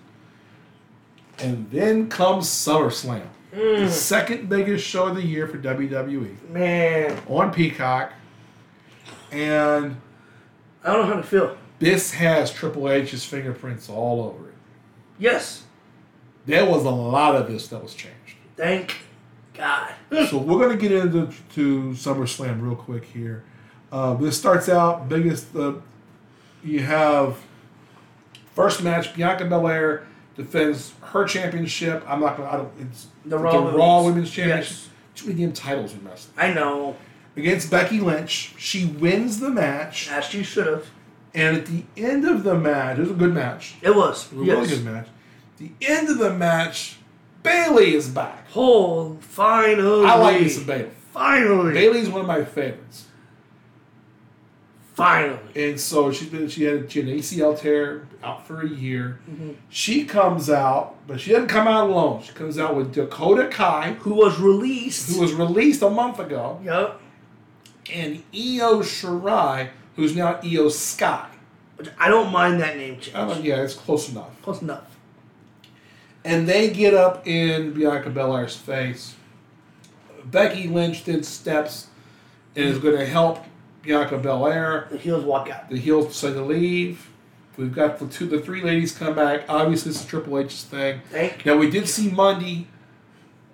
And 1.39 1.69
then 1.71 2.09
comes 2.09 2.47
SummerSlam, 2.47 3.23
the 3.51 3.57
Mm, 3.57 3.89
second 3.89 4.49
biggest 4.49 4.85
show 4.85 5.07
of 5.07 5.15
the 5.15 5.21
year 5.25 5.47
for 5.47 5.57
WWE 5.57 6.35
man, 6.49 7.19
on 7.27 7.51
Peacock. 7.53 8.13
And 9.31 9.97
I 10.83 10.93
don't 10.93 11.01
know 11.07 11.13
how 11.15 11.21
to 11.21 11.23
feel. 11.27 11.57
This 11.79 12.11
has 12.13 12.51
Triple 12.51 12.89
H's 12.89 13.25
fingerprints 13.25 13.89
all 13.89 14.23
over 14.23 14.49
it. 14.49 14.55
Yes. 15.19 15.63
There 16.45 16.65
was 16.65 16.83
a 16.85 16.89
lot 16.89 17.35
of 17.35 17.47
this 17.47 17.67
that 17.69 17.81
was 17.81 17.93
changed. 17.93 18.37
Thank 18.55 18.97
God. 19.53 19.93
so 20.29 20.37
we're 20.37 20.59
gonna 20.59 20.77
get 20.79 20.91
into 20.91 21.31
to 21.55 21.89
SummerSlam 21.91 22.61
real 22.61 22.75
quick 22.75 23.05
here. 23.05 23.43
Uh, 23.91 24.15
this 24.15 24.37
starts 24.37 24.67
out 24.69 25.07
biggest. 25.09 25.55
Uh, 25.55 25.73
you 26.63 26.79
have 26.81 27.37
first 28.55 28.83
match 28.83 29.13
Bianca 29.15 29.45
Belair 29.45 30.07
defends 30.35 30.93
her 31.01 31.25
championship. 31.25 32.03
I'm 32.07 32.19
not 32.21 32.37
gonna. 32.37 32.49
I 32.49 32.57
don't. 32.57 32.71
It's 32.79 33.07
The 33.23 33.29
the 33.31 33.37
Raw 33.37 33.51
Raw, 33.51 33.97
Women's- 33.97 34.05
Women's 34.05 34.31
Championship. 34.31 34.69
yes. 34.71 34.89
Too 35.15 35.27
many 35.27 35.41
damn 35.41 35.53
titles 35.53 35.93
in 35.93 36.03
wrestling. 36.03 36.33
I 36.37 36.53
know. 36.53 36.95
Against 37.35 37.69
Becky 37.71 37.99
Lynch, 37.99 38.53
she 38.57 38.85
wins 38.85 39.39
the 39.39 39.49
match, 39.49 40.09
As 40.11 40.25
she 40.25 40.43
should 40.43 40.67
have. 40.67 40.85
and 41.33 41.57
at 41.57 41.65
the 41.67 41.83
end 41.97 42.25
of 42.25 42.43
the 42.43 42.55
match, 42.55 42.97
it 42.97 43.01
was 43.01 43.11
a 43.11 43.15
good 43.15 43.33
match. 43.33 43.75
It 43.81 43.95
was. 43.95 44.31
It 44.31 44.37
was 44.37 44.47
a 44.47 44.51
really 44.51 44.67
good 44.67 44.85
match. 44.85 45.07
The 45.57 45.71
end 45.81 46.09
of 46.09 46.17
the 46.19 46.31
match, 46.33 46.97
Bayley 47.43 47.93
is 47.93 48.09
back. 48.09 48.47
Oh, 48.55 49.17
finally. 49.19 50.05
I 50.05 50.15
like 50.15 50.49
some 50.49 50.65
Bayley. 50.65 50.89
Finally. 51.11 51.73
Bayley's 51.73 52.09
one 52.09 52.21
of 52.21 52.27
my 52.27 52.43
favorites. 52.43 53.07
Finally. 54.95 55.39
And 55.55 55.79
so 55.79 56.11
she 56.11 56.29
did. 56.29 56.51
She 56.51 56.63
had, 56.65 56.91
she 56.91 56.99
had 56.99 57.07
an 57.09 57.17
ACL 57.17 57.59
tear 57.59 58.07
out 58.23 58.45
for 58.45 58.61
a 58.61 58.67
year. 58.69 59.19
Mm-hmm. 59.29 59.51
She 59.69 60.05
comes 60.05 60.49
out, 60.51 60.95
but 61.07 61.19
she 61.19 61.31
doesn't 61.31 61.47
come 61.47 61.67
out 61.67 61.89
alone. 61.89 62.21
She 62.21 62.31
comes 62.33 62.59
out 62.59 62.75
with 62.75 62.93
Dakota 62.93 63.47
Kai, 63.47 63.93
Who 64.01 64.13
was 64.13 64.39
released. 64.39 65.11
who 65.15 65.21
was 65.21 65.33
released 65.33 65.81
a 65.81 65.89
month 65.89 66.19
ago, 66.19 66.59
Yep. 66.63 66.99
and 67.91 68.23
Io 68.33 68.81
Shirai, 68.81 69.69
who's 69.95 70.15
now 70.15 70.39
Io 70.43 70.69
Sky. 70.69 71.27
I 71.99 72.07
don't 72.07 72.31
mind 72.31 72.61
that 72.61 72.77
name 72.77 72.99
change. 72.99 73.13
Don't- 73.13 73.43
yeah, 73.43 73.63
it's 73.63 73.73
close 73.73 74.09
enough. 74.09 74.39
Close 74.43 74.61
enough. 74.61 74.92
And 76.25 76.47
they 76.47 76.69
get 76.69 76.93
up 76.93 77.27
in 77.27 77.73
Bianca 77.73 78.09
Belair's 78.09 78.55
face. 78.55 79.15
Becky 80.25 80.67
Lynch 80.67 81.03
then 81.03 81.23
steps 81.23 81.87
and 82.55 82.65
is 82.65 82.79
going 82.79 82.97
to 82.97 83.05
help 83.05 83.43
Bianca 83.81 84.17
Belair. 84.17 84.87
The 84.89 84.97
heels 84.97 85.23
walk 85.25 85.49
out. 85.49 85.69
The 85.69 85.77
heels 85.77 86.07
decide 86.07 86.33
to 86.33 86.41
leave. 86.43 87.09
We've 87.57 87.73
got 87.73 87.99
the 87.99 88.07
two, 88.07 88.25
the 88.25 88.39
three 88.39 88.61
ladies 88.63 88.97
come 88.97 89.15
back. 89.15 89.43
Obviously, 89.47 89.91
this 89.91 90.01
is 90.01 90.07
Triple 90.07 90.39
H's 90.39 90.63
thing. 90.63 91.01
Thank 91.11 91.45
Now 91.45 91.57
we 91.57 91.69
did 91.69 91.87
see 91.87 92.09
Monday. 92.09 92.67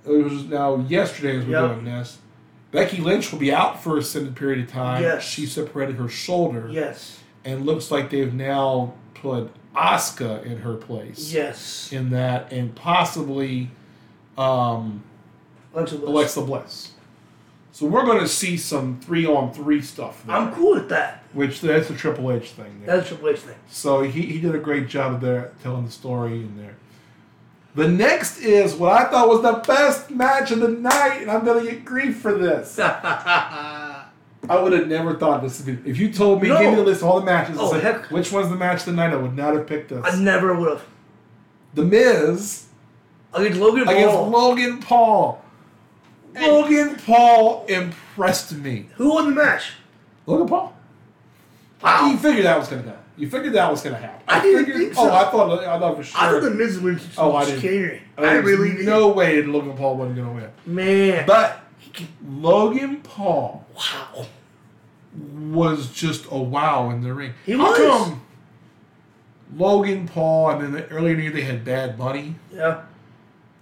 Uh, 0.07 0.13
it 0.13 0.23
was 0.23 0.45
now 0.45 0.77
yesterday 0.87 1.37
as 1.37 1.45
we're 1.45 1.59
Yep. 1.59 1.71
doing 1.73 1.85
this. 1.85 2.19
Becky 2.71 2.97
Lynch 3.01 3.31
will 3.31 3.39
be 3.39 3.51
out 3.51 3.81
for 3.83 3.95
a 3.95 3.99
extended 3.99 4.35
period 4.35 4.63
of 4.63 4.71
time. 4.71 5.01
Yes. 5.01 5.23
She 5.23 5.45
separated 5.47 5.95
her 5.95 6.07
shoulder, 6.07 6.69
Yes. 6.71 7.19
and 7.43 7.65
looks 7.65 7.89
like 7.91 8.09
they've 8.11 8.33
now 8.33 8.93
put 9.15 9.49
Asuka 9.75 10.43
in 10.45 10.59
her 10.59 10.75
place. 10.75 11.31
Yes. 11.31 11.91
In 11.91 12.09
that, 12.11 12.51
and 12.51 12.75
possibly 12.75 13.71
um, 14.37 15.03
Alexa 15.73 15.97
Bliss. 15.97 16.09
Alexa 16.09 16.41
Bliss. 16.41 16.91
So 17.71 17.85
we're 17.85 18.03
going 18.03 18.19
to 18.19 18.27
see 18.27 18.57
some 18.57 18.99
three 18.99 19.25
on 19.25 19.53
three 19.53 19.81
stuff. 19.81 20.25
There, 20.25 20.35
I'm 20.35 20.53
cool 20.53 20.73
with 20.73 20.89
that. 20.89 21.23
Which 21.33 21.61
that's 21.61 21.89
a 21.89 21.95
Triple 21.95 22.31
H 22.31 22.49
thing. 22.49 22.81
There. 22.83 22.97
That's 22.97 23.07
a 23.07 23.09
Triple 23.15 23.29
H 23.29 23.39
thing. 23.39 23.55
So 23.69 24.01
he, 24.01 24.23
he 24.23 24.41
did 24.41 24.55
a 24.55 24.59
great 24.59 24.89
job 24.89 25.13
of 25.13 25.21
there 25.21 25.53
telling 25.61 25.85
the 25.85 25.91
story 25.91 26.33
in 26.33 26.57
there. 26.57 26.75
The 27.75 27.87
next 27.87 28.39
is 28.39 28.73
what 28.73 28.91
I 28.91 29.05
thought 29.05 29.29
was 29.29 29.41
the 29.43 29.63
best 29.65 30.09
match 30.09 30.51
of 30.51 30.59
the 30.59 30.69
night, 30.69 31.19
and 31.21 31.29
I'm 31.31 31.45
gonna 31.45 31.63
get 31.63 31.85
grief 31.85 32.19
for 32.19 32.33
this. 32.33 32.77
I 34.47 34.59
would 34.61 34.71
have 34.71 34.87
never 34.87 35.15
thought 35.15 35.41
this 35.41 35.63
would 35.65 35.83
be. 35.83 35.89
If 35.89 35.97
you 35.97 36.11
told 36.13 36.41
me, 36.41 36.47
No. 36.49 36.59
give 36.59 36.69
me 36.71 36.75
the 36.77 36.83
list 36.83 37.01
of 37.01 37.09
all 37.09 37.19
the 37.19 37.25
matches, 37.25 37.57
Oh, 37.59 37.69
like, 37.71 37.81
heck. 37.81 38.05
which 38.09 38.31
one's 38.31 38.49
the 38.49 38.55
match 38.55 38.83
tonight, 38.85 39.11
I 39.11 39.17
would 39.17 39.35
not 39.35 39.53
have 39.53 39.67
picked 39.67 39.89
this. 39.89 40.01
I 40.03 40.17
never 40.17 40.53
would 40.53 40.69
have. 40.69 40.83
the 41.73 41.83
Miz 41.83 42.65
Against 43.33 43.59
Logan 43.59 43.87
against 43.87 44.15
Paul. 44.15 44.29
Logan 44.29 44.79
Paul. 44.79 45.45
Logan 46.35 46.95
Paul 47.05 47.65
impressed 47.67 48.53
me. 48.55 48.87
Who 48.95 49.13
won 49.13 49.25
the 49.29 49.35
match? 49.35 49.73
Logan 50.25 50.47
Paul. 50.47 50.75
Wow. 51.83 52.09
You 52.09 52.17
figured 52.17 52.45
that 52.45 52.57
was 52.57 52.67
gonna 52.67 52.81
happen. 52.83 52.99
You 53.17 53.29
figured 53.29 53.53
that 53.53 53.69
was 53.69 53.81
gonna 53.83 53.97
happen. 53.97 54.21
I 54.27 54.39
didn't 54.41 54.65
figured, 54.65 54.77
think 54.77 54.93
oh, 54.97 55.05
so. 55.07 55.11
Oh, 55.11 55.15
I 55.15 55.31
thought. 55.31 55.59
I 55.63 55.79
thought 55.79 55.97
for 55.97 56.03
sure. 56.03 56.21
I 56.21 56.31
thought 56.31 56.41
the 56.41 56.51
Miz 56.51 56.79
would 56.79 56.95
win 56.95 56.99
Oh, 57.17 57.35
I 57.35 57.45
didn't. 57.45 57.61
chicanery. 57.61 58.01
I 58.17 58.33
really 58.37 58.83
no 58.83 59.09
way 59.09 59.41
Logan 59.43 59.75
Paul 59.77 59.97
wasn't 59.97 60.15
going 60.17 60.27
to 60.29 60.33
win. 60.33 60.51
Man. 60.65 61.25
But 61.27 61.61
Logan 62.27 63.01
Paul 63.01 63.65
wow. 63.79 64.25
was 65.51 65.91
just 65.91 66.25
a 66.31 66.37
wow 66.37 66.89
in 66.91 67.01
the 67.01 67.13
ring. 67.13 67.33
He 67.45 67.53
How 67.53 67.69
was. 67.71 67.77
come 67.77 68.21
Logan 69.55 70.07
Paul 70.07 70.51
and 70.51 70.61
then 70.61 70.71
the, 70.73 70.87
earlier 70.89 71.11
in 71.13 71.17
the 71.17 71.23
year 71.23 71.31
they 71.31 71.41
had 71.41 71.65
Bad 71.65 71.97
Bunny? 71.97 72.35
Yeah. 72.53 72.81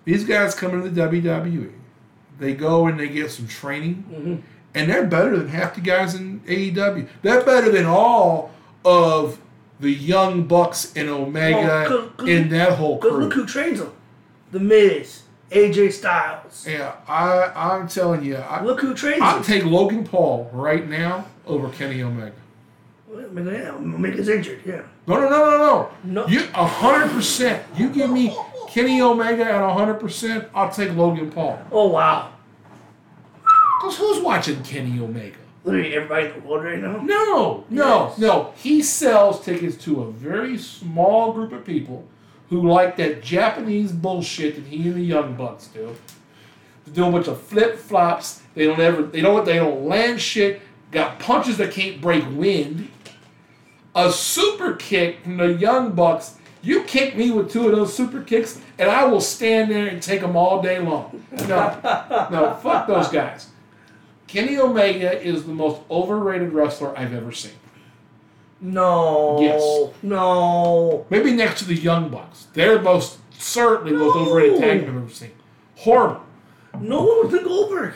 These 0.05 0.25
guys 0.25 0.53
come 0.55 0.73
into 0.73 0.89
the 0.89 1.01
WWE. 1.01 1.71
They 2.39 2.53
go 2.53 2.87
and 2.87 2.99
they 2.99 3.07
get 3.09 3.31
some 3.31 3.47
training, 3.47 4.05
Mm-hmm. 4.11 4.35
and 4.75 4.89
they're 4.89 5.05
better 5.07 5.37
than 5.37 5.47
half 5.49 5.75
the 5.75 5.81
guys 5.81 6.13
in 6.15 6.39
AEW. 6.41 7.07
They're 7.21 7.43
better 7.43 7.71
than 7.71 7.85
all 7.85 8.51
of 8.85 9.39
the 9.79 9.91
young 9.91 10.43
Bucks 10.47 10.93
and 10.95 11.09
Omega 11.09 11.85
Oh, 11.85 11.87
'cause- 11.89 12.09
'cause- 12.17 12.29
in 12.29 12.49
that 12.49 12.73
whole 12.73 12.97
crew. 12.99 13.11
look 13.25 13.33
who 13.33 13.45
trains 13.45 13.79
them. 13.79 13.91
The 14.51 14.59
Miz. 14.59 15.23
AJ 15.51 15.93
Styles. 15.93 16.65
Yeah, 16.67 16.93
I, 17.07 17.51
I'm 17.55 17.87
telling 17.87 18.23
you, 18.23 18.35
I, 18.35 18.63
Look 18.63 18.81
who 18.81 18.93
I'll 19.21 19.35
them. 19.35 19.43
take 19.43 19.63
Logan 19.65 20.03
Paul 20.05 20.49
right 20.53 20.87
now 20.87 21.25
over 21.45 21.69
Kenny 21.69 22.01
Omega. 22.03 22.33
Yeah, 23.09 23.71
Omega's 23.71 24.27
injured, 24.27 24.59
yeah. 24.65 24.81
No, 25.07 25.15
no, 25.15 25.29
no, 25.29 25.51
no, 25.51 25.57
no. 25.57 25.89
No. 26.03 26.27
You 26.27 26.41
a 26.53 26.65
hundred 26.65 27.11
percent. 27.13 27.63
You 27.77 27.89
give 27.89 28.09
me 28.11 28.35
Kenny 28.67 29.01
Omega 29.01 29.45
at 29.45 29.61
a 29.63 29.73
hundred 29.73 29.95
percent. 29.95 30.45
I'll 30.53 30.69
take 30.69 30.93
Logan 30.93 31.31
Paul. 31.31 31.59
Oh, 31.71 31.87
wow. 31.87 32.33
Cause 33.81 33.97
who's 33.97 34.19
watching 34.21 34.61
Kenny 34.63 34.99
Omega? 34.99 35.37
Literally 35.63 35.93
everybody 35.95 36.27
in 36.27 36.33
the 36.41 36.47
world 36.47 36.63
right 36.65 36.79
now. 36.79 36.97
No, 37.01 37.63
no, 37.69 38.07
Yes. 38.09 38.17
no. 38.17 38.53
He 38.57 38.81
sells 38.81 39.43
tickets 39.43 39.77
to 39.85 40.01
a 40.01 40.11
very 40.11 40.57
small 40.57 41.31
group 41.33 41.51
of 41.53 41.63
people 41.65 42.05
who 42.49 42.67
like 42.67 42.97
that 42.97 43.21
Japanese 43.21 43.91
bullshit 43.91 44.55
that 44.55 44.65
he 44.65 44.87
and 44.87 44.95
the 44.95 45.01
Young 45.01 45.35
Bucks 45.35 45.67
do. 45.67 45.95
They 46.85 46.93
do 46.93 47.05
a 47.05 47.11
bunch 47.11 47.27
of 47.27 47.41
flip 47.41 47.77
flops. 47.77 48.41
They 48.55 48.65
don't 48.65 48.79
ever. 48.79 49.03
They 49.03 49.21
don't. 49.21 49.45
They 49.45 49.57
don't 49.57 49.85
land 49.85 50.21
shit. 50.21 50.61
Got 50.91 51.19
punches 51.19 51.57
that 51.57 51.71
can't 51.71 52.01
break 52.01 52.23
wind. 52.31 52.89
A 53.93 54.11
super 54.11 54.73
kick 54.73 55.23
from 55.23 55.37
the 55.37 55.53
Young 55.53 55.91
Bucks. 55.91 56.35
You 56.61 56.83
kick 56.83 57.15
me 57.15 57.31
with 57.31 57.51
two 57.51 57.67
of 57.67 57.75
those 57.75 57.95
super 57.95 58.21
kicks, 58.21 58.59
and 58.79 58.89
I 58.89 59.05
will 59.05 59.21
stand 59.21 59.71
there 59.71 59.87
and 59.87 60.01
take 60.01 60.21
them 60.21 60.35
all 60.35 60.61
day 60.61 60.79
long. 60.79 61.23
No, 61.47 61.79
no, 62.31 62.57
fuck 62.61 62.87
those 62.87 63.09
guys. 63.09 63.47
Kenny 64.27 64.57
Omega 64.57 65.21
is 65.21 65.45
the 65.45 65.53
most 65.53 65.81
overrated 65.89 66.51
wrestler 66.51 66.97
I've 66.97 67.13
ever 67.13 67.31
seen. 67.31 67.53
No. 68.59 69.39
Yes. 69.39 69.93
No. 70.01 71.05
Maybe 71.09 71.31
next 71.33 71.59
to 71.59 71.65
the 71.65 71.75
Young 71.75 72.09
Bucks. 72.09 72.47
They're 72.53 72.81
most 72.81 73.19
certainly 73.31 73.91
the 73.91 73.99
most 73.99 74.15
overrated 74.15 74.59
tag 74.59 74.79
team 74.81 74.89
I've 74.89 74.97
ever 74.97 75.09
seen. 75.09 75.31
Horrible. 75.75 76.23
No 76.79 77.03
one 77.03 77.23
was 77.23 77.31
the 77.31 77.39
Goldberg. 77.39 77.93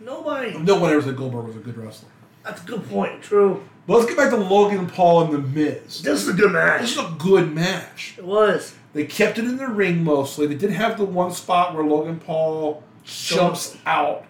Nobody. 0.00 0.56
No 0.58 0.78
one 0.78 0.92
ever 0.92 1.02
said 1.02 1.16
Goldberg 1.16 1.46
was 1.46 1.56
a 1.56 1.60
good 1.60 1.76
wrestler. 1.76 2.08
That's 2.44 2.62
a 2.62 2.66
good 2.66 2.88
point. 2.88 3.22
True. 3.22 3.64
But 3.86 3.98
let's 3.98 4.06
get 4.06 4.16
back 4.16 4.30
to 4.30 4.36
Logan 4.36 4.88
Paul 4.88 5.24
and 5.24 5.32
The 5.34 5.38
Miz. 5.38 6.02
This 6.02 6.22
is 6.22 6.28
a 6.28 6.32
good 6.32 6.52
match. 6.52 6.80
This 6.80 6.92
is 6.92 6.98
a 6.98 7.14
good 7.18 7.52
match. 7.54 8.14
It 8.18 8.24
was. 8.24 8.74
They 8.92 9.04
kept 9.04 9.38
it 9.38 9.44
in 9.44 9.56
the 9.56 9.68
ring 9.68 10.02
mostly. 10.02 10.46
They 10.46 10.54
did 10.54 10.70
have 10.70 10.96
the 10.96 11.04
one 11.04 11.32
spot 11.32 11.74
where 11.74 11.84
Logan 11.84 12.18
Paul 12.18 12.82
jumps 13.04 13.76
out 13.84 14.24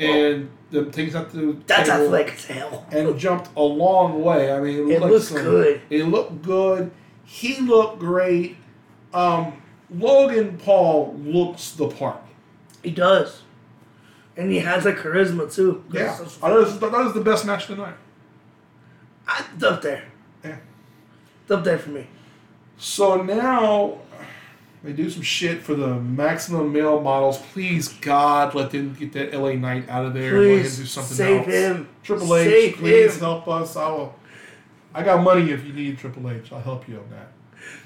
and 0.00 0.50
the 0.70 0.84
things 0.86 1.14
up 1.14 1.30
the 1.32 1.56
That's 1.66 1.88
table 1.88 2.04
athletic 2.04 2.34
as 2.34 2.44
hell. 2.46 2.86
and 2.92 3.18
jumped 3.18 3.50
a 3.56 3.62
long 3.62 4.22
way. 4.22 4.52
I 4.52 4.60
mean, 4.60 4.90
it, 4.90 4.94
It 4.94 5.00
looked 5.00 5.12
looks 5.12 5.28
some- 5.28 5.42
good. 5.42 5.80
It 5.90 6.04
looked 6.04 6.42
good. 6.42 6.90
He 7.24 7.60
looked 7.60 7.98
great. 7.98 8.56
Um, 9.12 9.60
Logan 9.90 10.58
Paul 10.58 11.14
looks 11.18 11.72
the 11.72 11.88
part. 11.88 12.22
He 12.82 12.90
does. 12.90 13.42
And 14.36 14.50
he 14.50 14.60
has 14.60 14.84
that 14.84 14.96
charisma 14.96 15.52
too. 15.52 15.84
Yeah, 15.92 16.16
I 16.42 16.50
this 16.54 16.68
is- 16.68 16.78
that 16.80 16.92
was 16.92 17.12
the 17.14 17.20
best 17.20 17.44
match 17.44 17.68
of 17.68 17.76
the 17.76 17.82
night. 17.82 17.94
I- 19.28 19.44
It's 19.54 19.62
up 19.64 19.82
there. 19.82 20.04
Yeah. 20.44 20.56
It's 21.42 21.50
up 21.50 21.64
there 21.64 21.78
for 21.78 21.90
me. 21.90 22.06
So 22.78 23.22
now 23.22 23.98
they 24.82 24.92
do 24.92 25.10
some 25.10 25.22
shit 25.22 25.60
for 25.62 25.74
the 25.74 25.94
maximum 25.96 26.72
male 26.72 27.00
models. 27.00 27.38
Please, 27.52 27.88
God, 27.88 28.54
let 28.54 28.70
them 28.70 28.94
get 28.98 29.12
that 29.12 29.34
LA 29.34 29.52
Knight 29.52 29.88
out 29.88 30.06
of 30.06 30.14
there. 30.14 30.34
and 30.36 30.38
let 30.38 30.48
him 30.56 30.60
Please 30.62 30.76
do 30.78 30.84
something 30.86 31.16
save 31.16 31.38
else. 31.40 31.46
him. 31.48 31.88
Triple 32.02 32.36
H, 32.36 32.48
Save 32.50 32.76
please 32.76 33.14
him. 33.16 33.20
help 33.20 33.48
us. 33.48 33.76
I 33.76 33.88
will. 33.90 34.14
I 34.94 35.02
got 35.04 35.22
money 35.22 35.50
if 35.50 35.64
you 35.64 35.72
need 35.72 35.98
Triple 35.98 36.30
H. 36.30 36.50
I'll 36.52 36.60
help 36.60 36.88
you 36.88 36.96
on 36.98 37.10
that. 37.10 37.28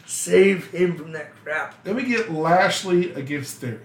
Save 0.07 0.71
him 0.71 0.97
from 0.97 1.13
that 1.13 1.33
crap. 1.43 1.83
Then 1.85 1.97
we 1.97 2.05
get 2.05 2.33
Lashley 2.33 3.13
against 3.13 3.57
Theory. 3.59 3.81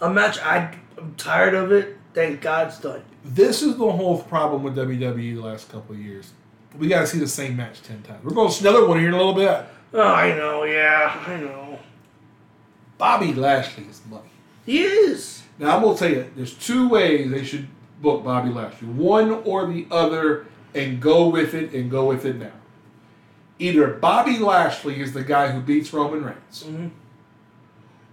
A 0.00 0.10
match 0.10 0.38
I, 0.40 0.74
I'm 0.98 1.14
tired 1.16 1.54
of 1.54 1.72
it. 1.72 1.96
Thank 2.14 2.40
God 2.40 2.68
it's 2.68 2.80
done. 2.80 3.02
This 3.24 3.62
is 3.62 3.76
the 3.76 3.90
whole 3.92 4.22
problem 4.22 4.62
with 4.62 4.76
WWE 4.76 5.34
the 5.34 5.40
last 5.42 5.70
couple 5.70 5.94
of 5.94 6.00
years. 6.00 6.32
We 6.78 6.88
got 6.88 7.00
to 7.02 7.06
see 7.06 7.18
the 7.18 7.28
same 7.28 7.56
match 7.56 7.82
ten 7.82 8.02
times. 8.02 8.24
We're 8.24 8.34
going 8.34 8.48
to 8.48 8.54
see 8.54 8.66
another 8.66 8.86
one 8.86 8.98
here 8.98 9.08
in 9.08 9.14
a 9.14 9.18
little 9.18 9.34
bit. 9.34 9.64
Oh, 9.92 10.00
I 10.02 10.30
know. 10.36 10.64
Yeah, 10.64 11.24
I 11.26 11.36
know. 11.36 11.65
Bobby 12.98 13.32
Lashley 13.32 13.84
is 13.84 14.00
money. 14.10 14.30
He 14.64 14.82
is. 14.82 15.42
Now 15.58 15.76
I'm 15.76 15.82
gonna 15.82 15.96
tell 15.96 16.10
you, 16.10 16.30
there's 16.36 16.54
two 16.54 16.88
ways 16.88 17.30
they 17.30 17.44
should 17.44 17.68
book 18.00 18.24
Bobby 18.24 18.50
Lashley. 18.50 18.88
One 18.88 19.30
or 19.44 19.66
the 19.66 19.86
other, 19.90 20.46
and 20.74 21.00
go 21.00 21.28
with 21.28 21.54
it 21.54 21.72
and 21.72 21.90
go 21.90 22.06
with 22.06 22.24
it 22.24 22.36
now. 22.36 22.52
Either 23.58 23.86
Bobby 23.88 24.38
Lashley 24.38 25.00
is 25.00 25.14
the 25.14 25.22
guy 25.24 25.48
who 25.50 25.60
beats 25.60 25.92
Roman 25.92 26.24
Reigns, 26.24 26.64
Mhm. 26.68 26.90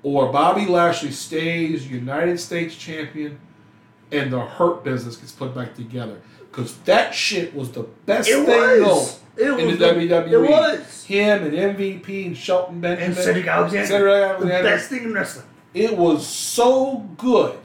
or 0.03 0.31
Bobby 0.31 0.65
Lashley 0.65 1.11
stays 1.11 1.89
United 1.91 2.39
States 2.39 2.75
champion, 2.75 3.39
and 4.11 4.31
the 4.31 4.39
Hurt 4.39 4.83
business 4.83 5.17
gets 5.17 5.31
put 5.33 5.53
back 5.53 5.75
together. 5.75 6.21
Because 6.49 6.77
that 6.85 7.13
shit 7.15 7.53
was 7.55 7.71
the 7.71 7.83
best 8.05 8.29
It 8.29 8.45
thing 8.45 8.83
was. 8.85 9.19
It 9.35 9.45
going 9.45 9.59
in 9.61 9.67
was 9.67 9.77
the 9.79 9.87
the- 9.93 9.93
WWE. 9.93 10.31
it 10.31 10.49
was. 10.49 11.03
Him 11.05 11.43
and 11.43 11.53
MVP 11.53 12.27
and 12.27 12.37
Shelton 12.37 12.79
Benjamin 12.79 13.09
And 13.11 13.17
Cedric 13.17 13.47
Alexander. 13.47 13.87
Cedric 13.87 14.39
The 14.39 14.45
best 14.47 14.89
thing 14.89 15.03
in 15.03 15.13
wrestling. 15.13 15.45
It 15.73 15.97
was 15.97 16.25
so 16.27 16.97
good. 17.17 17.57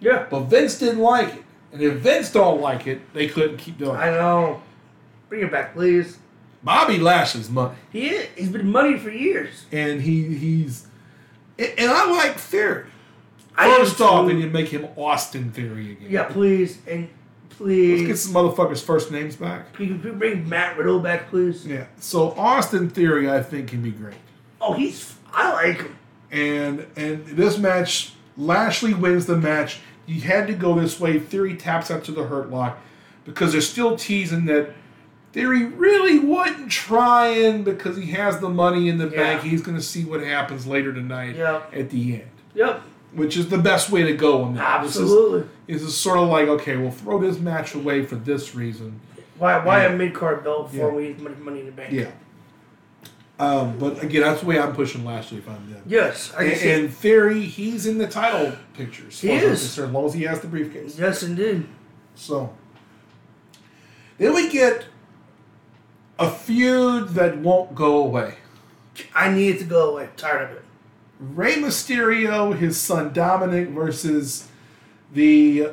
Yeah. 0.00 0.26
But 0.30 0.40
Vince 0.44 0.78
didn't 0.78 1.00
like 1.00 1.28
it. 1.34 1.42
And 1.72 1.82
if 1.82 1.94
Vince 1.98 2.30
don't 2.32 2.60
like 2.60 2.86
it, 2.86 3.00
they 3.14 3.26
couldn't 3.28 3.58
keep 3.58 3.78
doing 3.78 3.96
it. 3.96 3.98
I 3.98 4.08
it. 4.08 4.12
know. 4.12 4.62
Bring 5.28 5.42
it 5.42 5.50
back, 5.52 5.74
please. 5.74 6.18
Bobby 6.62 6.98
Lashley's 6.98 7.50
money. 7.50 7.74
He 7.92 8.08
is. 8.08 8.28
He's 8.36 8.48
been 8.48 8.70
money 8.70 8.98
for 8.98 9.10
years. 9.10 9.66
And 9.70 10.00
he 10.00 10.34
he's 10.34 10.86
and 11.58 11.72
and 11.76 11.90
I 11.90 12.10
like 12.10 12.36
Theory. 12.38 12.86
I 13.56 13.68
do 13.68 13.84
First 13.84 14.00
off, 14.00 14.28
and 14.30 14.40
you 14.40 14.48
make 14.48 14.68
him 14.68 14.88
Austin 14.96 15.52
Theory 15.52 15.92
again. 15.92 16.08
Yeah, 16.10 16.24
please 16.24 16.78
and 16.88 17.08
Let's 17.54 17.62
please. 17.62 18.06
get 18.06 18.18
some 18.18 18.32
motherfuckers' 18.34 18.82
first 18.82 19.10
names 19.10 19.36
back. 19.36 19.72
Can 19.74 19.86
you 19.86 20.12
bring 20.12 20.48
Matt 20.48 20.76
Riddle 20.76 21.00
back, 21.00 21.28
please? 21.30 21.66
Yeah. 21.66 21.86
So 21.98 22.32
Austin 22.32 22.88
Theory 22.90 23.30
I 23.30 23.42
think 23.42 23.68
can 23.70 23.82
be 23.82 23.90
great. 23.90 24.14
Oh, 24.60 24.72
he's. 24.74 25.14
I 25.32 25.52
like 25.52 25.78
him. 25.82 25.96
And 26.30 26.86
and 26.96 27.24
this 27.26 27.58
match, 27.58 28.12
Lashley 28.36 28.94
wins 28.94 29.26
the 29.26 29.36
match. 29.36 29.78
You 30.06 30.20
had 30.20 30.46
to 30.48 30.52
go 30.54 30.78
this 30.78 30.98
way. 31.00 31.18
Theory 31.18 31.56
taps 31.56 31.90
out 31.90 32.04
to 32.04 32.12
the 32.12 32.24
hurt 32.24 32.50
lock 32.50 32.78
because 33.24 33.52
they're 33.52 33.60
still 33.60 33.96
teasing 33.96 34.44
that 34.46 34.70
Theory 35.32 35.64
really 35.64 36.18
wasn't 36.20 36.70
trying 36.70 37.64
because 37.64 37.96
he 37.96 38.06
has 38.12 38.38
the 38.40 38.48
money 38.48 38.88
in 38.88 38.98
the 38.98 39.08
Yeah. 39.08 39.16
bank. 39.16 39.42
He's 39.42 39.62
going 39.62 39.76
to 39.76 39.82
see 39.82 40.04
what 40.04 40.20
happens 40.22 40.66
later 40.66 40.92
tonight 40.92 41.34
Yeah. 41.36 41.62
at 41.72 41.90
the 41.90 42.14
end, 42.14 42.30
Yep. 42.54 42.82
Which 43.14 43.36
is 43.36 43.48
the 43.48 43.58
best 43.58 43.90
way 43.90 44.02
to 44.02 44.14
go 44.14 44.42
on 44.42 44.54
that. 44.54 44.80
Absolutely. 44.80 45.48
This 45.66 45.82
is, 45.82 45.96
sort 45.96 46.18
of 46.18 46.28
like 46.28 46.48
okay, 46.48 46.76
we'll 46.76 46.90
throw 46.90 47.18
this 47.20 47.38
match 47.38 47.74
away 47.74 48.04
for 48.04 48.16
this 48.16 48.54
reason. 48.54 49.00
Why? 49.38 49.64
Why 49.64 49.84
a 49.84 49.96
mid 49.96 50.14
card 50.14 50.44
belt 50.44 50.70
before 50.70 50.90
Yeah. 50.90 50.96
we 50.96 51.06
use 51.08 51.20
money, 51.40 51.60
in 51.60 51.66
the 51.66 51.72
bank? 51.72 51.92
Yeah. 51.92 52.10
Um, 53.38 53.78
but 53.78 54.00
again, 54.02 54.22
that's 54.22 54.42
the 54.42 54.46
way 54.46 54.60
I'm 54.60 54.74
pushing 54.74 55.04
Lashley 55.04 55.38
if 55.38 55.48
I'm 55.48 55.68
them. 55.72 55.82
Yes, 55.86 56.32
I 56.38 56.42
And, 56.44 56.50
can 56.52 56.60
see. 56.60 56.70
in 56.70 56.88
theory, 56.88 57.40
he's 57.42 57.84
in 57.84 57.98
the 57.98 58.06
title 58.06 58.52
pictures. 58.74 59.20
He 59.20 59.30
as 59.32 59.32
far 59.32 59.36
as 59.38 59.44
I'm 59.48 59.52
is. 59.54 59.60
concerned, 59.62 59.88
As 59.88 59.94
long 59.94 60.06
as 60.06 60.14
he 60.14 60.22
has 60.22 60.40
the 60.40 60.46
briefcase. 60.46 60.96
Yes, 60.98 61.22
indeed. 61.24 61.66
So 62.14 62.54
then 64.18 64.34
we 64.34 64.48
get 64.50 64.84
a 66.16 66.30
feud 66.30 67.08
that 67.10 67.38
won't 67.38 67.74
go 67.74 67.96
away. 67.96 68.36
I 69.12 69.30
need 69.32 69.56
it 69.56 69.58
to 69.58 69.64
go 69.64 69.90
away. 69.90 70.10
Tired 70.16 70.50
of 70.52 70.56
it. 70.56 70.63
Rey 71.34 71.54
Mysterio, 71.56 72.56
his 72.56 72.80
son 72.80 73.12
Dominic 73.12 73.68
versus 73.68 74.48
the 75.12 75.68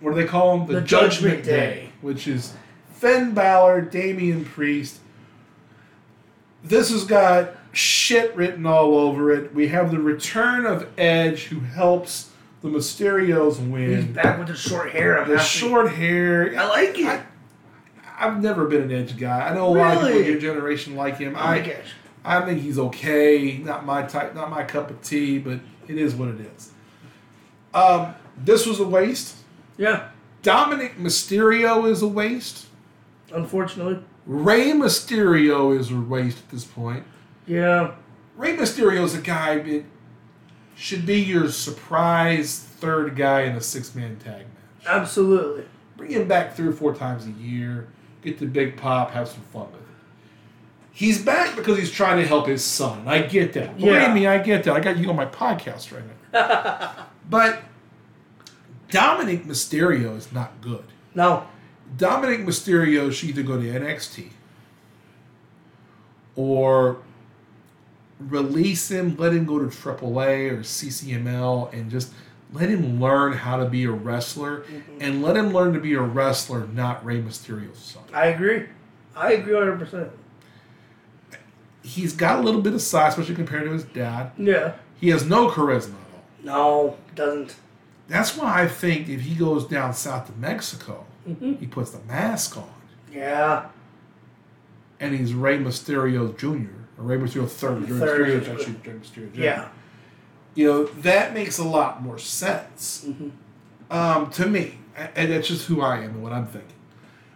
what 0.00 0.14
do 0.14 0.16
they 0.16 0.26
call 0.26 0.60
him? 0.60 0.72
The 0.72 0.80
Judgment 0.82 1.44
Day. 1.44 1.90
which 2.02 2.28
is 2.28 2.52
Finn 2.92 3.32
Balor, 3.34 3.80
Damian 3.82 4.44
Priest. 4.44 5.00
This 6.62 6.90
has 6.90 7.04
got 7.04 7.50
shit 7.72 8.34
written 8.36 8.66
all 8.66 8.94
over 8.96 9.30
it. 9.32 9.54
We 9.54 9.68
have 9.68 9.90
the 9.90 9.98
return 9.98 10.64
of 10.66 10.86
Edge, 10.98 11.44
who 11.44 11.60
helps 11.60 12.30
the 12.62 12.68
Mysterios 12.68 13.58
win. 13.58 13.96
He's 13.96 14.04
back 14.06 14.38
with 14.38 14.48
the 14.48 14.54
short 14.56 14.90
hair. 14.90 15.20
I'm 15.22 15.28
The 15.28 15.36
happy. 15.38 15.48
short 15.48 15.90
hair. 15.92 16.54
I 16.58 16.66
like 16.68 16.98
it. 16.98 17.06
I- 17.06 17.22
I've 18.16 18.40
never 18.42 18.66
been 18.66 18.82
an 18.82 18.92
Edge 18.92 19.18
guy. 19.18 19.48
I 19.48 19.54
know 19.54 19.66
a 19.66 19.74
lot 19.76 19.96
of 19.96 20.02
people 20.04 20.20
in 20.20 20.26
your 20.26 20.38
generation 20.40 20.94
like 20.94 21.18
him. 21.18 21.34
oh 21.36 21.40
my 21.42 21.56
I 21.56 21.60
gosh. 21.60 21.92
I 22.24 22.44
think 22.44 22.60
he's 22.62 22.78
okay. 22.78 23.58
Not 23.58 23.84
my 23.84 24.02
type, 24.02 24.34
not 24.34 24.50
my 24.50 24.64
cup 24.64 24.90
of 24.90 25.02
tea, 25.02 25.38
but 25.38 25.60
it 25.88 25.98
is 25.98 26.14
what 26.14 26.28
it 26.28 26.40
is. 26.40 26.72
Um, 27.74 28.14
this 28.36 28.66
was 28.66 28.80
a 28.80 28.86
waste. 28.86 29.36
Yeah. 29.76 30.08
Dominic 30.42 30.96
Mysterio 30.98 31.88
is 31.88 32.02
a 32.02 32.08
waste. 32.08 32.66
Unfortunately. 33.32 34.02
Rey 34.26 34.70
Mysterio 34.72 35.78
is 35.78 35.90
a 35.90 36.00
waste 36.00 36.38
at 36.38 36.50
this 36.50 36.64
point. 36.64 37.04
Yeah. 37.46 37.94
Rey 38.36 38.56
Mysterio 38.56 39.04
is 39.04 39.14
a 39.14 39.20
guy 39.20 39.58
that 39.58 39.84
should 40.76 41.06
be 41.06 41.20
your 41.20 41.48
surprise 41.48 42.58
third 42.58 43.16
guy 43.16 43.42
in 43.42 43.56
a 43.56 43.60
six 43.60 43.94
man 43.94 44.16
tag 44.16 44.40
match. 44.40 44.86
Absolutely. 44.86 45.64
Bring 45.96 46.10
him 46.10 46.26
back 46.26 46.54
three 46.56 46.68
or 46.68 46.72
four 46.72 46.94
times 46.94 47.26
a 47.26 47.30
year, 47.30 47.88
get 48.22 48.38
the 48.38 48.46
big 48.46 48.76
pop, 48.76 49.12
have 49.12 49.28
some 49.28 49.42
fun 49.52 49.70
with 49.72 49.80
it. 49.80 49.83
He's 50.96 51.20
back 51.20 51.56
because 51.56 51.76
he's 51.76 51.90
trying 51.90 52.18
to 52.18 52.26
help 52.26 52.46
his 52.46 52.64
son. 52.64 53.02
I 53.08 53.22
get 53.22 53.52
that. 53.54 53.76
Believe 53.76 53.94
Yeah. 53.94 54.14
me, 54.14 54.28
I 54.28 54.38
get 54.38 54.62
that. 54.62 54.74
I 54.74 54.80
got 54.80 54.96
you 54.96 55.10
on 55.10 55.16
my 55.16 55.26
podcast 55.26 55.92
right 55.92 56.04
now. 56.32 57.06
but 57.28 57.62
Dominic 58.90 59.44
Mysterio 59.44 60.16
is 60.16 60.32
not 60.32 60.60
good. 60.60 60.84
No. 61.12 61.48
Dominic 61.96 62.46
Mysterio 62.46 63.12
should 63.12 63.30
either 63.30 63.42
go 63.42 63.60
to 63.60 63.66
NXT 63.66 64.30
or 66.36 66.98
release 68.20 68.88
him, 68.88 69.16
let 69.16 69.32
him 69.32 69.46
go 69.46 69.58
to 69.58 69.66
AAA 69.66 70.50
or 70.52 70.58
CMLL, 70.58 71.72
and 71.72 71.90
just 71.90 72.12
let 72.52 72.68
him 72.68 73.00
learn 73.00 73.32
how 73.32 73.56
to 73.56 73.64
be 73.64 73.82
a 73.84 73.90
wrestler, 73.90 74.60
mm-hmm. 74.60 74.98
and 75.00 75.22
let 75.22 75.36
him 75.36 75.52
learn 75.52 75.72
to 75.72 75.80
be 75.80 75.94
a 75.94 76.00
wrestler, 76.00 76.68
not 76.68 77.04
Rey 77.04 77.20
Mysterio's 77.20 77.78
son. 77.78 78.04
I 78.12 78.26
agree. 78.26 78.66
I 79.16 79.32
agree 79.32 79.54
100%. 79.54 80.10
He's 81.84 82.12
got 82.14 82.40
a 82.40 82.42
little 82.42 82.62
bit 82.62 82.72
of 82.72 82.80
size, 82.80 83.12
especially 83.12 83.34
compared 83.36 83.64
to 83.64 83.70
his 83.72 83.84
dad. 83.84 84.32
Yeah. 84.38 84.72
He 84.98 85.10
has 85.10 85.24
no 85.26 85.48
charisma 85.50 85.92
at 85.94 86.14
all. 86.14 86.24
No, 86.42 86.96
doesn't. 87.14 87.54
That's 88.08 88.36
why 88.36 88.62
I 88.62 88.66
think 88.68 89.08
if 89.08 89.20
he 89.20 89.34
goes 89.34 89.66
down 89.66 89.92
south 89.94 90.26
to 90.26 90.32
Mexico, 90.38 91.04
he 91.26 91.66
puts 91.66 91.90
the 91.90 92.00
mask 92.06 92.56
on. 92.56 92.68
Yeah. 93.12 93.66
and 95.00 95.14
he's 95.14 95.32
Rey 95.34 95.58
Mysterio 95.58 96.36
Jr. 96.36 96.70
or 96.98 97.04
Rey 97.04 97.16
Mysterio 97.18 97.48
third. 97.48 97.82
Rey 97.88 97.98
Third. 97.98 98.20
Mysterio 98.42 98.54
actually 98.58 98.92
Rey 98.92 98.98
Mysterio 98.98 99.32
Jr. 99.34 99.40
Yeah. 99.40 99.68
You 100.54 100.66
know 100.68 100.84
that 100.84 101.34
makes 101.34 101.58
a 101.58 101.64
lot 101.64 102.02
more 102.02 102.18
sense 102.18 103.06
um, 103.90 104.30
to 104.30 104.46
me, 104.46 104.78
and 105.16 105.30
that's 105.32 105.48
just 105.48 105.66
who 105.66 105.80
I 105.80 105.98
am 105.98 106.10
and 106.10 106.22
what 106.22 106.32
I'm 106.32 106.46
thinking. 106.46 106.70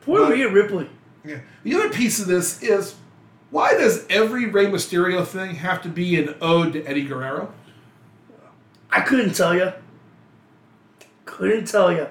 Poor 0.02 0.20
But- 0.20 0.32
Rhea 0.32 0.50
Ripley. 0.50 0.88
Yeah. 1.24 1.38
The 1.64 1.74
other 1.74 1.90
piece 1.90 2.20
of 2.20 2.26
this 2.26 2.62
is 2.62 2.94
why 3.50 3.72
does 3.74 4.06
every 4.10 4.46
Rey 4.46 4.66
Mysterio 4.66 5.26
thing 5.26 5.56
have 5.56 5.82
to 5.82 5.88
be 5.88 6.20
an 6.20 6.34
ode 6.40 6.72
to 6.74 6.84
Eddie 6.84 7.04
Guerrero? 7.04 7.52
I 8.90 9.00
couldn't 9.02 9.34
tell 9.34 9.54
you. 9.54 9.72
Couldn't 11.24 11.66
tell 11.66 11.92
you. 11.92 12.06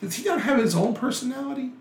Does 0.00 0.14
he 0.16 0.24
not 0.28 0.40
have 0.42 0.58
his 0.58 0.74
own 0.74 0.94
personality? 0.94 1.72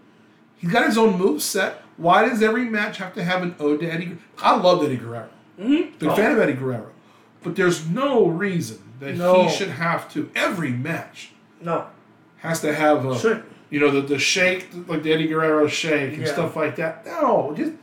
He's 0.58 0.72
got 0.72 0.86
his 0.86 0.98
own 0.98 1.18
move 1.18 1.42
set. 1.42 1.82
Why 1.98 2.28
does 2.28 2.42
every 2.42 2.66
match 2.66 2.98
have 2.98 3.14
to 3.16 3.24
have 3.24 3.44
an 3.44 3.56
ode 3.60 3.80
to 3.82 3.88
Eddie? 3.88 4.06
Guerrero? 4.06 4.20
I 4.40 4.56
love 4.58 4.84
Eddie 4.84 4.98
Guerrero. 4.98 5.30
Mm-hmm. 5.60 5.98
Big 5.98 6.16
fan 6.16 6.32
of 6.32 6.40
Eddie 6.40 6.54
Guerrero. 6.54 6.92
But 7.44 7.56
there's 7.56 7.88
no 7.88 8.28
reason 8.28 8.80
that 9.00 9.16
No. 9.16 9.44
he 9.44 9.50
should 9.56 9.70
have 9.70 10.12
to. 10.14 10.30
Every 10.36 10.72
match 10.72 11.32
No. 11.62 11.88
has 12.38 12.60
to 12.62 12.74
have 12.74 13.06
a, 13.06 13.18
Should. 13.18 13.44
you 13.70 13.80
know, 13.80 13.92
the, 13.92 14.02
the 14.02 14.20
shake, 14.20 14.70
like 14.88 15.04
the 15.04 15.14
Eddie 15.14 15.28
Guerrero 15.28 15.68
shake 15.68 16.14
and 16.14 16.26
Yeah. 16.26 16.32
stuff 16.34 16.56
like 16.56 16.76
that. 16.78 17.06
No, 17.06 17.54
just, 17.56 17.74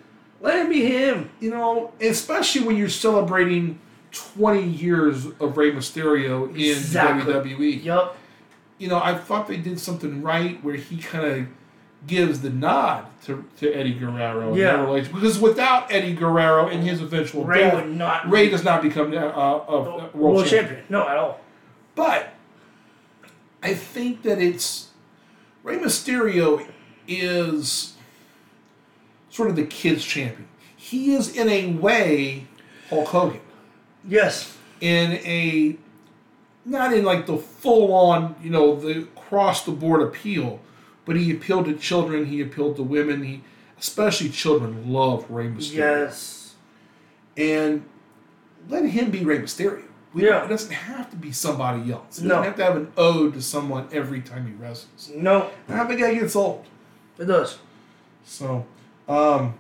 Let 0.40 0.66
it 0.66 0.68
be 0.68 0.84
him. 0.84 1.30
you 1.40 1.50
know, 1.50 1.92
especially 2.00 2.66
when 2.66 2.76
you're 2.76 2.88
celebrating 2.88 3.78
20 4.12 4.62
years 4.62 5.26
of 5.26 5.56
Rey 5.56 5.72
Mysterio 5.72 6.48
in 6.50 6.56
Exactly. 6.60 7.32
WWE. 7.32 7.84
Yep. 7.84 8.16
You 8.78 8.88
know, 8.88 9.00
I 9.02 9.14
thought 9.14 9.48
they 9.48 9.56
did 9.56 9.80
something 9.80 10.22
right 10.22 10.62
where 10.62 10.74
he 10.76 10.98
kind 10.98 11.24
of 11.24 11.46
gives 12.06 12.40
the 12.42 12.50
nod 12.50 13.06
to, 13.24 13.44
to 13.58 13.72
Eddie 13.72 13.94
Guerrero. 13.94 14.50
in 14.52 14.54
Yeah. 14.58 14.80
relation. 14.82 15.12
Because 15.14 15.38
without 15.40 15.90
Eddie 15.92 16.12
Guerrero 16.14 16.68
and 16.68 16.84
his 16.84 17.00
eventual 17.00 17.44
Rey 17.44 17.60
death, 17.60 17.74
would 17.74 17.96
not. 17.96 18.28
Rey 18.30 18.48
does 18.48 18.62
not 18.62 18.82
become 18.82 19.12
uh, 19.12 19.16
uh, 19.16 19.64
a 19.68 19.80
world, 19.82 20.14
world, 20.14 20.44
champion. 20.46 20.66
champion. 20.66 20.84
No, 20.90 21.08
at 21.08 21.16
all. 21.16 21.40
But 21.94 22.34
I 23.62 23.74
think 23.74 24.22
that 24.22 24.38
it's 24.38 24.90
Rey 25.64 25.78
Mysterio 25.78 26.64
is 27.08 27.94
sort 29.36 29.50
of 29.50 29.56
the 29.56 29.66
kids 29.66 30.02
champion. 30.02 30.48
He 30.76 31.14
is 31.14 31.36
in 31.36 31.48
a 31.50 31.72
way 31.74 32.46
Hulk 32.88 33.08
Hogan. 33.08 33.40
Yes. 34.08 34.56
In 34.80 35.12
a 35.12 35.76
not 36.64 36.92
in 36.94 37.04
like 37.04 37.26
the 37.26 37.36
full 37.36 37.92
on, 37.92 38.34
you 38.42 38.48
know, 38.50 38.74
the 38.76 39.06
cross 39.14 39.64
the 39.64 39.70
board 39.72 40.00
appeal, 40.02 40.60
but 41.04 41.16
he 41.16 41.30
appealed 41.30 41.66
to 41.66 41.74
children, 41.76 42.26
he 42.26 42.40
appealed 42.40 42.76
to 42.76 42.82
women, 42.82 43.22
he 43.22 43.42
especially 43.78 44.30
children, 44.30 44.90
love 44.90 45.30
Rey 45.30 45.48
Mysterio. 45.48 45.74
Yes. 45.76 46.54
And 47.36 47.84
let 48.70 48.84
him 48.86 49.10
be 49.10 49.22
Rey 49.24 49.38
Mysterio. 49.38 49.82
We 50.14 50.24
Yeah. 50.26 50.44
It 50.46 50.48
doesn't 50.48 50.72
have 50.72 51.10
to 51.10 51.16
be 51.16 51.30
somebody 51.30 51.92
else. 51.92 52.20
We 52.20 52.26
No. 52.28 52.36
don't 52.36 52.44
have 52.44 52.56
to 52.56 52.64
have 52.64 52.76
an 52.76 52.90
ode 52.96 53.34
to 53.34 53.42
someone 53.42 53.86
every 53.92 54.20
time 54.22 54.46
he 54.46 54.54
wrestles. 54.54 55.10
No, 55.14 55.50
I 55.68 55.84
think 55.84 56.00
that 56.00 56.14
gets 56.14 56.34
old. 56.34 56.64
it 57.18 57.26
does. 57.26 57.58
So, 58.24 58.66
um, 59.09 59.55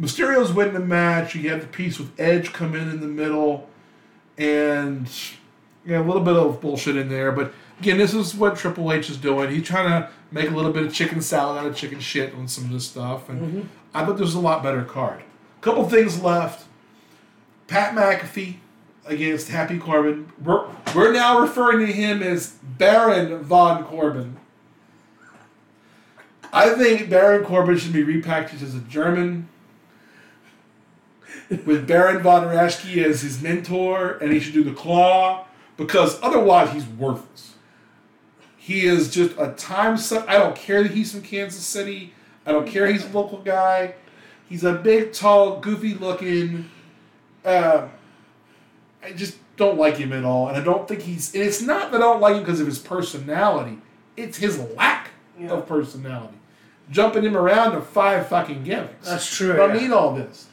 Mysterio's 0.00 0.52
winning 0.52 0.74
the 0.74 0.80
match. 0.80 1.34
You 1.34 1.50
have 1.50 1.60
the 1.60 1.66
piece 1.66 1.98
with 1.98 2.18
Edge 2.18 2.52
come 2.52 2.74
in 2.74 2.88
in 2.88 3.00
the 3.00 3.06
middle, 3.06 3.68
and 4.38 5.08
yeah, 5.86 6.00
a 6.00 6.02
little 6.02 6.22
bit 6.22 6.36
of 6.36 6.60
bullshit 6.60 6.96
in 6.96 7.08
there. 7.08 7.32
But 7.32 7.52
again, 7.80 7.98
this 7.98 8.14
is 8.14 8.34
what 8.34 8.56
Triple 8.56 8.92
H 8.92 9.10
is 9.10 9.16
doing. 9.16 9.50
He's 9.50 9.66
trying 9.66 9.88
to 9.88 10.10
make 10.30 10.50
a 10.50 10.54
little 10.54 10.72
bit 10.72 10.84
of 10.84 10.92
chicken 10.92 11.20
salad 11.20 11.58
out 11.58 11.66
of 11.66 11.76
chicken 11.76 12.00
shit 12.00 12.34
on 12.34 12.48
some 12.48 12.64
of 12.64 12.70
this 12.72 12.86
stuff, 12.86 13.28
and 13.28 13.68
I 13.94 14.04
thought 14.04 14.16
there 14.16 14.24
was 14.24 14.34
a 14.34 14.40
lot 14.40 14.62
better 14.62 14.84
card. 14.84 15.22
A 15.58 15.62
couple 15.62 15.88
things 15.88 16.20
left. 16.22 16.66
Pat 17.66 17.94
McAfee 17.94 18.56
against 19.06 19.48
Happy 19.48 19.78
Corbin. 19.78 20.32
We're, 20.42 20.66
we're 20.94 21.12
now 21.12 21.40
referring 21.40 21.86
to 21.86 21.92
him 21.92 22.22
as 22.22 22.56
Baron 22.62 23.42
Von 23.42 23.84
Corbin. 23.84 24.36
I 26.54 26.70
think 26.70 27.10
Baron 27.10 27.44
Corbin 27.44 27.76
should 27.76 27.92
be 27.92 28.04
repackaged 28.04 28.62
as 28.62 28.74
a 28.76 28.80
German 28.80 29.48
with 31.66 31.86
Baron 31.86 32.22
von 32.22 32.44
Raschke 32.44 33.04
as 33.04 33.22
his 33.22 33.42
mentor, 33.42 34.12
and 34.22 34.32
he 34.32 34.38
should 34.38 34.54
do 34.54 34.62
the 34.62 34.72
claw 34.72 35.46
because 35.76 36.18
otherwise 36.22 36.70
he's 36.72 36.86
worthless. 36.86 37.54
He 38.56 38.86
is 38.86 39.12
just 39.12 39.32
a 39.38 39.48
time 39.52 39.96
suck. 39.98 40.28
I 40.28 40.38
don't 40.38 40.54
care 40.56 40.82
that 40.84 40.92
he's 40.92 41.12
from 41.12 41.22
Kansas 41.22 41.64
City. 41.64 42.14
I 42.46 42.52
don't 42.52 42.66
care 42.68 42.86
he's 42.86 43.04
a 43.04 43.08
local 43.08 43.38
guy. 43.38 43.94
He's 44.48 44.62
a 44.64 44.74
big, 44.74 45.12
tall, 45.12 45.58
goofy 45.58 45.94
looking. 45.94 46.70
Uh, 47.44 47.88
I 49.02 49.12
just 49.12 49.36
don't 49.56 49.76
like 49.76 49.96
him 49.96 50.12
at 50.12 50.24
all, 50.24 50.48
and 50.48 50.56
I 50.56 50.62
don't 50.62 50.86
think 50.86 51.02
he's. 51.02 51.34
And 51.34 51.42
it's 51.42 51.60
not 51.60 51.90
that 51.92 51.98
I 51.98 52.04
don't 52.04 52.20
like 52.20 52.36
him 52.36 52.40
because 52.42 52.60
of 52.60 52.66
his 52.66 52.78
personality. 52.78 53.78
It's 54.16 54.38
his 54.38 54.58
lack 54.76 55.10
Yeah. 55.38 55.48
of 55.48 55.66
personality. 55.66 56.36
Jumping 56.90 57.24
him 57.24 57.36
around 57.36 57.72
to 57.72 57.80
five 57.80 58.28
fucking 58.28 58.64
gimmicks. 58.64 59.08
That's 59.08 59.34
true. 59.34 59.60
I 59.60 59.68
yeah. 59.74 59.80
need 59.80 59.90
all 59.90 60.14
this. 60.14 60.48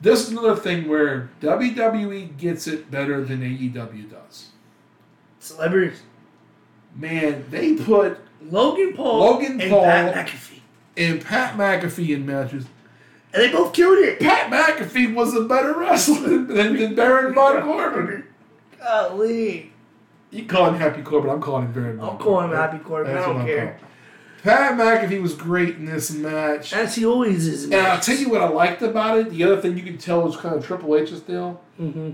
This 0.00 0.22
is 0.22 0.30
another 0.30 0.56
thing 0.56 0.88
where 0.88 1.30
WWE 1.42 2.36
gets 2.38 2.66
it 2.66 2.90
better 2.90 3.22
than 3.22 3.40
AEW 3.40 4.10
does. 4.10 4.48
Celebrities. 5.40 6.02
Man, 6.96 7.44
they 7.50 7.74
put 7.74 8.18
Logan 8.42 8.94
Paul 8.94 9.20
Logan 9.20 9.60
and 9.60 9.70
Paul. 9.70 9.84
Pat 9.84 10.26
McAfee. 10.26 10.60
in 10.96 11.20
Pat 11.20 11.56
McAfee 11.56 12.14
in 12.14 12.24
matches. 12.26 12.64
And 13.32 13.42
they 13.42 13.52
both 13.52 13.72
killed 13.72 13.98
it. 13.98 14.18
Pat 14.20 14.50
McAfee 14.50 15.14
was 15.14 15.34
a 15.34 15.42
better 15.42 15.78
wrestler 15.78 16.20
than, 16.44 16.76
than, 16.76 16.94
Baron 16.94 17.34
Von 17.34 17.62
Corbin. 17.62 18.24
Golly. 18.78 19.72
You 20.30 20.44
call 20.46 20.68
him 20.68 20.74
Happy 20.76 21.02
Corbin, 21.02 21.30
I'm 21.30 21.40
calling 21.40 21.66
him 21.66 21.72
Baron 21.72 21.96
Von 21.98 22.08
I'll 22.08 22.16
call 22.16 22.40
him 22.40 22.52
Happy 22.52 22.78
Corbin. 22.78 23.16
I 23.16 23.20
don't 23.20 23.40
I'm 23.40 23.46
care. 23.46 23.80
Pat 24.42 24.78
McAfee 24.78 25.20
was 25.20 25.34
great 25.34 25.76
in 25.76 25.84
this 25.84 26.10
match. 26.10 26.72
As 26.72 26.94
he 26.94 27.04
always 27.04 27.46
is. 27.46 27.64
And 27.64 27.74
I'll 27.74 28.00
tell 28.00 28.16
you 28.16 28.30
what 28.30 28.40
I 28.40 28.48
liked 28.48 28.80
about 28.82 29.18
it. 29.18 29.30
The 29.30 29.44
other 29.44 29.60
thing 29.60 29.76
you 29.76 29.82
could 29.84 30.00
tell 30.00 30.22
was 30.22 30.36
kind 30.36 30.54
of 30.54 30.66
Triple 30.66 30.96
H's 30.96 31.20
deal. 31.20 31.60
hmm 31.76 32.10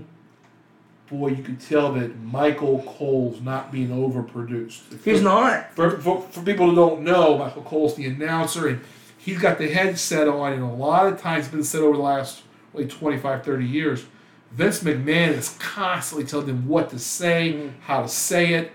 Boy, 1.09 1.29
you 1.29 1.41
could 1.43 1.61
tell 1.61 1.93
that 1.93 2.19
Michael 2.21 2.83
Cole's 2.85 3.39
not 3.39 3.71
being 3.71 3.87
overproduced. 3.89 5.03
He's 5.05 5.21
not. 5.21 5.73
For, 5.73 5.91
for, 6.01 6.21
for 6.23 6.41
people 6.43 6.69
who 6.69 6.75
don't 6.75 7.01
know, 7.03 7.37
Michael 7.37 7.61
Cole's 7.61 7.95
the 7.95 8.07
announcer, 8.07 8.67
and 8.67 8.81
he's 9.17 9.37
got 9.39 9.57
the 9.57 9.69
headset 9.69 10.27
on, 10.27 10.51
and 10.51 10.63
a 10.63 10.65
lot 10.67 11.07
of 11.07 11.21
times 11.21 11.45
it's 11.45 11.53
been 11.53 11.63
said 11.63 11.79
over 11.81 11.95
the 11.95 12.03
last 12.03 12.41
like 12.73 12.89
25, 12.89 13.45
30 13.45 13.65
years. 13.65 14.05
Vince 14.51 14.81
McMahon 14.83 15.29
is 15.29 15.55
constantly 15.59 16.27
telling 16.27 16.47
them 16.47 16.67
what 16.67 16.89
to 16.89 16.99
say, 16.99 17.53
Mm. 17.53 17.71
how 17.85 18.01
to 18.01 18.09
say 18.09 18.53
it, 18.55 18.73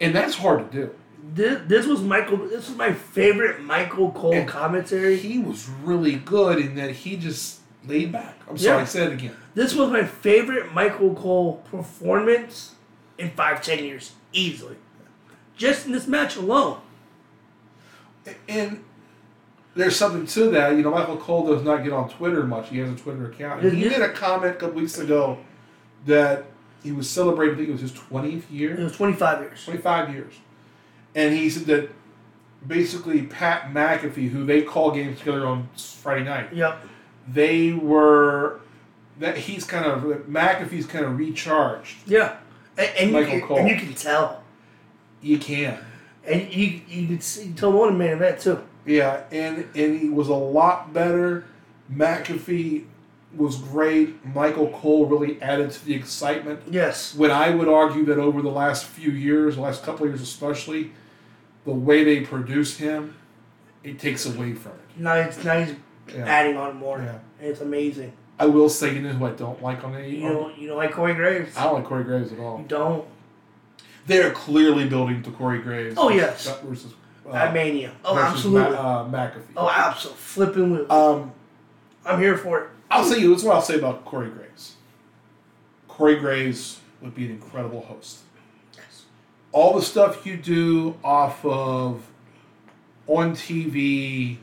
and 0.00 0.14
that's 0.14 0.36
hard 0.36 0.70
to 0.72 0.78
do. 0.86 0.94
This, 1.34 1.60
this 1.66 1.86
was 1.86 2.00
Michael. 2.00 2.36
This 2.38 2.68
was 2.68 2.76
my 2.76 2.92
favorite 2.92 3.60
Michael 3.60 4.12
Cole 4.12 4.32
And 4.34 4.48
commentary. 4.48 5.16
He 5.16 5.38
was 5.38 5.68
really 5.68 6.16
good 6.16 6.58
in 6.58 6.76
that 6.76 6.90
he 6.90 7.16
just 7.16 7.60
laid 7.86 8.12
back. 8.12 8.38
I'm 8.48 8.56
sorry, 8.56 8.76
Yeah. 8.76 8.82
I 8.82 8.84
said 8.84 9.08
it 9.08 9.14
again. 9.14 9.36
This 9.54 9.74
was 9.74 9.90
my 9.90 10.04
favorite 10.04 10.72
Michael 10.72 11.14
Cole 11.14 11.62
performance 11.70 12.74
in 13.18 13.30
five, 13.30 13.62
ten 13.62 13.84
years, 13.84 14.12
easily. 14.32 14.76
Just 15.56 15.86
in 15.86 15.92
this 15.92 16.06
match 16.06 16.36
alone. 16.36 16.80
And 18.48 18.84
there's 19.74 19.96
something 19.96 20.26
to 20.26 20.50
that. 20.50 20.76
You 20.76 20.82
know, 20.82 20.90
Michael 20.90 21.16
Cole 21.16 21.46
does 21.46 21.64
not 21.64 21.82
get 21.82 21.92
on 21.92 22.08
Twitter 22.08 22.44
much. 22.44 22.68
He 22.68 22.78
has 22.78 22.90
a 22.90 22.96
Twitter 22.96 23.30
account. 23.30 23.62
And 23.64 23.76
he 23.76 23.88
made 23.88 24.00
a 24.00 24.12
comment 24.12 24.52
a 24.54 24.58
couple 24.58 24.76
weeks 24.76 24.98
ago 24.98 25.38
that 26.06 26.44
he 26.82 26.92
was 26.92 27.08
celebrating, 27.08 27.54
I 27.54 27.58
think 27.58 27.68
it 27.70 27.72
was 27.72 27.80
his 27.80 27.92
20th 27.92 28.44
year. 28.50 28.78
It 28.78 28.84
was 28.84 28.96
25 28.96 29.40
years. 29.40 29.64
25 29.64 30.14
years. 30.14 30.34
And 31.14 31.34
he 31.34 31.48
said 31.50 31.66
that 31.66 31.90
basically 32.66 33.22
Pat 33.22 33.72
McAfee, 33.72 34.30
who 34.30 34.44
they 34.44 34.62
call 34.62 34.90
games 34.90 35.18
together 35.18 35.46
on 35.46 35.68
Friday 35.76 36.24
night, 36.24 36.52
Yep. 36.52 36.80
they 37.28 37.72
were, 37.72 38.60
that 39.18 39.36
he's 39.36 39.64
kind 39.64 39.84
of, 39.86 40.02
McAfee's 40.26 40.86
kind 40.86 41.04
of 41.04 41.16
recharged. 41.18 41.96
Yeah. 42.06 42.36
And, 42.76 42.90
and, 42.98 43.10
you 43.10 43.12
Michael 43.16 43.38
can, 43.38 43.48
Cole. 43.48 43.58
and 43.58 43.68
you 43.68 43.76
can 43.76 43.94
tell. 43.94 44.42
You 45.22 45.38
can. 45.38 45.78
And 46.26 46.52
you 46.52 46.80
you 46.88 47.06
could 47.06 47.22
see, 47.22 47.48
you 47.48 47.52
told 47.54 47.74
him 47.74 47.80
on 47.82 47.92
the 47.92 47.98
main 47.98 48.12
event 48.12 48.40
too. 48.40 48.60
Yeah, 48.86 49.24
and 49.30 49.68
and 49.74 50.00
he 50.00 50.08
was 50.08 50.28
a 50.28 50.34
lot 50.34 50.92
better. 50.94 51.44
McAfee 51.92 52.84
was 53.36 53.56
great. 53.56 54.24
Michael 54.34 54.68
Cole 54.70 55.06
really 55.06 55.40
added 55.42 55.70
to 55.72 55.84
the 55.84 55.94
excitement. 55.94 56.60
Yes. 56.70 57.14
When 57.14 57.30
I 57.30 57.50
would 57.50 57.68
argue 57.68 58.04
that 58.06 58.18
over 58.18 58.40
the 58.42 58.50
last 58.50 58.86
few 58.86 59.10
years, 59.10 59.56
the 59.56 59.60
last 59.62 59.82
couple 59.82 60.04
of 60.06 60.10
years 60.12 60.22
especially, 60.22 60.92
the 61.64 61.72
way 61.72 62.04
they 62.04 62.20
produce 62.20 62.76
him, 62.78 63.16
it 63.82 63.98
takes 63.98 64.26
away 64.26 64.54
from 64.54 64.72
it. 64.72 65.00
Now 65.00 65.22
he's 65.22 65.44
now 65.44 65.58
he's 65.64 65.74
Yeah. 66.14 66.24
adding 66.26 66.56
on 66.56 66.76
more. 66.76 66.98
Yeah. 66.98 67.18
And 67.40 67.48
it's 67.50 67.60
amazing. 67.60 68.12
I 68.38 68.46
will 68.46 68.68
say, 68.68 68.94
you 68.94 69.00
know 69.00 69.10
who 69.12 69.26
I 69.26 69.30
don't 69.30 69.62
like 69.62 69.84
on 69.84 69.92
the 69.92 70.06
You 70.08 70.28
know 70.28 70.50
you 70.56 70.68
know 70.68 70.76
like 70.76 70.92
Corey 70.92 71.14
Graves. 71.14 71.56
I 71.56 71.64
don't 71.64 71.74
like 71.74 71.84
Corey 71.84 72.04
Graves 72.04 72.32
at 72.32 72.38
all. 72.38 72.58
You 72.58 72.64
don't. 72.66 73.04
They're 74.06 74.32
clearly 74.32 74.86
building 74.88 75.22
to 75.22 75.30
Corey 75.30 75.60
Graves. 75.60 75.94
Oh, 75.96 76.10
yes. 76.10 76.46
Versus, 76.62 76.92
uh, 77.26 77.32
At 77.32 77.54
Mania. 77.54 77.92
Oh, 78.04 78.18
absolutely. 78.18 78.70
Ma- 78.74 79.00
uh, 79.00 79.08
McAfee. 79.08 79.40
oh, 79.56 79.70
absolutely. 79.70 80.20
Flipping 80.20 80.70
with. 80.72 80.90
Um, 80.90 81.32
I'm 82.04 82.20
here 82.20 82.36
for 82.36 82.60
it. 82.60 82.68
I'll 82.90 83.02
say 83.04 83.18
you. 83.20 83.30
This 83.30 83.38
is 83.38 83.44
what 83.46 83.54
I'll 83.56 83.62
say 83.62 83.76
about 83.76 84.04
Corey 84.04 84.28
Graves. 84.28 84.74
Corey 85.88 86.16
Graves 86.16 86.80
would 87.00 87.14
be 87.14 87.24
an 87.24 87.30
incredible 87.30 87.80
host. 87.80 88.18
All 89.54 89.74
the 89.74 89.82
stuff 89.82 90.26
you 90.26 90.36
do 90.36 90.96
off 91.04 91.44
of 91.44 92.10
on 93.06 93.36
TV, 93.36 94.38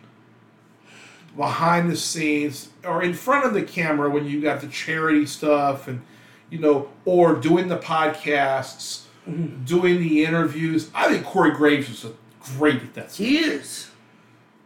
behind 1.36 1.92
the 1.92 1.98
scenes, 1.98 2.70
or 2.86 3.04
in 3.04 3.14
front 3.14 3.46
of 3.46 3.54
the 3.54 3.62
camera 3.62 4.10
when 4.10 4.26
you 4.26 4.42
got 4.42 4.62
the 4.62 4.68
charity 4.68 5.26
stuff, 5.26 5.90
and 5.90 6.02
you 6.50 6.60
know, 6.60 6.90
or 7.04 7.36
doing 7.36 7.68
the 7.68 7.78
podcasts, 7.78 9.04
mm-hmm. 9.28 9.66
doing 9.66 10.00
the 10.00 10.24
interviews. 10.24 10.90
I 10.96 11.10
think 11.10 11.26
Corey 11.26 11.52
Graves 11.52 11.90
is 11.90 12.06
a 12.06 12.14
great 12.58 12.82
at 12.82 12.94
that. 12.94 13.12
stuff. 13.12 13.26
He 13.28 13.40
is. 13.40 13.92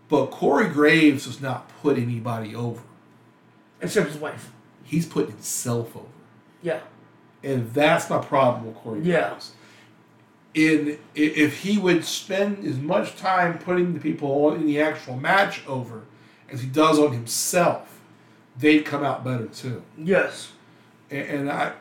But 0.09 0.27
Corey 0.27 0.69
Graves 0.69 1.25
does 1.25 1.41
not 1.41 1.69
put 1.81 1.97
anybody 1.97 2.55
over. 2.55 2.81
Except 3.81 4.09
his 4.09 4.17
wife. 4.17 4.51
He's 4.83 5.07
putting 5.07 5.31
himself 5.31 5.95
over. 5.95 6.05
Yeah. 6.61 6.81
And 7.43 7.73
that's 7.73 8.09
my 8.09 8.19
problem 8.19 8.67
with 8.67 8.75
Corey 8.75 9.01
Yeah. 9.01 9.29
Graves. 9.29 9.51
In 10.55 10.97
if 11.13 11.63
he 11.63 11.77
would 11.77 12.05
spend 12.05 12.65
as 12.65 12.77
much 12.77 13.17
time 13.17 13.57
putting 13.57 13.93
the 13.93 13.99
people 13.99 14.53
in 14.53 14.65
the 14.65 14.79
actual 14.79 15.17
match 15.17 15.61
over 15.67 16.03
as 16.49 16.61
he 16.61 16.67
does 16.67 16.97
on 16.97 17.11
himself, 17.11 17.99
they'd 18.57 18.85
come 18.85 19.03
out 19.03 19.23
better 19.25 19.47
too. 19.47 19.83
Yes. 19.97 20.53
And, 21.11 21.27
and 21.27 21.51
I, 21.51 21.73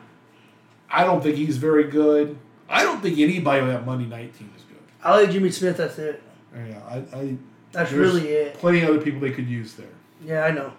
I 0.89 1.05
don't 1.05 1.23
think 1.23 1.37
he's 1.37 1.55
very 1.55 1.85
good. 1.85 2.37
I 2.67 2.83
don't 2.83 3.01
think 3.01 3.17
anybody 3.17 3.61
on 3.61 3.69
that 3.69 3.85
Monday 3.85 4.07
night 4.07 4.37
team 4.37 4.51
is 4.57 4.63
good. 4.63 4.77
I 5.01 5.21
like 5.21 5.31
Jimmy 5.31 5.51
Smith. 5.51 5.77
That's 5.77 5.97
it. 5.97 6.21
Yeah, 6.53 6.79
I, 6.87 7.17
I 7.17 7.37
That's 7.71 7.91
really 7.91 8.27
it. 8.27 8.55
Plenty 8.55 8.81
of 8.81 8.89
other 8.89 9.01
people 9.01 9.19
they 9.21 9.31
could 9.31 9.47
use 9.47 9.73
there. 9.73 9.87
Yeah, 10.23 10.43
I 10.43 10.51
know. 10.51 10.73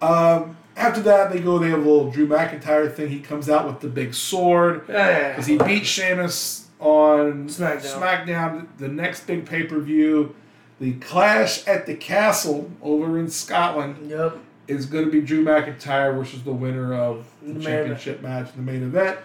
Um, 0.00 0.56
after 0.76 1.00
that, 1.02 1.30
they 1.30 1.40
go. 1.40 1.58
They 1.58 1.70
have 1.70 1.80
a 1.80 1.82
little 1.90 2.10
Drew 2.10 2.26
McIntyre 2.26 2.92
thing. 2.92 3.08
He 3.08 3.20
comes 3.20 3.48
out 3.48 3.66
with 3.66 3.80
the 3.80 3.88
big 3.88 4.14
sword. 4.14 4.84
Yeah, 4.88 4.94
yeah, 4.94 5.08
yeah. 5.08 5.28
Because 5.30 5.46
he 5.46 5.58
beat 5.58 5.86
Sheamus 5.86 6.68
on 6.82 7.48
SmackDown. 7.48 8.00
SmackDown, 8.26 8.66
the 8.78 8.88
next 8.88 9.26
big 9.26 9.46
pay 9.46 9.62
per 9.62 9.78
view. 9.78 10.34
The 10.80 10.94
Clash 10.94 11.66
at 11.68 11.86
the 11.86 11.94
Castle 11.94 12.68
over 12.82 13.16
in 13.18 13.30
Scotland 13.30 14.10
Yep. 14.10 14.36
is 14.66 14.86
going 14.86 15.04
to 15.04 15.10
be 15.12 15.20
Drew 15.20 15.44
McIntyre 15.44 16.12
versus 16.16 16.42
the 16.42 16.52
winner 16.52 16.92
of 16.92 17.24
the, 17.40 17.52
The 17.54 17.62
championship 17.64 18.20
match 18.20 18.52
the 18.56 18.62
main 18.62 18.82
event. 18.82 19.18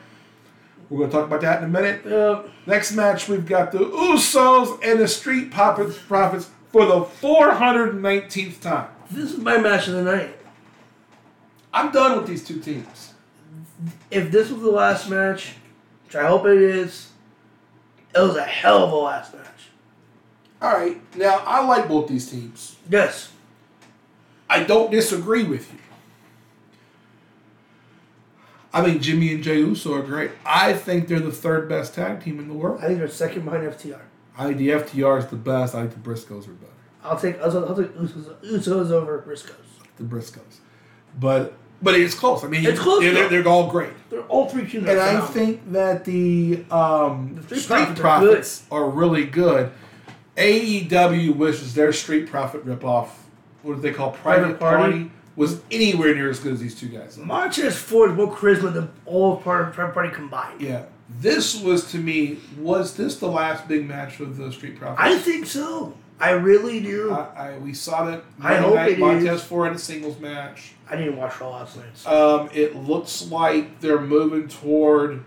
We're 0.90 1.00
going 1.00 1.10
to 1.10 1.16
talk 1.18 1.26
about 1.26 1.42
that 1.42 1.58
in 1.58 1.66
a 1.66 1.68
minute. 1.68 2.02
Yep. 2.06 2.50
Next 2.68 2.92
match, 2.94 3.28
we've 3.28 3.46
got 3.46 3.72
the 3.72 3.80
Usos 3.80 4.80
and 4.84 5.00
the 5.00 5.08
Street 5.08 5.50
Profits, 5.52 5.98
Profits 5.98 6.50
for 6.72 6.86
the 6.86 7.02
419th 7.02 8.62
time. 8.62 8.90
This 9.10 9.32
is 9.34 9.40
my 9.40 9.58
match 9.58 9.88
of 9.88 9.96
the 9.96 10.04
night. 10.04 10.36
I'm 11.74 11.92
done 11.92 12.18
with 12.20 12.28
these 12.28 12.46
two 12.46 12.60
teams. 12.60 13.14
If 14.12 14.32
this 14.32 14.50
was 14.52 14.62
the 14.62 14.70
last 14.72 15.10
match, 15.10 15.56
which 16.06 16.16
I 16.16 16.28
hope 16.28 16.46
it 16.46 16.58
is, 16.62 17.10
it 18.16 18.20
was 18.20 18.36
a 18.36 18.44
hell 18.44 18.84
of 18.84 18.92
a 18.92 18.96
last 18.96 19.34
match. 19.34 19.44
All 20.62 20.74
right, 20.74 21.00
now 21.16 21.44
I 21.46 21.64
like 21.66 21.88
both 21.88 22.08
these 22.08 22.30
teams. 22.30 22.78
Yes. 22.90 23.32
I 24.50 24.64
don't 24.64 24.90
disagree 24.92 25.44
with 25.44 25.72
you. 25.72 25.80
I 28.74 28.84
think 28.84 29.02
Jimmy 29.02 29.34
and 29.34 29.44
Jey 29.44 29.60
Uso 29.60 29.94
are 29.94 30.02
great. 30.02 30.32
I 30.46 30.74
think 30.74 31.08
they're 31.08 31.20
the 31.20 31.32
third 31.32 31.68
best 31.68 31.96
tag 31.96 32.24
team 32.24 32.40
in 32.40 32.48
the 32.48 32.54
world. 32.54 32.80
I 32.82 32.88
think 32.88 33.00
they're 33.00 33.08
second 33.08 33.46
behind 33.46 33.64
FTR. 33.64 34.02
I 34.38 34.46
think 34.46 34.58
the 34.58 34.70
FTR 34.70 35.20
is 35.20 35.28
the 35.28 35.36
best. 35.36 35.74
I 35.74 35.88
think 35.88 36.04
the 36.04 36.10
Briscoes 36.10 36.48
are 36.48 36.52
better. 36.52 36.72
I'll 37.04 37.18
take 37.20 37.40
I'll, 37.42 37.70
I'll 37.70 37.76
take 37.76 37.94
Usos, 37.96 38.36
Usos 38.44 38.92
over 38.92 39.24
Briscoes. 39.28 39.56
The 39.98 40.04
Briscoes, 40.04 40.60
but 41.20 41.54
but 41.82 41.95
it's 41.95 42.16
close. 42.16 42.44
I 42.44 42.48
mean, 42.48 42.66
It's 42.66 42.80
close, 42.80 43.02
They're, 43.02 43.14
they're, 43.14 43.30
they're 43.30 43.48
all 43.48 43.70
great, 43.70 43.91
They're 44.10 44.22
all 44.22 44.49
three 44.49 44.64
are 44.64 44.90
and 44.90 44.99
I 44.99 45.22
think 45.22 45.72
that 45.72 46.06
the 46.06 46.66
um, 46.72 47.36
The 47.36 47.60
Street 47.60 47.84
Street, 47.84 47.95
Profits 47.95 48.64
are 48.72 48.84
are, 48.84 48.90
really 48.90 49.26
good. 49.26 49.72
AEW 50.38 51.36
wishes 51.36 51.74
their 51.74 51.94
Street 51.94 52.28
Profit 52.28 52.66
ripoff, 52.66 53.10
what 53.64 53.76
do 53.76 53.82
they 53.82 53.91
call 53.91 54.12
Private, 54.12 54.58
Private 54.58 54.60
Party? 54.60 54.91
Party, 54.94 55.12
was 55.36 55.62
anywhere 55.70 56.16
near 56.16 56.30
as 56.30 56.40
good 56.40 56.54
as 56.54 56.60
these 56.60 56.78
two 56.78 56.88
guys. 56.88 57.18
Montez 57.18 57.78
Ford 57.78 58.16
more 58.16 58.36
charisma 58.36 58.74
than 58.74 58.91
all 59.06 59.38
part 59.38 59.72
Private 59.74 59.94
Party 59.94 60.10
combined. 60.10 60.60
Yeah, 60.60 60.86
this 61.20 61.62
was 61.62 61.91
to 61.91 61.99
me. 61.99 62.40
Was 62.58 62.95
this 62.95 63.18
the 63.18 63.28
last 63.28 63.68
big 63.68 63.88
match 63.88 64.20
of 64.20 64.36
the 64.38 64.52
Street 64.52 64.78
Profits? 64.78 64.99
I 64.99 65.18
think 65.18 65.45
so. 65.45 65.94
I 66.20 66.32
really 66.32 66.80
do. 66.80 67.12
I, 67.12 67.52
I 67.54 67.58
we 67.60 67.74
saw 67.74 68.06
that. 68.06 68.24
I 68.41 68.56
hope 68.56 68.74
night, 68.74 68.98
Montez 68.98 69.41
is. 69.41 69.44
Ford 69.44 69.68
had 69.68 69.76
a 69.76 69.80
singles 69.80 70.20
match. 70.20 70.74
I 70.89 70.95
didn't 70.95 71.18
watch 71.18 71.39
Raw 71.39 71.49
last 71.49 71.77
night. 71.77 71.85
So. 71.95 72.39
Um, 72.39 72.49
it 72.53 72.76
looks 72.76 73.30
like 73.30 73.80
they're 73.81 74.01
moving 74.01 74.47
toward 74.47 75.23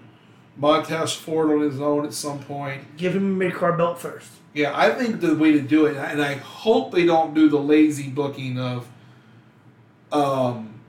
Montez 0.56 1.12
Ford 1.12 1.50
on 1.50 1.60
his 1.60 1.80
own 1.80 2.04
at 2.04 2.14
some 2.14 2.38
point. 2.40 2.96
Give 2.96 3.14
him 3.14 3.24
a 3.24 3.44
mid 3.44 3.54
card 3.54 3.78
belt 3.78 3.98
first. 3.98 4.30
Yeah, 4.52 4.76
I 4.76 4.90
think 4.90 5.20
the 5.20 5.34
way 5.36 5.52
to 5.52 5.60
do 5.60 5.86
it, 5.86 5.96
and 5.96 6.20
I 6.20 6.34
hope 6.34 6.92
they 6.92 7.06
don't 7.06 7.34
do 7.34 7.48
the 7.48 7.58
lazy 7.58 8.08
booking 8.08 8.58
of, 8.58 8.88
um, 10.10 10.80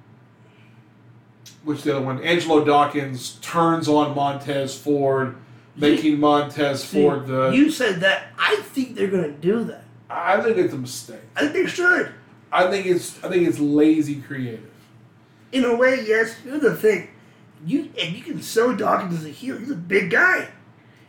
which 1.64 1.84
the 1.84 1.96
other 1.96 2.06
one, 2.06 2.24
Angelo 2.24 2.66
Dawkins 2.66 3.34
turns 3.42 3.88
on 3.88 4.16
Montez 4.16 4.76
Ford, 4.76 5.36
making 5.76 6.20
Montez 6.20 6.84
See, 6.84 7.04
Ford 7.04 7.28
the. 7.28 7.52
You 7.52 7.70
said 7.70 8.00
that. 8.00 8.28
I 8.38 8.56
think 8.58 8.96
they're 8.96 9.08
gonna 9.08 9.32
do 9.32 9.64
that. 9.66 9.84
I 10.10 10.42
think 10.42 10.58
it's 10.58 10.74
a 10.74 10.78
mistake. 10.78 11.22
I 11.36 11.42
think 11.42 11.54
they 11.54 11.68
should. 11.68 12.12
I 12.52 12.70
think 12.70 12.86
it's 12.86 13.24
I 13.24 13.30
think 13.30 13.48
it's 13.48 13.60
lazy 13.60 14.22
creative. 14.22 14.70
In 15.52 15.66
a 15.66 15.76
way, 15.76 16.04
yes. 16.06 16.34
Here's 16.44 16.62
the 16.62 16.76
thing. 16.76 17.10
You 17.66 17.90
and 18.02 18.16
you 18.16 18.24
can 18.24 18.42
sell 18.42 18.76
Dawkins 18.76 19.20
as 19.20 19.26
a 19.26 19.30
heel. 19.30 19.58
He's 19.58 19.72
a 19.72 19.76
big 19.76 20.10
guy. 20.12 20.50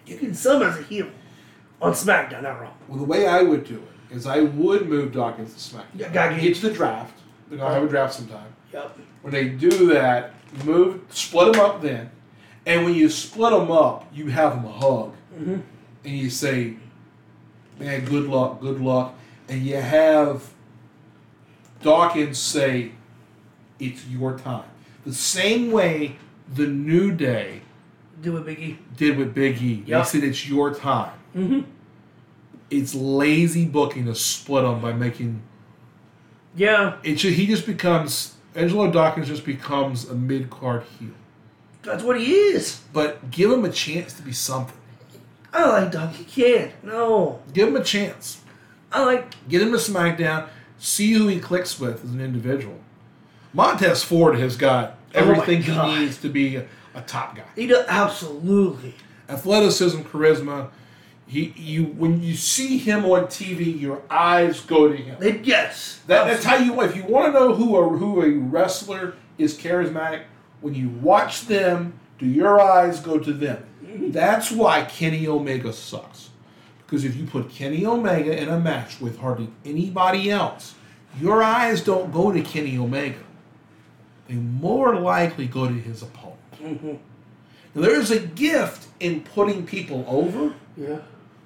You 0.06 0.18
can 0.18 0.34
sell 0.34 0.60
him 0.60 0.68
as 0.68 0.78
a 0.78 0.82
heel 0.82 1.08
on 1.80 1.92
SmackDown. 1.92 2.42
Not 2.42 2.60
wrong. 2.60 2.74
Well, 2.88 2.98
the 2.98 3.04
way 3.04 3.26
I 3.26 3.42
would 3.42 3.64
do 3.64 3.76
it 4.10 4.14
is 4.16 4.26
I 4.26 4.40
would 4.40 4.88
move 4.88 5.12
Dawkins 5.12 5.54
to 5.54 5.76
SmackDown. 5.76 5.84
Yeah, 5.96 6.08
gotta 6.12 6.40
get 6.40 6.54
to 6.56 6.68
the 6.68 6.74
draft. 6.74 7.18
They're 7.48 7.58
gonna 7.58 7.74
have 7.74 7.84
a 7.84 7.88
draft 7.88 8.14
sometime. 8.14 8.52
Yep. 8.72 8.98
When 9.22 9.32
they 9.32 9.48
do 9.50 9.86
that, 9.92 10.32
move, 10.64 11.00
split 11.10 11.52
them 11.52 11.60
up 11.60 11.80
then, 11.82 12.10
and 12.66 12.84
when 12.84 12.94
you 12.94 13.08
split 13.08 13.52
them 13.52 13.70
up, 13.70 14.06
you 14.12 14.28
have 14.30 14.54
them 14.62 14.72
hug, 14.72 15.12
Mm-hmm. 15.34 15.60
and 16.04 16.18
you 16.18 16.28
say, 16.30 16.74
"Man, 17.78 18.04
good 18.04 18.24
luck, 18.28 18.60
good 18.60 18.80
luck," 18.80 19.14
and 19.48 19.62
you 19.62 19.76
have 19.76 20.51
Dawkins 21.82 22.38
say, 22.38 22.92
"It's 23.78 24.06
your 24.06 24.38
time." 24.38 24.64
The 25.04 25.14
same 25.14 25.70
way 25.72 26.16
the 26.52 26.66
New 26.66 27.12
Day 27.12 27.62
Do 28.20 28.36
it, 28.36 28.46
Biggie. 28.46 28.76
did 28.96 29.16
with 29.16 29.34
Big 29.34 29.60
E. 29.62 29.82
Yep. 29.86 30.04
They 30.04 30.08
said 30.08 30.24
it's 30.24 30.48
your 30.48 30.72
time. 30.74 31.12
Mm-hmm. 31.36 31.60
It's 32.70 32.94
lazy 32.94 33.66
booking 33.66 34.06
to 34.06 34.14
split 34.14 34.62
them 34.64 34.80
by 34.80 34.92
making 34.92 35.42
Yeah, 36.54 36.94
it. 37.02 37.16
ju- 37.16 37.30
He 37.30 37.46
just 37.46 37.66
becomes 37.66 38.34
Angelo 38.54 38.90
Dawkins 38.90 39.28
just 39.28 39.44
becomes 39.44 40.08
a 40.08 40.14
mid 40.14 40.50
card 40.50 40.84
heel. 40.98 41.10
that's 41.82 42.02
what 42.02 42.20
he 42.20 42.32
is. 42.32 42.80
But 42.92 43.30
give 43.30 43.50
him 43.50 43.64
a 43.64 43.70
chance 43.70 44.12
to 44.14 44.22
be 44.22 44.32
something. 44.32 44.76
I 45.52 45.68
like 45.68 45.90
Dawkins. 45.92 46.16
He 46.18 46.24
can't. 46.24 46.72
No. 46.84 47.40
Give 47.52 47.68
him 47.68 47.76
a 47.76 47.84
chance. 47.84 48.40
I 48.92 49.04
like. 49.04 49.34
Get 49.48 49.62
him 49.62 49.72
to 49.72 49.78
SmackDown. 49.78 50.48
See 50.82 51.12
who 51.12 51.28
he 51.28 51.38
clicks 51.38 51.78
with 51.78 52.02
as 52.02 52.10
an 52.10 52.20
individual. 52.20 52.80
Montez 53.52 54.02
Ford 54.02 54.36
has 54.40 54.56
got 54.56 54.98
Oh 55.14 55.18
everything 55.20 55.62
he 55.62 56.00
needs 56.00 56.18
to 56.18 56.28
be 56.28 56.56
a, 56.56 56.66
a 56.92 57.02
top 57.02 57.36
guy. 57.36 57.44
He 57.54 57.68
does 57.68 57.86
absolutely. 57.86 58.96
Athleticism, 59.28 60.00
charisma. 60.00 60.70
He, 61.24 61.54
you, 61.56 61.84
when 61.84 62.20
you 62.20 62.34
see 62.34 62.78
him 62.78 63.04
on 63.04 63.26
TV, 63.26 63.80
your 63.80 64.02
eyes 64.10 64.58
go 64.58 64.88
to 64.88 64.96
him. 64.96 65.18
They, 65.20 65.38
yes. 65.38 66.00
That, 66.08 66.26
that's 66.26 66.44
how 66.44 66.56
you. 66.56 66.80
If 66.82 66.96
you 66.96 67.04
want 67.04 67.26
to 67.26 67.32
know 67.32 67.54
who 67.54 67.76
a 67.76 67.88
who 67.96 68.20
a 68.20 68.30
wrestler 68.38 69.14
is 69.38 69.56
charismatic, 69.56 70.22
when 70.60 70.74
you 70.74 70.88
watch 70.88 71.46
them, 71.46 72.00
do 72.18 72.26
your 72.26 72.60
eyes 72.60 72.98
go 72.98 73.20
to 73.20 73.32
them? 73.32 73.64
That's 74.12 74.50
why 74.50 74.82
Kenny 74.82 75.28
Omega 75.28 75.72
sucks. 75.72 76.30
Because 76.92 77.06
if 77.06 77.16
you 77.16 77.24
put 77.24 77.48
Kenny 77.48 77.86
Omega 77.86 78.38
in 78.38 78.50
a 78.50 78.60
match 78.60 79.00
with 79.00 79.18
hardly 79.18 79.48
anybody 79.64 80.30
else, 80.30 80.74
your 81.18 81.42
eyes 81.42 81.82
don't 81.82 82.12
go 82.12 82.30
to 82.30 82.42
Kenny 82.42 82.76
Omega. 82.76 83.22
They 84.28 84.34
more 84.34 84.94
likely 85.00 85.46
go 85.46 85.66
to 85.66 85.72
his 85.72 86.02
opponent. 86.02 86.38
Mhm. 86.62 86.98
Now, 87.74 87.80
there 87.80 87.98
is 87.98 88.10
a 88.10 88.18
gift 88.20 88.88
in 89.00 89.22
putting 89.22 89.64
people 89.64 90.04
over. 90.06 90.52
Yeah. 90.76 90.96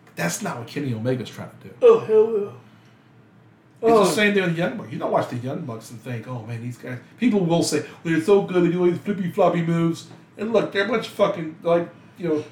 But 0.04 0.16
that's 0.16 0.42
not 0.42 0.58
what 0.58 0.66
Kenny 0.66 0.92
Omega's 0.92 1.30
trying 1.30 1.50
to 1.62 1.68
do. 1.68 1.74
Oh 1.80 2.00
hell 2.00 2.40
yeah. 2.40 3.88
It's 3.88 3.98
Oh. 4.00 4.04
the 4.04 4.10
same 4.10 4.34
thing 4.34 4.42
with 4.42 4.56
the 4.56 4.58
Young 4.62 4.76
Bucks. 4.78 4.90
You 4.92 4.98
don't 4.98 5.12
watch 5.12 5.28
the 5.28 5.36
Young 5.36 5.60
Bucks 5.60 5.92
and 5.92 6.00
think, 6.00 6.26
oh 6.26 6.44
man, 6.44 6.60
these 6.60 6.76
guys. 6.76 6.98
People 7.20 7.46
will 7.46 7.62
say, 7.62 7.82
well, 8.02 8.14
they're 8.14 8.20
so 8.20 8.42
good, 8.42 8.64
they 8.64 8.72
do 8.72 8.80
all 8.80 8.86
these 8.90 8.98
flippy 8.98 9.30
floppy 9.30 9.62
moves. 9.62 10.08
And 10.38 10.52
look, 10.52 10.72
they're 10.72 10.86
a 10.86 10.88
bunch 10.88 11.06
of 11.06 11.12
fucking, 11.12 11.54
like, 11.62 11.88
you 12.18 12.28
know, 12.28 12.44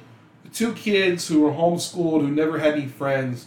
two 0.54 0.72
kids 0.72 1.28
who 1.28 1.40
were 1.40 1.50
homeschooled, 1.50 2.22
who 2.22 2.30
never 2.30 2.58
had 2.58 2.74
any 2.74 2.86
friends, 2.86 3.46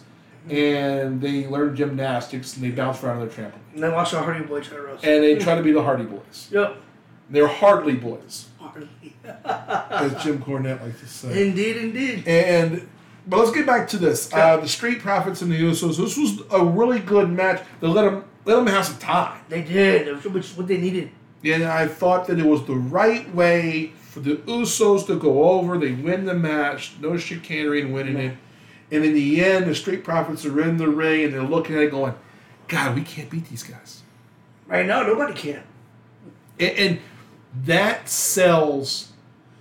and 0.49 1.21
they 1.21 1.47
learned 1.47 1.77
gymnastics 1.77 2.55
and 2.55 2.63
they 2.63 2.71
bounced 2.71 3.03
around 3.03 3.21
on 3.21 3.27
their 3.27 3.35
trampoline. 3.35 3.73
And 3.73 3.83
they 3.83 3.89
watched 3.89 4.11
the 4.11 4.21
Hardy 4.21 4.45
Boys 4.45 4.67
try 4.67 4.77
to 4.77 4.83
roast. 4.83 5.05
And 5.05 5.23
they 5.23 5.37
try 5.37 5.55
to 5.55 5.63
be 5.63 5.71
the 5.71 5.81
Hardy 5.81 6.03
Boys. 6.03 6.49
Yep. 6.51 6.77
They're 7.29 7.47
Hardly 7.47 7.95
Boys, 7.95 8.47
Hardy. 8.57 8.87
as 9.25 10.23
Jim 10.23 10.39
Cornette 10.39 10.81
likes 10.81 11.01
to 11.01 11.07
say. 11.07 11.47
Indeed, 11.49 11.75
indeed. 11.77 12.27
And 12.27 12.87
but 13.27 13.39
let's 13.39 13.51
get 13.51 13.65
back 13.65 13.89
to 13.89 13.97
this. 13.97 14.33
Uh, 14.33 14.57
the 14.57 14.69
Street 14.69 14.99
Profits 14.99 15.41
and 15.41 15.51
the 15.51 15.59
Usos. 15.59 15.97
This 15.97 16.17
was 16.17 16.41
a 16.51 16.63
really 16.63 16.99
good 16.99 17.29
match. 17.29 17.61
They 17.81 17.87
let 17.87 18.03
them 18.03 18.23
let 18.45 18.55
them 18.55 18.67
have 18.67 18.85
some 18.85 18.97
time. 18.97 19.41
They 19.49 19.61
did, 19.61 20.23
which 20.23 20.45
is 20.45 20.57
what 20.57 20.67
they 20.67 20.77
needed. 20.77 21.11
And 21.43 21.65
I 21.65 21.87
thought 21.87 22.27
that 22.27 22.39
it 22.39 22.45
was 22.45 22.65
the 22.65 22.75
right 22.75 23.33
way 23.35 23.91
for 24.17 24.23
the 24.23 24.37
Usos 24.37 25.05
to 25.05 25.19
go 25.19 25.43
over. 25.43 25.77
They 25.77 25.91
win 25.91 26.25
the 26.25 26.33
match, 26.33 26.93
no 26.99 27.17
chicanery 27.17 27.81
in 27.81 27.91
winning 27.91 28.17
it. 28.17 28.37
And 28.91 29.05
in 29.05 29.13
the 29.13 29.43
end, 29.43 29.67
the 29.67 29.75
Street 29.75 30.03
Profits 30.03 30.43
are 30.43 30.61
in 30.61 30.77
the 30.77 30.87
ring 30.87 31.25
and 31.25 31.33
they're 31.33 31.43
looking 31.43 31.75
at 31.75 31.83
it 31.83 31.91
going, 31.91 32.15
God, 32.67 32.95
we 32.95 33.03
can't 33.03 33.29
beat 33.29 33.47
these 33.49 33.63
guys. 33.63 34.01
Right 34.65 34.85
now, 34.85 35.03
nobody 35.03 35.33
can. 35.33 35.61
And, 36.59 36.77
and 36.77 36.99
that 37.65 38.09
sells. 38.09 39.11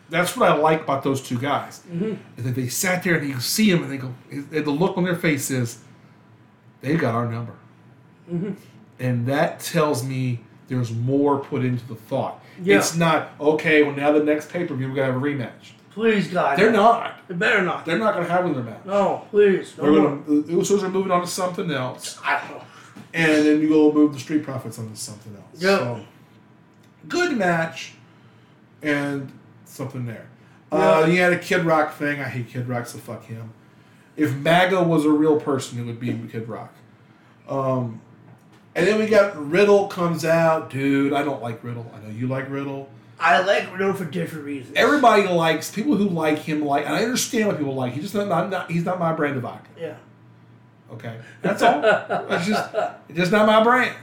That's 0.08 0.36
what 0.36 0.50
I 0.50 0.56
like 0.56 0.82
about 0.82 1.02
those 1.02 1.20
two 1.20 1.38
guys. 1.38 1.82
Mm-hmm. 1.90 2.14
Is 2.38 2.44
that 2.44 2.54
they 2.54 2.68
sat 2.68 3.02
there 3.02 3.16
and 3.16 3.28
you 3.28 3.40
see 3.40 3.70
them 3.70 3.82
and 3.82 3.92
they 3.92 3.98
go, 3.98 4.14
and 4.30 4.50
the 4.50 4.70
look 4.70 4.96
on 4.96 5.04
their 5.04 5.16
face 5.16 5.50
is, 5.50 5.82
they've 6.80 6.98
got 6.98 7.14
our 7.14 7.30
number. 7.30 7.54
Mm-hmm. 8.32 8.52
And 9.00 9.26
that 9.26 9.60
tells 9.60 10.02
me 10.02 10.40
there's 10.68 10.92
more 10.92 11.40
put 11.40 11.64
into 11.64 11.86
the 11.86 11.96
thought. 11.96 12.40
Yeah. 12.62 12.78
It's 12.78 12.96
not, 12.96 13.32
okay, 13.40 13.82
well, 13.82 13.94
now 13.94 14.12
the 14.12 14.22
next 14.22 14.50
pay 14.50 14.64
per 14.66 14.74
view, 14.74 14.88
we're 14.88 14.96
to 14.96 15.04
have 15.04 15.16
a 15.16 15.20
rematch. 15.20 15.72
Please, 15.90 16.28
God. 16.28 16.58
They're 16.58 16.72
not. 16.72 17.26
They 17.26 17.34
better 17.34 17.62
not. 17.62 17.86
They're 17.86 17.98
not 17.98 18.14
going 18.14 18.26
to 18.26 18.32
have 18.32 18.44
another 18.44 18.62
match. 18.62 18.84
no, 18.84 19.26
please. 19.30 19.76
No 19.78 19.84
more. 19.84 20.16
gonna, 20.16 20.42
the 20.42 20.52
Usos 20.52 20.82
are 20.82 20.90
moving 20.90 21.10
on 21.10 21.22
to 21.22 21.26
something 21.26 21.70
else. 21.70 22.18
I 22.22 22.40
don't 22.40 22.58
know. 22.58 22.64
and 23.14 23.46
then 23.46 23.60
you 23.62 23.68
go 23.70 23.90
move 23.92 24.12
the 24.12 24.20
Street 24.20 24.42
Profits 24.42 24.78
onto 24.78 24.94
something 24.94 25.34
else. 25.34 25.62
Yep. 25.62 25.78
So, 25.80 26.04
good 27.08 27.36
match, 27.38 27.94
and 28.82 29.32
something 29.64 30.04
there. 30.04 30.28
Yeah. 30.70 30.78
Uh, 30.98 31.06
you 31.06 31.18
had 31.20 31.32
a 31.32 31.38
Kid 31.38 31.64
Rock 31.64 31.94
thing. 31.94 32.20
I 32.20 32.24
hate 32.28 32.48
Kid 32.50 32.68
Rock, 32.68 32.86
so 32.86 32.98
fuck 32.98 33.24
him. 33.24 33.52
If 34.16 34.34
MAGA 34.34 34.82
was 34.82 35.04
a 35.06 35.10
real 35.10 35.40
person, 35.40 35.78
it 35.78 35.84
would 35.84 36.00
be 36.00 36.12
Kid 36.30 36.46
Rock. 36.48 36.74
Um, 37.48 38.00
and 38.76 38.86
then 38.86 38.98
we 38.98 39.06
got 39.06 39.34
Riddle 39.50 39.88
comes 39.88 40.24
out, 40.24 40.70
dude. 40.70 41.12
I 41.12 41.22
don't 41.22 41.42
like 41.42 41.64
Riddle. 41.64 41.90
I 41.94 42.00
know 42.00 42.10
you 42.10 42.26
like 42.26 42.50
Riddle. 42.50 42.90
I 43.18 43.40
like 43.40 43.72
Riddle 43.72 43.94
for 43.94 44.04
different 44.04 44.44
reasons. 44.44 44.76
Everybody 44.76 45.26
likes 45.26 45.70
people 45.70 45.96
who 45.96 46.08
like 46.10 46.40
him. 46.40 46.62
Like, 46.62 46.84
and 46.84 46.94
I 46.94 47.02
understand 47.02 47.48
what 47.48 47.56
people 47.56 47.74
like. 47.74 47.94
He 47.94 48.02
just 48.02 48.14
not, 48.14 48.28
not, 48.28 48.50
not 48.50 48.70
he's 48.70 48.84
not 48.84 48.98
my 48.98 49.14
brand 49.14 49.36
of 49.36 49.42
vodka. 49.42 49.70
Yeah. 49.80 49.96
Okay, 50.92 51.18
that's 51.40 51.62
all. 51.62 51.80
That's 51.80 52.46
just 52.46 52.74
it's 53.08 53.18
just 53.18 53.32
not 53.32 53.46
my 53.46 53.62
brand. 53.64 53.96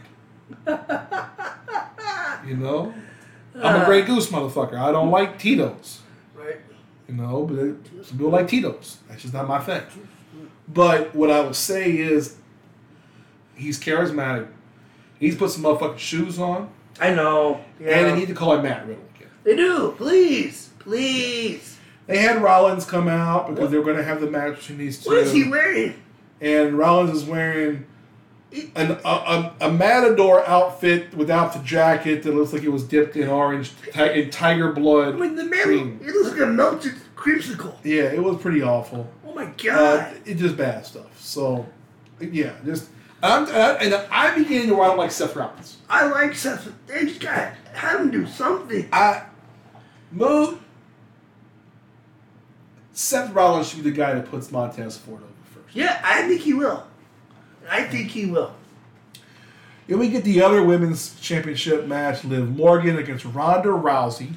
You 2.48 2.58
know, 2.58 2.94
I'm 3.56 3.76
a 3.76 3.80
uh. 3.80 3.86
Grey 3.86 4.02
Goose 4.02 4.28
motherfucker. 4.28 4.78
I 4.78 4.92
don't 4.92 5.12
like 5.12 5.38
Tito's. 5.38 6.02
Right. 6.36 6.58
You 7.08 7.14
know, 7.14 7.46
but 7.46 8.06
some 8.06 8.18
people 8.18 8.32
like 8.32 8.48
Tito's. 8.48 8.98
That's 9.08 9.22
just 9.22 9.34
not 9.34 9.48
my 9.48 9.60
thing. 9.60 9.84
But 10.68 11.14
what 11.14 11.30
I 11.30 11.42
would 11.42 11.56
say 11.56 11.96
is, 11.96 12.38
he's 13.56 13.80
charismatic. 13.80 14.48
He's 15.24 15.36
put 15.36 15.52
some 15.52 15.64
motherfucking 15.64 15.98
shoes 16.00 16.38
on, 16.40 16.70
I 17.00 17.14
know. 17.14 17.62
Yeah. 17.80 17.98
and 17.98 18.08
they 18.12 18.16
need 18.20 18.28
to 18.28 18.34
call 18.36 18.54
him 18.56 18.64
Matt 18.64 18.88
Riddle 18.88 19.04
again. 19.16 19.30
They 19.44 19.56
do. 19.56 19.94
Please. 19.98 20.70
Please. 20.80 21.78
They 22.08 22.18
had 22.18 22.42
Rollins 22.42 22.86
come 22.86 23.08
out 23.08 23.48
because 23.50 23.72
they 23.72 23.78
were 23.78 23.84
going 23.86 23.98
to 23.98 24.04
have 24.04 24.20
the 24.22 24.30
match 24.30 24.58
between 24.60 24.78
these 24.78 25.02
two. 25.04 25.10
What 25.10 25.20
is 25.20 25.32
he 25.32 25.50
wearing? 25.50 25.96
and 26.42 26.78
Rollins 26.78 27.12
is 27.16 27.24
wearing 27.24 27.86
an, 28.76 28.92
a, 29.06 29.10
a, 29.10 29.56
a 29.62 29.72
matador 29.72 30.46
outfit 30.46 31.14
without 31.16 31.54
the 31.54 31.60
jacket 31.60 32.22
that 32.24 32.36
looks 32.36 32.52
like 32.52 32.64
it 32.64 32.70
was 32.70 32.84
dipped 32.84 33.16
in 33.16 33.30
orange, 33.30 33.72
ti- 33.94 34.22
in 34.22 34.30
tiger 34.30 34.74
blood. 34.74 35.16
I 35.16 35.18
mean, 35.18 35.36
the 35.36 35.46
man, 35.46 36.00
he 36.04 36.12
looks 36.12 36.32
like 36.32 36.42
a 36.42 36.46
melted 36.52 36.94
creamsicle. 37.16 37.76
Yeah, 37.84 38.04
it 38.12 38.22
was 38.22 38.42
pretty 38.42 38.62
awful. 38.62 39.10
Oh 39.26 39.34
my 39.34 39.46
Uh, 39.46 39.52
god. 39.64 40.16
it 40.26 40.36
just 40.36 40.58
bad 40.58 40.86
stuff. 40.86 41.18
So, 41.20 41.66
yeah, 42.20 42.52
just 42.66 42.90
I'm 43.24 43.46
uh, 43.46 43.78
and 43.80 43.96
I'm 44.12 44.44
beginning 44.44 44.68
to 44.68 44.76
want 44.76 44.98
like 44.98 45.10
Seth 45.10 45.36
Rollins. 45.36 45.78
I 45.90 46.06
like 46.08 46.36
Seth. 46.36 46.70
They 46.88 47.06
just 47.06 47.22
got 47.22 47.54
have 47.74 48.02
him 48.02 48.12
do 48.12 48.28
something. 48.28 48.90
I 48.92 49.24
Mo 50.12 50.60
Seth 52.92 53.32
Rollins 53.32 53.70
should 53.70 53.82
be 53.82 53.90
the 53.90 53.96
guy 53.96 54.14
that 54.14 54.30
puts 54.30 54.52
Montez 54.52 54.98
Ford 54.98 55.22
over 55.22 55.32
first. 55.54 55.74
Yeah, 55.74 56.02
I 56.04 56.28
think 56.28 56.42
he 56.42 56.54
will. 56.54 56.86
I 57.70 57.84
think 57.84 58.10
he 58.10 58.26
will. 58.26 58.54
Then 59.88 60.00
we 60.00 60.10
get 60.10 60.26
the 60.26 60.42
other 60.42 60.62
women's 60.62 61.18
championship 61.22 61.88
match: 61.88 62.26
Liv 62.26 62.54
Morgan 62.54 62.98
against 62.98 63.24
Ronda 63.24 63.70
Rousey. 63.70 64.34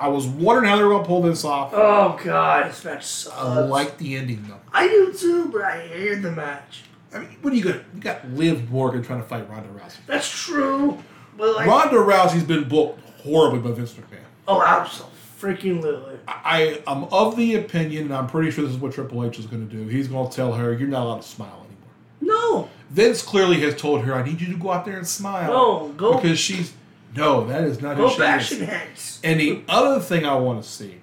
I 0.00 0.08
was 0.08 0.26
wondering 0.26 0.68
how 0.68 0.76
they 0.76 0.82
were 0.82 0.90
gonna 0.90 1.04
pull 1.04 1.22
this 1.22 1.44
off. 1.44 1.70
Oh 1.72 2.18
god, 2.24 2.70
this 2.70 2.84
match 2.84 3.04
sucks. 3.04 3.36
I 3.36 3.60
like 3.60 3.98
the 3.98 4.16
ending 4.16 4.48
though. 4.48 4.60
I 4.72 4.88
do 4.88 5.12
too, 5.12 5.48
but 5.52 5.62
I 5.62 5.86
hated 5.86 6.22
the 6.22 6.32
match. 6.32 6.82
I 7.12 7.18
mean, 7.20 7.28
what 7.42 7.52
are 7.52 7.56
you 7.56 7.64
gonna? 7.64 7.84
You 7.94 8.00
got 8.00 8.28
Liv 8.30 8.70
Morgan 8.70 9.02
trying 9.02 9.20
to 9.22 9.26
fight 9.28 9.48
Ronda 9.50 9.68
Rousey. 9.70 9.98
That's 10.06 10.28
true, 10.28 10.98
but 11.36 11.56
like, 11.56 11.66
Ronda 11.66 11.96
Rousey's 11.96 12.44
been 12.44 12.68
booked 12.68 13.00
horribly 13.22 13.58
by 13.60 13.72
Vince 13.74 13.92
McMahon. 13.94 14.20
oh, 14.48 14.62
absolutely 14.62 15.16
freaking 15.40 15.80
literally. 15.80 16.18
I 16.28 16.82
am 16.86 17.04
of 17.04 17.36
the 17.36 17.54
opinion, 17.56 18.04
and 18.06 18.14
I'm 18.14 18.26
pretty 18.26 18.50
sure 18.50 18.62
this 18.64 18.74
is 18.74 18.78
what 18.80 18.92
Triple 18.92 19.24
H 19.24 19.38
is 19.38 19.46
going 19.46 19.66
to 19.68 19.74
do. 19.74 19.86
He's 19.88 20.06
going 20.08 20.28
to 20.28 20.34
tell 20.36 20.52
her, 20.52 20.72
"You're 20.72 20.88
not 20.88 21.04
allowed 21.06 21.22
to 21.22 21.28
smile 21.28 21.66
anymore." 21.66 22.36
No, 22.38 22.68
Vince 22.90 23.22
clearly 23.22 23.60
has 23.60 23.74
told 23.74 24.02
her, 24.04 24.14
"I 24.14 24.22
need 24.22 24.40
you 24.40 24.46
to 24.48 24.58
go 24.58 24.70
out 24.70 24.84
there 24.84 24.96
and 24.98 25.06
smile." 25.06 25.50
No, 25.50 25.88
go- 25.96 26.14
because 26.16 26.38
she's 26.38 26.72
no, 27.16 27.46
that 27.46 27.64
is 27.64 27.80
not 27.80 27.96
go 27.96 28.08
heads. 28.08 29.20
And 29.24 29.40
the 29.40 29.62
other 29.68 29.98
thing 30.00 30.24
I 30.24 30.34
want 30.36 30.62
to 30.62 30.68
see 30.68 31.00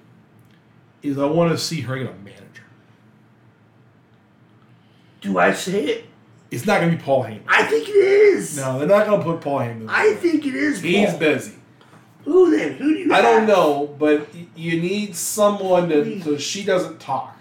is 1.04 1.18
I 1.18 1.26
want 1.26 1.52
to 1.52 1.58
see 1.58 1.82
her 1.82 1.98
get 1.98 2.08
a 2.10 2.14
manager. 2.24 2.44
Do 5.22 5.38
I 5.40 5.54
say 5.54 5.84
it? 5.86 6.06
It's 6.50 6.66
not 6.66 6.80
going 6.80 6.92
to 6.92 6.98
be 6.98 7.04
Paul 7.04 7.24
Heyman. 7.26 7.42
I 7.48 7.64
think 7.64 7.90
it 7.90 7.96
is. 7.96 8.56
No, 8.58 8.80
they're 8.80 8.88
not 8.88 9.06
going 9.06 9.20
to 9.20 9.26
put 9.26 9.42
Paul 9.42 9.60
Heyman. 9.60 9.88
I 9.90 10.14
think 10.16 10.46
it 10.46 10.56
is. 10.56 10.82
He's 10.82 11.10
Paul. 11.10 11.20
busy. 11.20 11.54
Who 12.24 12.56
then? 12.58 12.74
Who 12.74 12.94
do 12.94 13.00
you? 13.00 13.14
I 13.14 13.22
don't 13.22 13.46
know, 13.48 13.94
but 14.00 14.28
you 14.56 14.82
need 14.82 15.16
someone 15.16 15.90
that 15.90 16.22
so 16.24 16.38
she 16.38 16.64
doesn't 16.64 17.00
talk. 17.00 17.38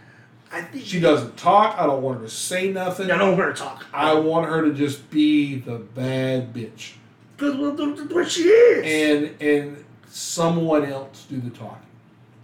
I 0.53 0.63
think 0.63 0.85
She 0.85 1.01
doesn't 1.01 1.37
talk. 1.37 1.77
I 1.79 1.87
don't 1.87 2.03
want 2.03 2.21
her 2.21 2.25
to 2.27 2.31
say 2.33 2.71
nothing. 2.71 3.11
I 3.11 3.19
don't 3.19 3.31
want 3.37 3.41
her 3.43 3.53
to 3.53 3.59
talk. 3.61 3.85
I 3.93 4.15
want 4.15 4.49
her 4.49 4.63
to 4.63 4.73
just 4.73 5.11
be 5.11 5.57
the 5.57 5.79
bad 5.79 6.55
bitch, 6.55 6.93
Because 7.37 7.57
well, 7.57 7.77
th- 7.77 7.97
th- 7.99 8.11
what 8.11 8.31
she 8.31 8.45
is. 8.45 8.85
and 8.87 9.43
and 9.43 9.85
someone 10.09 10.85
else 10.85 11.27
do 11.29 11.41
the 11.41 11.51
talking. 11.51 11.79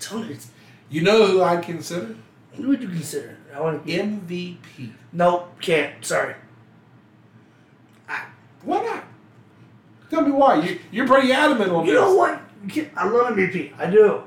Tell 0.00 0.18
me, 0.18 0.36
You 0.90 1.02
know 1.02 1.26
who 1.26 1.42
I 1.42 1.56
consider 1.58 2.16
who 2.54 2.68
would 2.68 2.82
you 2.82 2.88
consider? 2.88 3.36
I 3.54 3.60
want 3.60 3.86
to. 3.86 3.92
MVP. 3.92 4.92
No, 5.12 5.48
can't. 5.60 6.04
Sorry. 6.04 6.34
I, 8.08 8.24
Why 8.64 8.82
not? 8.82 9.04
Tell 10.10 10.22
me 10.22 10.32
why. 10.32 10.56
You 10.62 10.78
you're 10.90 11.06
pretty 11.06 11.32
adamant 11.32 11.70
on 11.70 11.86
you 11.86 11.92
this. 11.92 12.00
You 12.00 12.06
know 12.06 12.14
what? 12.14 12.40
You 12.74 12.90
I 12.96 13.08
love 13.08 13.34
MVP. 13.34 13.72
I 13.78 13.90
do. 13.90 14.22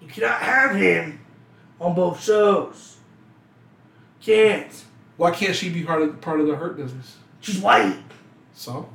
You 0.00 0.08
cannot 0.08 0.40
have 0.40 0.74
him 0.76 1.20
on 1.80 1.94
both 1.94 2.22
shows. 2.22 2.96
Can't. 4.20 4.84
Why 5.16 5.30
can't 5.32 5.54
she 5.54 5.68
be 5.70 5.82
part 5.84 6.02
of 6.02 6.20
part 6.20 6.40
of 6.40 6.46
the 6.46 6.56
hurt 6.56 6.76
business? 6.76 7.16
She's 7.40 7.58
white. 7.58 7.98
So, 8.54 8.88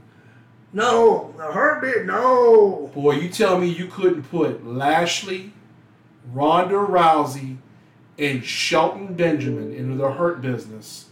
No, 0.71 1.33
the 1.37 1.43
hurt 1.51 1.81
bit. 1.81 2.05
No. 2.05 2.89
boy, 2.93 3.15
you 3.15 3.29
tell 3.29 3.57
me 3.59 3.67
you 3.67 3.87
couldn't 3.87 4.23
put 4.23 4.65
Lashley, 4.65 5.51
Ronda 6.31 6.75
Rousey, 6.75 7.57
and 8.17 8.43
Shelton 8.43 9.13
Benjamin 9.13 9.73
into 9.73 9.95
the 9.95 10.11
hurt 10.11 10.41
business 10.41 11.05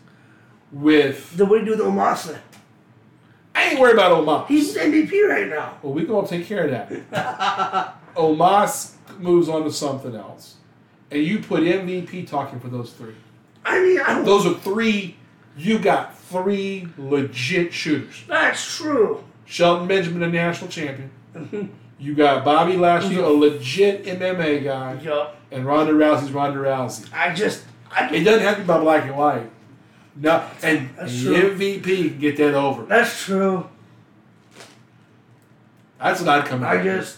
with. 0.72 1.36
Then 1.36 1.50
what 1.50 1.64
do 1.64 1.72
you 1.72 1.78
do 1.78 1.84
with 1.84 1.94
Omasa? 1.94 2.40
I 3.54 3.70
ain't 3.70 3.80
worried 3.80 3.94
about 3.94 4.12
Omos. 4.12 4.48
He's 4.48 4.76
MVP 4.76 5.28
right 5.28 5.48
now. 5.48 5.78
Well, 5.82 5.94
we're 5.94 6.06
gonna 6.06 6.28
take 6.28 6.46
care 6.46 6.66
of 6.66 6.72
that. 7.12 7.96
Omos 8.16 8.94
moves 9.18 9.48
on 9.50 9.64
to 9.64 9.72
something 9.72 10.16
else, 10.16 10.56
and 11.12 11.24
you 11.24 11.40
put 11.40 11.64
MVP 11.64 12.28
talking 12.28 12.60
for 12.60 12.68
those 12.68 12.92
three. 12.92 13.16
I 13.64 13.80
mean, 13.80 14.00
I 14.02 14.14
don't. 14.14 14.26
Those 14.26 14.46
are 14.46 14.54
three. 14.54 15.16
You 15.58 15.80
got 15.80 16.18
three 16.20 16.88
legit 16.98 17.74
shooters. 17.74 18.24
That's 18.28 18.76
true. 18.78 19.24
Shelton 19.46 19.88
Benjamin, 19.88 20.24
a 20.24 20.28
national 20.28 20.70
champion. 20.70 21.12
You 21.98 22.14
got 22.14 22.44
Bobby 22.44 22.76
Lashley, 22.76 23.18
a 23.18 23.28
legit 23.28 24.06
MMA 24.06 24.64
guy, 24.64 25.00
Yup. 25.02 25.35
And 25.52 25.66
Ronda 25.66 25.94
Rousey's 25.94 26.32
Ronda 26.32 26.60
Rousey. 26.60 27.08
I 27.14 27.34
just. 27.34 27.64
I 27.92 28.10
It 28.14 28.24
doesn't 28.24 28.42
have 28.42 28.56
to 28.56 28.62
be 28.62 28.68
by 28.68 28.80
black 28.80 29.06
and 29.06 29.16
white. 29.18 29.50
No, 30.18 30.48
and 30.64 30.90
That's 30.98 31.24
the 31.24 31.36
true. 31.36 31.56
MVP 31.58 32.10
can 32.10 32.20
get 32.20 32.38
that 32.38 32.54
over. 32.54 32.84
That's 32.86 33.24
true. 33.24 33.68
That's 36.00 36.20
what 36.22 36.30
I'd 36.30 36.46
come. 36.46 36.64
I 36.64 36.78
out 36.78 36.84
with. 36.86 36.86
just. 36.86 37.18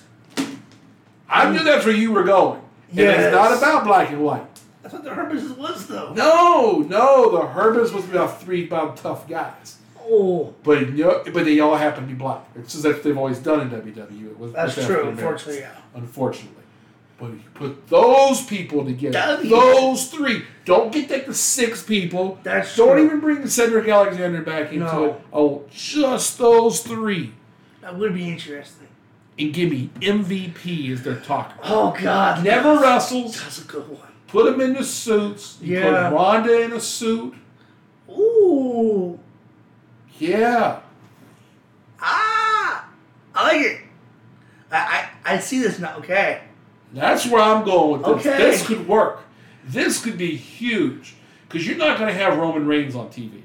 I 1.30 1.52
knew 1.52 1.64
that's 1.64 1.86
where 1.86 1.95
you 1.95 2.12
were 2.12 2.24
going. 2.24 2.62
And 2.90 2.99
Yes. 2.99 3.26
it's 3.26 3.36
not 3.36 3.58
about 3.58 3.84
black 3.84 4.12
and 4.12 4.24
white. 4.24 4.45
That's 4.82 4.94
what 4.94 5.04
the 5.04 5.14
hurt 5.14 5.34
was, 5.58 5.88
though. 5.88 6.14
No, 6.14 6.78
no, 6.88 7.32
the 7.32 7.45
Hurt 7.48 7.76
is 7.78 7.90
supposed 7.90 8.06
to 8.06 8.12
be 8.14 8.18
about 8.18 8.41
three 8.41 8.66
about 8.66 8.95
tough 8.95 9.28
guys. 9.28 9.78
Oh, 9.99 10.54
But 10.64 10.91
you 10.95 11.04
know, 11.04 11.22
but 11.34 11.44
they 11.44 11.60
all 11.60 11.76
happen 11.76 12.04
to 12.04 12.08
be 12.08 12.14
black. 12.14 12.45
It's 12.56 12.72
just 12.72 12.84
that 12.84 13.04
they've 13.04 13.18
always 13.18 13.40
done 13.40 13.60
in 13.60 13.70
WWE. 13.70 14.38
With, 14.38 14.54
that's 14.54 14.78
with 14.78 14.86
true. 14.86 14.95
African 14.95 15.20
Americans, 15.20 15.48
Unfortunately, 15.48 15.60
yeah. 15.60 15.72
Unfortunately. 15.95 16.64
But 17.19 17.31
you 17.31 17.39
put 17.56 17.88
those 17.88 18.44
people 18.44 18.85
together. 18.85 19.39
Those 19.44 20.07
three. 20.11 20.44
Don't 20.65 20.91
get 20.91 21.10
like 21.10 21.26
the 21.26 21.34
six 21.34 21.81
people. 21.81 22.38
That's 22.44 22.76
Don't 22.76 22.95
true. 22.98 23.06
even 23.06 23.19
bring 23.19 23.48
Cedric 23.48 23.88
Alexander 23.88 24.41
back 24.41 24.72
into 24.72 24.85
No. 24.85 25.03
it. 25.06 25.22
Oh, 25.34 25.64
just 25.72 26.38
those 26.38 26.81
three. 26.81 27.34
That 27.81 27.98
would 27.98 28.14
be 28.14 28.30
interesting. 28.30 28.88
And 29.39 29.52
give 29.53 29.72
me 29.72 29.89
MVP 30.02 30.91
as 30.91 31.02
their 31.03 31.15
talker. 31.15 31.56
Oh 31.64 31.95
God, 31.99 32.44
Never 32.44 32.73
that's, 32.73 32.84
wrestles. 33.11 33.41
That's 33.41 33.61
a 33.61 33.65
good 33.65 33.88
one. 33.88 34.02
Put 34.27 34.45
them 34.52 34.61
in 34.61 34.73
the 34.73 34.84
suits. 34.84 35.57
You 35.61 35.80
Yeah. 35.80 36.10
Put 36.10 36.15
Ronda 36.15 36.61
in 36.61 36.73
a 36.73 36.80
suit. 36.80 37.34
Ooh, 38.10 39.19
Yeah. 40.19 40.80
ah, 41.99 42.88
I 43.35 43.44
like 43.53 43.65
it. 43.65 43.81
I 44.72 45.10
I, 45.26 45.34
I 45.35 45.39
see 45.39 45.60
this 45.61 45.80
now. 45.80 45.98
Okay, 45.98 46.41
That's 46.94 47.28
where 47.28 47.42
I'm 47.42 47.66
going 47.66 48.02
with 48.02 48.24
this. 48.24 48.28
Okay. 48.28 48.38
This 48.38 48.68
could 48.68 48.88
work. 48.88 49.22
This 49.66 50.02
could 50.04 50.18
be 50.18 50.36
huge. 50.36 51.16
Because 51.48 51.68
you're 51.68 51.78
not 51.78 51.98
going 51.98 52.14
to 52.14 52.18
have 52.18 52.38
Roman 52.38 52.68
Reigns 52.68 52.96
on 52.96 53.10
TV. 53.10 53.42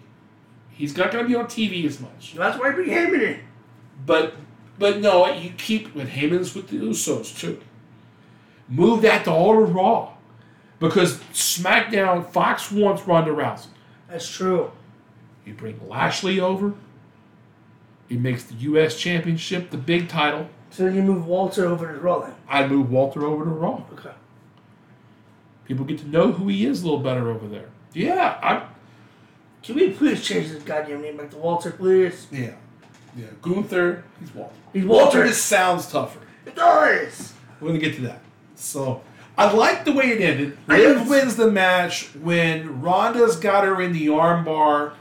He's 0.71 0.97
not 0.97 1.13
going 1.13 1.25
to 1.25 1.29
be 1.29 1.37
on 1.37 1.47
TV 1.47 1.85
as 1.85 2.01
much. 2.01 2.35
that's 2.37 2.59
why 2.59 2.69
I 2.69 2.73
bring 2.73 2.89
Heyman 2.89 3.23
in. 3.23 3.41
But 4.05 4.35
but 4.79 5.01
no, 5.01 5.33
you 5.33 5.51
keep 5.51 5.95
with 5.95 6.09
Heyman's 6.09 6.55
with 6.55 6.69
the 6.69 6.77
Usos 6.77 7.39
too. 7.39 7.61
Move 8.69 9.03
that 9.03 9.25
to 9.25 9.31
all 9.31 9.63
of 9.63 9.75
Raw. 9.75 10.15
Because 10.81 11.19
SmackDown, 11.33 12.29
Fox 12.31 12.73
wants 12.73 13.07
Ronda 13.07 13.31
Rousey. 13.31 13.69
That's 14.09 14.29
true. 14.29 14.73
You 15.45 15.55
bring 15.55 15.79
Lashley 15.89 16.41
over. 16.41 16.75
He 18.09 18.17
makes 18.17 18.45
the 18.45 18.55
U.S. 18.55 18.99
Championship 18.99 19.71
the 19.71 19.77
big 19.77 20.09
title. 20.09 20.49
So 20.73 20.87
you 20.87 21.03
move 21.03 21.27
Walter 21.27 21.67
over 21.67 21.93
to 21.93 22.01
Raw 22.01 22.21
then. 22.21 22.35
I 22.49 22.67
move 22.67 22.91
Walter 22.91 23.25
over 23.27 23.45
to 23.45 23.51
Raw. 23.51 23.85
Okay. 23.93 24.13
People 25.67 25.85
get 25.85 25.99
to 25.99 26.09
know 26.09 26.33
who 26.33 26.49
he 26.49 26.65
is 26.65 26.81
a 26.83 26.85
little 26.85 27.01
better 27.01 27.31
over 27.31 27.47
there. 27.47 27.69
Yeah, 27.93 28.39
I. 28.43 28.67
Can 29.63 29.77
we 29.77 29.91
please 29.91 30.25
change 30.25 30.49
this 30.49 30.63
goddamn 30.63 31.03
name 31.03 31.19
back 31.19 31.31
to 31.31 31.37
Walter, 31.37 31.71
please? 31.71 32.27
Yeah, 32.33 32.55
yeah. 33.15 33.27
Gunther, 33.43 34.03
he's 34.19 34.35
Walter. 34.35 34.55
He's 34.73 34.85
Walter 34.85 35.19
Walter. 35.19 35.29
just 35.29 35.45
sounds 35.47 35.91
tougher. 35.91 36.21
It 36.47 36.57
does. 36.57 37.35
We're 37.61 37.69
gonna 37.69 37.79
get 37.79 37.95
to 37.97 38.01
that. 38.03 38.23
So, 38.57 39.03
I 39.37 39.53
like 39.53 39.85
the 39.85 39.93
way 39.93 40.07
it 40.07 40.21
ended. 40.23 40.57
Liv 40.67 41.07
wins 41.09 41.37
the 41.37 41.51
match 41.51 42.15
when 42.17 42.81
Ronda's 42.81 43.37
got 43.37 43.65
her 43.65 43.81
in 43.81 43.93
the 43.93 44.07
armbar. 44.07 44.95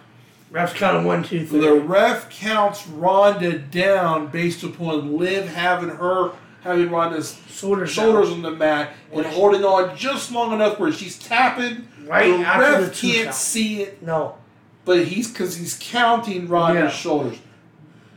Refs 0.52 0.76
counted 0.76 1.06
one, 1.06 1.24
two, 1.24 1.46
three. 1.48 1.62
The 1.62 1.74
ref 1.76 2.30
counts 2.30 2.86
Ronda 2.88 3.58
down 3.58 4.28
based 4.28 4.64
upon 4.64 5.18
Liv 5.18 5.48
having 5.48 5.90
her 5.90 6.32
having 6.62 6.92
Ronda's 6.92 7.40
Shoulders 7.50 7.90
shoulders 7.92 8.30
on 8.32 8.42
the 8.42 8.52
mat 8.52 8.92
and 9.14 9.26
holding 9.26 9.64
on 9.64 9.96
just 9.98 10.32
long 10.32 10.52
enough 10.54 10.78
where 10.80 10.92
she's 10.92 11.18
tapping. 11.18 11.88
Right 12.06 12.38
the 12.38 12.44
after 12.46 12.62
ref 12.82 12.94
the 13.02 13.08
can't 13.08 13.24
count. 13.26 13.36
see 13.36 13.82
it, 13.84 14.04
No. 14.04 14.36
but 14.84 15.06
he's 15.06 15.30
because 15.32 15.56
he's 15.58 15.78
counting 15.80 16.48
Ronda's 16.48 16.84
Yeah. 16.84 16.90
shoulders. 16.90 17.38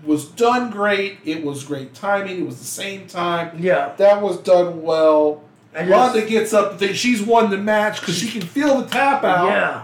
Was 0.04 0.24
done 0.26 0.70
great. 0.70 1.18
It 1.24 1.44
was 1.44 1.64
great 1.64 1.94
timing. 1.94 2.40
It 2.40 2.46
was 2.46 2.58
the 2.58 2.64
same 2.64 3.06
time. 3.06 3.52
Yeah. 3.58 3.90
That 3.96 4.20
was 4.20 4.38
done 4.38 4.82
well. 4.82 5.42
Ronda 5.74 6.22
gets 6.22 6.52
up 6.52 6.80
and 6.82 6.94
she's 6.96 7.22
won 7.22 7.50
the 7.50 7.56
match 7.58 8.00
because 8.00 8.16
she 8.18 8.28
can 8.30 8.42
feel 8.46 8.82
the 8.82 8.88
tap 8.90 9.24
out. 9.24 9.46
Yeah. 9.48 9.80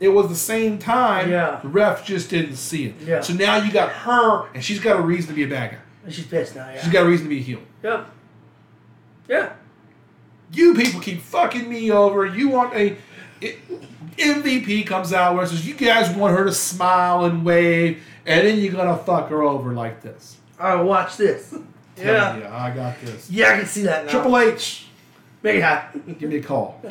It 0.00 0.08
was 0.08 0.28
the 0.28 0.34
same 0.34 0.78
time. 0.78 1.30
Yeah. 1.30 1.60
The 1.62 1.68
ref 1.68 2.04
just 2.04 2.28
didn't 2.30 2.56
see 2.56 2.86
it. 2.86 2.94
Yeah. 3.04 3.20
So 3.20 3.32
now 3.32 3.56
you 3.56 3.72
got 3.72 3.90
her, 3.90 4.48
and 4.54 4.62
she's 4.64 4.80
got 4.80 4.98
a 4.98 5.02
reason 5.02 5.28
to 5.28 5.34
be 5.34 5.44
a 5.44 5.48
bad 5.48 5.72
guy. 5.72 6.10
She's 6.10 6.26
pissed 6.26 6.54
now, 6.56 6.68
Yeah. 6.68 6.82
She's 6.82 6.92
got 6.92 7.06
a 7.06 7.08
reason 7.08 7.26
to 7.26 7.30
be 7.30 7.38
a 7.38 7.42
heel. 7.42 7.60
Yep. 7.82 8.10
Yeah. 9.28 9.52
You 10.52 10.74
people 10.74 11.00
keep 11.00 11.20
fucking 11.22 11.68
me 11.68 11.90
over. 11.90 12.26
You 12.26 12.48
want 12.48 12.74
a. 12.74 12.96
It, 13.40 13.58
MVP 14.18 14.86
comes 14.86 15.12
out 15.12 15.34
where 15.34 15.44
it 15.44 15.48
says, 15.48 15.66
You 15.66 15.74
guys 15.74 16.14
want 16.14 16.36
her 16.36 16.44
to 16.44 16.52
smile 16.52 17.24
and 17.24 17.44
wave, 17.44 18.02
and 18.26 18.46
then 18.46 18.58
you're 18.58 18.72
to 18.72 18.96
fuck 19.04 19.28
her 19.30 19.42
over 19.42 19.72
like 19.72 20.02
this. 20.02 20.36
All 20.60 20.76
right, 20.76 20.82
watch 20.82 21.16
this. 21.16 21.54
Yeah. 21.96 22.38
Yeah, 22.38 22.56
I 22.56 22.74
got 22.74 23.00
this. 23.02 23.30
Yeah, 23.30 23.50
I 23.50 23.58
can 23.58 23.66
see 23.66 23.82
that 23.82 24.06
now. 24.06 24.10
Triple 24.10 24.36
H, 24.36 24.86
Make 25.44 25.58
it 25.58 25.62
happen. 25.62 26.16
give 26.18 26.28
me 26.28 26.38
a 26.38 26.42
call. 26.42 26.80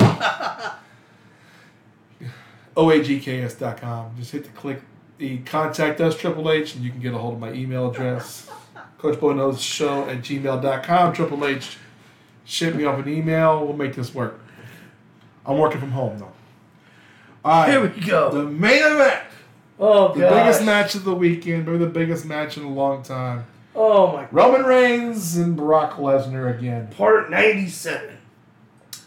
OAGKS.com. 2.76 4.12
Just 4.18 4.32
hit 4.32 4.44
the 4.44 4.50
click 4.50 4.80
the 5.18 5.38
contact 5.38 6.00
us, 6.00 6.16
Triple 6.16 6.50
H, 6.50 6.74
and 6.74 6.84
you 6.84 6.90
can 6.90 7.00
get 7.00 7.14
a 7.14 7.18
hold 7.18 7.34
of 7.34 7.40
my 7.40 7.52
email 7.52 7.90
address. 7.90 8.50
CoachBoKnowsShow 8.98 10.08
at 10.08 10.22
gmail.com. 10.22 11.12
Triple 11.12 11.44
H, 11.46 11.76
ship 12.44 12.74
me 12.74 12.84
off 12.84 12.98
an 13.04 13.12
email. 13.12 13.64
We'll 13.64 13.76
make 13.76 13.94
this 13.94 14.14
work. 14.14 14.40
I'm 15.46 15.58
working 15.58 15.78
from 15.80 15.90
home 15.92 16.18
though. 16.18 16.32
All 17.44 17.62
right. 17.62 17.70
Here 17.70 17.80
we 17.80 17.88
go. 18.00 18.30
The 18.30 18.44
main 18.44 18.82
event. 18.82 19.22
oh, 19.78 20.14
The 20.14 20.20
God. 20.20 20.30
biggest 20.44 20.64
match 20.64 20.94
of 20.94 21.04
the 21.04 21.14
weekend, 21.14 21.66
maybe 21.66 21.78
the 21.78 21.86
biggest 21.86 22.24
match 22.24 22.56
in 22.56 22.64
a 22.64 22.70
long 22.70 23.02
time. 23.02 23.44
Oh, 23.76 24.12
my 24.12 24.26
Roman 24.30 24.62
Reigns 24.64 25.36
and 25.36 25.56
Brock 25.56 25.96
Lesnar 25.98 26.56
again. 26.58 26.88
Part 26.96 27.28
97. 27.30 28.16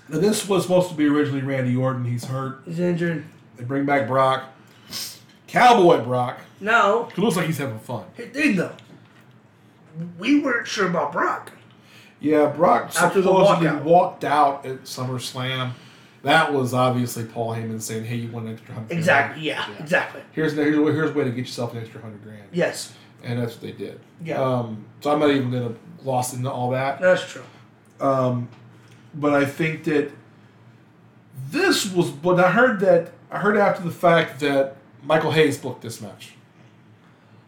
Now, 0.09 0.19
this 0.19 0.47
was 0.47 0.63
supposed 0.63 0.89
to 0.89 0.95
be 0.95 1.05
originally 1.07 1.41
Randy 1.41 1.75
Orton. 1.75 2.05
He's 2.05 2.25
hurt. 2.25 2.61
He's 2.65 2.79
injured. 2.79 3.25
They 3.57 3.63
bring 3.63 3.85
back 3.85 4.07
Brock. 4.07 4.45
Cowboy 5.47 6.03
Brock. 6.03 6.39
No. 6.59 7.09
It 7.09 7.17
looks 7.17 7.35
like 7.35 7.45
he's 7.47 7.57
having 7.57 7.79
fun. 7.79 8.05
hey, 8.15 8.27
thing 8.29 8.55
though. 8.55 8.73
We 10.19 10.39
weren't 10.41 10.67
sure 10.67 10.87
about 10.87 11.11
Brock. 11.11 11.51
Yeah, 12.19 12.47
Brock 12.47 12.91
After 12.99 13.21
the 13.21 13.27
supposedly 13.29 13.67
walkout. 13.69 13.83
walked 13.83 14.23
out 14.23 14.65
at 14.65 14.83
SummerSlam. 14.83 15.71
That 16.23 16.51
was 16.53 16.73
obviously 16.73 17.25
Paul 17.25 17.53
Heyman 17.53 17.79
saying, 17.81 18.05
"Hey, 18.05 18.15
you 18.15 18.29
want 18.31 18.47
an 18.47 18.53
extra 18.53 18.73
hundred? 18.73 18.87
grand? 18.87 18.99
Exactly. 18.99 19.43
Yeah, 19.43 19.65
exactly. 19.79 20.21
Here's 20.31 20.53
here's 20.53 20.75
a 20.77 20.81
way- 20.81 20.91
here's 20.93 21.11
a 21.11 21.13
way 21.13 21.23
to 21.23 21.29
get 21.29 21.39
yourself 21.45 21.73
an 21.73 21.79
extra 21.79 22.01
hundred 22.01 22.23
grand." 22.23 22.43
Yes, 22.51 22.93
And 23.23 23.39
that's 23.39 23.53
what 23.53 23.61
they 23.61 23.71
did. 23.71 23.99
Yeah. 24.23 24.41
Um, 24.41 24.85
so 25.01 25.11
I'm 25.11 25.19
not 25.19 25.29
even 25.29 25.51
gonna 25.51 25.75
gloss 26.03 26.33
into 26.33 26.51
all 26.51 26.71
that. 26.71 26.99
that's 26.99 27.23
true. 27.31 27.43
Um, 28.01 28.49
but 29.13 29.33
I 29.33 29.45
think 29.45 29.83
that 29.85 30.11
this 31.51 31.91
was. 31.91 32.09
But 32.11 32.39
I 32.39 32.51
heard 32.51 32.79
that 32.81 33.11
I 33.31 33.39
heard 33.39 33.57
after 33.57 33.83
the 33.83 33.91
fact 33.91 34.39
that 34.39 34.75
Michael 35.03 35.31
Hayes 35.31 35.57
booked 35.57 35.81
this 35.81 36.01
match. 36.01 36.33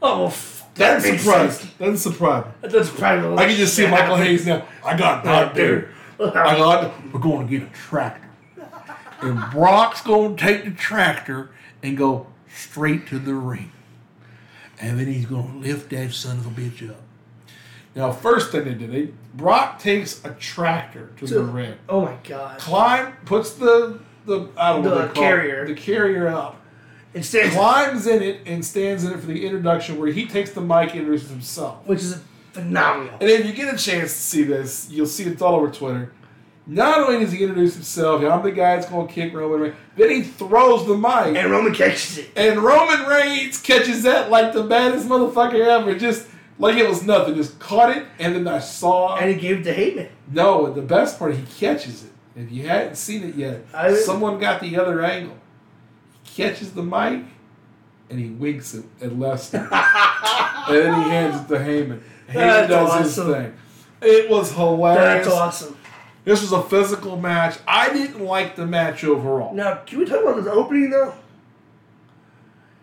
Oh, 0.02 0.20
well, 0.20 0.28
f- 0.28 0.66
that 0.76 0.96
Doesn't 0.96 1.12
makes 1.12 1.24
surprise. 1.24 1.60
sense. 1.60 1.74
Doesn't 1.74 1.98
surprise 1.98 2.46
me. 2.46 2.52
That 2.62 2.72
doesn't 2.72 2.94
surprise 2.96 3.24
me. 3.24 3.36
I 3.36 3.46
can 3.48 3.56
just 3.58 3.76
see 3.76 3.88
Michael 3.88 4.16
Hayes 4.18 4.46
now. 4.46 4.66
I 4.84 4.98
got 4.98 5.26
out 5.26 5.56
there. 5.56 5.90
I 6.20 6.58
got. 6.58 7.14
We're 7.14 7.20
going 7.20 7.48
to 7.48 7.60
get 7.60 7.68
a 7.68 7.72
tractor, 7.74 8.28
and 9.22 9.40
Brock's 9.52 10.02
going 10.02 10.36
to 10.36 10.44
take 10.46 10.64
the 10.66 10.72
tractor 10.72 11.52
and 11.82 11.98
go 11.98 12.28
straight 12.54 13.08
to 13.08 13.20
the 13.20 13.34
ring, 13.34 13.72
and 14.82 15.00
then 15.00 15.08
he's 15.08 15.26
going 15.26 15.52
to 15.52 15.58
lift 15.68 15.90
that 15.92 16.12
son 16.14 16.38
of 16.40 16.46
a 16.48 16.50
bitch 16.50 16.90
up. 16.90 17.02
Now, 17.96 18.12
first 18.12 18.52
thing 18.52 18.66
they 18.66 18.74
did, 18.74 18.92
they 18.92 19.12
Brock 19.34 19.80
takes 19.80 20.24
a 20.26 20.32
tractor 20.32 21.10
to 21.18 21.26
the 21.28 21.44
ring. 21.44 21.76
Oh 21.88 22.02
my 22.06 22.16
god. 22.24 22.60
Climb 22.60 23.14
puts 23.26 23.54
the 23.54 24.00
the 24.30 24.50
I 24.58 24.74
don't 24.74 24.84
know 24.84 24.90
The 24.92 24.96
what 24.96 25.08
they 25.10 25.14
call 25.14 25.24
it, 25.24 25.28
carrier. 25.28 25.68
the 25.68 25.74
carrier 25.74 26.28
up. 26.30 26.56
Instead, 27.14 27.52
Climbs 27.52 28.06
in 28.08 28.22
it 28.22 28.42
and 28.46 28.64
stands 28.64 29.04
in 29.04 29.12
it 29.12 29.20
for 29.20 29.26
the 29.26 29.44
introduction, 29.46 29.98
where 30.00 30.12
he 30.12 30.28
takes 30.28 30.52
the 30.52 30.62
mic 30.62 30.92
and 30.92 31.00
introduces 31.02 31.30
himself. 31.32 31.86
which 31.88 32.00
is 32.02 32.22
phenomenal. 32.54 33.16
And 33.20 33.30
if 33.30 33.46
you 33.46 33.54
get 33.54 33.74
a 33.74 33.78
chance 33.78 34.14
to 34.14 34.22
see 34.22 34.44
this, 34.44 34.90
you'll 34.92 35.06
see 35.08 35.24
it's 35.24 35.42
all 35.42 35.56
over 35.56 35.70
Twitter. 35.72 36.14
Not 36.68 37.00
only 37.00 37.20
does 37.24 37.32
he 37.32 37.42
introduce 37.42 37.74
himself, 37.74 38.22
I'm 38.24 38.44
the 38.44 38.52
guy 38.52 38.76
that's 38.76 38.88
going 38.88 39.08
to 39.08 39.14
kick 39.14 39.34
Roman 39.34 39.60
Reigns, 39.60 39.76
then 39.98 40.12
he 40.12 40.22
throws 40.22 40.86
the 40.86 40.96
mic. 40.96 41.36
And 41.36 41.50
Roman 41.50 41.74
catches 41.74 42.20
it. 42.20 42.30
And 42.36 42.60
Roman 42.60 43.08
Reigns 43.08 43.60
catches 43.60 44.04
that 44.04 44.30
like 44.30 44.54
the 44.54 44.62
baddest 44.64 45.08
motherfucker 45.08 45.66
ever. 45.66 45.96
Just 45.98 46.28
like 46.60 46.76
it 46.76 46.88
was 46.88 47.02
nothing. 47.04 47.34
Just 47.34 47.58
caught 47.58 47.98
it, 47.98 48.06
and 48.20 48.36
then 48.36 48.48
I 48.48 48.60
saw. 48.60 49.16
And 49.18 49.32
he 49.34 49.36
gave 49.42 49.62
it 49.62 49.64
to 49.64 49.74
Heyman. 49.76 50.10
no, 50.32 50.72
the 50.72 50.84
best 50.84 51.18
part, 51.18 51.34
he 51.34 51.44
catches 51.58 52.04
it. 52.04 52.12
If 52.40 52.52
you 52.52 52.68
hadn't 52.68 52.96
seen 52.96 53.24
it 53.24 53.36
yet, 53.36 53.66
I- 53.74 53.94
someone 53.96 54.40
got 54.40 54.62
the 54.62 54.78
other 54.78 55.04
angle. 55.04 55.36
He 56.24 56.44
catches 56.44 56.72
the 56.72 56.84
mic, 56.84 57.24
and 58.10 58.20
he 58.20 58.30
winks 58.30 58.74
it 58.74 58.86
at 59.02 59.10
Lesnar. 59.12 59.68
and 60.70 60.76
then 60.78 61.04
he 61.04 61.10
hands 61.10 61.42
it 61.42 61.48
to 61.54 61.60
Heyman. 61.60 62.02
Heyman 62.30 62.68
does 62.70 62.90
awesome. 62.90 63.04
his 63.28 63.36
thing. 63.36 63.54
It 64.02 64.30
was 64.30 64.54
hilarious. 64.54 65.26
That's 65.26 65.36
awesome. 65.38 65.76
This 66.24 66.42
was 66.42 66.52
a 66.52 66.62
physical 66.62 67.18
match. 67.18 67.58
I 67.68 67.92
didn't 67.92 68.24
like 68.24 68.56
the 68.56 68.66
match 68.66 69.04
overall. 69.04 69.54
Now, 69.54 69.76
can 69.86 70.00
we 70.00 70.06
talk 70.06 70.22
about 70.22 70.38
this 70.38 70.48
opening 70.48 70.92
though? 70.92 71.14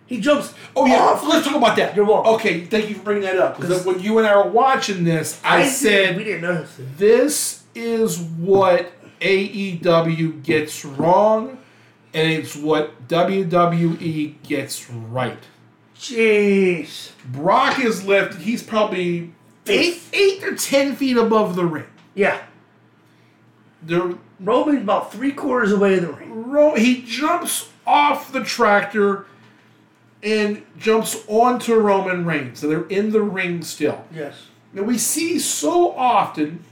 He 0.07 0.21
jumps. 0.21 0.55
Oh 0.75 0.87
yeah, 0.87 0.97
off. 1.01 1.27
let's 1.27 1.47
talk 1.47 1.57
about 1.57 1.77
that. 1.77 1.97
You're 1.97 2.05
welcome. 2.05 2.35
Okay, 2.35 2.65
thank 2.65 2.89
you 2.89 2.95
for 2.95 3.03
bringing 3.03 3.25
that 3.25 3.39
up. 3.39 3.59
Because 3.61 3.85
when 3.85 4.01
you 4.01 4.19
and 4.19 4.27
I 4.27 4.37
were 4.37 4.51
watching 4.51 5.05
this, 5.05 5.41
I, 5.45 5.63
didn't- 5.63 5.73
said 5.73 6.17
we 6.17 6.25
didn't 6.25 6.43
notice 6.43 6.79
it. 6.79 6.97
this 6.99 7.65
is 7.75 8.19
what 8.19 8.91
AEW 9.21 10.43
gets 10.43 10.85
wrong, 10.85 11.59
and 12.15 12.31
it's 12.31 12.57
what 12.57 13.09
WWE 13.09 14.35
gets 14.43 14.91
right. 14.91 15.39
Jeez. 15.99 17.11
Brock 17.25 17.79
is 17.79 18.05
lifted. 18.05 18.43
He's 18.43 18.63
probably 18.63 19.33
eight, 19.67 20.01
eight 20.13 20.43
or 20.45 20.55
ten 20.55 20.95
feet 20.95 21.17
above 21.17 21.57
the 21.57 21.65
ring. 21.65 21.87
Yeah. 22.15 22.43
The 23.83 24.19
Roman's 24.41 24.83
about 24.83 25.13
three 25.13 25.33
quarters 25.33 25.73
away 25.73 25.99
the 25.99 26.13
ring. 26.13 26.51
Ro- 26.51 26.75
he 26.75 27.03
jumps 27.03 27.71
off 27.87 28.33
the 28.33 28.43
tractor 28.43 29.27
and 30.23 30.65
jumps 30.79 31.23
onto 31.29 31.75
Roman 31.75 32.25
Reigns. 32.25 32.59
So 32.61 32.69
they're 32.69 32.87
in 32.89 33.13
the 33.13 33.23
ring 33.23 33.63
still. 33.63 34.05
Yes. 34.13 34.47
Now 34.73 34.83
we 34.83 34.99
see 34.99 35.39
so 35.39 35.93
often 35.93 36.65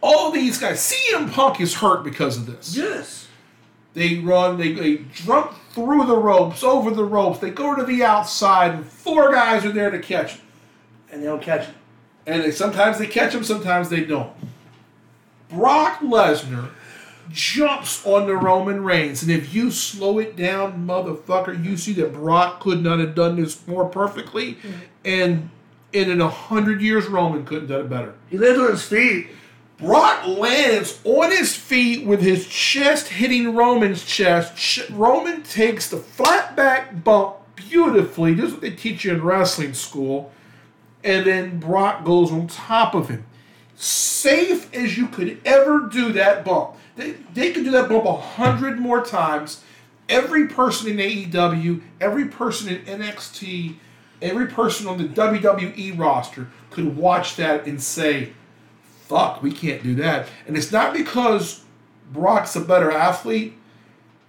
all 0.00 0.30
these 0.30 0.58
guys. 0.58 0.78
CM 0.80 1.32
Punk 1.32 1.60
is 1.60 1.74
hurt 1.74 2.04
because 2.04 2.36
of 2.36 2.46
this. 2.46 2.76
Yes. 2.76 3.26
They 3.94 4.18
run, 4.18 4.58
they, 4.58 4.72
they 4.72 5.04
jump 5.14 5.54
through 5.70 6.06
the 6.06 6.16
ropes, 6.16 6.62
over 6.62 6.90
the 6.90 7.04
ropes. 7.04 7.38
They 7.38 7.50
go 7.50 7.74
to 7.74 7.82
the 7.82 8.04
outside, 8.04 8.74
and 8.74 8.86
four 8.86 9.32
guys 9.32 9.64
are 9.64 9.72
there 9.72 9.90
to 9.90 9.98
catch 9.98 10.34
him. 10.34 10.46
And 11.10 11.22
they 11.22 11.26
don't 11.26 11.42
catch 11.42 11.64
him. 11.64 11.74
And 12.26 12.42
they, 12.42 12.50
sometimes 12.50 12.98
they 12.98 13.06
catch 13.06 13.34
him, 13.34 13.42
sometimes 13.42 13.88
they 13.88 14.04
don't. 14.04 14.32
Brock 15.48 16.00
Lesnar 16.00 16.70
jumps 17.30 18.04
on 18.04 18.26
the 18.26 18.36
Roman 18.36 18.84
Reigns, 18.84 19.22
and 19.22 19.30
if 19.30 19.54
you 19.54 19.70
slow 19.70 20.18
it 20.18 20.36
down, 20.36 20.86
motherfucker, 20.86 21.64
you 21.64 21.76
see 21.76 21.92
that 21.94 22.12
Brock 22.12 22.60
could 22.60 22.82
not 22.82 22.98
have 22.98 23.14
done 23.14 23.36
this 23.36 23.66
more 23.66 23.88
perfectly, 23.88 24.58
and, 25.04 25.48
and 25.94 26.10
in 26.10 26.20
a 26.20 26.28
hundred 26.28 26.82
years, 26.82 27.06
Roman 27.06 27.44
couldn't 27.44 27.68
have 27.68 27.78
done 27.78 27.86
it 27.86 27.90
better. 27.90 28.14
He 28.28 28.36
lands 28.36 28.60
on 28.60 28.70
his 28.72 28.82
feet. 28.82 29.28
Brock 29.78 30.26
lands 30.26 31.00
on 31.04 31.30
his 31.30 31.54
feet 31.54 32.06
with 32.06 32.22
his 32.22 32.46
chest 32.46 33.08
hitting 33.08 33.54
Roman's 33.54 34.04
chest. 34.04 34.56
Ch- 34.56 34.90
Roman 34.90 35.42
takes 35.42 35.90
the 35.90 35.98
flat 35.98 36.56
back 36.56 37.04
bump 37.04 37.36
beautifully. 37.54 38.32
This 38.32 38.46
is 38.46 38.52
what 38.52 38.62
they 38.62 38.70
teach 38.70 39.04
you 39.04 39.12
in 39.12 39.22
wrestling 39.22 39.74
school. 39.74 40.32
And 41.04 41.26
then 41.26 41.58
Brock 41.60 42.04
goes 42.04 42.32
on 42.32 42.46
top 42.46 42.94
of 42.94 43.08
him. 43.08 43.26
Safe 43.74 44.72
as 44.74 44.96
you 44.96 45.08
could 45.08 45.38
ever 45.44 45.88
do 45.92 46.10
that 46.12 46.44
bump. 46.44 46.76
They, 46.96 47.12
they 47.34 47.52
could 47.52 47.64
do 47.64 47.70
that 47.72 47.90
bump 47.90 48.06
a 48.06 48.16
hundred 48.16 48.78
more 48.78 49.04
times. 49.04 49.62
Every 50.08 50.46
person 50.48 50.88
in 50.88 50.96
AEW, 50.96 51.82
every 52.00 52.26
person 52.26 52.68
in 52.68 53.00
NXT, 53.00 53.76
every 54.22 54.46
person 54.46 54.86
on 54.86 54.96
the 54.96 55.04
WWE 55.04 55.98
roster 55.98 56.48
could 56.70 56.96
watch 56.96 57.36
that 57.36 57.66
and 57.66 57.82
say, 57.82 58.32
fuck, 59.08 59.42
we 59.42 59.52
can't 59.52 59.82
do 59.82 59.94
that. 59.96 60.28
And 60.46 60.56
it's 60.56 60.72
not 60.72 60.92
because 60.92 61.64
Brock's 62.12 62.56
a 62.56 62.60
better 62.60 62.90
athlete, 62.90 63.54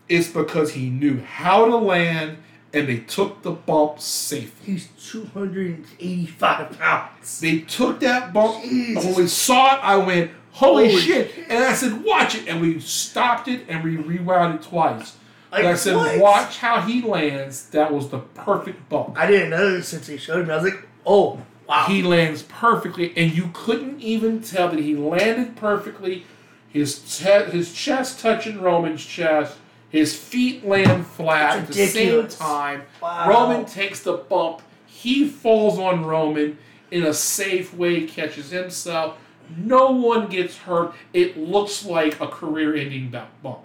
it's 0.09 0.29
because 0.29 0.73
he 0.73 0.89
knew 0.89 1.19
how 1.21 1.65
to 1.65 1.75
land 1.75 2.37
and 2.73 2.87
they 2.87 2.99
took 2.99 3.41
the 3.41 3.51
bump 3.51 3.99
safely. 3.99 4.73
He's 4.73 4.87
285 5.09 6.77
pounds. 6.77 7.39
They 7.39 7.59
took 7.59 7.99
that 8.01 8.33
bump. 8.33 8.63
Jesus. 8.63 9.05
When 9.05 9.15
we 9.15 9.27
saw 9.27 9.75
it, 9.75 9.83
I 9.83 9.97
went, 9.97 10.31
holy, 10.51 10.89
Holy 10.89 11.01
shit. 11.01 11.31
shit. 11.33 11.45
And 11.49 11.63
I 11.63 11.73
said, 11.73 12.03
watch 12.03 12.35
it. 12.35 12.47
And 12.47 12.61
we 12.61 12.79
stopped 12.79 13.47
it 13.47 13.65
and 13.67 13.83
we 13.83 13.97
rewound 13.97 14.55
it 14.55 14.61
twice. 14.63 15.15
Like, 15.51 15.61
and 15.61 15.69
I 15.69 15.75
said, 15.75 15.95
what? 15.95 16.19
watch 16.19 16.57
how 16.57 16.81
he 16.81 17.01
lands. 17.01 17.69
That 17.69 17.91
was 17.93 18.09
the 18.09 18.19
perfect 18.19 18.89
bump. 18.89 19.17
I 19.17 19.27
didn't 19.27 19.49
know 19.49 19.71
this 19.71 19.87
since 19.87 20.07
he 20.07 20.17
showed 20.17 20.45
me. 20.45 20.53
I 20.53 20.57
was 20.57 20.65
like, 20.65 20.85
oh, 21.05 21.41
wow. 21.67 21.85
He 21.87 22.01
lands 22.03 22.43
perfectly, 22.43 23.13
and 23.17 23.35
you 23.35 23.49
couldn't 23.53 24.01
even 24.01 24.41
tell 24.41 24.69
that 24.69 24.79
he 24.79 24.95
landed 24.95 25.55
perfectly. 25.55 26.25
His 26.69 27.17
te- 27.17 27.51
his 27.51 27.73
chest 27.73 28.19
touching 28.19 28.61
Roman's 28.61 29.05
chest. 29.05 29.57
His 29.89 30.13
feet 30.17 30.65
land 30.65 31.07
flat 31.07 31.59
at 31.59 31.67
the 31.67 31.73
same 31.87 32.27
time. 32.27 32.83
Wow. 33.01 33.29
Roman 33.29 33.65
takes 33.65 34.01
the 34.01 34.13
bump. 34.13 34.61
He 34.85 35.27
falls 35.27 35.79
on 35.79 36.03
Roman 36.05 36.57
in 36.91 37.03
a 37.05 37.13
safe 37.13 37.73
way, 37.73 38.05
catches 38.05 38.49
himself. 38.51 39.17
No 39.55 39.91
one 39.91 40.27
gets 40.27 40.57
hurt. 40.57 40.93
It 41.13 41.37
looks 41.37 41.85
like 41.85 42.19
a 42.19 42.27
career-ending 42.27 43.11
bu- 43.11 43.19
bump. 43.41 43.59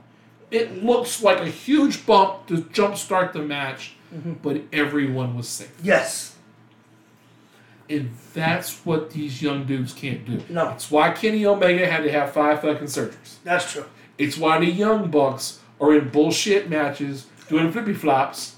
It 0.52 0.84
looks 0.84 1.22
like 1.22 1.40
a 1.40 1.46
huge 1.46 2.06
bump 2.06 2.46
to 2.46 2.58
jumpstart 2.58 3.32
the 3.32 3.42
match, 3.42 3.94
Mm-hmm. 4.14 4.34
but 4.42 4.60
everyone 4.74 5.34
was 5.36 5.48
safe. 5.48 5.72
yes. 5.82 6.31
And 7.88 8.10
that's 8.32 8.84
what 8.86 9.10
these 9.10 9.42
young 9.42 9.64
dudes 9.64 9.92
can't 9.92 10.24
do. 10.24 10.42
No. 10.48 10.70
It's 10.70 10.90
why 10.90 11.10
Kenny 11.10 11.44
Omega 11.44 11.90
had 11.90 12.04
to 12.04 12.12
have 12.12 12.32
five 12.32 12.62
fucking 12.62 12.86
surgeries. 12.86 13.36
That's 13.44 13.70
true. 13.70 13.84
It's 14.18 14.38
why 14.38 14.58
the 14.60 14.66
young 14.66 15.10
bucks 15.10 15.60
are 15.80 15.94
in 15.94 16.08
bullshit 16.10 16.70
matches 16.70 17.26
doing 17.48 17.72
flippy 17.72 17.94
flops. 17.94 18.56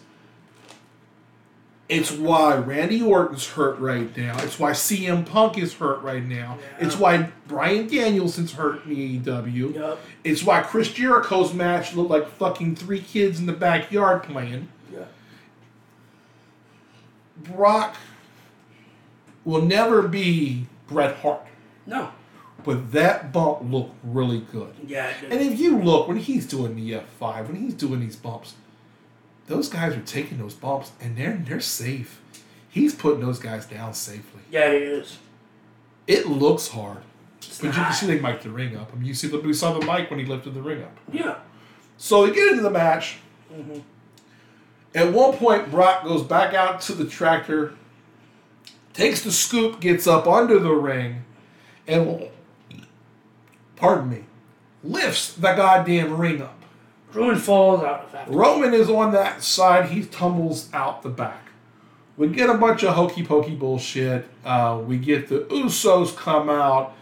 It's 1.89 2.11
why 2.11 2.57
Randy 2.57 3.03
Orton's 3.03 3.47
hurt 3.47 3.79
right 3.79 4.17
now. 4.17 4.43
It's 4.43 4.59
why 4.59 4.71
CM 4.71 5.27
Punk 5.27 5.59
is 5.59 5.75
hurt 5.75 6.01
right 6.03 6.25
now. 6.25 6.59
Yeah. 6.61 6.87
It's 6.87 6.97
why 6.97 7.31
Bryan 7.47 7.87
Danielson's 7.87 8.53
hurt 8.53 8.87
in 8.87 9.23
AEW. 9.23 9.75
Yep. 9.75 9.99
It's 10.25 10.43
why 10.43 10.63
Chris 10.63 10.91
Jericho's 10.93 11.53
match 11.53 11.95
looked 11.95 12.11
like 12.11 12.27
fucking 12.29 12.77
three 12.77 13.03
kids 13.03 13.39
in 13.39 13.45
the 13.45 13.53
backyard 13.53 14.23
playing. 14.23 14.69
Yeah. 14.91 15.05
Brock 17.37 17.97
will 19.45 19.63
never 19.63 20.07
be 20.09 20.67
Bret 20.87 21.17
Hart. 21.17 21.47
No. 21.87 22.11
But 22.65 22.93
that 22.93 23.33
bump 23.33 23.71
looked 23.71 23.95
really 24.03 24.41
good. 24.41 24.75
Yeah. 24.87 25.09
it 25.09 25.21
did. 25.21 25.33
And 25.33 25.53
if 25.53 25.59
you 25.61 25.79
look, 25.79 26.09
when 26.09 26.17
he's 26.17 26.47
doing 26.47 26.77
the 26.77 26.93
F5, 27.21 27.49
when 27.49 27.57
he's 27.57 27.75
doing 27.75 28.01
these 28.01 28.17
bumps, 28.17 28.55
those 29.47 29.69
guys 29.69 29.95
are 29.95 30.01
taking 30.03 30.39
those 30.39 30.55
bumps 30.55 30.93
and 31.01 31.17
they're 31.17 31.37
they're 31.37 31.61
safe. 31.61 32.21
He's 32.69 32.95
putting 32.95 33.21
those 33.21 33.39
guys 33.39 33.67
down 33.67 33.95
safely. 33.95 34.41
yeah, 34.51 34.67
it 34.71 34.83
is. 34.83 35.19
It 36.07 36.27
looks 36.27 36.69
hard. 36.69 36.99
It's 37.39 37.61
But 37.61 37.69
you 37.69 37.73
can 37.73 37.93
see 37.93 38.07
they 38.07 38.19
mic 38.21 38.43
the 38.43 38.51
ring 38.51 38.77
up. 38.77 38.91
I 38.93 38.97
mean, 38.97 39.05
you 39.07 39.15
see 39.15 39.29
the 39.29 39.39
we 39.39 39.53
saw 39.53 39.79
the 39.79 39.85
mic 39.87 40.11
when 40.11 40.19
he 40.19 40.25
lifted 40.25 40.55
the 40.55 40.63
ring 40.63 40.83
up. 40.83 40.97
Yeah. 41.13 41.37
So 41.97 42.27
they 42.27 42.35
get 42.35 42.49
into 42.49 42.63
the 42.63 42.71
match. 42.71 43.19
Mm-hmm. 43.53 43.81
At 44.95 45.13
one 45.13 45.35
point, 45.35 45.71
Brock 45.71 46.05
goes 46.05 46.23
back 46.23 46.55
out 46.55 46.81
to 46.83 46.93
the 46.95 47.05
tractor, 47.05 47.75
takes 48.95 49.23
the 49.23 49.33
scoop, 49.33 49.81
gets 49.81 50.07
up 50.07 50.27
under 50.27 50.59
the 50.59 50.73
ring, 50.73 51.25
and 51.87 52.29
pardon 53.77 54.09
me, 54.09 54.25
lifts 54.83 55.35
the 55.35 55.53
goddamn 55.55 56.17
ring 56.17 56.41
up. 56.41 56.63
Roman 57.13 57.37
falls 57.37 57.83
out 57.85 58.05
of 58.05 58.15
after. 58.15 58.33
Roman 58.33 58.75
is 58.75 58.89
on 58.91 59.13
that 59.13 59.43
side. 59.43 59.91
He 59.91 60.05
tumbles 60.05 60.69
out 60.73 61.03
the 61.03 61.09
back. 61.11 61.49
We 62.17 62.29
get 62.29 62.49
a 62.49 62.55
bunch 62.55 62.83
of 62.83 62.95
hokey 62.95 63.25
pokey 63.25 63.55
bullshit. 63.55 64.27
Uh, 64.45 64.81
we 64.85 64.99
get 64.99 65.29
the 65.29 65.41
Usos 65.51 66.17
come 66.17 66.49
out, 66.49 66.95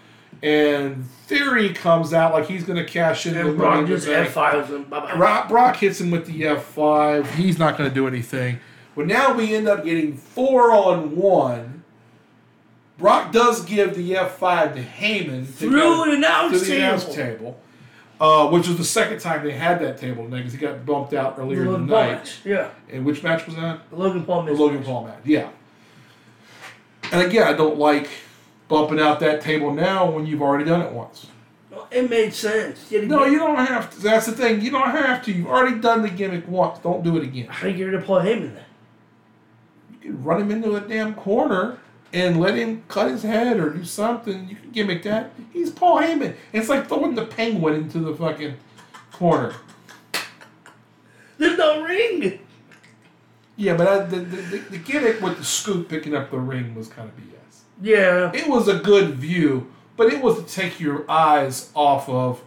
and 0.43 1.06
Theory 1.27 1.73
comes 1.73 2.12
out 2.12 2.32
like 2.32 2.47
he's 2.47 2.64
going 2.64 2.78
to 2.78 2.90
cash 2.90 3.27
in. 3.27 3.35
the 3.35 3.48
And 3.48 3.56
Brock 3.56 3.86
just. 3.86 4.06
F5s 4.06 4.69
him. 4.69 4.85
Bye 4.85 5.01
bye. 5.01 5.16
Brock, 5.16 5.48
Brock 5.48 5.77
hits 5.77 6.01
him 6.01 6.10
with 6.10 6.27
the 6.27 6.43
F5. 6.43 7.27
He's 7.35 7.59
not 7.59 7.78
going 7.78 7.89
to 7.89 7.94
do 7.94 8.06
anything. 8.06 8.59
But 8.94 9.06
now 9.06 9.32
we 9.35 9.55
end 9.55 9.69
up 9.69 9.85
getting 9.85 10.16
four 10.16 10.73
on 10.73 11.16
one. 11.16 11.71
Brock 13.02 13.32
does 13.32 13.64
give 13.64 13.94
the 13.94 14.12
F5 14.12 14.74
to 14.76 14.82
Heyman. 14.82 15.44
to 15.46 15.52
Through 15.52 16.04
an 16.04 16.16
announce 16.16 16.60
to 16.60 16.64
the 16.64 16.76
announce 16.76 17.04
table. 17.04 17.16
table. 17.16 17.60
Uh, 18.20 18.48
which 18.50 18.68
was 18.68 18.78
the 18.78 18.84
second 18.84 19.18
time 19.18 19.44
they 19.44 19.50
had 19.50 19.80
that 19.80 19.98
table 19.98 20.22
tonight 20.24 20.38
because 20.38 20.52
he 20.52 20.58
got 20.58 20.86
bumped 20.86 21.12
out 21.12 21.34
earlier 21.38 21.64
The 21.64 21.74
in 21.74 21.86
the 21.88 21.92
night. 21.96 22.12
match. 22.12 22.38
Yeah. 22.44 22.68
And 22.90 23.04
which 23.04 23.22
match 23.24 23.44
was 23.46 23.56
that? 23.56 23.90
The 23.90 23.96
Logan 23.96 24.24
Paul 24.24 24.42
match. 24.44 24.54
The. 24.54 24.62
Logan 24.62 24.84
Paul 24.84 25.06
match. 25.06 25.18
Yeah. 25.24 25.48
And 27.10 27.20
again, 27.22 27.42
I 27.46 27.52
don't 27.54 27.78
like 27.78 28.08
bumping 28.68 29.00
out 29.00 29.18
that 29.20 29.40
table 29.40 29.72
now 29.74 30.08
when 30.08 30.24
you've 30.24 30.40
already 30.40 30.64
done 30.64 30.80
it 30.82 30.92
once. 30.92 31.26
Well, 31.70 31.88
It 31.90 32.08
made 32.08 32.32
sense. 32.32 32.90
No, 32.92 33.24
you 33.24 33.38
don't 33.38 33.56
have 33.56 33.90
to. 33.94 34.00
That's 34.00 34.26
the 34.26 34.32
thing. 34.32 34.60
You 34.60 34.70
don't 34.70 34.90
have 34.90 35.24
to. 35.24 35.32
You've 35.32 35.48
already 35.48 35.78
done 35.80 36.02
the 36.02 36.08
gimmick 36.08 36.46
once. 36.46 36.78
Don't 36.78 37.02
do 37.02 37.16
it 37.16 37.24
again. 37.24 37.48
How 37.48 37.64
do 37.64 37.70
you 37.72 37.76
get 37.76 37.84
rid 37.84 37.94
of 37.94 38.04
Paul 38.04 38.20
Heyman 38.20 38.54
then? 38.54 38.64
You 39.90 39.98
can 39.98 40.22
run 40.22 40.40
him 40.40 40.50
into 40.52 40.76
a 40.76 40.80
damn 40.80 41.14
corner 41.14 41.78
and 42.12 42.40
let 42.40 42.56
him 42.56 42.82
cut 42.89 43.10
his 43.10 43.22
head 43.22 43.59
or 43.59 43.70
do 43.70 43.84
something. 43.84 44.48
You 44.48 44.56
can 44.56 44.70
gimmick 44.70 45.02
that. 45.05 45.32
He's 45.52 45.70
Paul 45.70 45.98
Heyman. 45.98 46.36
It's 46.52 46.68
like 46.68 46.89
throwing 46.89 47.14
the 47.14 47.24
penguin 47.24 47.74
into 47.74 48.01
the 48.01 48.14
fucking 48.14 48.56
corner. 49.12 49.55
There's 51.39 51.59
no 51.59 51.82
ring. 51.82 52.39
Yeah, 53.56 53.76
but 53.76 53.86
I, 53.86 53.98
the, 54.05 54.18
the, 54.18 54.59
the, 54.59 54.78
gimmick 54.78 55.20
with 55.20 55.39
the 55.39 55.44
scoop 55.44 55.89
picking 55.89 56.14
up 56.14 56.30
the 56.30 56.39
ring 56.39 56.74
was 56.74 56.89
kind 56.89 57.09
of 57.09 57.16
BS. 57.16 57.60
Yeah. 57.80 58.32
It 58.34 58.48
was 58.48 58.68
a 58.68 58.78
good 58.78 59.14
view, 59.14 59.72
but 59.97 60.12
it 60.12 60.22
was 60.22 60.43
to 60.43 60.44
take 60.44 60.80
your 60.80 61.09
eyes 61.10 61.70
off 61.74 62.09
of 62.09 62.43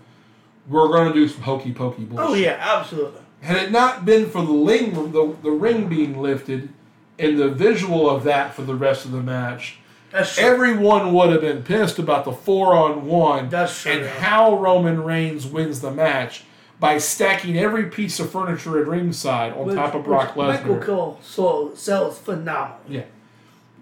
we're 0.68 0.88
going 0.88 1.08
to 1.08 1.14
do 1.14 1.28
some 1.28 1.44
hokey 1.44 1.74
pokey 1.74 2.04
oh, 2.04 2.16
bullshit. 2.16 2.28
Oh 2.28 2.34
yeah, 2.34 2.58
absolutely. 2.60 3.22
Had 3.42 3.58
it 3.58 3.72
not 3.72 4.06
been 4.06 4.30
for 4.30 4.44
the 4.44 4.54
ring, 4.54 5.12
the, 5.12 5.36
the 5.44 5.52
ring 5.52 5.88
being 5.88 6.20
lifted, 6.20 6.70
and 7.18 7.38
the 7.40 7.50
visual 7.50 8.10
of 8.10 8.24
that 8.24 8.54
for 8.54 8.62
the 8.64 8.76
rest 8.76 9.06
of 9.06 9.12
the 9.12 9.22
match, 9.22 9.78
true. 10.12 10.44
everyone 10.44 11.14
would 11.14 11.32
have 11.32 11.42
been 11.42 11.64
pissed 11.64 12.00
about 12.00 12.26
the 12.26 12.32
four 12.32 12.74
on 12.74 13.06
one 13.06 13.50
That's 13.50 13.86
and 13.86 14.02
yeah. 14.02 14.20
how 14.20 14.58
Roman 14.58 15.04
Reigns 15.04 15.46
wins 15.46 15.82
the 15.82 15.92
match 15.92 16.44
by 16.80 16.98
stacking 16.98 17.58
every 17.58 17.86
piece 17.86 18.20
of 18.20 18.30
furniture 18.30 18.80
at 18.82 18.88
ringside 18.88 19.54
on 19.54 19.68
Which- 19.68 19.76
top 19.76 19.94
of 19.96 20.04
Brock 20.04 20.36
which 20.36 20.48
Michael 20.48 20.76
Lesnar. 20.76 20.86
Cole 20.86 21.20
so 21.24 21.72
sells 21.76 22.18
phenomenal. 22.20 22.80
Yeah. 22.88 23.04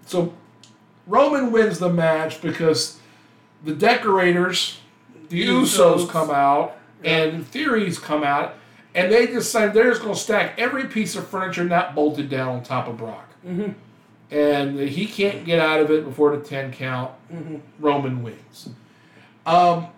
So 0.06 0.32
Roman 1.06 1.50
wins 1.50 1.78
the 1.80 1.90
match 1.90 2.40
because 2.40 2.98
the 3.64 3.74
decorators, 3.74 4.78
the 5.28 5.44
Usos, 5.46 5.96
Usos. 6.06 6.08
come 6.08 6.30
out 6.30 6.76
and 7.02 7.46
Theories 7.46 7.98
come 7.98 8.22
out, 8.22 8.54
and 8.94 9.10
they 9.10 9.26
decide 9.26 9.74
they're 9.74 9.90
just 9.90 10.02
going 10.02 10.14
to 10.14 10.20
stack 10.20 10.58
every 10.58 10.86
piece 10.86 11.16
of 11.16 11.26
furniture 11.26 11.64
not 11.64 11.94
bolted 11.94 12.28
down 12.28 12.56
on 12.56 12.62
top 12.62 12.86
of 12.86 12.96
Brock. 12.96 13.28
Mm-hmm. 13.46 13.72
And 14.30 14.78
he 14.78 15.06
can't 15.06 15.44
get 15.44 15.58
out 15.58 15.80
of 15.80 15.90
it 15.90 16.04
before 16.04 16.36
the 16.36 16.42
10 16.42 16.72
count. 16.72 17.12
Mm-hmm. 17.32 17.56
Roman 17.78 18.22
wins. 18.22 18.70
Um, 19.44 19.88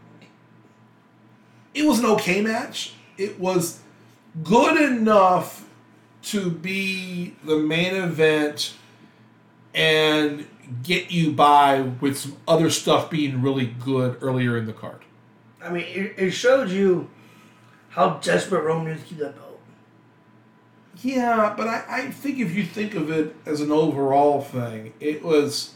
it 1.74 1.84
was 1.84 1.98
an 1.98 2.06
okay 2.06 2.40
match. 2.40 2.94
It 3.18 3.38
was 3.38 3.80
good 4.42 4.80
enough 4.80 5.68
to 6.22 6.50
be 6.50 7.36
the 7.44 7.56
main 7.56 7.94
event 7.94 8.74
and 9.74 10.46
get 10.82 11.10
you 11.10 11.32
by 11.32 11.80
with 11.80 12.18
some 12.18 12.36
other 12.48 12.70
stuff 12.70 13.10
being 13.10 13.42
really 13.42 13.66
good 13.66 14.18
earlier 14.20 14.56
in 14.56 14.66
the 14.66 14.72
card. 14.72 15.02
I 15.62 15.70
mean, 15.70 15.84
it, 15.84 16.14
it 16.16 16.30
showed 16.30 16.70
you 16.70 17.08
how 17.96 18.10
desperate 18.18 18.62
Roman 18.62 18.92
is 18.92 19.00
to 19.00 19.06
keep 19.06 19.18
that 19.18 19.34
belt. 19.34 19.58
Yeah, 21.02 21.54
but 21.56 21.66
I, 21.66 21.84
I 21.88 22.10
think 22.10 22.38
if 22.38 22.54
you 22.54 22.62
think 22.62 22.94
of 22.94 23.10
it 23.10 23.34
as 23.46 23.62
an 23.62 23.72
overall 23.72 24.42
thing, 24.42 24.92
it 25.00 25.24
was 25.24 25.74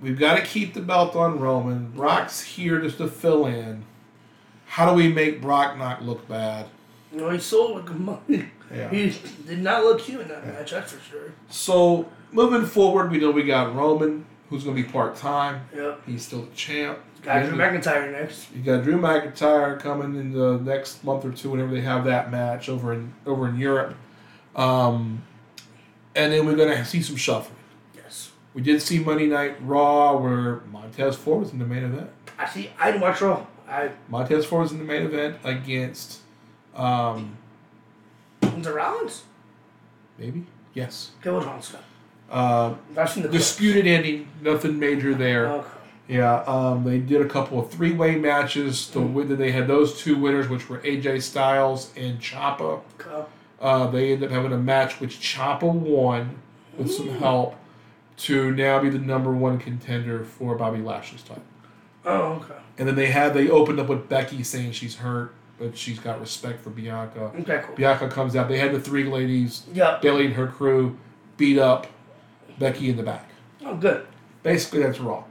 we've 0.00 0.18
got 0.18 0.36
to 0.36 0.42
keep 0.44 0.74
the 0.74 0.80
belt 0.80 1.14
on 1.14 1.38
Roman. 1.38 1.92
Brock's 1.92 2.42
here 2.42 2.80
just 2.80 2.98
to 2.98 3.06
fill 3.06 3.46
in. 3.46 3.84
How 4.66 4.90
do 4.90 4.96
we 4.96 5.08
make 5.08 5.40
Brock 5.40 5.78
not 5.78 6.02
look 6.02 6.26
bad? 6.28 6.66
You 7.12 7.18
know, 7.18 7.30
he 7.30 7.38
sold 7.38 7.76
like 7.76 7.90
a 7.90 7.94
money. 7.98 8.50
Yeah. 8.74 8.90
He 8.90 9.16
did 9.46 9.60
not 9.60 9.84
look 9.84 10.00
cute 10.00 10.22
in 10.22 10.28
that 10.28 10.44
match, 10.44 10.72
that's 10.72 10.92
for 10.92 11.00
sure. 11.08 11.32
So 11.48 12.08
moving 12.32 12.66
forward, 12.66 13.12
we 13.12 13.18
know 13.18 13.30
we 13.30 13.44
got 13.44 13.72
Roman, 13.72 14.26
who's 14.50 14.64
going 14.64 14.76
to 14.76 14.82
be 14.82 14.88
part 14.88 15.14
time. 15.14 15.68
Yep. 15.74 16.02
He's 16.06 16.26
still 16.26 16.42
the 16.42 16.54
champ. 16.56 16.98
Got 17.26 17.44
Drew 17.46 17.58
McIntyre 17.58 18.12
next. 18.12 18.46
You 18.54 18.62
got 18.62 18.84
Drew 18.84 19.00
McIntyre 19.00 19.80
coming 19.80 20.14
in 20.14 20.32
the 20.32 20.58
next 20.58 21.02
month 21.02 21.24
or 21.24 21.32
two, 21.32 21.50
whenever 21.50 21.72
they 21.74 21.80
have 21.80 22.04
that 22.04 22.30
match 22.30 22.68
over 22.68 22.92
in 22.92 23.12
over 23.26 23.48
in 23.48 23.58
Europe. 23.58 23.96
Um, 24.54 25.24
and 26.14 26.32
then 26.32 26.46
we're 26.46 26.54
gonna 26.54 26.84
see 26.84 27.02
some 27.02 27.16
shuffling. 27.16 27.58
Yes. 27.96 28.30
We 28.54 28.62
did 28.62 28.80
see 28.80 29.00
Monday 29.00 29.26
Night 29.26 29.56
Raw 29.60 30.16
where 30.16 30.60
Montez 30.70 31.16
Ford 31.16 31.40
was 31.40 31.52
in 31.52 31.58
the 31.58 31.66
main 31.66 31.82
event. 31.82 32.10
Actually, 32.38 32.70
I 32.78 32.92
didn't 32.92 33.02
watch 33.02 33.20
Raw. 33.20 33.44
I 33.68 33.90
Montez 34.08 34.48
was 34.48 34.70
in 34.70 34.78
the 34.78 34.84
main 34.84 35.02
event 35.02 35.38
against, 35.42 36.20
um, 36.76 37.36
the 38.40 38.72
Rollins. 38.72 39.24
maybe 40.16 40.46
yes, 40.74 41.10
wrong, 41.24 41.60
uh, 42.30 42.74
seen 43.06 43.24
the 43.24 43.28
clips. 43.28 43.32
disputed 43.32 43.88
ending, 43.88 44.28
nothing 44.40 44.78
major 44.78 45.12
there. 45.12 45.48
Okay. 45.48 45.75
Yeah, 46.08 46.42
um, 46.42 46.84
they 46.84 46.98
did 46.98 47.20
a 47.20 47.28
couple 47.28 47.58
of 47.58 47.70
three-way 47.70 48.16
matches. 48.16 48.90
The 48.90 49.00
win 49.00 49.36
they 49.36 49.50
had 49.50 49.66
those 49.66 50.00
two 50.00 50.16
winners, 50.16 50.48
which 50.48 50.68
were 50.68 50.78
AJ 50.78 51.22
Styles 51.22 51.92
and. 51.96 52.18
Okay. 52.20 53.24
Uh, 53.60 53.86
they 53.88 54.12
ended 54.12 54.28
up 54.30 54.34
having 54.34 54.52
a 54.52 54.58
match 54.58 55.00
which 55.00 55.18
Ciampa 55.18 55.72
won 55.72 56.38
with 56.76 56.92
some 56.92 57.08
help 57.18 57.56
to 58.18 58.52
now 58.52 58.78
be 58.80 58.88
the 58.90 58.98
number 58.98 59.32
one 59.32 59.58
contender 59.58 60.24
for 60.24 60.54
Bobby 60.56 60.78
Lashley's 60.78 61.22
title. 61.22 61.42
Oh, 62.04 62.34
okay. 62.34 62.54
And 62.78 62.86
then 62.86 62.94
they 62.94 63.06
had 63.06 63.34
they 63.34 63.48
opened 63.48 63.80
up 63.80 63.88
with 63.88 64.08
Becky 64.08 64.42
saying 64.42 64.72
she's 64.72 64.96
hurt, 64.96 65.34
but 65.58 65.76
she's 65.76 65.98
got 65.98 66.20
respect 66.20 66.62
for 66.62 66.70
Bianca. 66.70 67.32
Okay, 67.40 67.62
cool. 67.64 67.74
Bianca 67.74 68.08
comes 68.08 68.36
out. 68.36 68.48
They 68.48 68.58
had 68.58 68.72
the 68.72 68.80
three 68.80 69.04
ladies, 69.04 69.64
Yeah. 69.72 69.98
Bayley 70.00 70.26
and 70.26 70.34
her 70.34 70.46
crew, 70.46 70.98
beat 71.36 71.58
up 71.58 71.86
Becky 72.58 72.90
in 72.90 72.96
the 72.96 73.02
back. 73.02 73.28
Oh, 73.64 73.74
good. 73.74 74.06
Basically, 74.42 74.82
that's 74.82 75.00
Raw. 75.00 75.24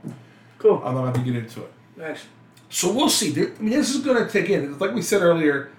Cool. 0.57 0.81
I'm 0.83 0.95
not 0.95 1.13
going 1.13 1.25
to 1.25 1.31
get 1.31 1.43
into 1.43 1.61
it. 1.61 1.73
Next. 1.97 2.25
So 2.69 2.91
we'll 2.91 3.09
see. 3.09 3.31
I 3.31 3.61
mean, 3.61 3.71
this 3.71 3.93
is 3.93 4.03
going 4.03 4.23
to 4.23 4.29
take 4.29 4.49
in. 4.49 4.77
Like 4.79 4.93
we 4.93 5.01
said 5.01 5.21
earlier, 5.21 5.71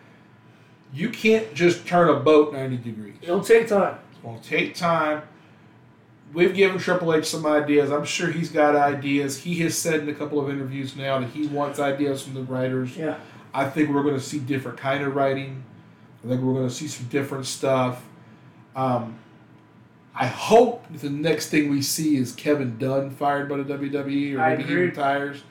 you 0.92 1.10
can't 1.10 1.52
just 1.54 1.86
turn 1.86 2.08
a 2.08 2.18
boat 2.20 2.52
90 2.52 2.76
degrees. 2.78 3.16
It'll 3.22 3.42
take 3.42 3.68
time. 3.68 3.98
To 4.22 4.38
take 4.42 4.74
time. 4.74 5.22
We've 6.32 6.54
given 6.54 6.78
Triple 6.78 7.14
H 7.14 7.26
some 7.26 7.46
ideas. 7.46 7.92
I'm 7.92 8.04
sure 8.04 8.30
he's 8.30 8.50
got 8.50 8.74
ideas. 8.74 9.38
He 9.42 9.60
has 9.60 9.78
said 9.78 10.00
in 10.00 10.08
a 10.08 10.14
couple 10.14 10.40
of 10.40 10.50
interviews 10.50 10.96
now 10.96 11.20
that 11.20 11.28
he 11.30 11.46
wants 11.46 11.78
ideas 11.78 12.22
from 12.22 12.34
the 12.34 12.42
writers. 12.42 12.96
Yeah. 12.96 13.18
I 13.54 13.70
think 13.70 13.90
we're 13.90 14.02
going 14.02 14.16
to 14.16 14.20
see 14.20 14.38
different 14.38 14.78
kind 14.78 15.04
of 15.04 15.14
writing. 15.14 15.64
I 16.24 16.28
think 16.28 16.42
we're 16.42 16.54
going 16.54 16.68
to 16.68 16.74
see 16.74 16.88
some 16.88 17.06
different 17.06 17.46
stuff. 17.46 18.04
Um, 18.74 19.18
I 20.18 20.26
hope 20.26 20.86
the 20.92 21.10
next 21.10 21.50
thing 21.50 21.68
we 21.68 21.82
see 21.82 22.16
is 22.16 22.32
Kevin 22.32 22.78
Dunn 22.78 23.10
fired 23.10 23.48
by 23.48 23.58
the 23.58 23.64
WWE 23.64 24.36
or 24.36 24.40
I 24.40 24.50
maybe 24.50 24.62
he 24.62 24.68
agree. 24.72 24.82
retires. 24.86 25.42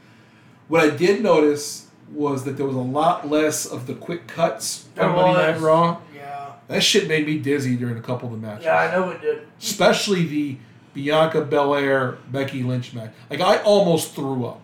What 0.68 0.82
I 0.84 0.90
did 0.96 1.22
notice 1.22 1.88
was 2.12 2.44
that 2.46 2.58
there 2.58 2.66
was 2.66 2.76
a 2.76 2.80
lot 2.80 3.30
less 3.30 3.66
of 3.66 3.86
the 3.88 3.94
quick 3.94 4.28
cuts 4.28 4.86
There 4.96 5.06
on 5.06 5.16
Monday 5.16 5.42
Night 5.42 5.54
was. 5.56 5.62
Raw. 5.64 6.02
Yeah. 6.16 6.54
That 6.68 6.82
shit 6.82 7.08
made 7.08 7.28
me 7.28 7.38
dizzy 7.38 7.76
during 7.76 7.98
a 7.98 8.02
couple 8.02 8.34
of 8.34 8.42
the 8.42 8.48
matches. 8.48 8.66
Yeah, 8.66 8.78
I 8.78 8.92
know 8.92 9.10
it 9.12 9.22
did. 9.22 9.48
Especially 9.60 10.26
the 10.26 10.58
Bianca 10.96 11.42
Belair 11.42 12.14
Becky 12.32 12.64
Lynch 12.64 12.94
match. 12.94 13.12
Like 13.30 13.42
I 13.42 13.58
almost 13.58 14.16
threw 14.16 14.46
up 14.46 14.62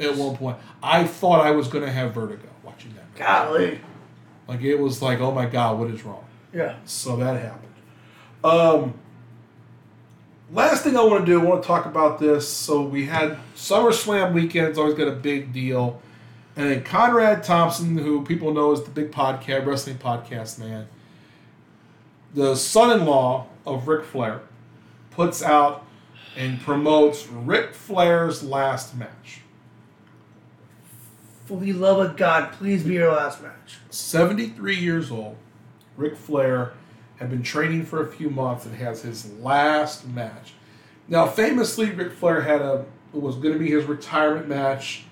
at 0.00 0.16
one 0.16 0.36
point. 0.36 0.56
I 0.82 1.04
thought 1.04 1.46
I 1.46 1.52
was 1.52 1.68
going 1.68 1.84
to 1.84 1.92
have 1.92 2.12
vertigo 2.14 2.48
watching 2.64 2.92
that. 2.94 3.04
match. 3.18 3.18
Golly. 3.46 3.80
Like 4.48 4.62
it 4.62 4.76
was 4.80 5.00
like, 5.00 5.20
oh 5.20 5.30
my 5.30 5.46
god, 5.46 5.78
what 5.78 5.90
is 5.90 6.02
wrong? 6.04 6.24
Yeah. 6.52 6.76
So 6.84 7.16
that 7.16 7.40
happened. 7.40 7.72
Um, 8.44 8.94
last 10.52 10.84
thing 10.84 10.96
I 10.96 11.02
want 11.02 11.24
to 11.24 11.32
do, 11.32 11.40
I 11.40 11.44
want 11.44 11.62
to 11.62 11.66
talk 11.66 11.86
about 11.86 12.18
this. 12.18 12.48
So 12.48 12.82
we 12.82 13.06
had 13.06 13.38
SummerSlam 13.56 14.32
weekends, 14.32 14.78
always 14.78 14.94
got 14.94 15.08
a 15.08 15.12
big 15.12 15.52
deal. 15.52 16.00
And 16.54 16.70
then 16.70 16.84
Conrad 16.84 17.42
Thompson, 17.42 17.96
who 17.96 18.24
people 18.24 18.52
know 18.52 18.72
as 18.72 18.82
the 18.82 18.90
big 18.90 19.10
podcast, 19.10 19.64
wrestling 19.64 19.96
podcast 19.96 20.58
man, 20.58 20.86
the 22.34 22.54
son-in-law 22.54 23.46
of 23.66 23.88
Ric 23.88 24.04
Flair, 24.04 24.42
puts 25.10 25.42
out 25.42 25.86
and 26.36 26.60
promotes 26.60 27.26
Ric 27.26 27.74
Flair's 27.74 28.42
last 28.42 28.94
match. 28.96 29.40
For 31.46 31.58
the 31.58 31.72
love 31.72 31.98
of 31.98 32.16
God, 32.16 32.52
please 32.52 32.84
be 32.84 32.94
your 32.94 33.12
last 33.12 33.42
match. 33.42 33.78
73 33.90 34.76
years 34.76 35.10
old, 35.10 35.36
Ric 35.96 36.16
Flair 36.16 36.72
had 37.22 37.30
been 37.30 37.42
training 37.42 37.84
for 37.84 38.02
a 38.06 38.10
few 38.12 38.28
months 38.28 38.66
and 38.66 38.74
has 38.74 39.02
his 39.02 39.32
last 39.34 40.06
match. 40.08 40.54
Now, 41.08 41.26
famously, 41.26 41.90
Ric 41.90 42.12
Flair 42.12 42.42
had 42.42 42.60
a 42.60 42.84
was 43.12 43.36
going 43.36 43.52
to 43.52 43.58
be 43.58 43.70
his 43.70 43.84
retirement 43.84 44.48
match 44.48 45.04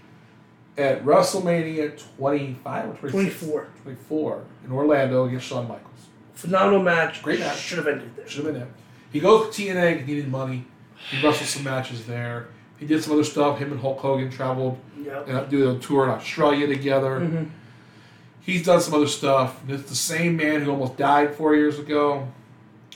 at 0.78 1.05
WrestleMania 1.05 2.01
25 2.16 2.85
or 3.05 3.09
26? 3.11 3.41
24. 3.41 3.69
24 3.82 4.45
in 4.65 4.73
Orlando 4.73 5.27
against 5.27 5.47
Shawn 5.47 5.69
Michaels. 5.69 5.87
Phenomenal 6.35 6.82
match. 6.82 7.23
Great 7.23 7.41
match. 7.41 7.59
Should 7.59 7.77
have 7.78 7.87
ended 7.87 8.16
there. 8.16 8.27
Should 8.27 8.45
have 8.45 8.53
been 8.55 8.62
there. 8.62 8.70
He 9.12 9.20
goes 9.20 9.55
to 9.55 9.62
TNA 9.62 10.05
he 10.07 10.15
needed 10.15 10.31
money. 10.31 10.65
He 11.11 11.23
wrestled 11.24 11.49
some 11.49 11.65
matches 11.65 12.07
there. 12.07 12.49
He 12.78 12.87
did 12.87 13.03
some 13.05 13.12
other 13.12 13.24
stuff. 13.24 13.59
Him 13.59 13.73
and 13.73 13.81
Hulk 13.81 13.99
Hogan 13.99 14.31
traveled 14.31 14.78
Yep. 15.03 15.28
and 15.28 15.51
do 15.51 15.77
a 15.77 15.78
tour 15.78 16.05
in 16.05 16.11
Australia 16.11 16.66
together. 16.66 17.20
hmm 17.20 17.45
He's 18.41 18.65
done 18.65 18.81
some 18.81 18.95
other 18.95 19.07
stuff. 19.07 19.61
It's 19.69 19.89
the 19.89 19.95
same 19.95 20.37
man 20.37 20.62
who 20.62 20.71
almost 20.71 20.97
died 20.97 21.35
four 21.35 21.55
years 21.55 21.79
ago 21.79 22.29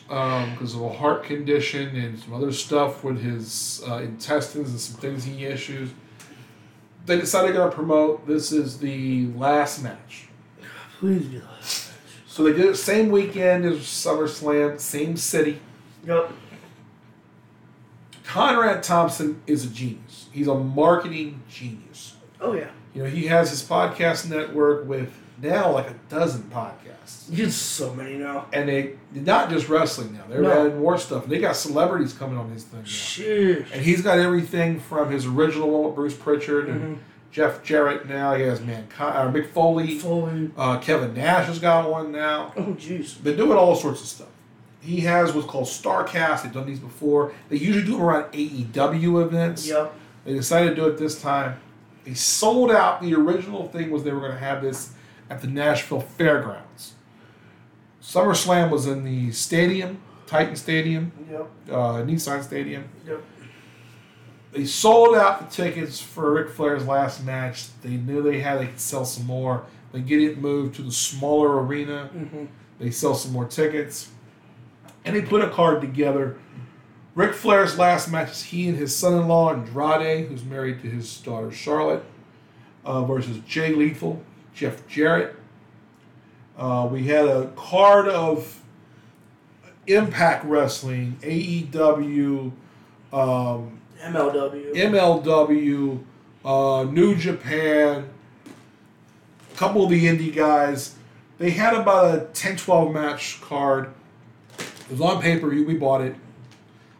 because 0.08 0.74
of 0.74 0.82
a 0.82 0.92
heart 0.92 1.24
condition 1.24 1.96
and 1.96 2.18
some 2.18 2.34
other 2.34 2.52
stuff 2.52 3.04
with 3.04 3.20
his 3.22 3.82
uh, 3.88 3.96
intestines 3.96 4.70
and 4.70 4.80
some 4.80 5.00
things 5.00 5.24
he 5.24 5.44
issues. 5.44 5.90
They 7.06 7.18
decided 7.20 7.48
they're 7.48 7.58
going 7.58 7.70
to 7.70 7.76
promote 7.76 8.26
this 8.26 8.52
is 8.52 8.78
the 8.78 9.26
last 9.34 9.82
match. 9.82 10.28
Please 10.98 11.28
match. 11.30 11.88
So 12.26 12.42
they 12.44 12.52
did 12.52 12.66
it 12.66 12.76
same 12.76 13.10
weekend 13.10 13.64
as 13.64 13.80
SummerSlam, 13.80 14.80
same 14.80 15.16
city. 15.16 15.60
Yep. 16.06 16.32
Conrad 18.24 18.82
Thompson 18.82 19.40
is 19.46 19.66
a 19.66 19.68
genius. 19.68 20.28
He's 20.32 20.48
a 20.48 20.54
marketing 20.54 21.42
genius. 21.48 22.16
Oh, 22.40 22.54
yeah. 22.54 22.70
You 22.94 23.04
know, 23.04 23.08
he 23.08 23.26
has 23.26 23.50
his 23.50 23.62
podcast 23.62 24.28
network 24.28 24.88
with 24.88 25.12
now 25.42 25.72
like 25.72 25.88
a 25.90 25.94
dozen 26.08 26.42
podcasts. 26.44 27.28
You 27.30 27.36
did 27.44 27.52
so 27.52 27.92
many 27.94 28.16
now. 28.16 28.46
And 28.52 28.68
they 28.68 28.94
not 29.12 29.50
just 29.50 29.68
wrestling 29.68 30.12
now. 30.14 30.22
They're 30.28 30.42
No. 30.42 30.50
adding 30.66 30.78
more 30.80 30.96
stuff. 30.98 31.26
They 31.26 31.38
got 31.38 31.56
celebrities 31.56 32.12
coming 32.12 32.38
on 32.38 32.50
his 32.50 32.64
thing 32.64 32.80
now. 32.80 32.86
Sheesh. 32.86 33.66
And 33.72 33.82
he's 33.82 34.02
got 34.02 34.18
everything 34.18 34.80
from 34.80 35.10
his 35.10 35.26
original 35.26 35.70
one 35.70 35.84
with 35.86 35.94
Bruce 35.94 36.14
Pritchard 36.14 36.68
and 36.68 36.96
Mhm. 36.96 36.98
Jeff 37.32 37.62
Jarrett 37.64 38.08
now. 38.08 38.34
He 38.34 38.42
has 38.44 38.60
Mankind, 38.60 39.16
uh, 39.16 39.30
Mick 39.32 39.48
Foley. 39.50 39.98
Foley. 39.98 40.50
Uh, 40.56 40.78
Kevin 40.78 41.14
Nash 41.14 41.46
has 41.46 41.58
got 41.58 41.90
one 41.90 42.12
now. 42.12 42.52
Oh, 42.56 42.76
jeez. 42.78 43.22
Been 43.22 43.36
doing 43.36 43.58
all 43.58 43.74
sorts 43.74 44.00
of 44.02 44.06
stuff. 44.06 44.28
He 44.80 45.00
has 45.00 45.32
what's 45.32 45.46
called 45.48 45.64
Starcast. 45.66 46.42
They've 46.42 46.52
done 46.52 46.66
these 46.66 46.78
before. 46.78 47.32
They 47.48 47.56
usually 47.56 47.84
do 47.84 47.92
them 47.92 48.02
around 48.02 48.26
AEW 48.32 49.20
events. 49.22 49.66
Yep. 49.66 49.92
They 50.26 50.34
decided 50.34 50.70
to 50.70 50.74
do 50.76 50.86
it 50.86 50.96
this 50.98 51.20
time. 51.20 51.56
They 52.04 52.14
sold 52.14 52.70
out. 52.70 53.00
The 53.02 53.14
original 53.14 53.66
thing 53.68 53.90
was 53.90 54.04
they 54.04 54.12
were 54.12 54.20
going 54.20 54.32
to 54.32 54.38
have 54.38 54.60
this 54.62 54.90
at 55.30 55.40
the 55.40 55.46
Nashville 55.46 56.00
Fairgrounds. 56.00 56.94
SummerSlam 58.02 58.70
was 58.70 58.86
in 58.86 59.04
the 59.04 59.32
stadium, 59.32 60.00
Titan 60.26 60.56
Stadium, 60.56 61.12
Yep. 61.30 61.50
uh, 61.70 61.74
Nissan 62.02 62.42
Stadium. 62.42 62.84
Yep. 63.06 63.22
They 64.52 64.64
sold 64.66 65.16
out 65.16 65.40
the 65.40 65.46
tickets 65.54 66.00
for 66.00 66.32
Ric 66.32 66.50
Flair's 66.50 66.86
last 66.86 67.24
match. 67.24 67.66
They 67.82 67.90
knew 67.96 68.22
they 68.22 68.40
had 68.40 68.60
they 68.60 68.66
could 68.66 68.78
sell 68.80 69.04
some 69.04 69.26
more. 69.26 69.64
They 69.92 70.00
get 70.00 70.20
it 70.20 70.38
moved 70.38 70.76
to 70.76 70.82
the 70.82 70.92
smaller 70.92 71.60
arena. 71.64 72.06
hmm 72.06 72.44
They 72.78 72.90
sell 72.90 73.14
some 73.14 73.32
more 73.32 73.46
tickets. 73.46 74.10
And 75.04 75.16
they 75.16 75.22
put 75.22 75.42
a 75.42 75.50
card 75.50 75.80
together. 75.80 76.36
Ric 77.14 77.32
Flair's 77.34 77.78
last 77.78 78.10
match 78.10 78.30
is 78.32 78.42
he 78.44 78.68
and 78.68 78.76
his 78.76 78.94
son 78.94 79.14
in 79.20 79.28
law, 79.28 79.52
Andrade, 79.52 80.26
who's 80.28 80.44
married 80.44 80.82
to 80.82 80.88
his 80.90 81.18
daughter 81.20 81.50
Charlotte, 81.52 82.04
uh, 82.84 83.04
versus 83.04 83.38
Jay 83.46 83.72
Lethal, 83.74 84.22
Jeff 84.54 84.86
Jarrett. 84.86 85.36
Uh, 86.56 86.88
we 86.90 87.08
had 87.08 87.26
a 87.26 87.48
card 87.56 88.08
of 88.08 88.62
Impact 89.86 90.44
Wrestling, 90.44 91.18
AEW, 91.20 92.52
um, 93.12 93.80
MLW. 94.00 94.74
MLW, 94.74 96.04
uh, 96.44 96.84
New 96.84 97.16
Japan, 97.16 98.08
a 99.52 99.56
couple 99.56 99.84
of 99.84 99.90
the 99.90 100.06
indie 100.06 100.34
guys. 100.34 100.94
They 101.38 101.50
had 101.50 101.74
about 101.74 102.14
a 102.14 102.26
10 102.32 102.56
12 102.56 102.92
match 102.92 103.40
card. 103.40 103.92
It 104.58 104.90
was 104.90 105.00
on 105.00 105.20
pay 105.20 105.38
per 105.38 105.50
view. 105.50 105.66
We 105.66 105.74
bought 105.74 106.02
it. 106.02 106.14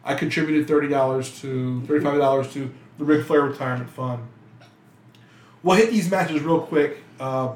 I 0.03 0.13
contributed 0.13 0.67
$30 0.67 1.41
to 1.41 1.81
$35 1.87 2.53
to 2.53 2.71
the 2.99 3.05
Ric 3.05 3.25
Flair 3.25 3.41
Retirement 3.41 3.89
Fund. 3.89 4.21
We'll 5.63 5.77
hit 5.77 5.89
these 5.89 6.11
matches 6.11 6.41
real 6.43 6.61
quick. 6.61 7.04
Uh, 7.19 7.53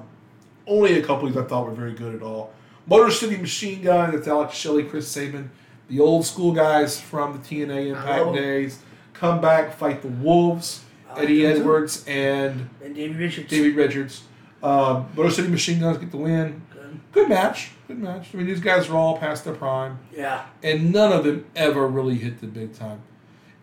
only 0.67 0.99
a 0.99 1.01
couple 1.05 1.27
of 1.27 1.33
these 1.33 1.41
I 1.43 1.45
thought 1.47 1.65
were 1.65 1.71
very 1.73 1.93
good 1.93 2.15
at 2.15 2.21
all. 2.21 2.53
Motor 2.87 3.11
City 3.11 3.37
Machine 3.37 3.81
Gun, 3.81 4.11
that's 4.11 4.27
Alex 4.27 4.55
Shelley, 4.55 4.83
Chris 4.83 5.07
Sabin, 5.07 5.51
the 5.89 5.99
old 5.99 6.25
school 6.25 6.51
guys 6.53 6.99
from 6.99 7.33
the 7.33 7.39
TNA 7.39 7.87
Impact 7.89 8.07
Hello. 8.07 8.33
days. 8.35 8.79
Come 9.13 9.41
back, 9.41 9.75
fight 9.75 10.01
the 10.01 10.07
Wolves, 10.07 10.83
like 11.09 11.23
Eddie 11.23 11.43
them. 11.43 11.57
Edwards 11.57 12.05
and 12.07 12.69
And 12.83 12.95
Davey 12.95 13.13
Richards. 13.15 13.49
David 13.49 13.75
Richards. 13.75 14.23
Um, 14.63 15.07
Motor 15.15 15.31
City 15.31 15.47
Machine 15.49 15.79
Guns 15.79 15.97
get 15.97 16.11
the 16.11 16.17
win. 16.17 16.61
Good. 16.73 16.99
Good 17.11 17.29
match. 17.29 17.71
Good 17.87 17.99
match. 17.99 18.27
I 18.33 18.37
mean, 18.37 18.45
these 18.47 18.59
guys 18.59 18.87
are 18.89 18.95
all 18.95 19.17
past 19.17 19.45
their 19.45 19.55
prime, 19.55 19.99
Yeah. 20.15 20.45
and 20.63 20.91
none 20.91 21.11
of 21.11 21.23
them 21.23 21.45
ever 21.55 21.87
really 21.87 22.15
hit 22.15 22.39
the 22.41 22.47
big 22.47 22.73
time. 22.73 23.01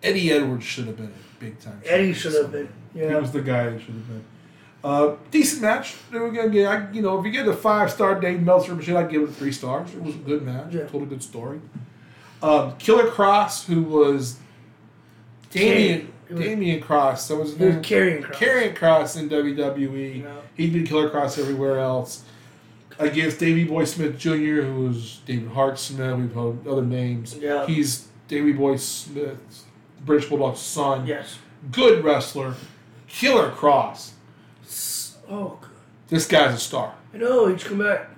Eddie 0.02 0.32
Edwards 0.32 0.64
should 0.64 0.86
have 0.86 0.96
been 0.96 1.06
a 1.06 1.40
big 1.40 1.58
time. 1.60 1.80
Eddie 1.84 2.12
should 2.12 2.34
have 2.34 2.50
been. 2.52 2.68
He 2.92 3.00
Yeah. 3.00 3.18
was 3.18 3.32
the 3.32 3.40
guy 3.40 3.70
that 3.70 3.78
should 3.80 3.94
have 3.94 4.08
been. 4.08 4.24
Uh, 4.86 5.16
decent 5.32 5.62
match. 5.62 5.96
They 6.12 6.18
were 6.20 6.30
gonna 6.30 6.48
get, 6.48 6.66
I, 6.68 6.90
you 6.92 7.02
know, 7.02 7.18
if 7.18 7.24
you 7.26 7.32
get 7.32 7.48
a 7.48 7.52
five 7.52 7.90
star 7.90 8.20
Dave 8.20 8.40
Meltzer 8.42 8.72
machine, 8.74 8.94
I'd 8.96 9.10
give 9.10 9.22
it 9.22 9.32
three 9.32 9.50
stars. 9.50 9.92
It 9.92 10.00
was 10.00 10.14
a 10.14 10.18
good 10.18 10.42
match. 10.42 10.72
Yeah. 10.74 10.86
Told 10.86 11.02
a 11.02 11.06
good 11.06 11.22
story. 11.24 11.60
Um, 12.40 12.76
Killer 12.78 13.10
Kross, 13.10 13.64
who 13.64 13.82
was 13.82 14.36
Damian 15.50 16.12
He 16.28 16.34
was- 16.34 16.44
Damian 16.44 16.80
Cross, 16.80 17.26
that 17.28 17.36
was 17.36 17.50
his 17.50 17.58
name. 17.58 17.82
Karrion 17.82 18.22
Kross. 18.22 18.34
Karrion 18.34 18.74
Kross 18.76 19.18
in 19.18 19.28
WWE. 19.28 20.24
He'd 20.56 20.72
been 20.72 20.84
Killer 20.86 21.10
Kross 21.10 21.38
everywhere 21.38 21.78
else. 21.80 22.22
Against 22.98 23.38
Davey 23.40 23.64
Boy 23.64 23.84
Smith 23.84 24.18
Jr., 24.18 24.62
who 24.62 24.84
was 24.86 25.20
David 25.26 25.50
Hart 25.50 25.78
Smith. 25.78 26.16
We've 26.16 26.32
heard 26.32 26.66
other 26.66 26.82
names. 26.82 27.36
Yeah. 27.36 27.66
He's 27.66 28.06
Davey 28.28 28.52
Boy 28.52 28.76
Smith's 28.76 29.64
British 30.04 30.28
Bulldog's 30.28 30.60
son. 30.60 31.06
Yes. 31.06 31.38
Good 31.72 32.02
wrestler. 32.04 32.54
Killer 33.08 33.50
Kross. 33.50 34.12
Oh, 35.28 35.58
good. 35.60 35.70
This 36.08 36.26
guy's 36.26 36.54
a 36.54 36.58
star. 36.58 36.94
I 37.14 37.18
know. 37.18 37.46
He's 37.48 37.64
come 37.64 37.78
back. 37.78 38.08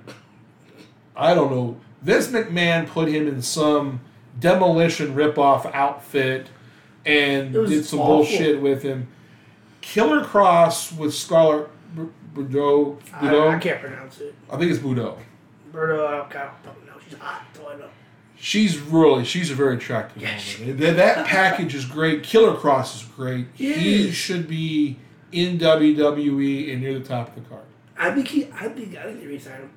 I 1.16 1.34
don't 1.34 1.50
know. 1.50 1.80
Vince 2.02 2.28
McMahon 2.28 2.86
put 2.86 3.08
him 3.08 3.26
in 3.26 3.42
some 3.42 4.00
demolition 4.38 5.14
ripoff 5.14 5.70
outfit 5.74 6.48
and 7.04 7.52
did 7.52 7.84
some 7.84 7.98
awful. 8.00 8.16
bullshit 8.18 8.60
with 8.60 8.82
him. 8.82 9.08
Killer 9.80 10.22
Kross 10.24 10.96
with 10.96 11.14
Scarlett 11.14 11.68
B- 11.96 12.02
Bordeaux. 12.34 12.98
I, 13.14 13.48
I 13.48 13.58
can't 13.58 13.80
pronounce 13.80 14.20
it. 14.20 14.34
I 14.50 14.56
think 14.58 14.70
it's 14.70 14.80
Bordeaux. 14.80 15.18
Berto, 15.72 16.06
I 16.06 16.18
don't, 16.18 16.36
I 16.36 16.50
don't 16.64 16.86
know. 16.86 16.92
She's 17.08 17.18
hot. 17.18 17.42
All 17.62 17.70
I 17.70 17.76
know. 17.76 17.88
She's 18.36 18.78
really, 18.78 19.24
she's 19.24 19.50
a 19.50 19.54
very 19.54 19.76
attractive 19.76 20.22
Yes. 20.22 20.58
woman. 20.58 20.76
That, 20.76 20.96
that 20.96 21.26
package 21.26 21.74
is 21.74 21.84
great. 21.84 22.22
Killer 22.22 22.54
Kross 22.54 22.94
is 22.96 23.02
great. 23.16 23.46
He 23.54 24.12
should 24.12 24.46
be 24.46 24.98
in 25.32 25.58
WWE 25.58 26.72
and 26.72 26.82
near 26.82 26.98
the 26.98 27.04
top 27.04 27.28
of 27.28 27.34
the 27.42 27.48
card. 27.48 27.62
I 27.96 28.10
think 28.12 28.28
he. 28.28 28.44
I 28.52 28.68
think. 28.68 28.96
I 28.96 29.02
think 29.04 29.20
they 29.20 29.26
resign 29.26 29.60
him. 29.60 29.70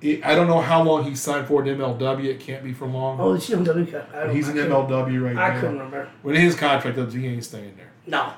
It, 0.00 0.24
I 0.24 0.34
don't 0.34 0.48
know 0.48 0.60
how 0.60 0.82
long 0.82 1.04
he 1.04 1.14
signed 1.14 1.46
for 1.46 1.64
in 1.64 1.78
MLW. 1.78 2.24
It 2.24 2.40
can't 2.40 2.64
be 2.64 2.72
for 2.72 2.86
long. 2.86 3.20
Oh, 3.20 3.34
he's 3.34 3.48
in 3.50 3.62
W 3.62 3.86
I 4.12 4.24
don't. 4.24 4.34
He's 4.34 4.48
I 4.48 4.52
in 4.52 4.56
MLW 4.58 5.22
right 5.24 5.36
I 5.36 5.50
now. 5.50 5.56
I 5.56 5.60
couldn't 5.60 5.78
remember. 5.78 6.08
When 6.22 6.34
his 6.34 6.56
contract 6.56 6.98
ends, 6.98 7.14
he 7.14 7.26
ain't 7.28 7.44
staying 7.44 7.76
there. 7.76 7.92
No, 8.06 8.32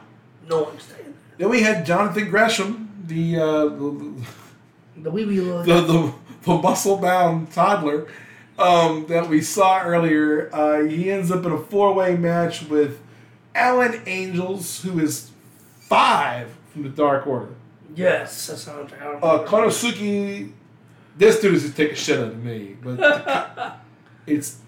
no 0.47 0.65
one's 0.65 0.83
staying. 0.83 1.05
There. 1.05 1.13
Then 1.39 1.49
we 1.49 1.63
had 1.63 1.87
Jonathan 1.87 2.29
Gresham, 2.29 3.03
the 3.07 3.37
uh, 3.39 3.65
the, 3.65 4.15
The 4.99 5.11
wee 5.11 5.25
wee 5.25 5.41
little. 5.41 5.63
the, 5.63 5.81
the, 5.81 6.15
the 6.45 6.55
muscle 6.59 6.99
bound 6.99 7.51
toddler 7.51 8.09
um, 8.59 9.07
that 9.09 9.29
we 9.31 9.41
saw 9.41 9.81
earlier. 9.83 10.55
Uh, 10.55 10.83
he 10.85 11.11
ends 11.11 11.31
up 11.31 11.47
in 11.47 11.53
a 11.53 11.59
four 11.59 11.95
way 11.95 12.15
match 12.15 12.63
with 12.69 13.01
Alan 13.55 14.03
Angels, 14.07 14.83
who 14.83 14.99
is 15.01 15.31
five 15.95 16.49
from 16.73 16.83
the 16.83 16.89
Dark 16.89 17.27
Order. 17.27 17.55
yes, 17.95 18.47
that's 18.49 18.67
not. 18.67 18.93
I 18.95 19.05
don't 19.05 19.23
Uh. 19.25 19.45
Konosuke, 19.47 20.51
this 21.17 21.41
dude 21.41 21.55
is 21.55 21.63
just 21.63 21.77
taking 21.77 21.95
shit 21.97 22.19
out 22.19 22.29
of 22.29 22.43
me, 22.45 22.77
but 22.83 23.79
it's. 24.27 24.59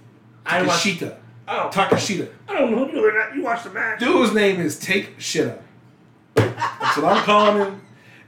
Takeshita. 0.45 1.17
Oh, 1.49 1.71
Takeshita. 1.73 2.29
I 2.49 2.55
don't 2.55 2.71
know 2.71 2.87
who 2.87 2.93
you're 3.01 3.19
not. 3.19 3.35
You 3.35 3.43
watched 3.43 3.65
the 3.65 3.71
match. 3.71 3.99
Dude's 3.99 4.33
name 4.33 4.61
is 4.61 4.79
Take 4.79 5.19
Shitta. 5.19 5.59
That's 6.35 6.97
what 6.97 7.05
I'm 7.05 7.25
calling 7.25 7.57
him. 7.67 7.83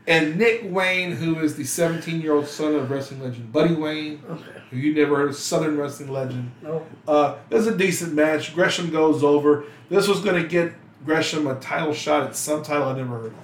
And 0.08 0.36
Nick 0.38 0.62
Wayne, 0.64 1.12
who 1.12 1.38
is 1.40 1.54
the 1.56 1.64
17 1.64 2.20
year 2.22 2.32
old 2.32 2.48
son 2.48 2.74
of 2.74 2.90
wrestling 2.90 3.22
legend 3.22 3.52
Buddy 3.52 3.74
Wayne, 3.74 4.22
Okay. 4.28 4.42
who 4.70 4.76
you 4.78 4.94
never 4.94 5.16
heard 5.16 5.28
of, 5.30 5.36
Southern 5.36 5.76
wrestling 5.76 6.10
legend. 6.10 6.50
No. 6.62 6.84
Uh, 7.06 7.36
this 7.50 7.60
is 7.60 7.66
a 7.68 7.76
decent 7.76 8.14
match. 8.14 8.54
Gresham 8.54 8.90
goes 8.90 9.22
over. 9.22 9.64
This 9.90 10.08
was 10.08 10.20
going 10.20 10.42
to 10.42 10.48
get 10.48 10.72
Gresham 11.04 11.46
a 11.46 11.54
title 11.56 11.92
shot 11.94 12.24
at 12.28 12.36
some 12.36 12.62
title 12.62 12.84
I 12.88 12.96
never 12.96 13.18
heard 13.18 13.26
of. 13.26 13.34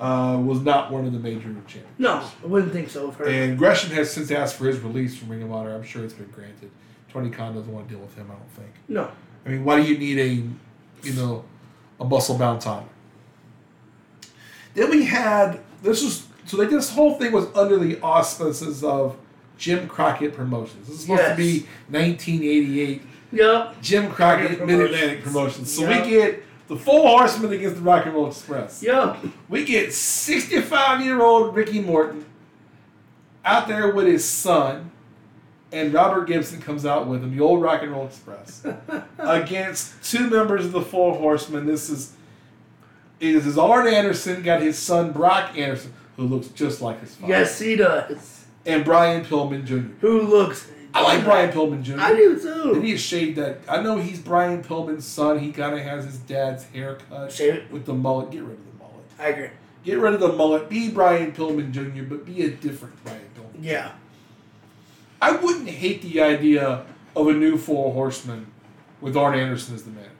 Uh, 0.00 0.38
was 0.38 0.60
not 0.60 0.92
one 0.92 1.04
of 1.06 1.12
the 1.12 1.18
major 1.18 1.52
champions. 1.66 1.86
No, 1.98 2.22
I 2.42 2.46
wouldn't 2.46 2.72
think 2.72 2.88
so. 2.88 3.08
Of 3.08 3.16
her. 3.16 3.26
And 3.26 3.58
Gresham 3.58 3.90
has 3.90 4.12
since 4.12 4.30
asked 4.30 4.54
for 4.54 4.66
his 4.66 4.78
release 4.78 5.16
from 5.16 5.28
Ring 5.28 5.42
of 5.42 5.50
Honor. 5.50 5.74
I'm 5.74 5.82
sure 5.82 6.04
it's 6.04 6.14
been 6.14 6.28
granted. 6.30 6.70
Tony 7.12 7.30
Khan 7.30 7.54
doesn't 7.54 7.72
want 7.72 7.88
to 7.88 7.94
deal 7.94 8.02
with 8.02 8.14
him, 8.14 8.30
I 8.30 8.34
don't 8.34 8.50
think. 8.52 8.70
no. 8.88 9.10
I 9.46 9.50
mean, 9.50 9.64
why 9.64 9.80
do 9.80 9.88
you 9.90 9.96
need 9.98 10.18
a, 10.18 11.06
you 11.06 11.14
know, 11.14 11.44
a 11.98 12.04
muscle 12.04 12.36
bound 12.36 12.60
toddler? 12.60 12.88
Then 14.74 14.90
we 14.90 15.04
had 15.04 15.60
this 15.82 16.02
was 16.04 16.26
so 16.44 16.56
like 16.58 16.70
this 16.70 16.90
whole 16.92 17.14
thing 17.14 17.32
was 17.32 17.46
under 17.56 17.78
the 17.78 17.98
auspices 18.00 18.84
of 18.84 19.16
Jim 19.56 19.88
Crockett 19.88 20.34
Promotions. 20.34 20.86
This 20.86 20.96
is 20.96 21.00
supposed 21.02 21.22
Yes. 21.22 21.30
to 21.30 21.36
be 21.36 21.66
1988 21.90 23.02
Yep. 23.32 23.80
Jim 23.82 24.10
Crockett 24.10 24.48
Crockett 24.58 24.66
Mid 24.66 24.80
Atlantic 24.80 25.22
Promotions. 25.22 25.74
Promotions. 25.74 25.76
So 25.76 25.82
Yeah. 25.88 26.02
we 26.04 26.10
get 26.10 26.44
the 26.68 26.76
Four 26.76 27.06
Horsemen 27.08 27.52
against 27.52 27.76
the 27.76 27.82
Rock 27.82 28.04
and 28.06 28.14
Roll 28.14 28.28
Express. 28.28 28.82
Yep. 28.82 29.16
We 29.48 29.64
get 29.64 29.92
65 29.94 31.02
year 31.04 31.20
old 31.22 31.54
Ricky 31.54 31.80
Morton 31.80 32.24
out 33.44 33.68
there 33.68 33.92
with 33.94 34.06
his 34.06 34.24
son, 34.24 34.90
and 35.72 35.92
Robert 35.94 36.26
Gibson 36.26 36.60
comes 36.60 36.84
out 36.84 37.06
with 37.06 37.22
him, 37.22 37.34
the 37.36 37.42
old 37.42 37.62
Rock 37.62 37.82
and 37.82 37.92
Roll 37.92 38.06
Express, 38.06 38.66
against 39.18 40.02
two 40.10 40.28
members 40.28 40.64
of 40.66 40.72
the 40.72 40.82
Four 40.82 41.14
Horsemen. 41.16 41.66
This 41.66 41.88
is 41.90 42.12
it 43.20 43.34
is 43.34 43.58
Arn 43.58 43.86
Anderson 43.86 44.42
got 44.42 44.62
his 44.62 44.78
son 44.78 45.12
Brock 45.12 45.56
Anderson, 45.58 45.92
who 46.16 46.24
looks 46.24 46.48
just 46.48 46.80
like 46.80 47.00
his 47.00 47.14
father, 47.14 47.32
Yes, 47.32 47.58
he 47.58 47.74
does. 47.76 48.44
and 48.64 48.84
Brian 48.84 49.24
Pillman 49.24 49.64
Jr. 49.64 49.92
Who 50.00 50.20
looks? 50.22 50.68
I 50.94 51.02
like 51.02 51.22
Brian 51.24 51.50
Pillman 51.52 51.82
Jr. 51.82 51.96
I 51.98 52.14
do 52.14 52.38
too. 52.40 52.80
he 52.80 52.92
has 52.92 53.00
shaved 53.00 53.36
that. 53.38 53.58
I 53.68 53.82
know 53.82 53.98
he's 53.98 54.18
Brian 54.20 54.62
Pillman's 54.62 55.06
son. 55.06 55.38
He 55.38 55.52
kind 55.52 55.74
of 55.74 55.80
has 55.84 56.04
his 56.04 56.18
dad's 56.18 56.64
haircut 56.64 57.30
Shave 57.32 57.54
it. 57.54 57.70
with 57.70 57.84
the 57.86 57.94
mullet. 57.94 58.30
Get 58.30 58.42
rid 58.42 58.52
of 58.58 58.64
the 58.66 58.78
mullet. 58.78 59.04
I 59.18 59.26
agree. 59.28 59.50
Get 59.84 59.98
rid 59.98 60.14
of 60.14 60.20
the 60.20 60.32
mullet. 60.32 60.68
Be 60.68 60.90
Brian 60.90 61.32
Pillman 61.32 61.72
Jr., 61.72 62.02
but 62.08 62.24
be 62.24 62.42
a 62.42 62.50
different 62.50 63.02
Brian 63.04 63.20
Pillman. 63.36 63.62
Yeah. 63.62 63.92
I 65.20 65.32
wouldn't 65.32 65.68
hate 65.68 66.02
the 66.02 66.20
idea 66.20 66.84
of 67.14 67.28
a 67.28 67.32
new 67.32 67.56
Four 67.58 67.92
Horsemen 67.92 68.46
with 69.00 69.16
Arn 69.16 69.38
Anderson 69.38 69.74
as 69.74 69.82
the 69.84 69.90
manager. 69.90 70.10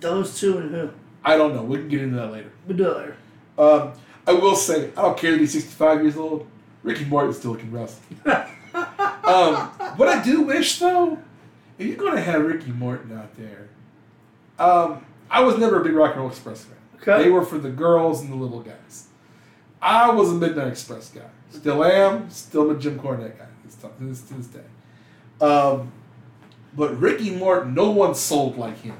Those 0.00 0.38
two 0.38 0.58
and 0.58 0.70
who? 0.70 0.90
I 1.24 1.36
don't 1.36 1.54
know. 1.54 1.62
We 1.62 1.78
can 1.78 1.88
get 1.88 2.02
into 2.02 2.16
that 2.16 2.32
later. 2.32 2.50
We 2.66 2.74
do 2.74 2.90
it 2.90 2.96
later. 2.96 3.16
Um, 3.58 3.92
I 4.26 4.32
will 4.32 4.54
say, 4.56 4.90
I 4.96 5.02
don't 5.02 5.18
care 5.18 5.32
that 5.32 5.40
he's 5.40 5.52
65 5.52 6.02
years 6.02 6.16
old. 6.16 6.46
Ricky 6.82 7.04
Morton 7.04 7.32
still 7.34 7.56
can 7.56 7.70
wrestle. 7.72 8.00
um, 9.28 9.56
what 9.96 10.08
I 10.08 10.22
do 10.22 10.42
wish, 10.42 10.78
though, 10.78 11.18
if 11.78 11.86
you're 11.86 11.96
going 11.96 12.14
to 12.14 12.20
have 12.22 12.44
Ricky 12.44 12.72
Morton 12.72 13.16
out 13.16 13.36
there, 13.36 13.68
um, 14.58 15.04
I 15.30 15.42
was 15.42 15.58
never 15.58 15.80
a 15.80 15.84
big 15.84 15.94
Rock 15.94 16.12
and 16.12 16.20
Roll 16.20 16.30
Express 16.30 16.64
fan. 16.64 16.76
Okay. 16.96 17.24
They 17.24 17.30
were 17.30 17.44
for 17.44 17.58
the 17.58 17.70
girls 17.70 18.20
and 18.22 18.32
the 18.32 18.36
little 18.36 18.60
guys. 18.60 19.08
I 19.80 20.10
was 20.10 20.30
a 20.30 20.34
Midnight 20.34 20.68
Express 20.68 21.10
guy. 21.10 21.28
Still 21.50 21.84
am. 21.84 22.28
Still 22.30 22.70
a 22.70 22.78
Jim 22.78 22.98
Cornette 22.98 23.38
guy. 23.38 23.46
It's 23.64 23.76
tough 23.76 23.96
to 23.98 24.04
this, 24.04 24.22
to 24.22 24.34
this 24.34 24.46
day. 24.46 24.60
Um, 25.40 25.92
but 26.74 26.98
Ricky 26.98 27.30
Morton, 27.30 27.74
no 27.74 27.90
one 27.90 28.14
sold 28.14 28.58
like 28.58 28.80
him. 28.80 28.96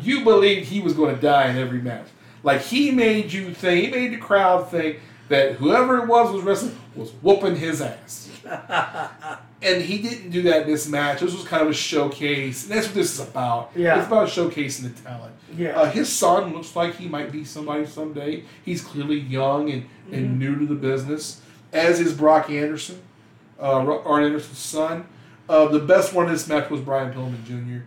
You 0.00 0.24
believed 0.24 0.68
he 0.68 0.80
was 0.80 0.94
going 0.94 1.14
to 1.14 1.20
die 1.20 1.50
in 1.50 1.56
every 1.56 1.80
match. 1.80 2.06
Like 2.42 2.62
he 2.62 2.90
made 2.90 3.32
you 3.32 3.54
think, 3.54 3.84
he 3.84 3.90
made 3.90 4.12
the 4.12 4.18
crowd 4.18 4.70
think 4.70 5.00
that 5.28 5.52
whoever 5.56 5.98
it 5.98 6.06
was 6.06 6.32
was 6.32 6.42
wrestling 6.42 6.76
was 6.94 7.10
whooping 7.22 7.56
his 7.56 7.80
ass. 7.80 8.30
and 9.62 9.82
he 9.82 9.98
didn't 9.98 10.30
do 10.30 10.42
that 10.42 10.62
in 10.62 10.68
this 10.68 10.86
match. 10.88 11.20
This 11.20 11.34
was 11.34 11.44
kind 11.44 11.62
of 11.62 11.70
a 11.70 11.74
showcase. 11.74 12.64
And 12.64 12.72
that's 12.72 12.86
what 12.86 12.94
this 12.94 13.18
is 13.18 13.26
about. 13.26 13.72
Yeah. 13.74 13.98
It's 13.98 14.06
about 14.06 14.28
showcasing 14.28 14.82
the 14.82 15.02
talent. 15.02 15.34
Yeah. 15.56 15.78
Uh, 15.80 15.90
his 15.90 16.12
son 16.12 16.52
looks 16.52 16.76
like 16.76 16.96
he 16.96 17.08
might 17.08 17.32
be 17.32 17.44
somebody 17.44 17.86
someday. 17.86 18.44
He's 18.64 18.82
clearly 18.82 19.18
young 19.18 19.70
and, 19.70 19.88
and 20.12 20.38
new 20.38 20.58
to 20.58 20.66
the 20.66 20.74
business, 20.74 21.40
as 21.72 22.00
is 22.00 22.12
Brock 22.12 22.50
Anderson, 22.50 23.00
uh, 23.58 24.00
Arn 24.02 24.24
Anderson's 24.24 24.58
son. 24.58 25.06
Uh, 25.48 25.68
the 25.68 25.78
best 25.78 26.12
one 26.12 26.26
in 26.26 26.32
this 26.32 26.48
match 26.48 26.70
was 26.70 26.80
Brian 26.80 27.12
Pillman 27.12 27.44
junior 27.44 27.84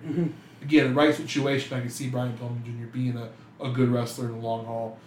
Again, 0.61 0.95
right 0.95 1.13
situation, 1.13 1.77
I 1.77 1.81
can 1.81 1.89
see 1.89 2.09
Brian 2.09 2.35
Pillman 2.37 2.63
Jr. 2.65 2.87
being 2.91 3.15
a, 3.15 3.29
a 3.63 3.69
good 3.71 3.89
wrestler 3.89 4.25
in 4.25 4.31
the 4.33 4.37
long 4.39 4.65
haul. 4.65 4.97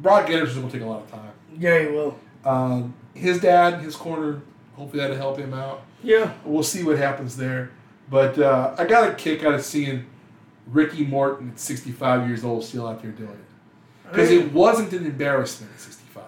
Brock 0.00 0.28
Anderson's 0.30 0.58
going 0.58 0.70
to 0.70 0.78
take 0.78 0.86
a 0.86 0.90
lot 0.90 1.02
of 1.02 1.10
time. 1.10 1.30
Yeah, 1.58 1.80
he 1.80 1.86
will. 1.86 2.18
Um, 2.44 2.94
his 3.14 3.40
dad, 3.40 3.80
his 3.80 3.96
corner, 3.96 4.42
hopefully 4.74 5.00
that'll 5.02 5.16
help 5.16 5.38
him 5.38 5.54
out. 5.54 5.82
Yeah. 6.02 6.32
We'll 6.44 6.62
see 6.62 6.82
what 6.84 6.98
happens 6.98 7.36
there. 7.36 7.70
But 8.08 8.38
uh, 8.38 8.74
I 8.78 8.84
got 8.84 9.10
a 9.10 9.14
kick 9.14 9.42
out 9.44 9.54
of 9.54 9.64
seeing 9.64 10.06
Ricky 10.68 11.04
Morton 11.04 11.50
at 11.50 11.58
65 11.60 12.28
years 12.28 12.44
old 12.44 12.64
still 12.64 12.86
out 12.86 13.02
there 13.02 13.10
doing 13.10 13.30
it. 13.30 14.10
Because 14.10 14.30
it 14.30 14.52
wasn't 14.52 14.92
an 14.92 15.04
embarrassment 15.06 15.72
at 15.74 15.80
65. 15.80 16.24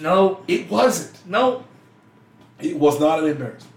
No. 0.00 0.42
It 0.48 0.70
wasn't. 0.70 1.26
No. 1.26 1.64
It 2.58 2.78
was 2.78 2.98
not 2.98 3.18
an 3.18 3.26
embarrassment. 3.30 3.74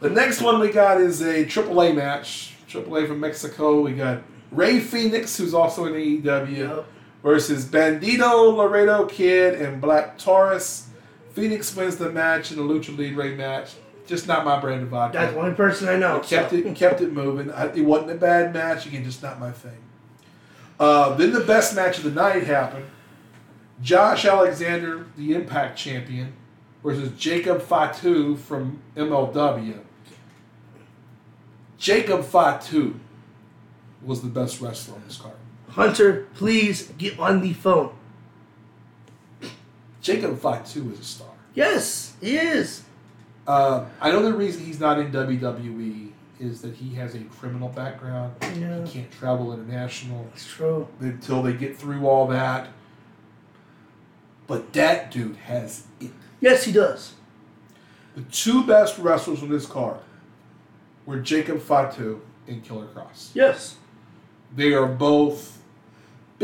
The 0.00 0.10
next 0.10 0.40
one 0.42 0.58
we 0.58 0.70
got 0.72 1.00
is 1.00 1.22
a 1.22 1.44
AAA 1.44 1.94
match. 1.94 2.56
AAA 2.68 3.06
from 3.06 3.20
Mexico. 3.20 3.80
We 3.82 3.92
got 3.92 4.22
Rey 4.50 4.80
Fénix, 4.80 5.38
who's 5.38 5.54
also 5.54 5.84
in 5.86 5.92
AEW, 5.94 6.56
Yep. 6.56 6.86
Versus 7.24 7.64
Bandido, 7.64 8.54
Laredo 8.54 9.06
Kid, 9.06 9.60
and 9.60 9.80
Black 9.80 10.18
Taurus. 10.18 10.88
Fénix 11.34 11.76
wins 11.76 11.96
the 11.96 12.10
match 12.10 12.52
in 12.52 12.58
the 12.58 12.62
Lucha 12.62 12.96
Libre 12.96 13.34
match. 13.34 13.74
Just 14.06 14.28
not 14.28 14.44
my 14.44 14.60
brand 14.60 14.82
of 14.82 14.88
vodka. 14.88 15.18
That's 15.18 15.32
the 15.32 15.40
only 15.40 15.54
person 15.54 15.88
I 15.88 15.96
know. 15.96 16.20
Kept 16.20 16.50
so. 16.50 16.56
it 16.56 16.76
kept 16.76 17.00
it 17.00 17.12
moving. 17.12 17.50
I, 17.50 17.72
it 17.74 17.80
wasn't 17.80 18.10
a 18.10 18.16
bad 18.16 18.52
match. 18.52 18.86
Again, 18.86 19.02
just 19.02 19.22
not 19.22 19.40
my 19.40 19.50
thing. 19.50 19.78
Uh, 20.78 21.14
then 21.14 21.32
the 21.32 21.40
best 21.40 21.74
match 21.74 21.98
of 21.98 22.04
the 22.04 22.10
night 22.10 22.44
happened. 22.44 22.84
Josh 23.80 24.24
Alexander, 24.24 25.06
the 25.16 25.34
Impact 25.34 25.78
champion, 25.78 26.34
versus 26.82 27.10
Jacob 27.18 27.62
Fatu 27.62 28.36
from 28.36 28.82
MLW. 28.96 29.80
Jacob 31.78 32.24
Fatu 32.24 33.00
was 34.02 34.20
the 34.20 34.28
best 34.28 34.60
wrestler 34.60 34.94
on 34.94 35.02
this 35.06 35.16
card. 35.16 35.33
Hunter, 35.74 36.28
please 36.34 36.92
get 36.98 37.18
on 37.18 37.40
the 37.40 37.52
phone. 37.52 37.92
Jacob 40.00 40.38
Fatu 40.38 40.90
is 40.92 41.00
a 41.00 41.04
star. 41.04 41.28
Yes, 41.54 42.14
he 42.20 42.36
is. 42.36 42.82
Uh, 43.46 43.84
I 44.00 44.10
know 44.12 44.22
the 44.22 44.34
reason 44.34 44.64
he's 44.64 44.78
not 44.78 44.98
in 44.98 45.10
WWE 45.10 46.10
is 46.38 46.60
that 46.62 46.74
he 46.74 46.94
has 46.94 47.14
a 47.14 47.20
criminal 47.24 47.68
background. 47.68 48.34
Yeah. 48.56 48.84
He 48.84 48.92
can't 49.00 49.10
travel 49.12 49.52
international 49.52 50.28
It's 50.34 50.46
true. 50.46 50.88
until 51.00 51.42
they 51.42 51.52
get 51.54 51.76
through 51.76 52.06
all 52.06 52.26
that. 52.28 52.68
But 54.46 54.72
that 54.74 55.10
dude 55.10 55.36
has 55.36 55.86
it. 56.00 56.10
Yes, 56.40 56.64
he 56.64 56.72
does. 56.72 57.14
The 58.14 58.22
two 58.22 58.64
best 58.64 58.98
wrestlers 58.98 59.42
on 59.42 59.48
this 59.48 59.66
card 59.66 59.98
were 61.06 61.18
Jacob 61.18 61.60
Fatu 61.60 62.20
and 62.46 62.62
Killer 62.62 62.86
Kross. 62.86 63.30
Yes. 63.34 63.76
They 64.54 64.72
are 64.74 64.86
both 64.86 65.53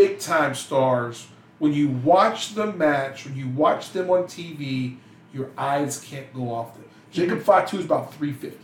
big 0.01 0.19
time 0.19 0.55
stars. 0.55 1.27
When 1.59 1.75
you 1.75 1.89
watch 1.89 2.55
the 2.55 2.73
match, 2.73 3.27
when 3.27 3.37
you 3.37 3.49
watch 3.49 3.93
them 3.93 4.09
on 4.11 4.25
TV, 4.25 4.97
your 5.35 5.51
eyes 5.59 6.01
can't 6.03 6.33
go 6.33 6.55
off 6.55 6.75
them. 6.75 6.85
Jacob 7.13 7.43
Fatu 7.43 7.79
is 7.79 7.85
about 7.85 8.15
350. 8.15 8.59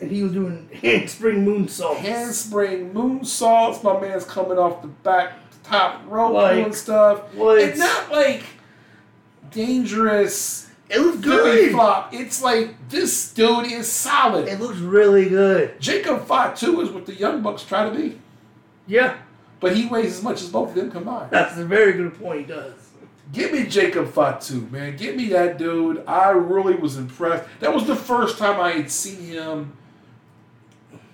And 0.00 0.10
he 0.10 0.22
was 0.22 0.32
doing 0.32 0.68
handspring 0.82 1.44
moonsaults. 1.44 1.96
Handspring 1.96 2.94
moonsaults, 2.94 3.82
my 3.84 4.00
man's 4.00 4.24
coming 4.24 4.56
off 4.56 4.80
the 4.80 4.88
back 4.88 5.32
top 5.62 6.00
rope 6.06 6.32
Like- 6.32 6.54
doing 6.56 6.72
stuff. 6.72 7.20
like- 7.36 7.58
it's 7.60 7.78
not 7.78 8.10
like 8.10 8.44
dangerous 9.50 10.68
It 10.88 11.00
looks 11.00 11.18
good. 11.18 11.72
flop. 11.72 12.14
It's 12.14 12.42
like 12.42 12.88
this 12.88 13.30
dude 13.32 13.66
is 13.70 13.90
solid. 13.90 14.48
It 14.48 14.58
looks 14.60 14.78
really 14.78 15.28
good. 15.28 15.78
Jacob 15.80 16.24
Fatu 16.26 16.80
is 16.80 16.88
what 16.90 17.04
the 17.04 17.14
Young 17.14 17.42
Bucks 17.42 17.62
try 17.64 17.88
to 17.90 17.94
be. 17.94 18.18
Yeah, 18.86 19.16
But 19.60 19.76
he 19.76 19.86
weighs 19.86 20.18
as 20.18 20.22
much 20.22 20.40
as 20.42 20.48
both 20.50 20.70
of 20.70 20.74
them 20.76 20.90
combined. 20.90 21.30
that's 21.30 21.56
a 21.58 21.64
very 21.64 21.92
good 21.94 22.18
point. 22.18 22.40
He 22.40 22.46
does. 22.46 22.74
Give 23.32 23.52
me 23.52 23.66
Jacob 23.66 24.10
Fatu, 24.12 24.68
man. 24.70 24.96
Give 24.96 25.14
me 25.16 25.28
that 25.30 25.58
dude. 25.58 26.02
I 26.06 26.30
really 26.30 26.74
was 26.74 26.96
impressed. 26.96 27.46
That 27.60 27.74
was 27.74 27.86
the 27.86 27.96
first 27.96 28.38
time 28.38 28.58
I 28.60 28.70
had 28.72 28.90
seen 28.90 29.20
him 29.20 29.72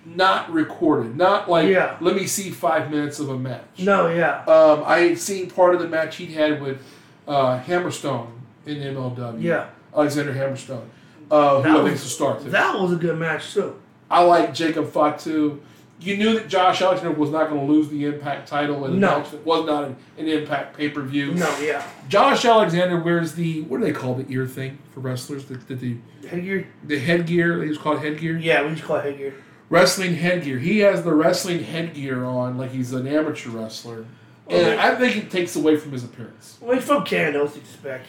not 0.05 0.51
recorded. 0.53 1.17
Not 1.17 1.49
like, 1.49 1.67
Yeah. 1.67 1.97
let 1.99 2.15
me 2.15 2.27
see 2.27 2.51
five 2.51 2.91
minutes 2.91 3.19
of 3.19 3.29
a 3.29 3.37
match. 3.37 3.63
No, 3.79 4.07
yeah. 4.07 4.43
Um, 4.45 4.83
I 4.85 4.99
had 4.99 5.19
seen 5.19 5.49
part 5.49 5.73
of 5.75 5.81
the 5.81 5.87
match 5.87 6.17
he'd 6.17 6.31
had 6.31 6.61
with 6.61 6.79
uh, 7.27 7.59
Hammerstone 7.59 8.27
in 8.65 8.77
MLW. 8.77 9.41
Yeah. 9.41 9.65
Alexander 9.95 10.33
Hammerstone. 10.33 10.85
Uh, 11.31 11.57
who 11.57 11.63
That 11.63 11.71
I 11.71 11.73
think 11.79 11.83
was- 11.91 12.01
is 12.01 12.05
a 12.05 12.09
star 12.09 12.39
too. 12.39 12.49
That 12.51 12.79
was 12.79 12.93
a 12.93 12.97
good 12.97 13.17
match 13.17 13.53
too. 13.53 13.75
I 14.09 14.21
like 14.23 14.53
Jacob 14.53 14.91
Fatu. 14.91 15.59
You 15.99 16.17
knew 16.17 16.33
that 16.37 16.49
Josh 16.49 16.81
Alexander 16.81 17.17
was 17.17 17.29
not 17.29 17.49
going 17.49 17.65
to 17.65 17.71
lose 17.71 17.87
the 17.89 18.05
Impact 18.05 18.47
title 18.49 18.85
in 18.85 18.93
a 18.93 18.95
No. 18.97 19.19
match 19.19 19.31
that 19.31 19.45
was 19.45 19.65
not 19.65 19.85
an, 19.85 19.95
an 20.17 20.27
Impact 20.27 20.75
pay 20.77 20.89
per 20.89 21.01
view. 21.01 21.33
No, 21.33 21.57
yeah. 21.59 21.85
Josh 22.09 22.43
Alexander 22.43 22.99
wears 22.99 23.33
the 23.33 23.61
what 23.63 23.79
do 23.79 23.85
they 23.85 23.93
call 23.93 24.13
the 24.13 24.25
ear 24.31 24.45
thing 24.45 24.77
for 24.93 24.99
wrestlers? 24.99 25.45
The 25.45 25.55
the, 25.55 25.75
the, 25.75 25.97
Headgear? 26.27 26.67
the 26.83 26.99
headgear. 26.99 27.59
They 27.59 27.69
just 27.69 27.79
call 27.79 27.93
it 27.97 27.99
headgear. 28.01 28.37
Yeah, 28.37 28.63
we 28.63 28.71
just 28.71 28.83
call 28.83 28.97
it 28.97 29.05
headgear. 29.05 29.35
Wrestling 29.69 30.15
headgear. 30.15 30.59
He 30.59 30.79
has 30.79 31.03
the 31.03 31.13
wrestling 31.13 31.63
headgear 31.63 32.25
on 32.25 32.57
like 32.57 32.71
he's 32.71 32.91
an 32.93 33.07
amateur 33.07 33.49
wrestler, 33.51 34.05
oh, 34.49 34.55
and 34.55 34.67
Okay. 34.67 34.77
I 34.77 34.95
think 34.95 35.15
it 35.15 35.31
takes 35.31 35.55
away 35.55 35.77
from 35.77 35.91
his 35.93 36.03
appearance. 36.03 36.57
Well, 36.61 36.75
he's 36.75 36.83
from 36.85 37.03
Canada, 37.05 37.39
what's 37.39 37.53
to 37.53 37.59
expect? 37.61 38.07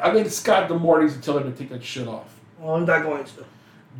I 0.00 0.12
think 0.12 0.28
Scott 0.28 0.68
D'Amore 0.68 1.02
needs 1.02 1.14
to 1.16 1.20
tell 1.20 1.38
him 1.38 1.50
to 1.50 1.58
take 1.58 1.70
that 1.70 1.82
shit 1.82 2.06
off. 2.06 2.38
Well, 2.60 2.76
I'm 2.76 2.84
not 2.84 3.02
going 3.02 3.24
to. 3.24 3.30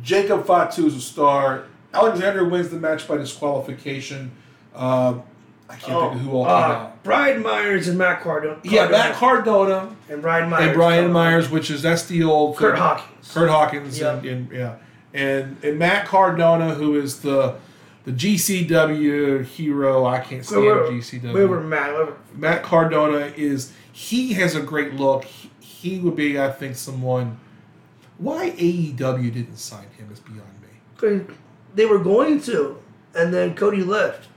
Jacob 0.03 0.45
Fatu 0.45 0.85
is 0.85 0.95
a 0.95 1.01
star. 1.01 1.65
Alexander 1.95 2.45
wins 2.45 2.69
the 2.69 2.77
match 2.77 3.07
by 3.07 3.17
disqualification. 3.17 4.31
Uh, 4.73 5.19
I 5.69 5.75
can't 5.77 5.99
think 5.99 6.13
of 6.15 6.19
who 6.21 6.31
all 6.31 6.45
came 6.45 6.53
uh, 6.53 6.57
out. 6.57 7.03
Brian 7.03 7.41
Myers 7.41 7.87
and 7.87 7.97
Matt 7.97 8.21
Cardona. 8.21 8.59
Yeah, 8.63 8.87
Matt 8.87 9.15
Cardona 9.15 9.95
and 10.09 10.21
Brian 10.21 10.49
Myers. 10.49 10.65
and 10.67 10.75
Brian 10.75 11.11
Myers, 11.11 11.49
which 11.49 11.71
is 11.71 11.81
that's 11.81 12.05
the 12.05 12.23
old 12.23 12.57
Kurt 12.57 12.77
Hawkins. 12.77 13.31
Kurt 13.33 13.49
Hawkins 13.49 13.99
Yeah. 13.99 14.13
and, 14.17 14.25
and 14.27 14.51
yeah, 14.51 14.75
and 15.13 15.57
and 15.63 15.79
Matt 15.79 16.05
Cardona, 16.07 16.75
who 16.75 16.99
is 16.99 17.21
the 17.21 17.55
the 18.03 18.11
GCW 18.11 19.43
hero. 19.45 20.05
I 20.05 20.19
can't 20.19 20.45
stand 20.45 20.61
We 20.61 20.67
were, 20.67 20.81
GCW. 20.91 21.33
we 21.33 21.45
were 21.45 21.61
Matt. 21.61 21.91
We 21.97 22.03
were, 22.03 22.17
Matt 22.35 22.61
Cardona 22.63 23.31
is 23.35 23.71
he 23.91 24.33
has 24.33 24.55
a 24.55 24.61
great 24.61 24.93
look. 24.93 25.23
He, 25.25 25.49
he 25.59 25.99
would 25.99 26.15
be, 26.15 26.39
I 26.39 26.51
think, 26.51 26.75
someone. 26.75 27.39
Why 28.17 28.51
AEW 28.51 29.33
didn't 29.33 29.57
sign 29.57 29.87
him 29.97 30.09
is 30.11 30.19
beyond 30.19 30.41
me. 30.61 31.25
They 31.75 31.85
were 31.85 31.99
going 31.99 32.41
to, 32.41 32.81
and 33.13 33.33
then 33.33 33.53
Cody 33.55 33.83
left. 33.83 34.27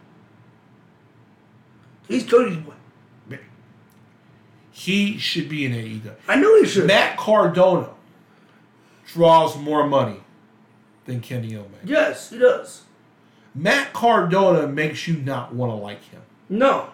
He's 2.06 2.24
Cody's 2.24 2.56
boy. 2.56 2.74
He 4.70 5.18
should 5.18 5.48
be 5.48 5.66
in 5.66 5.72
AEW. 5.72 6.14
I 6.28 6.36
know 6.36 6.60
he 6.60 6.64
should. 6.64 6.86
Matt 6.86 7.16
Cardona 7.16 7.90
draws 9.08 9.56
more 9.56 9.88
money 9.88 10.20
than 11.04 11.20
Kenny 11.20 11.56
Omega. 11.56 11.74
Yes, 11.84 12.30
he 12.30 12.38
does. 12.38 12.84
Matt 13.56 13.92
Cardona 13.92 14.68
makes 14.68 15.08
you 15.08 15.16
not 15.16 15.52
want 15.52 15.72
to 15.72 15.74
like 15.74 16.04
him. 16.04 16.22
No. 16.48 16.90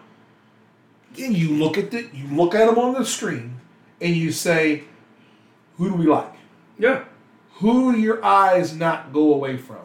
And 1.19 1.37
you 1.37 1.51
look 1.51 1.77
at 1.77 1.91
the 1.91 2.09
you 2.15 2.27
look 2.35 2.55
at 2.55 2.67
him 2.67 2.79
on 2.79 2.95
the 2.95 3.05
screen 3.05 3.61
and 4.01 4.17
you 4.17 4.33
say, 4.33 4.85
who 5.77 5.91
do 5.91 5.95
we 5.95 6.07
like? 6.07 6.33
Yeah. 6.79 7.05
Who 7.57 7.93
do 7.93 8.01
your 8.01 8.25
eyes 8.25 8.75
not 8.75 9.13
go 9.13 9.35
away 9.35 9.59
from? 9.59 9.84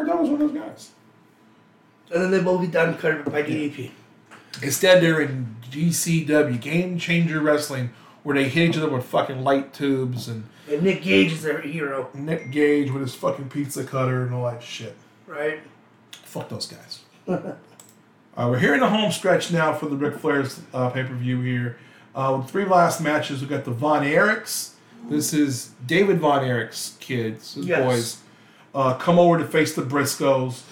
Matt 0.00 0.06
Cardona's 0.08 0.30
one 0.30 0.42
of 0.42 0.52
those 0.52 0.62
guys. 0.62 0.90
And 2.12 2.22
then 2.22 2.30
they 2.30 2.40
both 2.42 2.60
get 2.62 2.72
done 2.72 2.96
cut 2.96 3.24
by 3.30 3.42
DDP. 3.42 3.90
Instead, 4.62 5.02
they're 5.02 5.20
in 5.20 5.56
GCW, 5.70 6.60
Game 6.60 6.98
Changer 6.98 7.40
Wrestling, 7.40 7.90
where 8.22 8.34
they 8.34 8.48
hit 8.48 8.70
each 8.70 8.76
other 8.76 8.90
with 8.90 9.04
fucking 9.04 9.44
light 9.44 9.72
tubes 9.72 10.28
and 10.28 10.44
And 10.68 10.82
Nick 10.82 11.02
Gage 11.02 11.32
is 11.32 11.42
their 11.42 11.60
hero, 11.60 12.10
Nick 12.14 12.50
Gage 12.50 12.90
with 12.90 13.02
his 13.02 13.14
fucking 13.14 13.48
pizza 13.48 13.84
cutter 13.84 14.24
and 14.24 14.34
all 14.34 14.50
that 14.50 14.62
shit. 14.62 14.96
right? 15.26 15.60
Fuck 16.24 16.48
those 16.48 16.66
guys. 16.66 17.00
uh, 17.28 17.54
we're 18.36 18.58
here 18.58 18.74
in 18.74 18.80
the 18.80 18.88
home 18.88 19.12
stretch 19.12 19.52
now 19.52 19.72
for 19.72 19.86
the 19.86 19.96
Ric 19.96 20.18
Flair's 20.18 20.60
uh, 20.74 20.90
pay 20.90 21.04
per 21.04 21.14
view 21.14 21.40
here. 21.40 21.78
Uh, 22.14 22.38
with 22.40 22.50
three 22.50 22.64
last 22.64 23.00
matches, 23.00 23.40
we 23.40 23.46
got 23.46 23.64
the 23.64 23.70
Von 23.70 24.02
Erichs. 24.04 24.72
This 25.08 25.32
is 25.32 25.70
David 25.86 26.18
Von 26.18 26.44
Erich's 26.44 26.96
kids, 27.00 27.54
his 27.54 27.66
Yes. 27.66 27.84
boys, 27.84 28.16
uh, 28.74 28.94
come 28.94 29.18
over 29.18 29.38
to 29.38 29.44
face 29.44 29.74
the 29.74 29.82
Briscoes. 29.82 30.62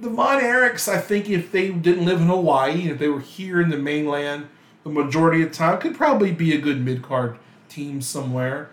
The 0.00 0.10
Von 0.10 0.40
Erichs, 0.42 0.88
I 0.88 0.98
think, 0.98 1.28
if 1.30 1.52
they 1.52 1.70
didn't 1.70 2.04
live 2.04 2.20
in 2.20 2.26
Hawaii, 2.26 2.88
if 2.90 2.98
they 2.98 3.08
were 3.08 3.20
here 3.20 3.60
in 3.60 3.70
the 3.70 3.78
mainland, 3.78 4.48
the 4.82 4.90
majority 4.90 5.42
of 5.42 5.50
the 5.50 5.54
time, 5.54 5.78
could 5.80 5.96
probably 5.96 6.32
be 6.32 6.54
a 6.54 6.58
good 6.60 6.84
mid 6.84 7.02
card 7.02 7.38
team 7.68 8.00
somewhere. 8.00 8.70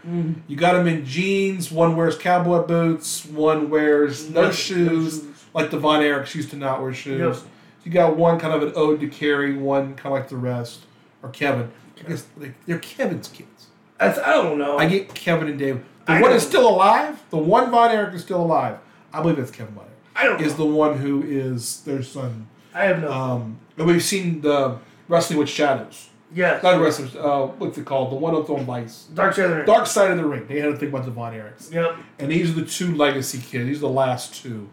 You 0.48 0.56
got 0.56 0.74
them 0.74 0.88
in 0.88 1.06
jeans. 1.06 1.72
One 1.72 1.96
wears 1.96 2.18
cowboy 2.18 2.64
boots. 2.66 3.26
One 3.26 3.70
wears 3.70 4.30
no, 4.30 4.44
No- 4.44 4.52
shoes, 4.52 5.22
shoes. 5.22 5.26
like 5.54 5.70
the 5.72 5.78
Von 5.80 6.02
Erichs 6.02 6.34
used 6.36 6.50
to 6.52 6.56
not 6.58 6.82
wear 6.82 6.94
shoes. 6.94 7.38
Yep. 7.38 7.48
You 7.84 7.92
got 7.92 8.16
one 8.16 8.40
kind 8.40 8.54
of 8.54 8.62
an 8.62 8.74
ode 8.76 9.00
to 9.00 9.08
Kerry, 9.08 9.56
one 9.56 9.96
kind 9.96 10.08
of 10.08 10.20
like 10.22 10.30
the 10.30 10.38
rest, 10.38 10.82
or 11.24 11.30
Kevin. 11.30 11.72
I 12.04 12.10
guess 12.10 12.26
they, 12.38 12.54
they're 12.68 12.80
Kevin's 12.80 13.28
kids. 13.28 13.68
That's, 14.00 14.18
I 14.20 14.34
don't 14.34 14.58
know. 14.58 14.78
I 14.78 14.88
get 14.88 15.14
Kevin 15.14 15.48
and 15.48 15.58
David. 15.60 15.84
The 16.06 16.14
I 16.14 16.22
one 16.22 16.32
is 16.34 16.44
still 16.46 16.68
alive. 16.68 17.22
The 17.30 17.38
one 17.38 17.70
Von 17.72 17.92
Erich 17.92 18.14
is 18.16 18.22
still 18.24 18.42
alive. 18.42 18.78
I 19.14 19.22
believe 19.22 19.38
that's 19.38 19.52
Kevin 19.52 19.74
Von 19.76 19.84
Erich. 19.86 19.98
I 20.16 20.26
don't 20.26 20.42
Is 20.42 20.58
know. 20.58 20.66
the 20.68 20.76
one 20.76 20.98
who 20.98 21.24
is 21.24 21.82
their 21.82 22.02
son. 22.04 22.48
I 22.74 22.86
have 22.86 23.02
no. 23.02 23.12
Um, 23.12 23.58
and 23.78 23.88
we've 23.88 24.04
seen 24.04 24.42
the 24.42 24.78
Wrestling 25.08 25.40
with 25.40 25.50
Shadows. 25.50 26.10
yes. 26.34 26.64
Not 26.64 26.80
wrestlers. 26.82 27.16
Uh, 27.16 27.48
what's 27.58 27.78
it 27.78 27.86
called? 27.86 28.12
The 28.12 28.16
one 28.16 28.36
up 28.36 28.50
on 28.50 28.66
Vice. 28.66 29.04
Dark 29.14 29.34
Side 29.36 29.46
of 29.46 29.50
the 29.52 29.56
Ring. 29.58 29.66
Dark 29.66 29.86
Side 29.88 30.12
of 30.12 30.18
the 30.18 30.26
Ring. 30.26 30.46
They 30.48 30.60
had 30.60 30.72
to 30.72 30.78
think 30.78 30.94
about 30.94 31.06
the 31.06 31.12
Von 31.12 31.34
Erichs. 31.34 31.72
Yep. 31.74 31.96
And 32.20 32.32
these 32.32 32.50
are 32.52 32.62
the 32.62 32.66
two 32.66 32.96
legacy 32.96 33.40
kids. 33.40 33.66
These 33.68 33.78
are 33.78 33.82
the 33.82 33.90
last 33.90 34.42
two. 34.42 34.70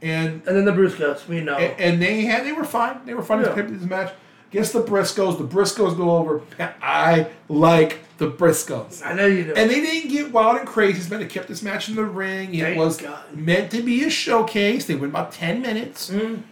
And 0.00 0.42
And 0.46 0.56
then 0.56 0.64
the 0.64 0.72
Guts, 0.98 1.28
we 1.28 1.40
know. 1.42 1.56
and, 1.56 1.80
and 1.80 2.02
they 2.02 2.22
had 2.22 2.44
they 2.44 2.52
were 2.52 2.64
fine. 2.64 3.04
They 3.04 3.14
were 3.14 3.22
fine 3.22 3.42
Yeah. 3.42 3.58
in 3.58 3.78
this 3.78 3.88
match. 3.88 4.12
Against 4.50 4.72
the 4.74 4.82
Briscoes. 4.82 5.38
The 5.38 5.44
Briscoes 5.44 5.96
go 5.96 6.16
over. 6.16 6.42
I 6.82 7.28
like 7.48 8.00
the 8.22 8.30
Briscoes. 8.30 9.04
I 9.04 9.14
know 9.14 9.26
you 9.26 9.44
do. 9.44 9.54
And 9.54 9.68
they 9.68 9.80
didn't 9.80 10.10
get 10.10 10.30
wild 10.32 10.58
and 10.58 10.66
crazy. 10.68 11.00
It's 11.00 11.10
meant 11.10 11.22
to 11.22 11.28
keep 11.28 11.48
this 11.48 11.60
match 11.62 11.88
in 11.88 11.96
the 11.96 12.04
ring. 12.04 12.54
It 12.54 12.62
Thank 12.62 12.78
was 12.78 12.98
God. 13.00 13.36
meant 13.36 13.70
to 13.72 13.82
be 13.82 14.04
a 14.04 14.10
showcase. 14.10 14.86
They 14.86 14.94
went 14.94 15.12
about 15.12 15.32
10 15.32 15.60
minutes. 15.60 16.08
Mm. 16.10 16.42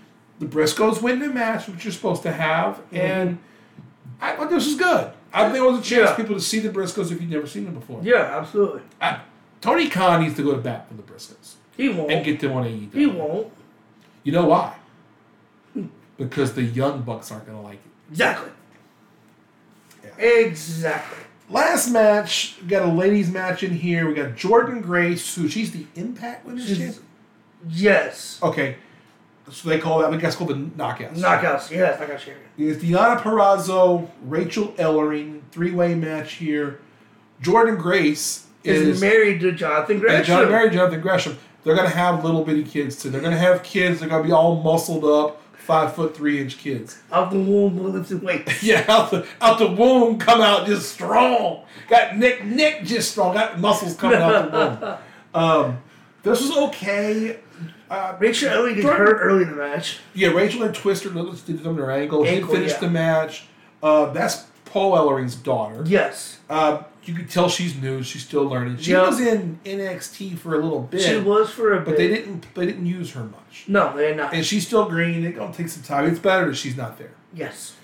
The 0.41 0.47
Briscoes 0.47 1.01
win 1.01 1.21
the 1.21 1.29
match, 1.29 1.69
which 1.69 1.85
you're 1.85 1.93
supposed 1.93 2.23
to 2.25 2.33
have. 2.33 2.77
Mm-hmm. 2.77 2.97
And 2.97 3.39
I 4.21 4.35
thought 4.35 4.51
this 4.51 4.67
was 4.67 4.75
good. 4.77 5.13
I 5.33 5.45
think 5.45 5.59
it 5.59 5.63
was 5.71 5.79
a 5.79 5.83
chance 5.83 6.09
Yeah. 6.09 6.15
for 6.15 6.23
people 6.23 6.35
to 6.35 6.41
see 6.41 6.59
the 6.59 6.71
Briscoes 6.71 7.13
if 7.13 7.21
you've 7.21 7.31
never 7.31 7.47
seen 7.47 7.65
them 7.67 7.75
before. 7.75 8.01
yeah, 8.03 8.37
absolutely. 8.39 8.83
I- 9.01 9.21
Tony 9.61 9.89
Khan 9.89 10.23
needs 10.23 10.35
to 10.37 10.43
go 10.43 10.53
to 10.53 10.59
bat 10.61 10.89
for 10.89 10.95
the 10.95 11.03
Briscoes 11.03 11.55
He 11.77 11.89
won't. 11.91 12.11
and 12.11 12.25
get 12.25 12.41
them 12.41 12.53
on 12.53 12.65
AEW. 12.65 12.93
he 12.95 13.07
won't. 13.07 13.53
You 14.25 14.33
know 14.33 14.47
why? 14.47 14.75
Because 16.19 16.55
the 16.55 16.63
young 16.63 17.03
bucks 17.03 17.31
aren't 17.31 17.47
going 17.47 17.59
to 17.59 17.63
like 17.63 17.75
it. 17.75 18.11
Exactly. 18.11 18.51
Exactly. 20.19 21.25
Last 21.51 21.89
match, 21.91 22.57
we 22.63 22.69
got 22.69 22.83
a 22.83 22.93
ladies 22.93 23.31
match 23.31 23.63
in 23.63 23.73
here. 23.73 24.07
We 24.07 24.15
got 24.15 24.37
Jordynne 24.37 24.83
Grace, 24.83 25.35
who 25.35 25.49
she's 25.49 25.73
the 25.73 25.87
Impact 25.97 26.47
Women's 26.47 26.67
She's- 26.67 26.79
Champion. 26.79 27.05
Yes. 27.69 28.39
Okay, 28.43 28.77
so 29.51 29.69
they 29.69 29.79
call 29.79 29.99
that. 29.99 30.13
I 30.13 30.17
guess 30.17 30.37
called 30.37 30.51
the 30.51 30.55
Knockouts. 30.55 31.19
Knockouts. 31.19 31.71
Yes, 31.71 31.99
knockout 32.01 32.19
champion. 32.21 32.47
It's 32.57 32.83
Deonna 32.83 33.21
Purrazzo, 33.21 34.09
Rachel 34.23 34.69
Ellering, 34.79 35.41
three 35.51 35.73
way 35.73 35.95
match 35.95 36.35
here. 36.35 36.81
Jordynne 37.43 37.79
Grace 37.79 38.47
Is, 38.63 38.83
is 38.83 39.01
married 39.01 39.41
to 39.41 39.53
Jonathan 39.53 39.99
Gresham. 39.99 40.17
and. 40.19 40.27
John 40.27 40.49
Mary 40.51 40.71
Jonathan 40.71 41.01
Gresham. 41.01 41.39
They're 41.65 41.77
gonna 41.77 41.89
have 41.89 42.25
little 42.25 42.45
bitty 42.45 42.65
kids 42.65 43.01
too. 43.01 43.11
They're 43.11 43.21
gonna 43.21 43.37
have 43.37 43.63
kids. 43.63 44.01
They're 44.01 44.09
gonna 44.09 44.25
be 44.25 44.33
all 44.33 44.63
muscled 44.63 45.05
up, 45.05 45.43
five 45.55 45.95
foot 45.95 46.17
three 46.17 46.41
inch 46.41 46.59
kids. 46.59 46.99
Out 47.13 47.31
the 47.31 47.39
womb, 47.39 47.79
lifted 47.79 48.23
weights. 48.23 48.63
Yeah, 48.63 48.85
out 48.89 49.11
the 49.11 49.27
out 49.41 49.59
the 49.59 49.67
womb, 49.71 50.19
come 50.19 50.41
out 50.41 50.67
just 50.67 50.91
strong. 50.93 51.65
Got 51.89 52.17
Nick 52.17 52.45
Nick 52.45 52.85
just 52.85 53.11
strong. 53.13 53.35
Got 53.35 53.59
muscles 53.61 53.97
coming 53.97 54.21
out 54.21 54.51
the 54.51 54.99
womb. 55.35 55.43
Um, 55.43 55.83
this 56.23 56.41
was 56.41 56.57
okay. 56.69 57.39
Uh, 57.91 58.17
Rachel 58.21 58.51
Ellie 58.51 58.75
gets 58.75 58.87
hurt 58.87 59.19
early 59.21 59.43
in 59.43 59.51
the 59.51 59.57
match. 59.57 59.99
Yeah, 60.15 60.29
Rachel 60.29 60.63
had 60.63 60.75
twisted 60.75 61.15
let's 61.15 61.43
did 61.43 61.63
them 61.63 61.77
their 61.77 61.91
ankle. 61.91 62.23
He 62.23 62.37
Ankle, 62.37 62.55
finished 62.55 62.77
yeah. 62.77 62.81
the 62.81 62.91
match. 62.91 63.45
Uh, 63.83 64.07
that's 64.13 64.47
Paul 64.65 64.93
Ellering's 64.97 65.35
daughter. 65.35 65.83
Yes. 65.87 66.39
Uh, 66.49 66.85
you 67.11 67.17
could 67.17 67.29
tell 67.31 67.49
she's 67.49 67.75
new. 67.81 68.03
She's 68.03 68.23
still 68.25 68.45
learning. 68.45 68.79
She 68.79 68.93
Yep. 68.93 69.07
was 69.09 69.21
in 69.21 69.59
NXT 69.65 70.37
for 70.39 70.55
a 70.55 70.59
little 70.63 70.81
bit, 70.83 71.01
She 71.03 71.19
was 71.19 71.51
for 71.51 71.73
a 71.73 71.77
bit. 71.79 71.85
but 71.87 71.97
they 71.97 72.09
didn't. 72.09 72.47
They 72.55 72.67
didn't 72.67 72.87
use 72.87 73.13
her 73.13 73.25
much. 73.25 73.65
No, 73.67 73.95
they're 73.97 74.15
not. 74.15 74.33
And 74.33 74.45
she's 74.47 74.67
still 74.67 74.89
green. 74.89 75.25
It's 75.25 75.37
gonna 75.37 75.53
take 75.53 75.69
some 75.69 75.83
time. 75.83 76.07
It's 76.07 76.19
better 76.21 76.47
that 76.49 76.57
she's 76.57 76.77
not 76.77 76.99
there. 76.99 77.13
yes. 77.35 77.75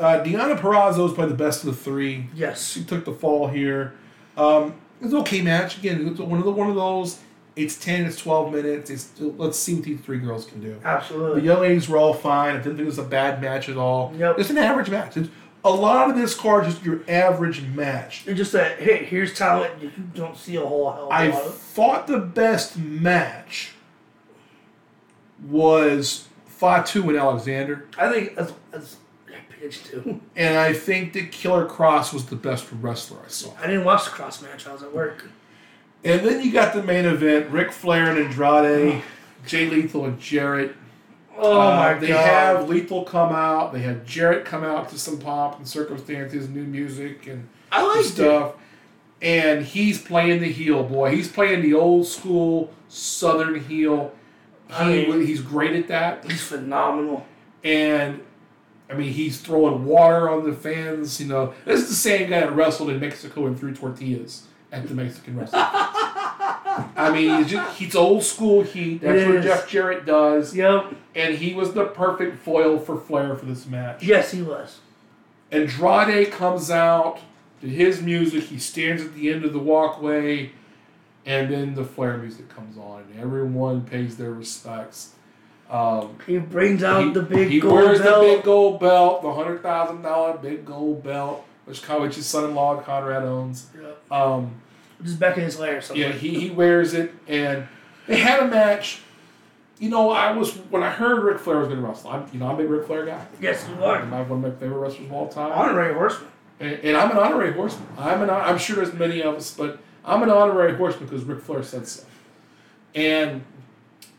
Uh, 0.00 0.22
Deonna 0.22 0.56
Purrazzo 0.56 1.08
is 1.08 1.12
probably 1.12 1.32
the 1.32 1.42
best 1.44 1.64
of 1.64 1.70
the 1.70 1.76
three. 1.76 2.28
Yes. 2.32 2.70
She 2.70 2.84
took 2.84 3.04
the 3.04 3.12
fall 3.12 3.48
here. 3.48 3.94
Um, 4.36 4.74
it 5.00 5.04
was 5.06 5.12
an 5.12 5.18
okay 5.22 5.42
match. 5.42 5.76
Again, 5.78 6.06
it's 6.06 6.20
one 6.20 6.38
of 6.38 6.44
the 6.44 6.52
one 6.52 6.68
of 6.70 6.76
those. 6.76 7.18
It's 7.56 7.76
ten. 7.76 8.04
It's 8.06 8.16
twelve 8.16 8.52
minutes. 8.52 8.90
It's 8.90 9.08
let's 9.18 9.58
see 9.58 9.74
what 9.74 9.82
these 9.82 9.98
three 10.00 10.18
girls 10.20 10.46
can 10.46 10.60
do. 10.60 10.76
Absolutely. 10.84 10.84
The 10.84 10.88
Absolutely. 10.88 11.42
young 11.42 11.60
ladies 11.62 11.88
were 11.88 11.98
all 11.98 12.14
fine. 12.14 12.50
I 12.54 12.58
didn't 12.58 12.76
think 12.76 12.82
it 12.82 12.86
was 12.86 12.98
a 12.98 13.02
bad 13.02 13.42
match 13.42 13.68
at 13.68 13.76
all. 13.76 14.12
Yep. 14.16 14.38
It's 14.38 14.50
an 14.50 14.58
average 14.58 14.88
match. 14.88 15.16
It's, 15.16 15.28
a 15.64 15.70
lot 15.70 16.08
of 16.10 16.16
this 16.16 16.34
card 16.34 16.66
is 16.66 16.74
just 16.74 16.84
your 16.84 17.00
average 17.08 17.62
match. 17.62 18.24
It's 18.26 18.36
just 18.38 18.52
that, 18.52 18.78
hey, 18.78 19.04
here's 19.04 19.34
talent 19.34 19.82
you 19.82 19.90
don't 20.14 20.36
see 20.36 20.56
a 20.56 20.60
whole 20.64 20.90
hell 20.90 21.04
of 21.04 21.10
a 21.10 21.12
I 21.12 21.28
lot 21.28 21.46
of. 21.46 21.54
thought 21.54 22.06
the 22.06 22.18
best 22.18 22.76
match 22.76 23.72
was 25.46 26.26
Fatu 26.46 27.08
and 27.08 27.18
Alexander, 27.18 27.86
I 27.96 28.12
think 28.12 28.34
that's, 28.34 28.52
that's 28.70 28.96
pitch 29.60 29.84
too. 29.84 30.20
and 30.36 30.58
I 30.58 30.72
think 30.72 31.12
that 31.14 31.32
Killer 31.32 31.66
Kross 31.66 32.12
was 32.12 32.26
the 32.26 32.36
best 32.36 32.66
wrestler 32.80 33.18
I 33.24 33.28
saw. 33.28 33.52
I 33.60 33.66
didn't 33.66 33.84
watch 33.84 34.04
the 34.04 34.10
Kross 34.10 34.42
match. 34.42 34.66
I 34.66 34.72
was 34.72 34.82
at 34.82 34.92
work. 34.94 35.28
And 36.04 36.24
then 36.26 36.44
you 36.44 36.52
got 36.52 36.74
the 36.74 36.82
main 36.82 37.04
event: 37.04 37.50
Ric 37.50 37.72
Flair 37.72 38.10
and 38.10 38.18
Andrade, 38.18 38.94
oh. 38.94 39.02
Jay 39.46 39.68
Lethal 39.68 40.04
and 40.04 40.18
Jarrett. 40.20 40.74
Oh 41.40 41.60
Uh, 41.60 41.76
my 41.76 41.94
they 41.94 42.08
god. 42.08 42.16
They 42.16 42.22
have 42.22 42.68
Lethal 42.68 43.04
come 43.04 43.32
out. 43.32 43.72
They 43.72 43.80
have 43.80 44.04
Jarrett 44.04 44.44
come 44.44 44.64
out 44.64 44.88
to 44.90 44.98
some 44.98 45.18
pomp 45.18 45.56
and 45.58 45.68
circumstances, 45.68 46.48
new 46.48 46.64
music 46.64 47.26
and 47.26 47.48
I 47.70 47.82
liked 47.86 48.00
it. 48.08 48.12
stuff. 48.12 48.54
And 49.22 49.64
he's 49.64 50.00
playing 50.00 50.40
the 50.40 50.50
heel, 50.50 50.82
boy. 50.84 51.10
He's 51.10 51.30
playing 51.30 51.62
the 51.62 51.74
old 51.74 52.06
school 52.06 52.72
Southern 52.88 53.60
heel. 53.60 54.12
He, 54.68 54.74
I 54.74 54.86
mean- 55.06 55.26
he's 55.26 55.40
great 55.40 55.74
at 55.74 55.88
that. 55.88 56.24
He's 56.30 56.42
phenomenal. 56.42 57.26
And 57.64 58.20
I 58.90 58.94
mean, 58.94 59.12
he's 59.12 59.40
throwing 59.40 59.84
water 59.84 60.30
on 60.30 60.44
the 60.48 60.52
fans. 60.56 61.20
You 61.20 61.26
know, 61.26 61.54
this 61.64 61.80
is 61.82 61.88
the 61.88 61.94
same 61.94 62.30
guy 62.30 62.40
that 62.40 62.54
wrestled 62.54 62.90
in 62.90 63.00
Mexico 63.00 63.46
and 63.46 63.58
threw 63.58 63.74
tortillas 63.74 64.44
at 64.72 64.86
the 64.88 64.94
Mexican 64.94 65.36
wrestling. 65.36 65.62
I 66.98 67.10
mean, 67.12 67.38
he's, 67.42 67.50
just, 67.52 67.78
he's 67.78 67.94
old 67.94 68.22
school 68.24 68.62
heat. 68.62 69.00
That's 69.00 69.26
what. 69.26 69.42
Jeff 69.42 69.68
Jarrett 69.68 70.04
does. 70.04 70.54
Yep. 70.54 70.94
And 71.14 71.36
he 71.36 71.54
was 71.54 71.72
the 71.72 71.86
perfect 71.86 72.38
foil 72.42 72.78
for 72.78 72.98
Flair 73.00 73.36
for 73.36 73.46
this 73.46 73.66
match. 73.66 74.02
Yes, 74.02 74.32
he 74.32 74.42
was. 74.42 74.80
Andrade 75.50 76.30
comes 76.30 76.70
out 76.70 77.20
to 77.60 77.68
his 77.68 78.02
music. 78.02 78.44
He 78.44 78.58
stands 78.58 79.02
at 79.02 79.14
the 79.14 79.30
end 79.30 79.44
of 79.44 79.52
the 79.52 79.58
walkway, 79.58 80.52
and 81.24 81.50
then 81.50 81.74
the 81.74 81.84
Flair 81.84 82.18
music 82.18 82.48
comes 82.48 82.76
on, 82.76 83.04
and 83.10 83.20
everyone 83.20 83.82
pays 83.82 84.16
their 84.16 84.32
respects. 84.32 85.14
Um, 85.70 86.16
He 86.26 86.38
brings 86.38 86.82
out 86.82 87.04
he, 87.04 87.10
the 87.12 87.22
big 87.22 87.36
gold. 87.38 87.50
he 87.50 87.60
gold 87.60 87.74
wears 87.74 88.00
belt. 88.00 88.22
the 88.22 88.34
big 88.36 88.44
gold 88.44 88.80
belt, 88.80 89.22
the 89.22 89.32
hundred 89.34 89.62
thousand 89.62 90.02
dollar 90.02 90.36
big 90.38 90.64
gold 90.64 91.02
belt, 91.02 91.44
which 91.66 91.86
which 91.86 92.16
his 92.16 92.26
son-in-law 92.26 92.80
Conrad 92.82 93.22
owns. 93.22 93.66
Yep. 93.78 94.12
Um, 94.12 94.50
Just 95.02 95.18
back 95.20 95.36
in 95.36 95.44
his 95.44 95.58
lair. 95.58 95.80
Somewhere. 95.80 96.08
yeah, 96.08 96.12
he, 96.12 96.40
he 96.40 96.50
wears 96.50 96.92
it, 96.94 97.12
and 97.28 97.66
they 98.06 98.18
had 98.18 98.40
a 98.40 98.48
match. 98.48 99.00
You 99.78 99.90
know, 99.90 100.10
I 100.10 100.32
was 100.32 100.54
when 100.70 100.82
I 100.82 100.90
heard 100.90 101.22
Ric 101.22 101.38
Flair 101.38 101.58
was 101.58 101.68
going 101.68 101.80
to 101.80 101.86
wrestle. 101.86 102.10
I'm, 102.10 102.26
you 102.32 102.40
know, 102.40 102.48
I'm 102.48 102.56
a 102.56 102.58
big 102.58 102.68
Ric 102.68 102.86
Flair 102.86 103.06
guy. 103.06 103.24
Yes, 103.40 103.64
you 103.68 103.74
I'm 103.76 104.12
are. 104.12 104.24
one 104.24 104.44
of 104.44 104.52
my 104.52 104.58
favorite 104.58 104.78
wrestlers 104.78 105.06
of 105.06 105.12
all 105.12 105.28
time. 105.28 105.52
Honorary 105.52 105.94
horseman. 105.94 106.30
And, 106.58 106.72
and 106.82 106.96
I'm 106.96 107.12
an 107.12 107.18
honorary 107.18 107.52
horseman. 107.52 107.86
I'm 107.96 108.22
an 108.22 108.30
I'm 108.30 108.58
sure 108.58 108.74
there's 108.74 108.92
many 108.92 109.22
of 109.22 109.36
us, 109.36 109.54
but 109.54 109.78
I'm 110.04 110.24
an 110.24 110.30
honorary 110.30 110.74
horseman 110.76 111.08
because 111.08 111.22
Ric 111.24 111.40
Flair 111.42 111.62
said 111.62 111.86
so. 111.86 112.02
And 112.96 113.44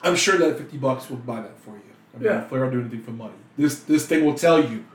I'm 0.01 0.15
sure 0.15 0.38
that 0.38 0.57
fifty 0.57 0.77
bucks 0.77 1.10
will 1.10 1.18
buy 1.18 1.41
that 1.41 1.60
for 1.60 1.72
you. 1.72 1.81
I 2.15 2.18
mean, 2.19 2.26
Yeah. 2.31 2.47
Flair 2.47 2.64
will 2.64 2.72
do 2.72 2.80
anything 2.80 3.03
for 3.03 3.11
money. 3.11 3.34
This 3.57 3.80
this 3.81 4.06
thing 4.07 4.23
will 4.23 4.35
tell 4.35 4.64
you 4.64 4.85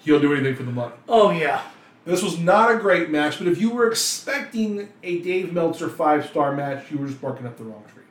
he'll 0.00 0.20
do 0.20 0.32
anything 0.32 0.56
for 0.56 0.62
the 0.62 0.72
money. 0.72 0.94
Oh 1.06 1.30
yeah. 1.30 1.60
This 2.04 2.22
was 2.22 2.38
not 2.38 2.70
a 2.70 2.76
great 2.76 3.08
match, 3.10 3.38
but 3.38 3.48
if 3.48 3.58
you 3.58 3.70
were 3.70 3.88
expecting 3.88 4.88
a 5.02 5.20
Dave 5.20 5.52
Meltzer 5.52 5.88
five 5.88 6.26
star 6.26 6.54
match, 6.54 6.90
you 6.90 6.98
were 6.98 7.06
just 7.06 7.20
barking 7.20 7.46
up 7.46 7.56
the 7.56 7.64
wrong 7.64 7.82
tree. 7.92 8.02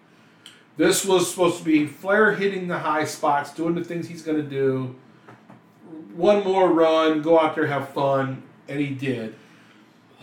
This 0.77 1.05
was 1.05 1.29
supposed 1.29 1.59
to 1.59 1.63
be 1.63 1.85
Flair 1.85 2.31
hitting 2.33 2.67
the 2.67 2.79
high 2.79 3.05
spots, 3.05 3.53
doing 3.53 3.75
the 3.75 3.83
things 3.83 4.07
he's 4.07 4.23
going 4.23 4.37
to 4.37 4.49
do. 4.49 4.95
One 6.15 6.43
more 6.43 6.71
run, 6.71 7.21
go 7.21 7.39
out 7.39 7.55
there, 7.55 7.67
have 7.67 7.89
fun, 7.89 8.41
and 8.67 8.79
he 8.79 8.87
did. 8.87 9.35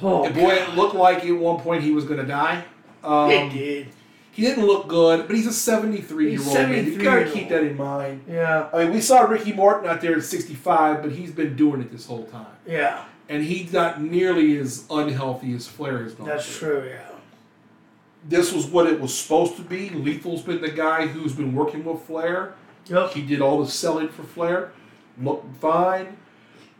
Oh 0.03 0.25
And 0.25 0.35
boy, 0.35 0.55
it 0.55 0.75
looked 0.75 0.95
like 0.95 1.25
at 1.25 1.37
one 1.37 1.61
point 1.61 1.83
he 1.85 1.93
was 1.93 2.05
going 2.05 2.21
to 2.21 2.27
die. 2.27 2.65
Um, 3.05 3.31
it 3.31 3.53
did. 3.53 3.89
He 4.33 4.43
didn't 4.43 4.67
look 4.67 4.89
good, 4.89 5.27
but 5.27 5.37
he's 5.37 5.47
a 5.47 5.53
73 5.53 6.25
year 6.25 6.39
He's 6.39 6.47
old 6.47 6.57
man. 6.57 6.69
You 6.71 6.77
73 6.95 7.05
got 7.05 7.15
to 7.17 7.31
keep 7.31 7.49
that 7.51 7.63
in 7.65 7.77
mind. 7.77 8.25
Yeah. 8.29 8.69
I 8.73 8.85
mean, 8.85 8.95
we 8.95 9.01
saw 9.01 9.23
Ricky 9.23 9.53
Morton 9.53 9.89
out 9.91 10.01
there 10.01 10.17
at 10.17 10.23
65, 10.23 11.03
but 11.03 11.13
he's 11.13 11.33
been 11.33 11.57
doing 11.57 11.81
it 11.81 11.91
this 11.91 12.07
whole 12.07 12.25
time. 12.27 12.47
Yeah. 12.67 13.05
And 13.31 13.45
he's 13.45 13.73
not 13.73 14.03
nearly 14.03 14.59
as 14.59 14.85
unhealthy 14.91 15.55
as 15.55 15.69
Flair 15.69 16.03
gone. 16.11 16.27
That's 16.27 16.59
true. 16.59 16.85
Yeah. 16.85 17.07
This 18.29 18.53
was 18.53 18.67
what 18.67 18.89
it 18.89 19.01
was 19.01 19.17
supposed 19.17 19.55
to 19.57 19.63
be. 19.63 19.89
Lethal's 19.89 20.43
been 20.43 20.61
the 20.61 20.71
guy 20.71 21.07
who's 21.07 21.33
been 21.33 21.55
working 21.55 21.85
with 21.85 22.03
Flair. 22.03 22.55
Yep. 22.87 23.13
He 23.13 23.23
did 23.23 23.41
all 23.41 23.63
the 23.63 23.71
selling 23.71 24.09
for 24.09 24.25
Flair. 24.25 24.73
Looked 25.17 25.57
fine. 25.59 26.17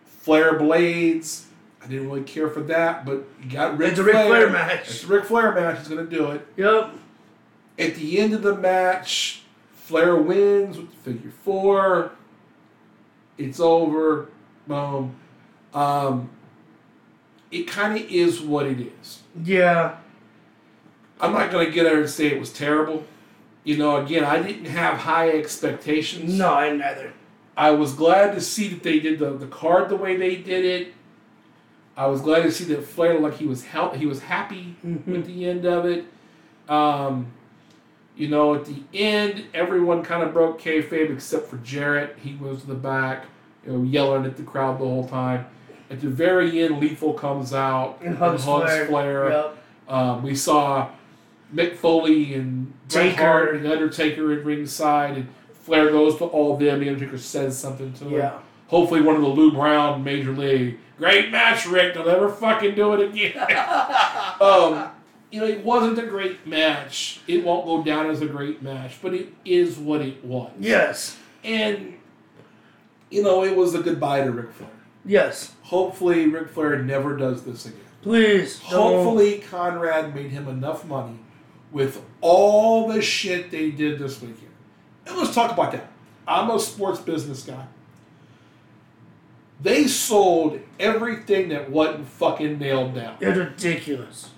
Flair 0.05 0.59
blades. 0.59 1.47
I 1.83 1.87
didn't 1.87 2.09
really 2.11 2.25
care 2.25 2.49
for 2.49 2.63
that, 2.63 3.07
but 3.07 3.25
he 3.41 3.49
got 3.49 3.79
Ric 3.79 3.93
It's 3.93 4.01
a 4.01 4.03
Ric 4.03 4.15
Flair 4.15 4.51
match. 4.51 4.91
It's 4.91 5.05
a 5.05 5.07
Ric 5.07 5.25
Flair 5.27 5.55
match. 5.55 5.79
He's 5.79 5.89
going 5.89 6.05
to 6.05 6.17
do 6.17 6.33
it. 6.33 6.47
Yep. 6.57 6.91
At 7.79 7.95
the 7.95 8.19
end 8.19 8.35
of 8.35 8.43
the 8.43 8.57
match, 8.57 9.43
Flair 9.73 10.17
wins 10.17 10.77
with 10.77 10.91
the 10.91 10.97
figure 10.97 11.31
four. 11.31 12.11
It's 13.39 13.61
over. 13.61 14.29
Boom. 14.67 15.15
Um, 15.73 16.29
it 17.51 17.65
kind 17.67 17.99
of 17.99 18.11
is 18.11 18.41
what 18.41 18.67
it 18.67 18.81
is. 19.01 19.23
Yeah. 19.45 19.97
I'm 21.21 21.33
not 21.33 21.51
going 21.51 21.67
to 21.67 21.73
get 21.73 21.85
there 21.85 22.01
and 22.01 22.09
say 22.09 22.29
it 22.29 22.41
was 22.41 22.53
terrible. 22.53 23.05
You 23.65 23.77
know, 23.77 23.97
again, 23.99 24.25
I 24.25 24.41
didn't 24.43 24.67
have 24.67 24.99
high 24.99 25.31
expectations. 25.31 26.39
No, 26.39 26.55
I 26.55 26.71
neither. 26.73 27.13
I 27.57 27.73
was 27.73 27.93
glad 27.93 28.35
to 28.35 28.41
see 28.41 28.69
that 28.69 28.83
they 28.83 29.01
did 29.01 29.19
the, 29.19 29.33
the 29.33 29.47
card 29.47 29.91
the 29.91 29.97
way 29.97 30.17
they 30.17 30.37
did 30.37 30.65
it. 30.65 30.95
I 31.97 32.07
was 32.07 32.23
glad 32.23 32.45
to 32.45 32.53
see 32.53 32.65
that 32.65 32.85
Flair 32.85 33.13
looked 33.15 33.23
like 33.25 33.37
he 33.39 33.47
was 33.47 33.65
hel- 33.67 33.93
he 33.93 34.07
was 34.07 34.21
happy 34.23 34.77
Mhm. 34.87 35.07
with 35.07 35.27
the 35.27 35.47
end 35.47 35.67
of 35.67 35.85
it. 35.85 36.07
Um, 36.71 37.27
you 38.17 38.29
know, 38.29 38.55
at 38.55 38.65
the 38.65 38.83
end, 38.95 39.45
everyone 39.53 40.03
kind 40.03 40.23
of 40.23 40.33
broke 40.33 40.59
kayfabe 40.61 41.11
except 41.13 41.49
for 41.49 41.59
Jarrett. 41.59 42.17
He 42.23 42.37
was 42.37 42.63
in 42.63 42.69
the 42.71 42.75
back, 42.75 43.27
you 43.67 43.73
know, 43.73 43.83
yelling 43.83 44.25
at 44.25 44.39
the 44.39 44.43
crowd 44.43 44.81
the 44.81 44.85
whole 44.87 45.07
time. 45.07 45.47
At 45.91 46.01
the 46.01 46.09
very 46.09 46.63
end, 46.63 46.79
Lethal 46.79 47.15
comes 47.15 47.53
out 47.53 48.01
And 48.01 48.17
hugs 48.17 48.45
Flair. 48.45 49.29
Yep. 49.29 49.57
um, 49.89 50.23
we 50.23 50.37
saw 50.37 50.89
Mick 51.53 51.77
Foley 51.77 52.35
and 52.35 52.73
Taker. 52.89 53.21
Hart 53.21 53.57
and 53.57 53.67
Undertaker 53.67 54.33
at 54.33 54.45
ringside, 54.45 55.17
and 55.17 55.29
Flair 55.53 55.91
goes 55.91 56.17
to 56.19 56.25
all 56.25 56.55
of 56.55 56.61
them. 56.61 56.79
The 56.81 56.89
Undertaker 56.89 57.19
says 57.19 57.59
something 57.59 57.93
to 57.95 58.05
him. 58.05 58.13
Yeah. 58.13 58.39
Hopefully, 58.69 59.01
one 59.01 59.17
of 59.17 59.23
the 59.23 59.29
Lou 59.29 59.51
Brown 59.51 60.05
Major 60.05 60.31
League. 60.31 60.79
Great 60.97 61.33
match, 61.33 61.67
Ric. 61.67 61.95
Don't 61.95 62.07
ever 62.07 62.29
fucking 62.29 62.77
do 62.77 62.95
it 62.95 63.11
again. 63.11 63.37
um, 64.41 64.91
you 65.33 65.41
know, 65.41 65.47
it 65.47 65.65
wasn't 65.65 65.99
a 65.99 66.07
great 66.07 66.47
match. 66.47 67.21
It 67.27 67.45
won't 67.45 67.65
go 67.65 67.83
down 67.83 68.11
as 68.11 68.21
a 68.21 68.27
great 68.27 68.63
match, 68.63 68.99
but 69.03 69.15
it 69.15 69.33
is 69.45 69.77
what 69.77 70.03
it 70.03 70.25
was. 70.25 70.53
Yes. 70.61 71.17
And, 71.43 71.95
you 73.11 73.23
know, 73.23 73.45
it 73.45 73.57
was 73.57 73.75
a 73.75 73.81
goodbye 73.81 74.23
to 74.23 74.31
Ric 74.31 74.53
Flair. 74.53 74.71
Yes. 75.05 75.55
Hopefully, 75.63 76.27
Ric 76.27 76.49
Flair 76.49 76.83
never 76.83 77.17
does 77.17 77.43
this 77.43 77.67
again. 77.67 77.81
Please. 78.03 78.61
don't. 78.61 78.71
Hopefully, 78.71 79.39
Conrad 79.39 80.15
made 80.15 80.31
him 80.31 80.49
enough 80.49 80.85
money 80.85 81.19
with 81.73 82.03
all 82.21 82.89
the 82.89 83.01
shit 83.03 83.51
they 83.51 83.71
did 83.71 83.99
this 83.99 84.21
weekend. 84.21 84.49
And 85.07 85.17
let's 85.17 85.35
talk 85.35 85.53
about 85.53 85.73
that. 85.73 85.91
I'm 86.27 86.51
a 86.51 86.59
sports 86.61 87.01
business 87.01 87.43
guy. 87.43 87.67
They 89.63 89.87
sold 89.87 90.61
everything 90.79 91.51
that 91.51 91.71
wasn't 91.71 92.09
fucking 92.09 92.59
nailed 92.59 92.95
down. 92.95 93.17
It's 93.21 93.37
ridiculous. 93.37 94.31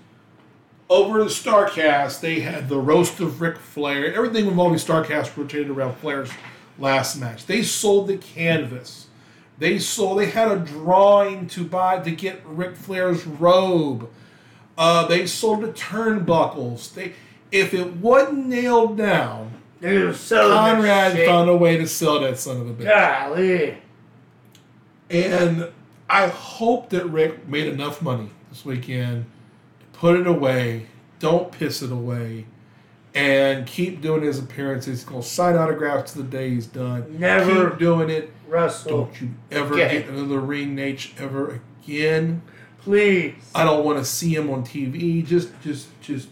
Over 0.91 1.21
the 1.21 1.31
Starrcast, 1.31 2.21
they 2.21 2.41
had 2.41 2.69
the 2.69 2.79
roast 2.79 3.21
of 3.21 3.41
Ric 3.41 3.57
Flair. 3.57 4.13
Everything 4.13 4.47
involving 4.47 4.79
Starrcast 4.79 5.37
rotated 5.37 5.71
around 5.71 5.97
Flair's 5.97 6.31
last 6.79 7.17
match. 7.17 7.47
They 7.47 7.63
sold 7.63 8.09
the 8.09 8.19
canvas. 8.19 9.07
They 9.63 9.79
sold. 9.79 10.19
They 10.19 10.27
had 10.27 10.51
a 10.51 10.59
drawing 10.59 11.47
to 11.51 11.65
buy 11.65 12.01
to 12.01 12.11
get 12.11 12.43
Ric 12.45 12.75
Flair's 12.75 13.25
robe. 13.25 14.11
Uh, 14.77 15.07
they 15.07 15.25
sold 15.25 15.63
the 15.63 15.69
turnbuckles. 15.69 16.93
They, 16.95 17.13
if 17.53 17.73
it 17.73 17.95
wasn't 17.99 18.49
nailed 18.49 18.97
down, 18.97 19.53
Conrad 20.51 21.17
found 21.27 21.49
a 21.49 21.57
way 21.57 21.77
to 21.77 21.87
sell 21.87 22.19
that 22.19 22.41
son 22.41 22.61
of 22.61 22.71
a 22.71 22.75
bitch. 22.75 22.87
Golly. 22.87 23.79
And 25.09 25.71
I 26.11 26.27
hope 26.27 26.91
that 26.91 27.07
Ric 27.07 27.47
made 27.47 27.69
enough 27.69 28.03
money 28.03 28.31
this 28.51 28.65
weekend 28.65 29.27
to 29.79 29.87
put 29.97 30.19
it 30.19 30.27
away, 30.27 30.87
don't 31.21 31.53
piss 31.53 31.83
it 31.83 31.93
away, 31.93 32.47
and 33.15 33.67
keep 33.67 34.01
doing 34.01 34.23
his 34.23 34.39
appearances. 34.39 35.01
He's 35.01 35.05
to 35.23 35.23
sign 35.23 35.57
autographs 35.57 36.13
to 36.13 36.19
the 36.19 36.25
day 36.25 36.51
he's 36.51 36.67
done. 36.67 37.19
Never- 37.19 37.71
Keep 37.71 37.79
doing 37.79 38.11
it. 38.11 38.33
Russell. 38.49 38.91
Don't 39.05 39.21
you 39.21 39.31
ever 39.51 39.75
Okay. 39.75 40.01
get 40.03 40.09
another 40.09 40.39
ring 40.41 40.75
Nate 40.75 41.13
ever 41.19 41.61
again. 41.83 42.43
Please. 42.81 43.35
I 43.55 43.65
don't 43.65 43.85
want 43.85 43.99
to 43.99 44.05
see 44.05 44.35
him 44.35 44.51
on 44.51 44.63
TV. 44.65 45.23
Just, 45.25 45.49
just, 45.63 45.89
just 46.03 46.29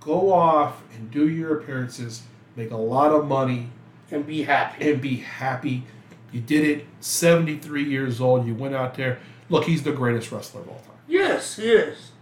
go 0.00 0.32
off 0.32 0.82
and 0.94 1.10
do 1.10 1.28
your 1.28 1.58
appearances. 1.58 2.22
Make 2.56 2.70
a 2.70 2.76
lot 2.76 3.10
of 3.10 3.26
money 3.26 3.70
And 4.10 4.24
be 4.26 4.42
happy. 4.42 4.88
and 4.90 5.00
be 5.00 5.16
happy. 5.16 5.84
You 6.30 6.40
did 6.40 6.64
it. 6.64 6.86
73 7.00 7.84
years 7.84 8.20
old. 8.20 8.46
You 8.46 8.54
went 8.54 8.74
out 8.74 8.94
there. 8.94 9.18
Look, 9.48 9.64
he's 9.64 9.82
the 9.82 9.92
greatest 9.92 10.30
wrestler 10.30 10.60
of 10.62 10.68
all 10.68 10.76
time. 10.78 10.94
Yes, 11.08 11.56
he 11.56 11.64
is. 11.70 12.12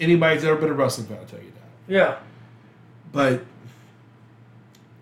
Anybody's 0.00 0.44
ever 0.44 0.56
been 0.60 0.70
a 0.70 0.74
wrestling 0.74 1.06
fan 1.08 1.18
will 1.18 1.26
tell 1.26 1.40
you 1.40 1.52
that. 1.52 1.92
Yeah. 1.92 2.16
But 3.12 3.44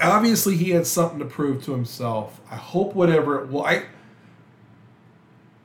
obviously, 0.01 0.57
he 0.57 0.70
had 0.70 0.87
something 0.87 1.19
to 1.19 1.24
prove 1.24 1.65
to 1.65 1.73
himself. 1.73 2.41
I 2.51 2.57
hope 2.57 2.95
whatever 2.95 3.43
it 3.43 3.51
will. 3.51 3.65
I 3.65 3.85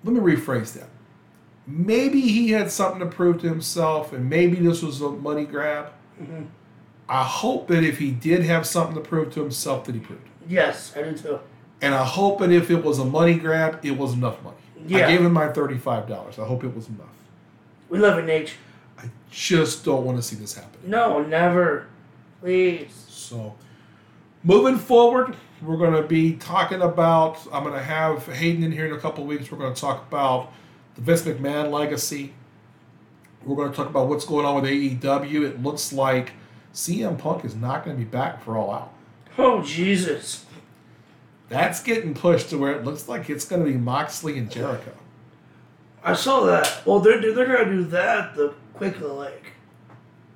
let 0.04 0.14
me 0.16 0.20
rephrase 0.20 0.74
that. 0.74 0.90
Maybe 1.68 2.22
he 2.22 2.50
had 2.52 2.72
something 2.72 3.00
to 3.00 3.06
prove 3.06 3.42
to 3.42 3.48
himself, 3.48 4.12
and 4.14 4.30
maybe 4.30 4.58
this 4.58 4.82
was 4.82 5.00
a 5.02 5.10
money 5.10 5.46
grab. 5.46 5.92
Mhm. 6.22 6.48
I 7.08 7.24
hope 7.24 7.68
that 7.68 7.84
if 7.84 8.00
he 8.00 8.10
did 8.12 8.44
have 8.44 8.66
something 8.66 8.96
to 8.96 9.02
prove 9.02 9.34
to 9.34 9.42
himself, 9.42 9.86
that 9.86 9.94
he 9.96 10.02
proved 10.02 10.26
it. 10.26 10.32
Yes, 10.52 10.94
I 10.96 11.04
do 11.04 11.14
too. 11.14 11.40
And 11.82 11.94
I 11.94 12.04
hope 12.06 12.40
that 12.40 12.52
if 12.52 12.72
it 12.72 12.84
was 12.84 13.00
a 13.00 13.06
money 13.06 13.36
grab, 13.36 13.80
it 13.84 13.98
was 13.98 14.14
enough 14.14 14.42
money. 14.44 14.56
Yeah. 14.88 15.06
I 15.06 15.12
gave 15.12 15.22
him 15.22 15.34
my 15.34 15.50
thirty-five 15.50 16.08
dollars. 16.08 16.40
I 16.40 16.46
hope 16.46 16.64
it 16.64 16.76
was 16.76 16.88
enough. 16.88 17.08
We 17.90 18.00
love 18.00 18.18
you, 18.18 18.24
Nate. 18.26 18.54
I 18.98 19.04
just 19.30 19.84
don't 19.86 20.04
want 20.06 20.18
to 20.18 20.24
see 20.24 20.36
this 20.36 20.56
happen. 20.56 20.80
No, 20.90 21.22
never. 21.22 21.88
Please. 22.42 22.92
So, 23.08 23.56
moving 24.44 24.78
forward, 24.78 25.36
we're 25.62 25.78
going 25.78 25.94
to 25.94 26.08
be 26.08 26.34
talking 26.34 26.82
about. 26.82 27.38
I'm 27.54 27.64
going 27.64 27.76
to 27.76 27.84
have 27.84 28.26
Hayden 28.26 28.64
in 28.64 28.72
here 28.72 28.88
in 28.88 28.94
a 28.94 28.98
couple 28.98 29.26
weeks. 29.26 29.52
We're 29.52 29.60
going 29.60 29.74
to 29.74 29.80
talk 29.80 30.08
about 30.08 30.52
the 30.96 31.02
Vince 31.02 31.22
McMahon 31.22 31.72
legacy. 31.72 32.34
We're 33.46 33.56
going 33.56 33.70
to 33.70 33.76
talk 33.76 33.88
about 33.88 34.08
what's 34.08 34.26
going 34.26 34.46
on 34.46 34.62
with 34.62 34.70
AEW. 34.70 35.44
It 35.48 35.62
looks 35.62 35.94
like 35.94 36.34
CM 36.74 37.18
Punk 37.18 37.46
is 37.46 37.56
not 37.56 37.86
going 37.86 37.98
to 37.98 38.04
be 38.04 38.10
back 38.10 38.44
for 38.44 38.58
All 38.58 38.72
Out. 38.72 38.94
Oh, 39.38 39.62
Jesus. 39.62 40.46
That's 41.50 41.82
getting 41.84 42.14
pushed 42.14 42.50
to 42.50 42.58
where 42.58 42.72
it 42.72 42.84
looks 42.84 43.08
like 43.08 43.30
it's 43.30 43.46
going 43.46 43.64
to 43.64 43.72
be 43.72 43.78
Moxley 43.78 44.38
and 44.38 44.50
Jericho. 44.50 44.94
I 46.04 46.14
saw 46.14 46.46
that. 46.46 46.82
Well, 46.86 47.00
they're, 47.00 47.20
they're 47.20 47.46
going 47.46 47.66
to 47.66 47.72
do 47.72 47.84
that 47.86 48.36
the 48.36 48.54
quick 48.74 48.96
of 48.96 49.02
the 49.02 49.14
leg. 49.14 49.44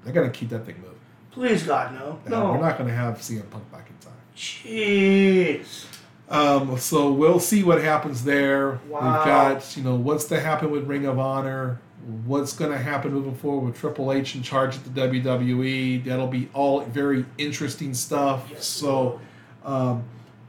They're 0.03 0.13
going 0.13 0.31
to 0.31 0.37
keep 0.37 0.49
that 0.49 0.65
thing 0.65 0.75
moving. 0.77 0.94
Please, 1.35 1.63
God, 1.63 1.93
no. 1.93 2.17
No, 2.27 2.53
we're 2.53 2.61
not 2.61 2.77
going 2.77 2.89
to 2.89 2.95
have 2.95 3.17
CM 3.17 3.49
Punk 3.49 3.69
back 3.69 3.89
in 3.89 3.97
time. 3.97 4.13
Jeez. 4.37 5.85
Um, 6.29 6.77
so 6.77 7.11
we'll 7.11 7.41
see 7.41 7.61
what 7.61 7.83
happens 7.83 8.23
there. 8.23 8.79
Wow. 8.87 9.17
We've 9.17 9.25
got, 9.25 9.75
you 9.75 9.83
know, 9.83 9.95
what's 9.95 10.25
to 10.25 10.39
happen 10.39 10.71
with 10.71 10.85
Ring 10.87 11.05
of 11.05 11.19
Honor, 11.19 11.81
what's 12.25 12.53
going 12.53 12.71
to 12.71 12.77
happen 12.77 13.11
moving 13.11 13.35
forward 13.35 13.65
with 13.65 13.77
Triple 13.77 14.13
H 14.13 14.35
in 14.35 14.43
charge 14.43 14.77
at 14.77 14.85
the 14.85 15.01
WWE. 15.01 16.05
That'll 16.05 16.27
be 16.27 16.47
all 16.53 16.81
very 16.85 17.25
interesting 17.37 17.93
stuff. 17.93 18.47
Yes. 18.49 18.65
So, 18.65 19.19
um, 19.65 20.05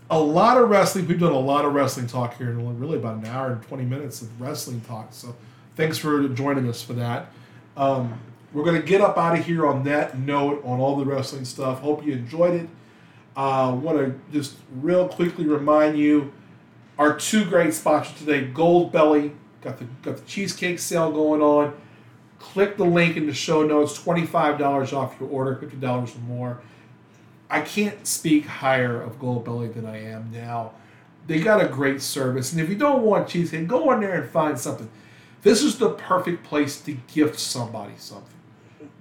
a 0.09 0.21
lot 0.21 0.57
of 0.57 0.69
wrestling. 0.71 1.09
We've 1.09 1.19
done 1.19 1.33
a 1.33 1.39
lot 1.39 1.65
of 1.65 1.75
wrestling 1.75 2.07
talk 2.07 2.39
here 2.39 2.51
in 2.51 2.79
really 2.79 2.97
about 2.97 3.17
an 3.17 3.27
hour 3.27 3.51
and 3.51 3.63
20 3.63 3.85
minutes 3.85 4.23
of 4.23 4.41
wrestling 4.41 4.83
talk. 4.83 5.09
So, 5.11 5.35
thanks 5.75 5.99
for 5.99 6.29
joining 6.29 6.69
us 6.69 6.81
for 6.81 6.93
that. 6.93 7.33
Um, 7.77 8.21
we're 8.53 8.65
going 8.65 8.81
to 8.81 8.87
get 8.87 9.01
up 9.01 9.19
out 9.19 9.39
of 9.39 9.45
here 9.45 9.67
on 9.67 9.85
that 9.85 10.19
note 10.19 10.63
on 10.65 10.81
all 10.81 10.97
the 10.97 11.05
wrestling 11.05 11.45
stuff. 11.45 11.81
Hope 11.81 12.05
you 12.05 12.13
enjoyed 12.13 12.55
it. 12.55 12.69
I 13.37 13.65
uh, 13.65 13.75
want 13.75 13.99
to 13.99 14.19
just 14.33 14.57
real 14.81 15.09
quickly 15.09 15.45
remind 15.45 15.99
you 15.99 16.33
our 16.99 17.19
two 17.19 17.45
great 17.45 17.75
sponsors 17.75 18.19
today 18.19 18.51
Goldbelly 18.51 19.35
got 19.61 19.79
the 19.79 19.85
got 20.03 20.17
the 20.17 20.25
cheesecake 20.25 20.79
sale 20.79 21.13
going 21.13 21.43
on. 21.43 21.75
Click 22.39 22.77
the 22.79 22.85
link 22.85 23.17
in 23.17 23.27
the 23.27 23.35
show 23.35 23.63
notes 23.63 23.99
$25 23.99 24.93
off 24.93 25.17
your 25.21 25.29
order, 25.29 25.57
$50 25.57 26.17
or 26.17 26.19
more. 26.21 26.61
I 27.51 27.61
can't 27.61 28.07
speak 28.07 28.47
higher 28.47 29.01
of 29.01 29.19
Goldbelly 29.21 29.73
than 29.75 29.87
I 29.87 30.03
am 30.03 30.31
now. 30.33 30.73
They 31.27 31.41
got 31.41 31.63
a 31.63 31.69
great 31.69 32.03
service. 32.03 32.53
And 32.53 32.61
if 32.61 32.69
you 32.69 32.77
don't 32.77 33.03
want 33.03 33.29
cheesecake, 33.29 33.67
go 33.67 33.93
in 33.93 34.01
there 34.01 34.21
and 34.21 34.31
find 34.31 34.59
something. 34.59 34.89
This 35.43 35.63
is 35.63 35.79
the 35.79 35.91
perfect 35.91 36.45
place 36.45 36.81
to 36.83 36.97
gift 37.13 37.39
somebody 37.39 37.95
something 37.99 38.36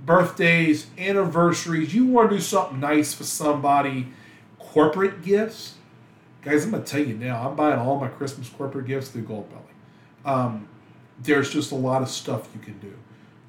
birthdays, 0.05 0.87
anniversaries, 0.97 1.93
you 1.93 2.05
want 2.05 2.29
to 2.29 2.35
do 2.37 2.41
something 2.41 2.79
nice 2.79 3.13
for 3.13 3.23
somebody, 3.23 4.07
corporate 4.59 5.23
gifts. 5.23 5.75
Guys, 6.41 6.63
I'm 6.65 6.71
going 6.71 6.83
to 6.83 6.89
tell 6.89 7.01
you 7.03 7.15
now, 7.15 7.49
I'm 7.49 7.55
buying 7.55 7.79
all 7.79 7.99
my 7.99 8.07
Christmas 8.07 8.47
corporate 8.49 8.85
gifts 8.87 9.09
through 9.09 9.23
Goldbelly. 9.23 9.61
Um, 10.25 10.67
there's 11.21 11.51
just 11.51 11.71
a 11.71 11.75
lot 11.75 12.01
of 12.01 12.09
stuff 12.09 12.47
you 12.53 12.59
can 12.61 12.77
do. 12.79 12.93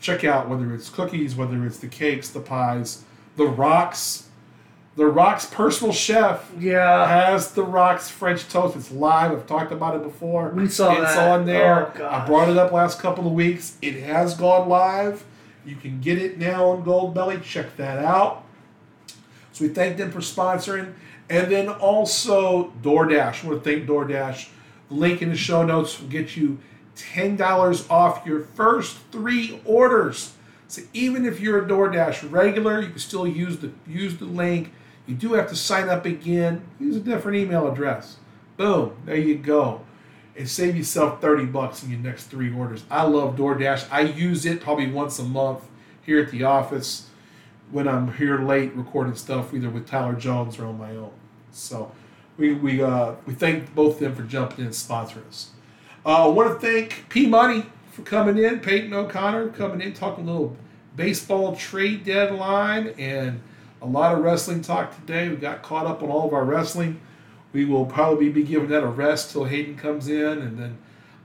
Check 0.00 0.24
out 0.24 0.48
whether 0.48 0.72
it's 0.74 0.88
cookies, 0.88 1.34
whether 1.34 1.64
it's 1.66 1.78
the 1.78 1.88
cakes, 1.88 2.28
the 2.30 2.40
pies, 2.40 3.04
the 3.36 3.46
rocks. 3.46 4.22
The 4.94 5.04
Rock's 5.04 5.44
personal 5.44 5.92
chef 5.92 6.50
Yeah. 6.58 7.06
has 7.06 7.50
the 7.52 7.62
Rock's 7.62 8.08
French 8.08 8.48
toast. 8.48 8.76
It's 8.76 8.90
live. 8.90 9.30
I've 9.30 9.46
talked 9.46 9.70
about 9.70 9.94
it 9.94 10.02
before. 10.02 10.48
We 10.48 10.68
saw 10.70 10.92
it's 10.92 11.14
that. 11.16 11.30
on 11.32 11.44
there. 11.44 11.92
Oh, 12.00 12.06
I 12.06 12.24
brought 12.26 12.48
it 12.48 12.56
up 12.56 12.72
last 12.72 12.98
couple 12.98 13.26
of 13.26 13.34
weeks. 13.34 13.76
It 13.82 14.02
has 14.04 14.32
gone 14.32 14.70
live. 14.70 15.22
You 15.66 15.76
can 15.76 16.00
get 16.00 16.18
it 16.18 16.38
now 16.38 16.70
on 16.70 16.84
Goldbelly. 16.84 17.42
Check 17.42 17.76
that 17.76 18.02
out. 18.02 18.44
So 19.52 19.64
we 19.64 19.68
thank 19.68 19.96
them 19.96 20.10
for 20.10 20.20
sponsoring. 20.20 20.94
And 21.28 21.50
then 21.50 21.68
also 21.68 22.72
DoorDash. 22.82 23.44
I 23.44 23.48
want 23.48 23.64
to 23.64 23.70
thank 23.70 23.88
DoorDash. 23.88 24.48
The 24.88 24.94
link 24.94 25.22
in 25.22 25.30
the 25.30 25.36
show 25.36 25.64
notes 25.64 26.00
will 26.00 26.08
get 26.08 26.36
you 26.36 26.58
$10 26.96 27.90
off 27.90 28.24
your 28.24 28.40
first 28.40 28.98
three 29.10 29.60
orders. 29.64 30.34
So 30.68 30.82
even 30.92 31.24
if 31.26 31.40
you're 31.40 31.64
a 31.64 31.68
DoorDash 31.68 32.30
regular, 32.30 32.80
you 32.80 32.90
can 32.90 32.98
still 32.98 33.26
use 33.26 33.58
the 33.58 33.72
use 33.86 34.16
the 34.16 34.24
link. 34.24 34.72
You 35.06 35.14
do 35.14 35.34
have 35.34 35.48
to 35.50 35.56
sign 35.56 35.88
up 35.88 36.04
again. 36.04 36.64
Use 36.80 36.96
a 36.96 37.00
different 37.00 37.38
email 37.38 37.70
address. 37.70 38.16
Boom, 38.56 38.96
there 39.04 39.16
you 39.16 39.36
go. 39.36 39.85
And 40.36 40.48
save 40.48 40.76
yourself 40.76 41.20
30 41.20 41.46
bucks 41.46 41.82
in 41.82 41.90
your 41.90 42.00
next 42.00 42.24
three 42.24 42.52
orders. 42.52 42.84
I 42.90 43.04
love 43.04 43.36
DoorDash. 43.36 43.86
I 43.90 44.00
use 44.02 44.44
it 44.44 44.60
probably 44.60 44.90
once 44.90 45.18
a 45.18 45.22
month 45.22 45.64
here 46.02 46.20
at 46.20 46.30
the 46.30 46.44
office 46.44 47.08
when 47.70 47.88
I'm 47.88 48.12
here 48.14 48.38
late 48.38 48.74
recording 48.74 49.14
stuff, 49.14 49.52
either 49.54 49.70
with 49.70 49.86
Tyler 49.86 50.14
Jones 50.14 50.58
or 50.58 50.66
on 50.66 50.78
my 50.78 50.90
own. 50.90 51.12
So 51.52 51.90
we 52.36 52.52
we 52.52 52.82
uh, 52.82 53.14
we 53.24 53.34
thank 53.34 53.74
both 53.74 53.94
of 53.94 54.00
them 54.00 54.14
for 54.14 54.22
jumping 54.22 54.60
in 54.60 54.66
and 54.66 54.74
sponsoring 54.74 55.26
us. 55.26 55.50
Uh, 56.04 56.26
I 56.26 56.28
want 56.28 56.60
to 56.60 56.66
thank 56.66 57.08
P 57.08 57.26
Money 57.26 57.66
for 57.90 58.02
coming 58.02 58.36
in, 58.36 58.60
Peyton 58.60 58.92
O'Connor 58.92 59.48
coming 59.50 59.80
in, 59.80 59.94
talking 59.94 60.28
a 60.28 60.32
little 60.32 60.56
baseball 60.94 61.56
trade 61.56 62.04
deadline 62.04 62.88
and 62.98 63.40
a 63.82 63.86
lot 63.86 64.14
of 64.14 64.22
wrestling 64.22 64.62
talk 64.62 64.94
today. 65.00 65.28
We 65.28 65.36
got 65.36 65.62
caught 65.62 65.86
up 65.86 66.02
on 66.02 66.10
all 66.10 66.26
of 66.26 66.34
our 66.34 66.44
wrestling. 66.44 67.00
We 67.56 67.64
will 67.64 67.86
probably 67.86 68.28
be 68.28 68.42
giving 68.42 68.68
that 68.68 68.82
a 68.82 68.86
rest 68.86 69.32
till 69.32 69.44
Hayden 69.44 69.76
comes 69.78 70.08
in, 70.08 70.26
and 70.42 70.58
then 70.58 70.76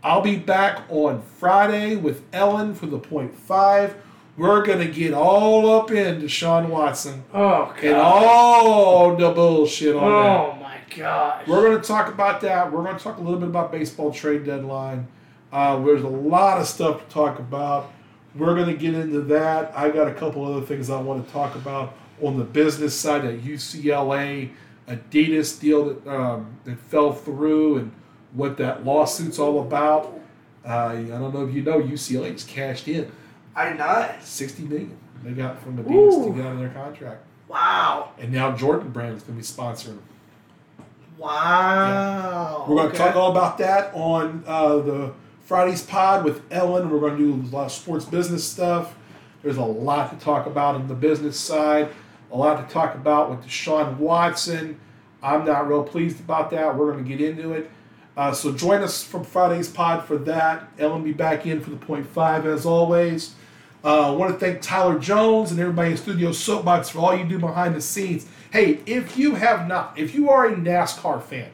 I'll 0.02 0.22
be 0.22 0.38
back 0.38 0.84
on 0.88 1.22
Friday 1.22 1.98
with 1.98 2.24
Ellen 2.32 2.74
for 2.74 2.86
the 2.86 2.98
point 3.00 3.36
five. 3.36 3.96
We're 4.38 4.66
gonna 4.66 4.88
get 4.88 5.14
all 5.14 5.70
up 5.78 5.92
into 5.92 6.30
Sean 6.30 6.70
Watson 6.70 7.26
Oh, 7.34 7.74
and 7.82 7.96
God. 7.96 8.24
all 8.26 9.16
the 9.18 9.32
bullshit 9.32 9.94
on 9.94 10.02
that. 10.04 10.08
Oh, 10.10 10.58
my 10.62 10.78
gosh. 10.96 11.46
We're 11.50 11.64
going 11.68 11.82
to 11.82 11.86
talk 11.86 12.08
about 12.08 12.40
that. 12.42 12.72
We're 12.72 12.84
going 12.84 12.96
to 12.98 13.04
talk 13.04 13.18
a 13.18 13.22
little 13.22 13.38
bit 13.40 13.50
about 13.50 13.70
baseball 13.74 14.12
trade 14.14 14.46
deadline. 14.46 15.08
Uh, 15.52 15.80
there's 15.84 16.02
a 16.04 16.08
lot 16.08 16.62
of 16.62 16.66
stuff 16.68 17.06
to 17.06 17.14
talk 17.14 17.40
about. 17.40 17.92
We're 18.36 18.56
going 18.56 18.68
to 18.68 18.74
get 18.78 18.94
into 18.94 19.20
that. 19.24 19.74
I 19.76 19.90
got 19.90 20.08
a 20.08 20.14
couple 20.14 20.46
other 20.46 20.66
things 20.66 20.90
I 20.90 21.00
want 21.02 21.28
to 21.28 21.34
talk 21.34 21.56
about 21.56 21.94
on 22.22 22.38
the 22.40 22.46
business 22.46 22.96
side 22.96 23.26
at 23.26 23.40
UCLA, 23.42 24.52
Adidas 24.88 25.60
deal 25.60 25.86
that, 25.94 26.08
um, 26.08 26.56
that 26.66 26.80
fell 26.80 27.14
through 27.14 27.78
and 27.78 27.92
what 28.34 28.58
that 28.58 28.86
lawsuit's 28.86 29.40
all 29.40 29.60
about. 29.62 30.20
Uh, 30.66 30.70
I 30.90 31.04
don't 31.04 31.34
know 31.34 31.46
if 31.48 31.54
you 31.54 31.62
know 31.64 31.82
UCLA's 31.82 32.44
cashed 32.44 32.88
in 32.88 33.12
I 33.56 33.70
did 33.70 33.78
not. 33.80 34.24
60 34.24 34.64
million 34.64 34.98
they 35.24 35.32
got 35.32 35.62
from 35.62 35.78
Adidas 35.78 36.14
Ooh. 36.14 36.30
to 36.30 36.36
get 36.36 36.46
out 36.46 36.54
of 36.54 36.60
their 36.60 36.70
contract. 36.70 37.24
Wow. 37.48 38.12
And 38.20 38.32
now 38.32 38.56
Jordan 38.56 38.90
Brand 38.92 39.18
is 39.18 39.24
going 39.24 39.40
to 39.40 39.42
be 39.42 39.48
sponsoring 39.48 39.86
them. 39.98 40.04
Wow. 41.18 42.66
We're 42.68 42.76
going 42.76 42.90
to 42.90 42.96
Okay. 42.96 43.06
talk 43.06 43.16
all 43.16 43.32
about 43.32 43.58
that 43.60 43.94
on 43.94 44.44
uh, 44.48 44.78
the 44.78 45.14
Friday's 45.46 45.84
pod 45.84 46.24
with 46.24 46.42
Ellen. 46.52 46.90
We're 46.90 47.00
going 47.00 47.18
to 47.18 47.24
do 47.42 47.50
a 47.50 47.56
lot 47.56 47.66
of 47.66 47.72
sports 47.72 48.06
business 48.06 48.44
stuff. 48.48 48.96
There's 49.44 49.58
a 49.58 49.64
lot 49.64 50.18
to 50.18 50.24
talk 50.24 50.46
about 50.46 50.76
on 50.76 50.88
the 50.88 50.94
business 50.96 51.40
side, 51.40 51.90
a 52.32 52.38
lot 52.38 52.68
to 52.68 52.74
talk 52.74 52.96
about 52.96 53.30
with 53.30 53.46
Deshaun 53.46 53.98
Watson. 53.98 54.80
I'm 55.22 55.46
not 55.46 55.68
real 55.68 55.84
pleased 55.84 56.20
about 56.20 56.50
that. 56.52 56.78
We're 56.78 56.92
going 56.92 57.04
to 57.04 57.10
get 57.10 57.22
into 57.22 57.54
it. 57.54 57.70
Uh, 58.18 58.34
so 58.34 58.52
join 58.52 58.82
us 58.82 59.04
from 59.04 59.24
Friday's 59.24 59.70
pod 59.70 60.06
for 60.06 60.18
that. 60.18 60.70
Ellen 60.78 61.04
be 61.04 61.14
back 61.14 61.46
in 61.46 61.62
for 61.62 61.70
the 61.70 61.78
point 61.78 62.06
five 62.06 62.46
as 62.46 62.66
always. 62.66 63.36
Uh, 63.84 64.12
I 64.12 64.16
want 64.16 64.34
to 64.34 64.40
thank 64.40 64.62
Tyler 64.62 65.00
Jones 65.00 65.52
and 65.52 65.60
everybody 65.60 65.92
in 65.92 65.98
Studio 65.98 66.32
Soapbox 66.32 66.90
for 66.90 67.00
all 67.00 67.16
you 67.16 67.24
do 67.24 67.40
behind 67.40 67.74
the 67.74 67.82
scenes. 67.82 68.28
Hey, 68.52 68.82
if 68.86 69.18
you 69.18 69.36
have 69.36 69.68
not, 69.68 69.98
if 69.98 70.14
you 70.14 70.30
are 70.30 70.46
a 70.46 70.56
NASCAR 70.56 71.24
fan, 71.24 71.50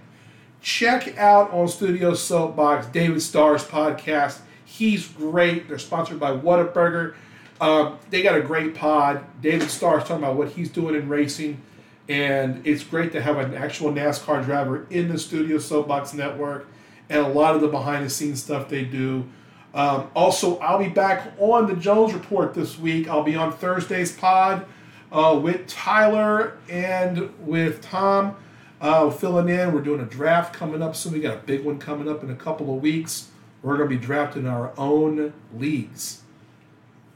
check 0.62 1.18
out 1.18 1.52
on 1.52 1.68
Studio 1.68 2.14
Soapbox 2.14 2.88
David 2.88 3.22
Starr's 3.22 3.64
podcast. 3.64 4.40
He's 4.66 5.08
great. 5.08 5.70
They're 5.70 5.80
sponsored 5.80 6.20
by 6.20 6.32
Whataburger. 6.32 7.16
Um, 7.60 7.98
they 8.10 8.22
got 8.22 8.38
a 8.38 8.42
great 8.42 8.76
pod. 8.76 9.24
David 9.42 9.70
Starr's 9.70 10.04
talking 10.04 10.24
about 10.24 10.36
what 10.36 10.50
he's 10.50 10.70
doing 10.70 10.96
in 10.96 11.10
racing, 11.10 11.62
and 12.08 12.66
it's 12.66 12.84
great 12.84 13.12
to 13.14 13.22
have 13.22 13.38
an 13.38 13.56
actual 13.56 13.92
NASCAR 13.92 14.46
driver 14.46 14.86
in 14.90 15.10
the 15.10 15.18
Studio 15.18 15.58
Soapbox 15.58 16.14
network, 16.14 16.68
and 17.10 17.20
a 17.26 17.30
lot 17.30 17.56
of 17.56 17.62
the 17.62 17.68
behind 17.68 18.06
the 18.06 18.10
scenes 18.10 18.44
stuff 18.44 18.70
they 18.70 18.84
do. 18.84 19.28
Um, 19.74 20.10
also, 20.16 20.58
I'll 20.60 20.80
be 20.80 20.90
back 20.90 21.34
on 21.38 21.68
the 21.68 21.76
Jones 21.76 22.14
Report 22.14 22.54
this 22.54 22.80
week. 22.80 23.08
I'll 23.08 23.24
be 23.24 23.36
on 23.36 23.52
Thursday's 23.54 24.12
pod 24.12 24.66
uh, 25.12 25.40
with 25.42 25.68
Tyler 25.68 26.58
and 26.70 27.32
with 27.46 27.82
Tom 27.82 28.36
uh, 28.82 29.10
filling 29.10 29.50
in. 29.50 29.74
We're 29.74 29.82
doing 29.82 30.02
a 30.02 30.06
draft 30.06 30.54
coming 30.54 30.82
up 30.82 30.96
soon. 30.96 31.14
We 31.14 31.20
got 31.20 31.36
a 31.36 31.42
big 31.42 31.64
one 31.64 31.80
coming 31.80 32.10
up 32.10 32.24
in 32.24 32.30
a 32.30 32.36
couple 32.36 32.74
of 32.74 32.82
weeks. 32.82 33.30
We're 33.62 33.78
going 33.78 33.90
to 33.90 33.96
be 33.96 34.04
drafting 34.04 34.48
our 34.48 34.72
own 34.78 35.34
leagues, 35.56 36.22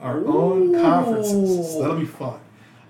our 0.01 0.25
own 0.25 0.73
conferences. 0.73 1.71
So 1.71 1.81
that'll 1.81 1.99
be 1.99 2.05
fun. 2.05 2.39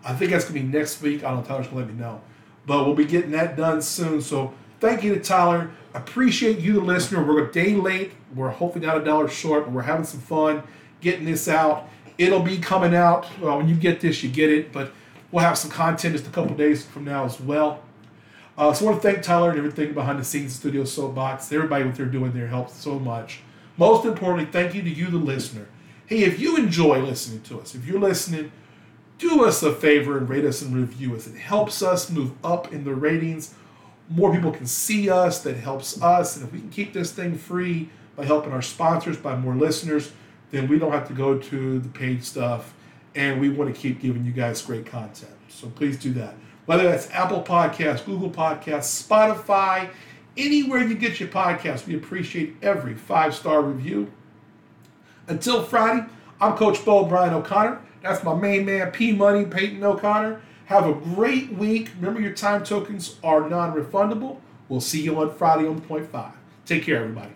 I 0.03 0.13
think 0.13 0.31
that's 0.31 0.45
going 0.45 0.55
to 0.55 0.67
be 0.67 0.77
next 0.77 1.01
week. 1.01 1.23
I 1.23 1.31
don't 1.31 1.41
know. 1.41 1.45
Tyler's 1.45 1.67
going 1.67 1.83
to 1.83 1.87
let 1.87 1.93
me 1.93 1.99
know. 1.99 2.21
But 2.65 2.85
we'll 2.85 2.95
be 2.95 3.05
getting 3.05 3.31
that 3.31 3.55
done 3.55 3.81
soon. 3.81 4.21
So 4.21 4.53
thank 4.79 5.03
you 5.03 5.13
to 5.13 5.21
Tyler. 5.21 5.71
Appreciate 5.93 6.59
you, 6.59 6.73
the 6.73 6.81
listener. 6.81 7.23
We're 7.23 7.47
a 7.47 7.51
day 7.51 7.75
late. 7.75 8.13
We're 8.33 8.49
hopefully 8.49 8.85
not 8.85 8.97
a 8.97 9.03
dollar 9.03 9.27
short, 9.27 9.65
but 9.65 9.73
we're 9.73 9.81
having 9.81 10.05
some 10.05 10.21
fun 10.21 10.63
getting 11.01 11.25
this 11.25 11.47
out. 11.47 11.89
It'll 12.17 12.41
be 12.41 12.57
coming 12.57 12.95
out. 12.95 13.27
Well, 13.39 13.57
when 13.57 13.67
you 13.67 13.75
get 13.75 13.99
this, 13.99 14.23
you 14.23 14.29
get 14.29 14.49
it. 14.49 14.71
But 14.71 14.91
we'll 15.31 15.43
have 15.43 15.57
some 15.57 15.71
content 15.71 16.15
just 16.15 16.27
a 16.27 16.31
couple 16.31 16.55
days 16.55 16.85
from 16.85 17.05
now 17.05 17.25
as 17.25 17.39
well. 17.39 17.83
Uh, 18.57 18.73
so 18.73 18.85
I 18.85 18.91
want 18.91 19.01
to 19.01 19.11
thank 19.11 19.23
Tyler 19.23 19.49
and 19.49 19.57
everything 19.57 19.93
behind 19.93 20.19
the 20.19 20.23
scenes, 20.23 20.53
Studio 20.53 20.83
Soapbox, 20.83 21.51
everybody 21.51 21.85
what 21.85 21.95
they're 21.95 22.05
doing 22.05 22.31
there 22.33 22.47
helps 22.47 22.75
so 22.75 22.99
much. 22.99 23.39
Most 23.77 24.05
importantly, 24.05 24.51
thank 24.51 24.75
you 24.75 24.81
to 24.83 24.89
you, 24.89 25.07
the 25.07 25.17
listener. 25.17 25.67
Hey, 26.11 26.25
if 26.25 26.41
you 26.41 26.57
enjoy 26.57 26.99
listening 26.99 27.41
to 27.43 27.61
us, 27.61 27.73
if 27.73 27.87
you're 27.87 27.97
listening, 27.97 28.51
do 29.17 29.45
us 29.45 29.63
a 29.63 29.73
favor 29.73 30.17
and 30.17 30.27
rate 30.27 30.43
us 30.43 30.61
and 30.61 30.75
review 30.75 31.15
us. 31.15 31.25
It 31.25 31.37
helps 31.37 31.81
us 31.81 32.09
move 32.09 32.33
up 32.43 32.73
in 32.73 32.83
the 32.83 32.93
ratings. 32.93 33.53
More 34.09 34.33
people 34.33 34.51
can 34.51 34.65
see 34.65 35.09
us. 35.09 35.41
That 35.43 35.55
helps 35.55 36.01
us. 36.01 36.35
And 36.35 36.45
if 36.45 36.51
we 36.51 36.59
can 36.59 36.69
keep 36.69 36.91
this 36.91 37.13
thing 37.13 37.37
free 37.37 37.87
by 38.17 38.25
helping 38.25 38.51
our 38.51 38.61
sponsors, 38.61 39.15
by 39.15 39.37
more 39.37 39.55
listeners, 39.55 40.11
then 40.49 40.67
we 40.67 40.77
don't 40.77 40.91
have 40.91 41.07
to 41.07 41.13
go 41.13 41.37
to 41.37 41.79
the 41.79 41.87
paid 41.87 42.25
stuff. 42.25 42.73
And 43.15 43.39
we 43.39 43.47
want 43.47 43.73
to 43.73 43.81
keep 43.81 44.01
giving 44.01 44.25
you 44.25 44.33
guys 44.33 44.61
great 44.61 44.85
content. 44.85 45.31
So 45.47 45.69
please 45.69 45.97
do 45.97 46.11
that. 46.15 46.35
Whether 46.65 46.83
that's 46.83 47.09
Apple 47.11 47.41
Podcasts, 47.41 48.03
Google 48.03 48.29
Podcasts, 48.29 49.01
Spotify, 49.01 49.89
anywhere 50.35 50.83
you 50.83 50.95
get 50.95 51.21
your 51.21 51.29
podcasts, 51.29 51.87
we 51.87 51.95
appreciate 51.95 52.57
every 52.61 52.95
five 52.95 53.33
star 53.33 53.61
review. 53.61 54.11
Until 55.31 55.63
Friday, 55.63 56.05
I'm 56.41 56.57
Coach 56.57 56.83
Bo 56.83 57.05
Brian 57.05 57.33
O'Connor. 57.33 57.79
That's 58.03 58.21
my 58.21 58.35
main 58.35 58.65
man, 58.65 58.91
P 58.91 59.13
Money, 59.13 59.45
Peyton 59.45 59.81
O'Connor. 59.81 60.41
Have 60.65 60.85
a 60.85 60.93
great 60.93 61.53
week. 61.53 61.89
Remember, 62.01 62.19
your 62.19 62.33
time 62.33 62.65
tokens 62.65 63.15
are 63.23 63.47
non 63.49 63.73
refundable. 63.73 64.41
We'll 64.67 64.81
see 64.81 65.01
you 65.01 65.17
on 65.21 65.33
Friday 65.33 65.65
on 65.69 65.79
Point 65.79 66.11
Five. 66.11 66.33
Take 66.65 66.83
care, 66.83 66.97
everybody. 66.97 67.31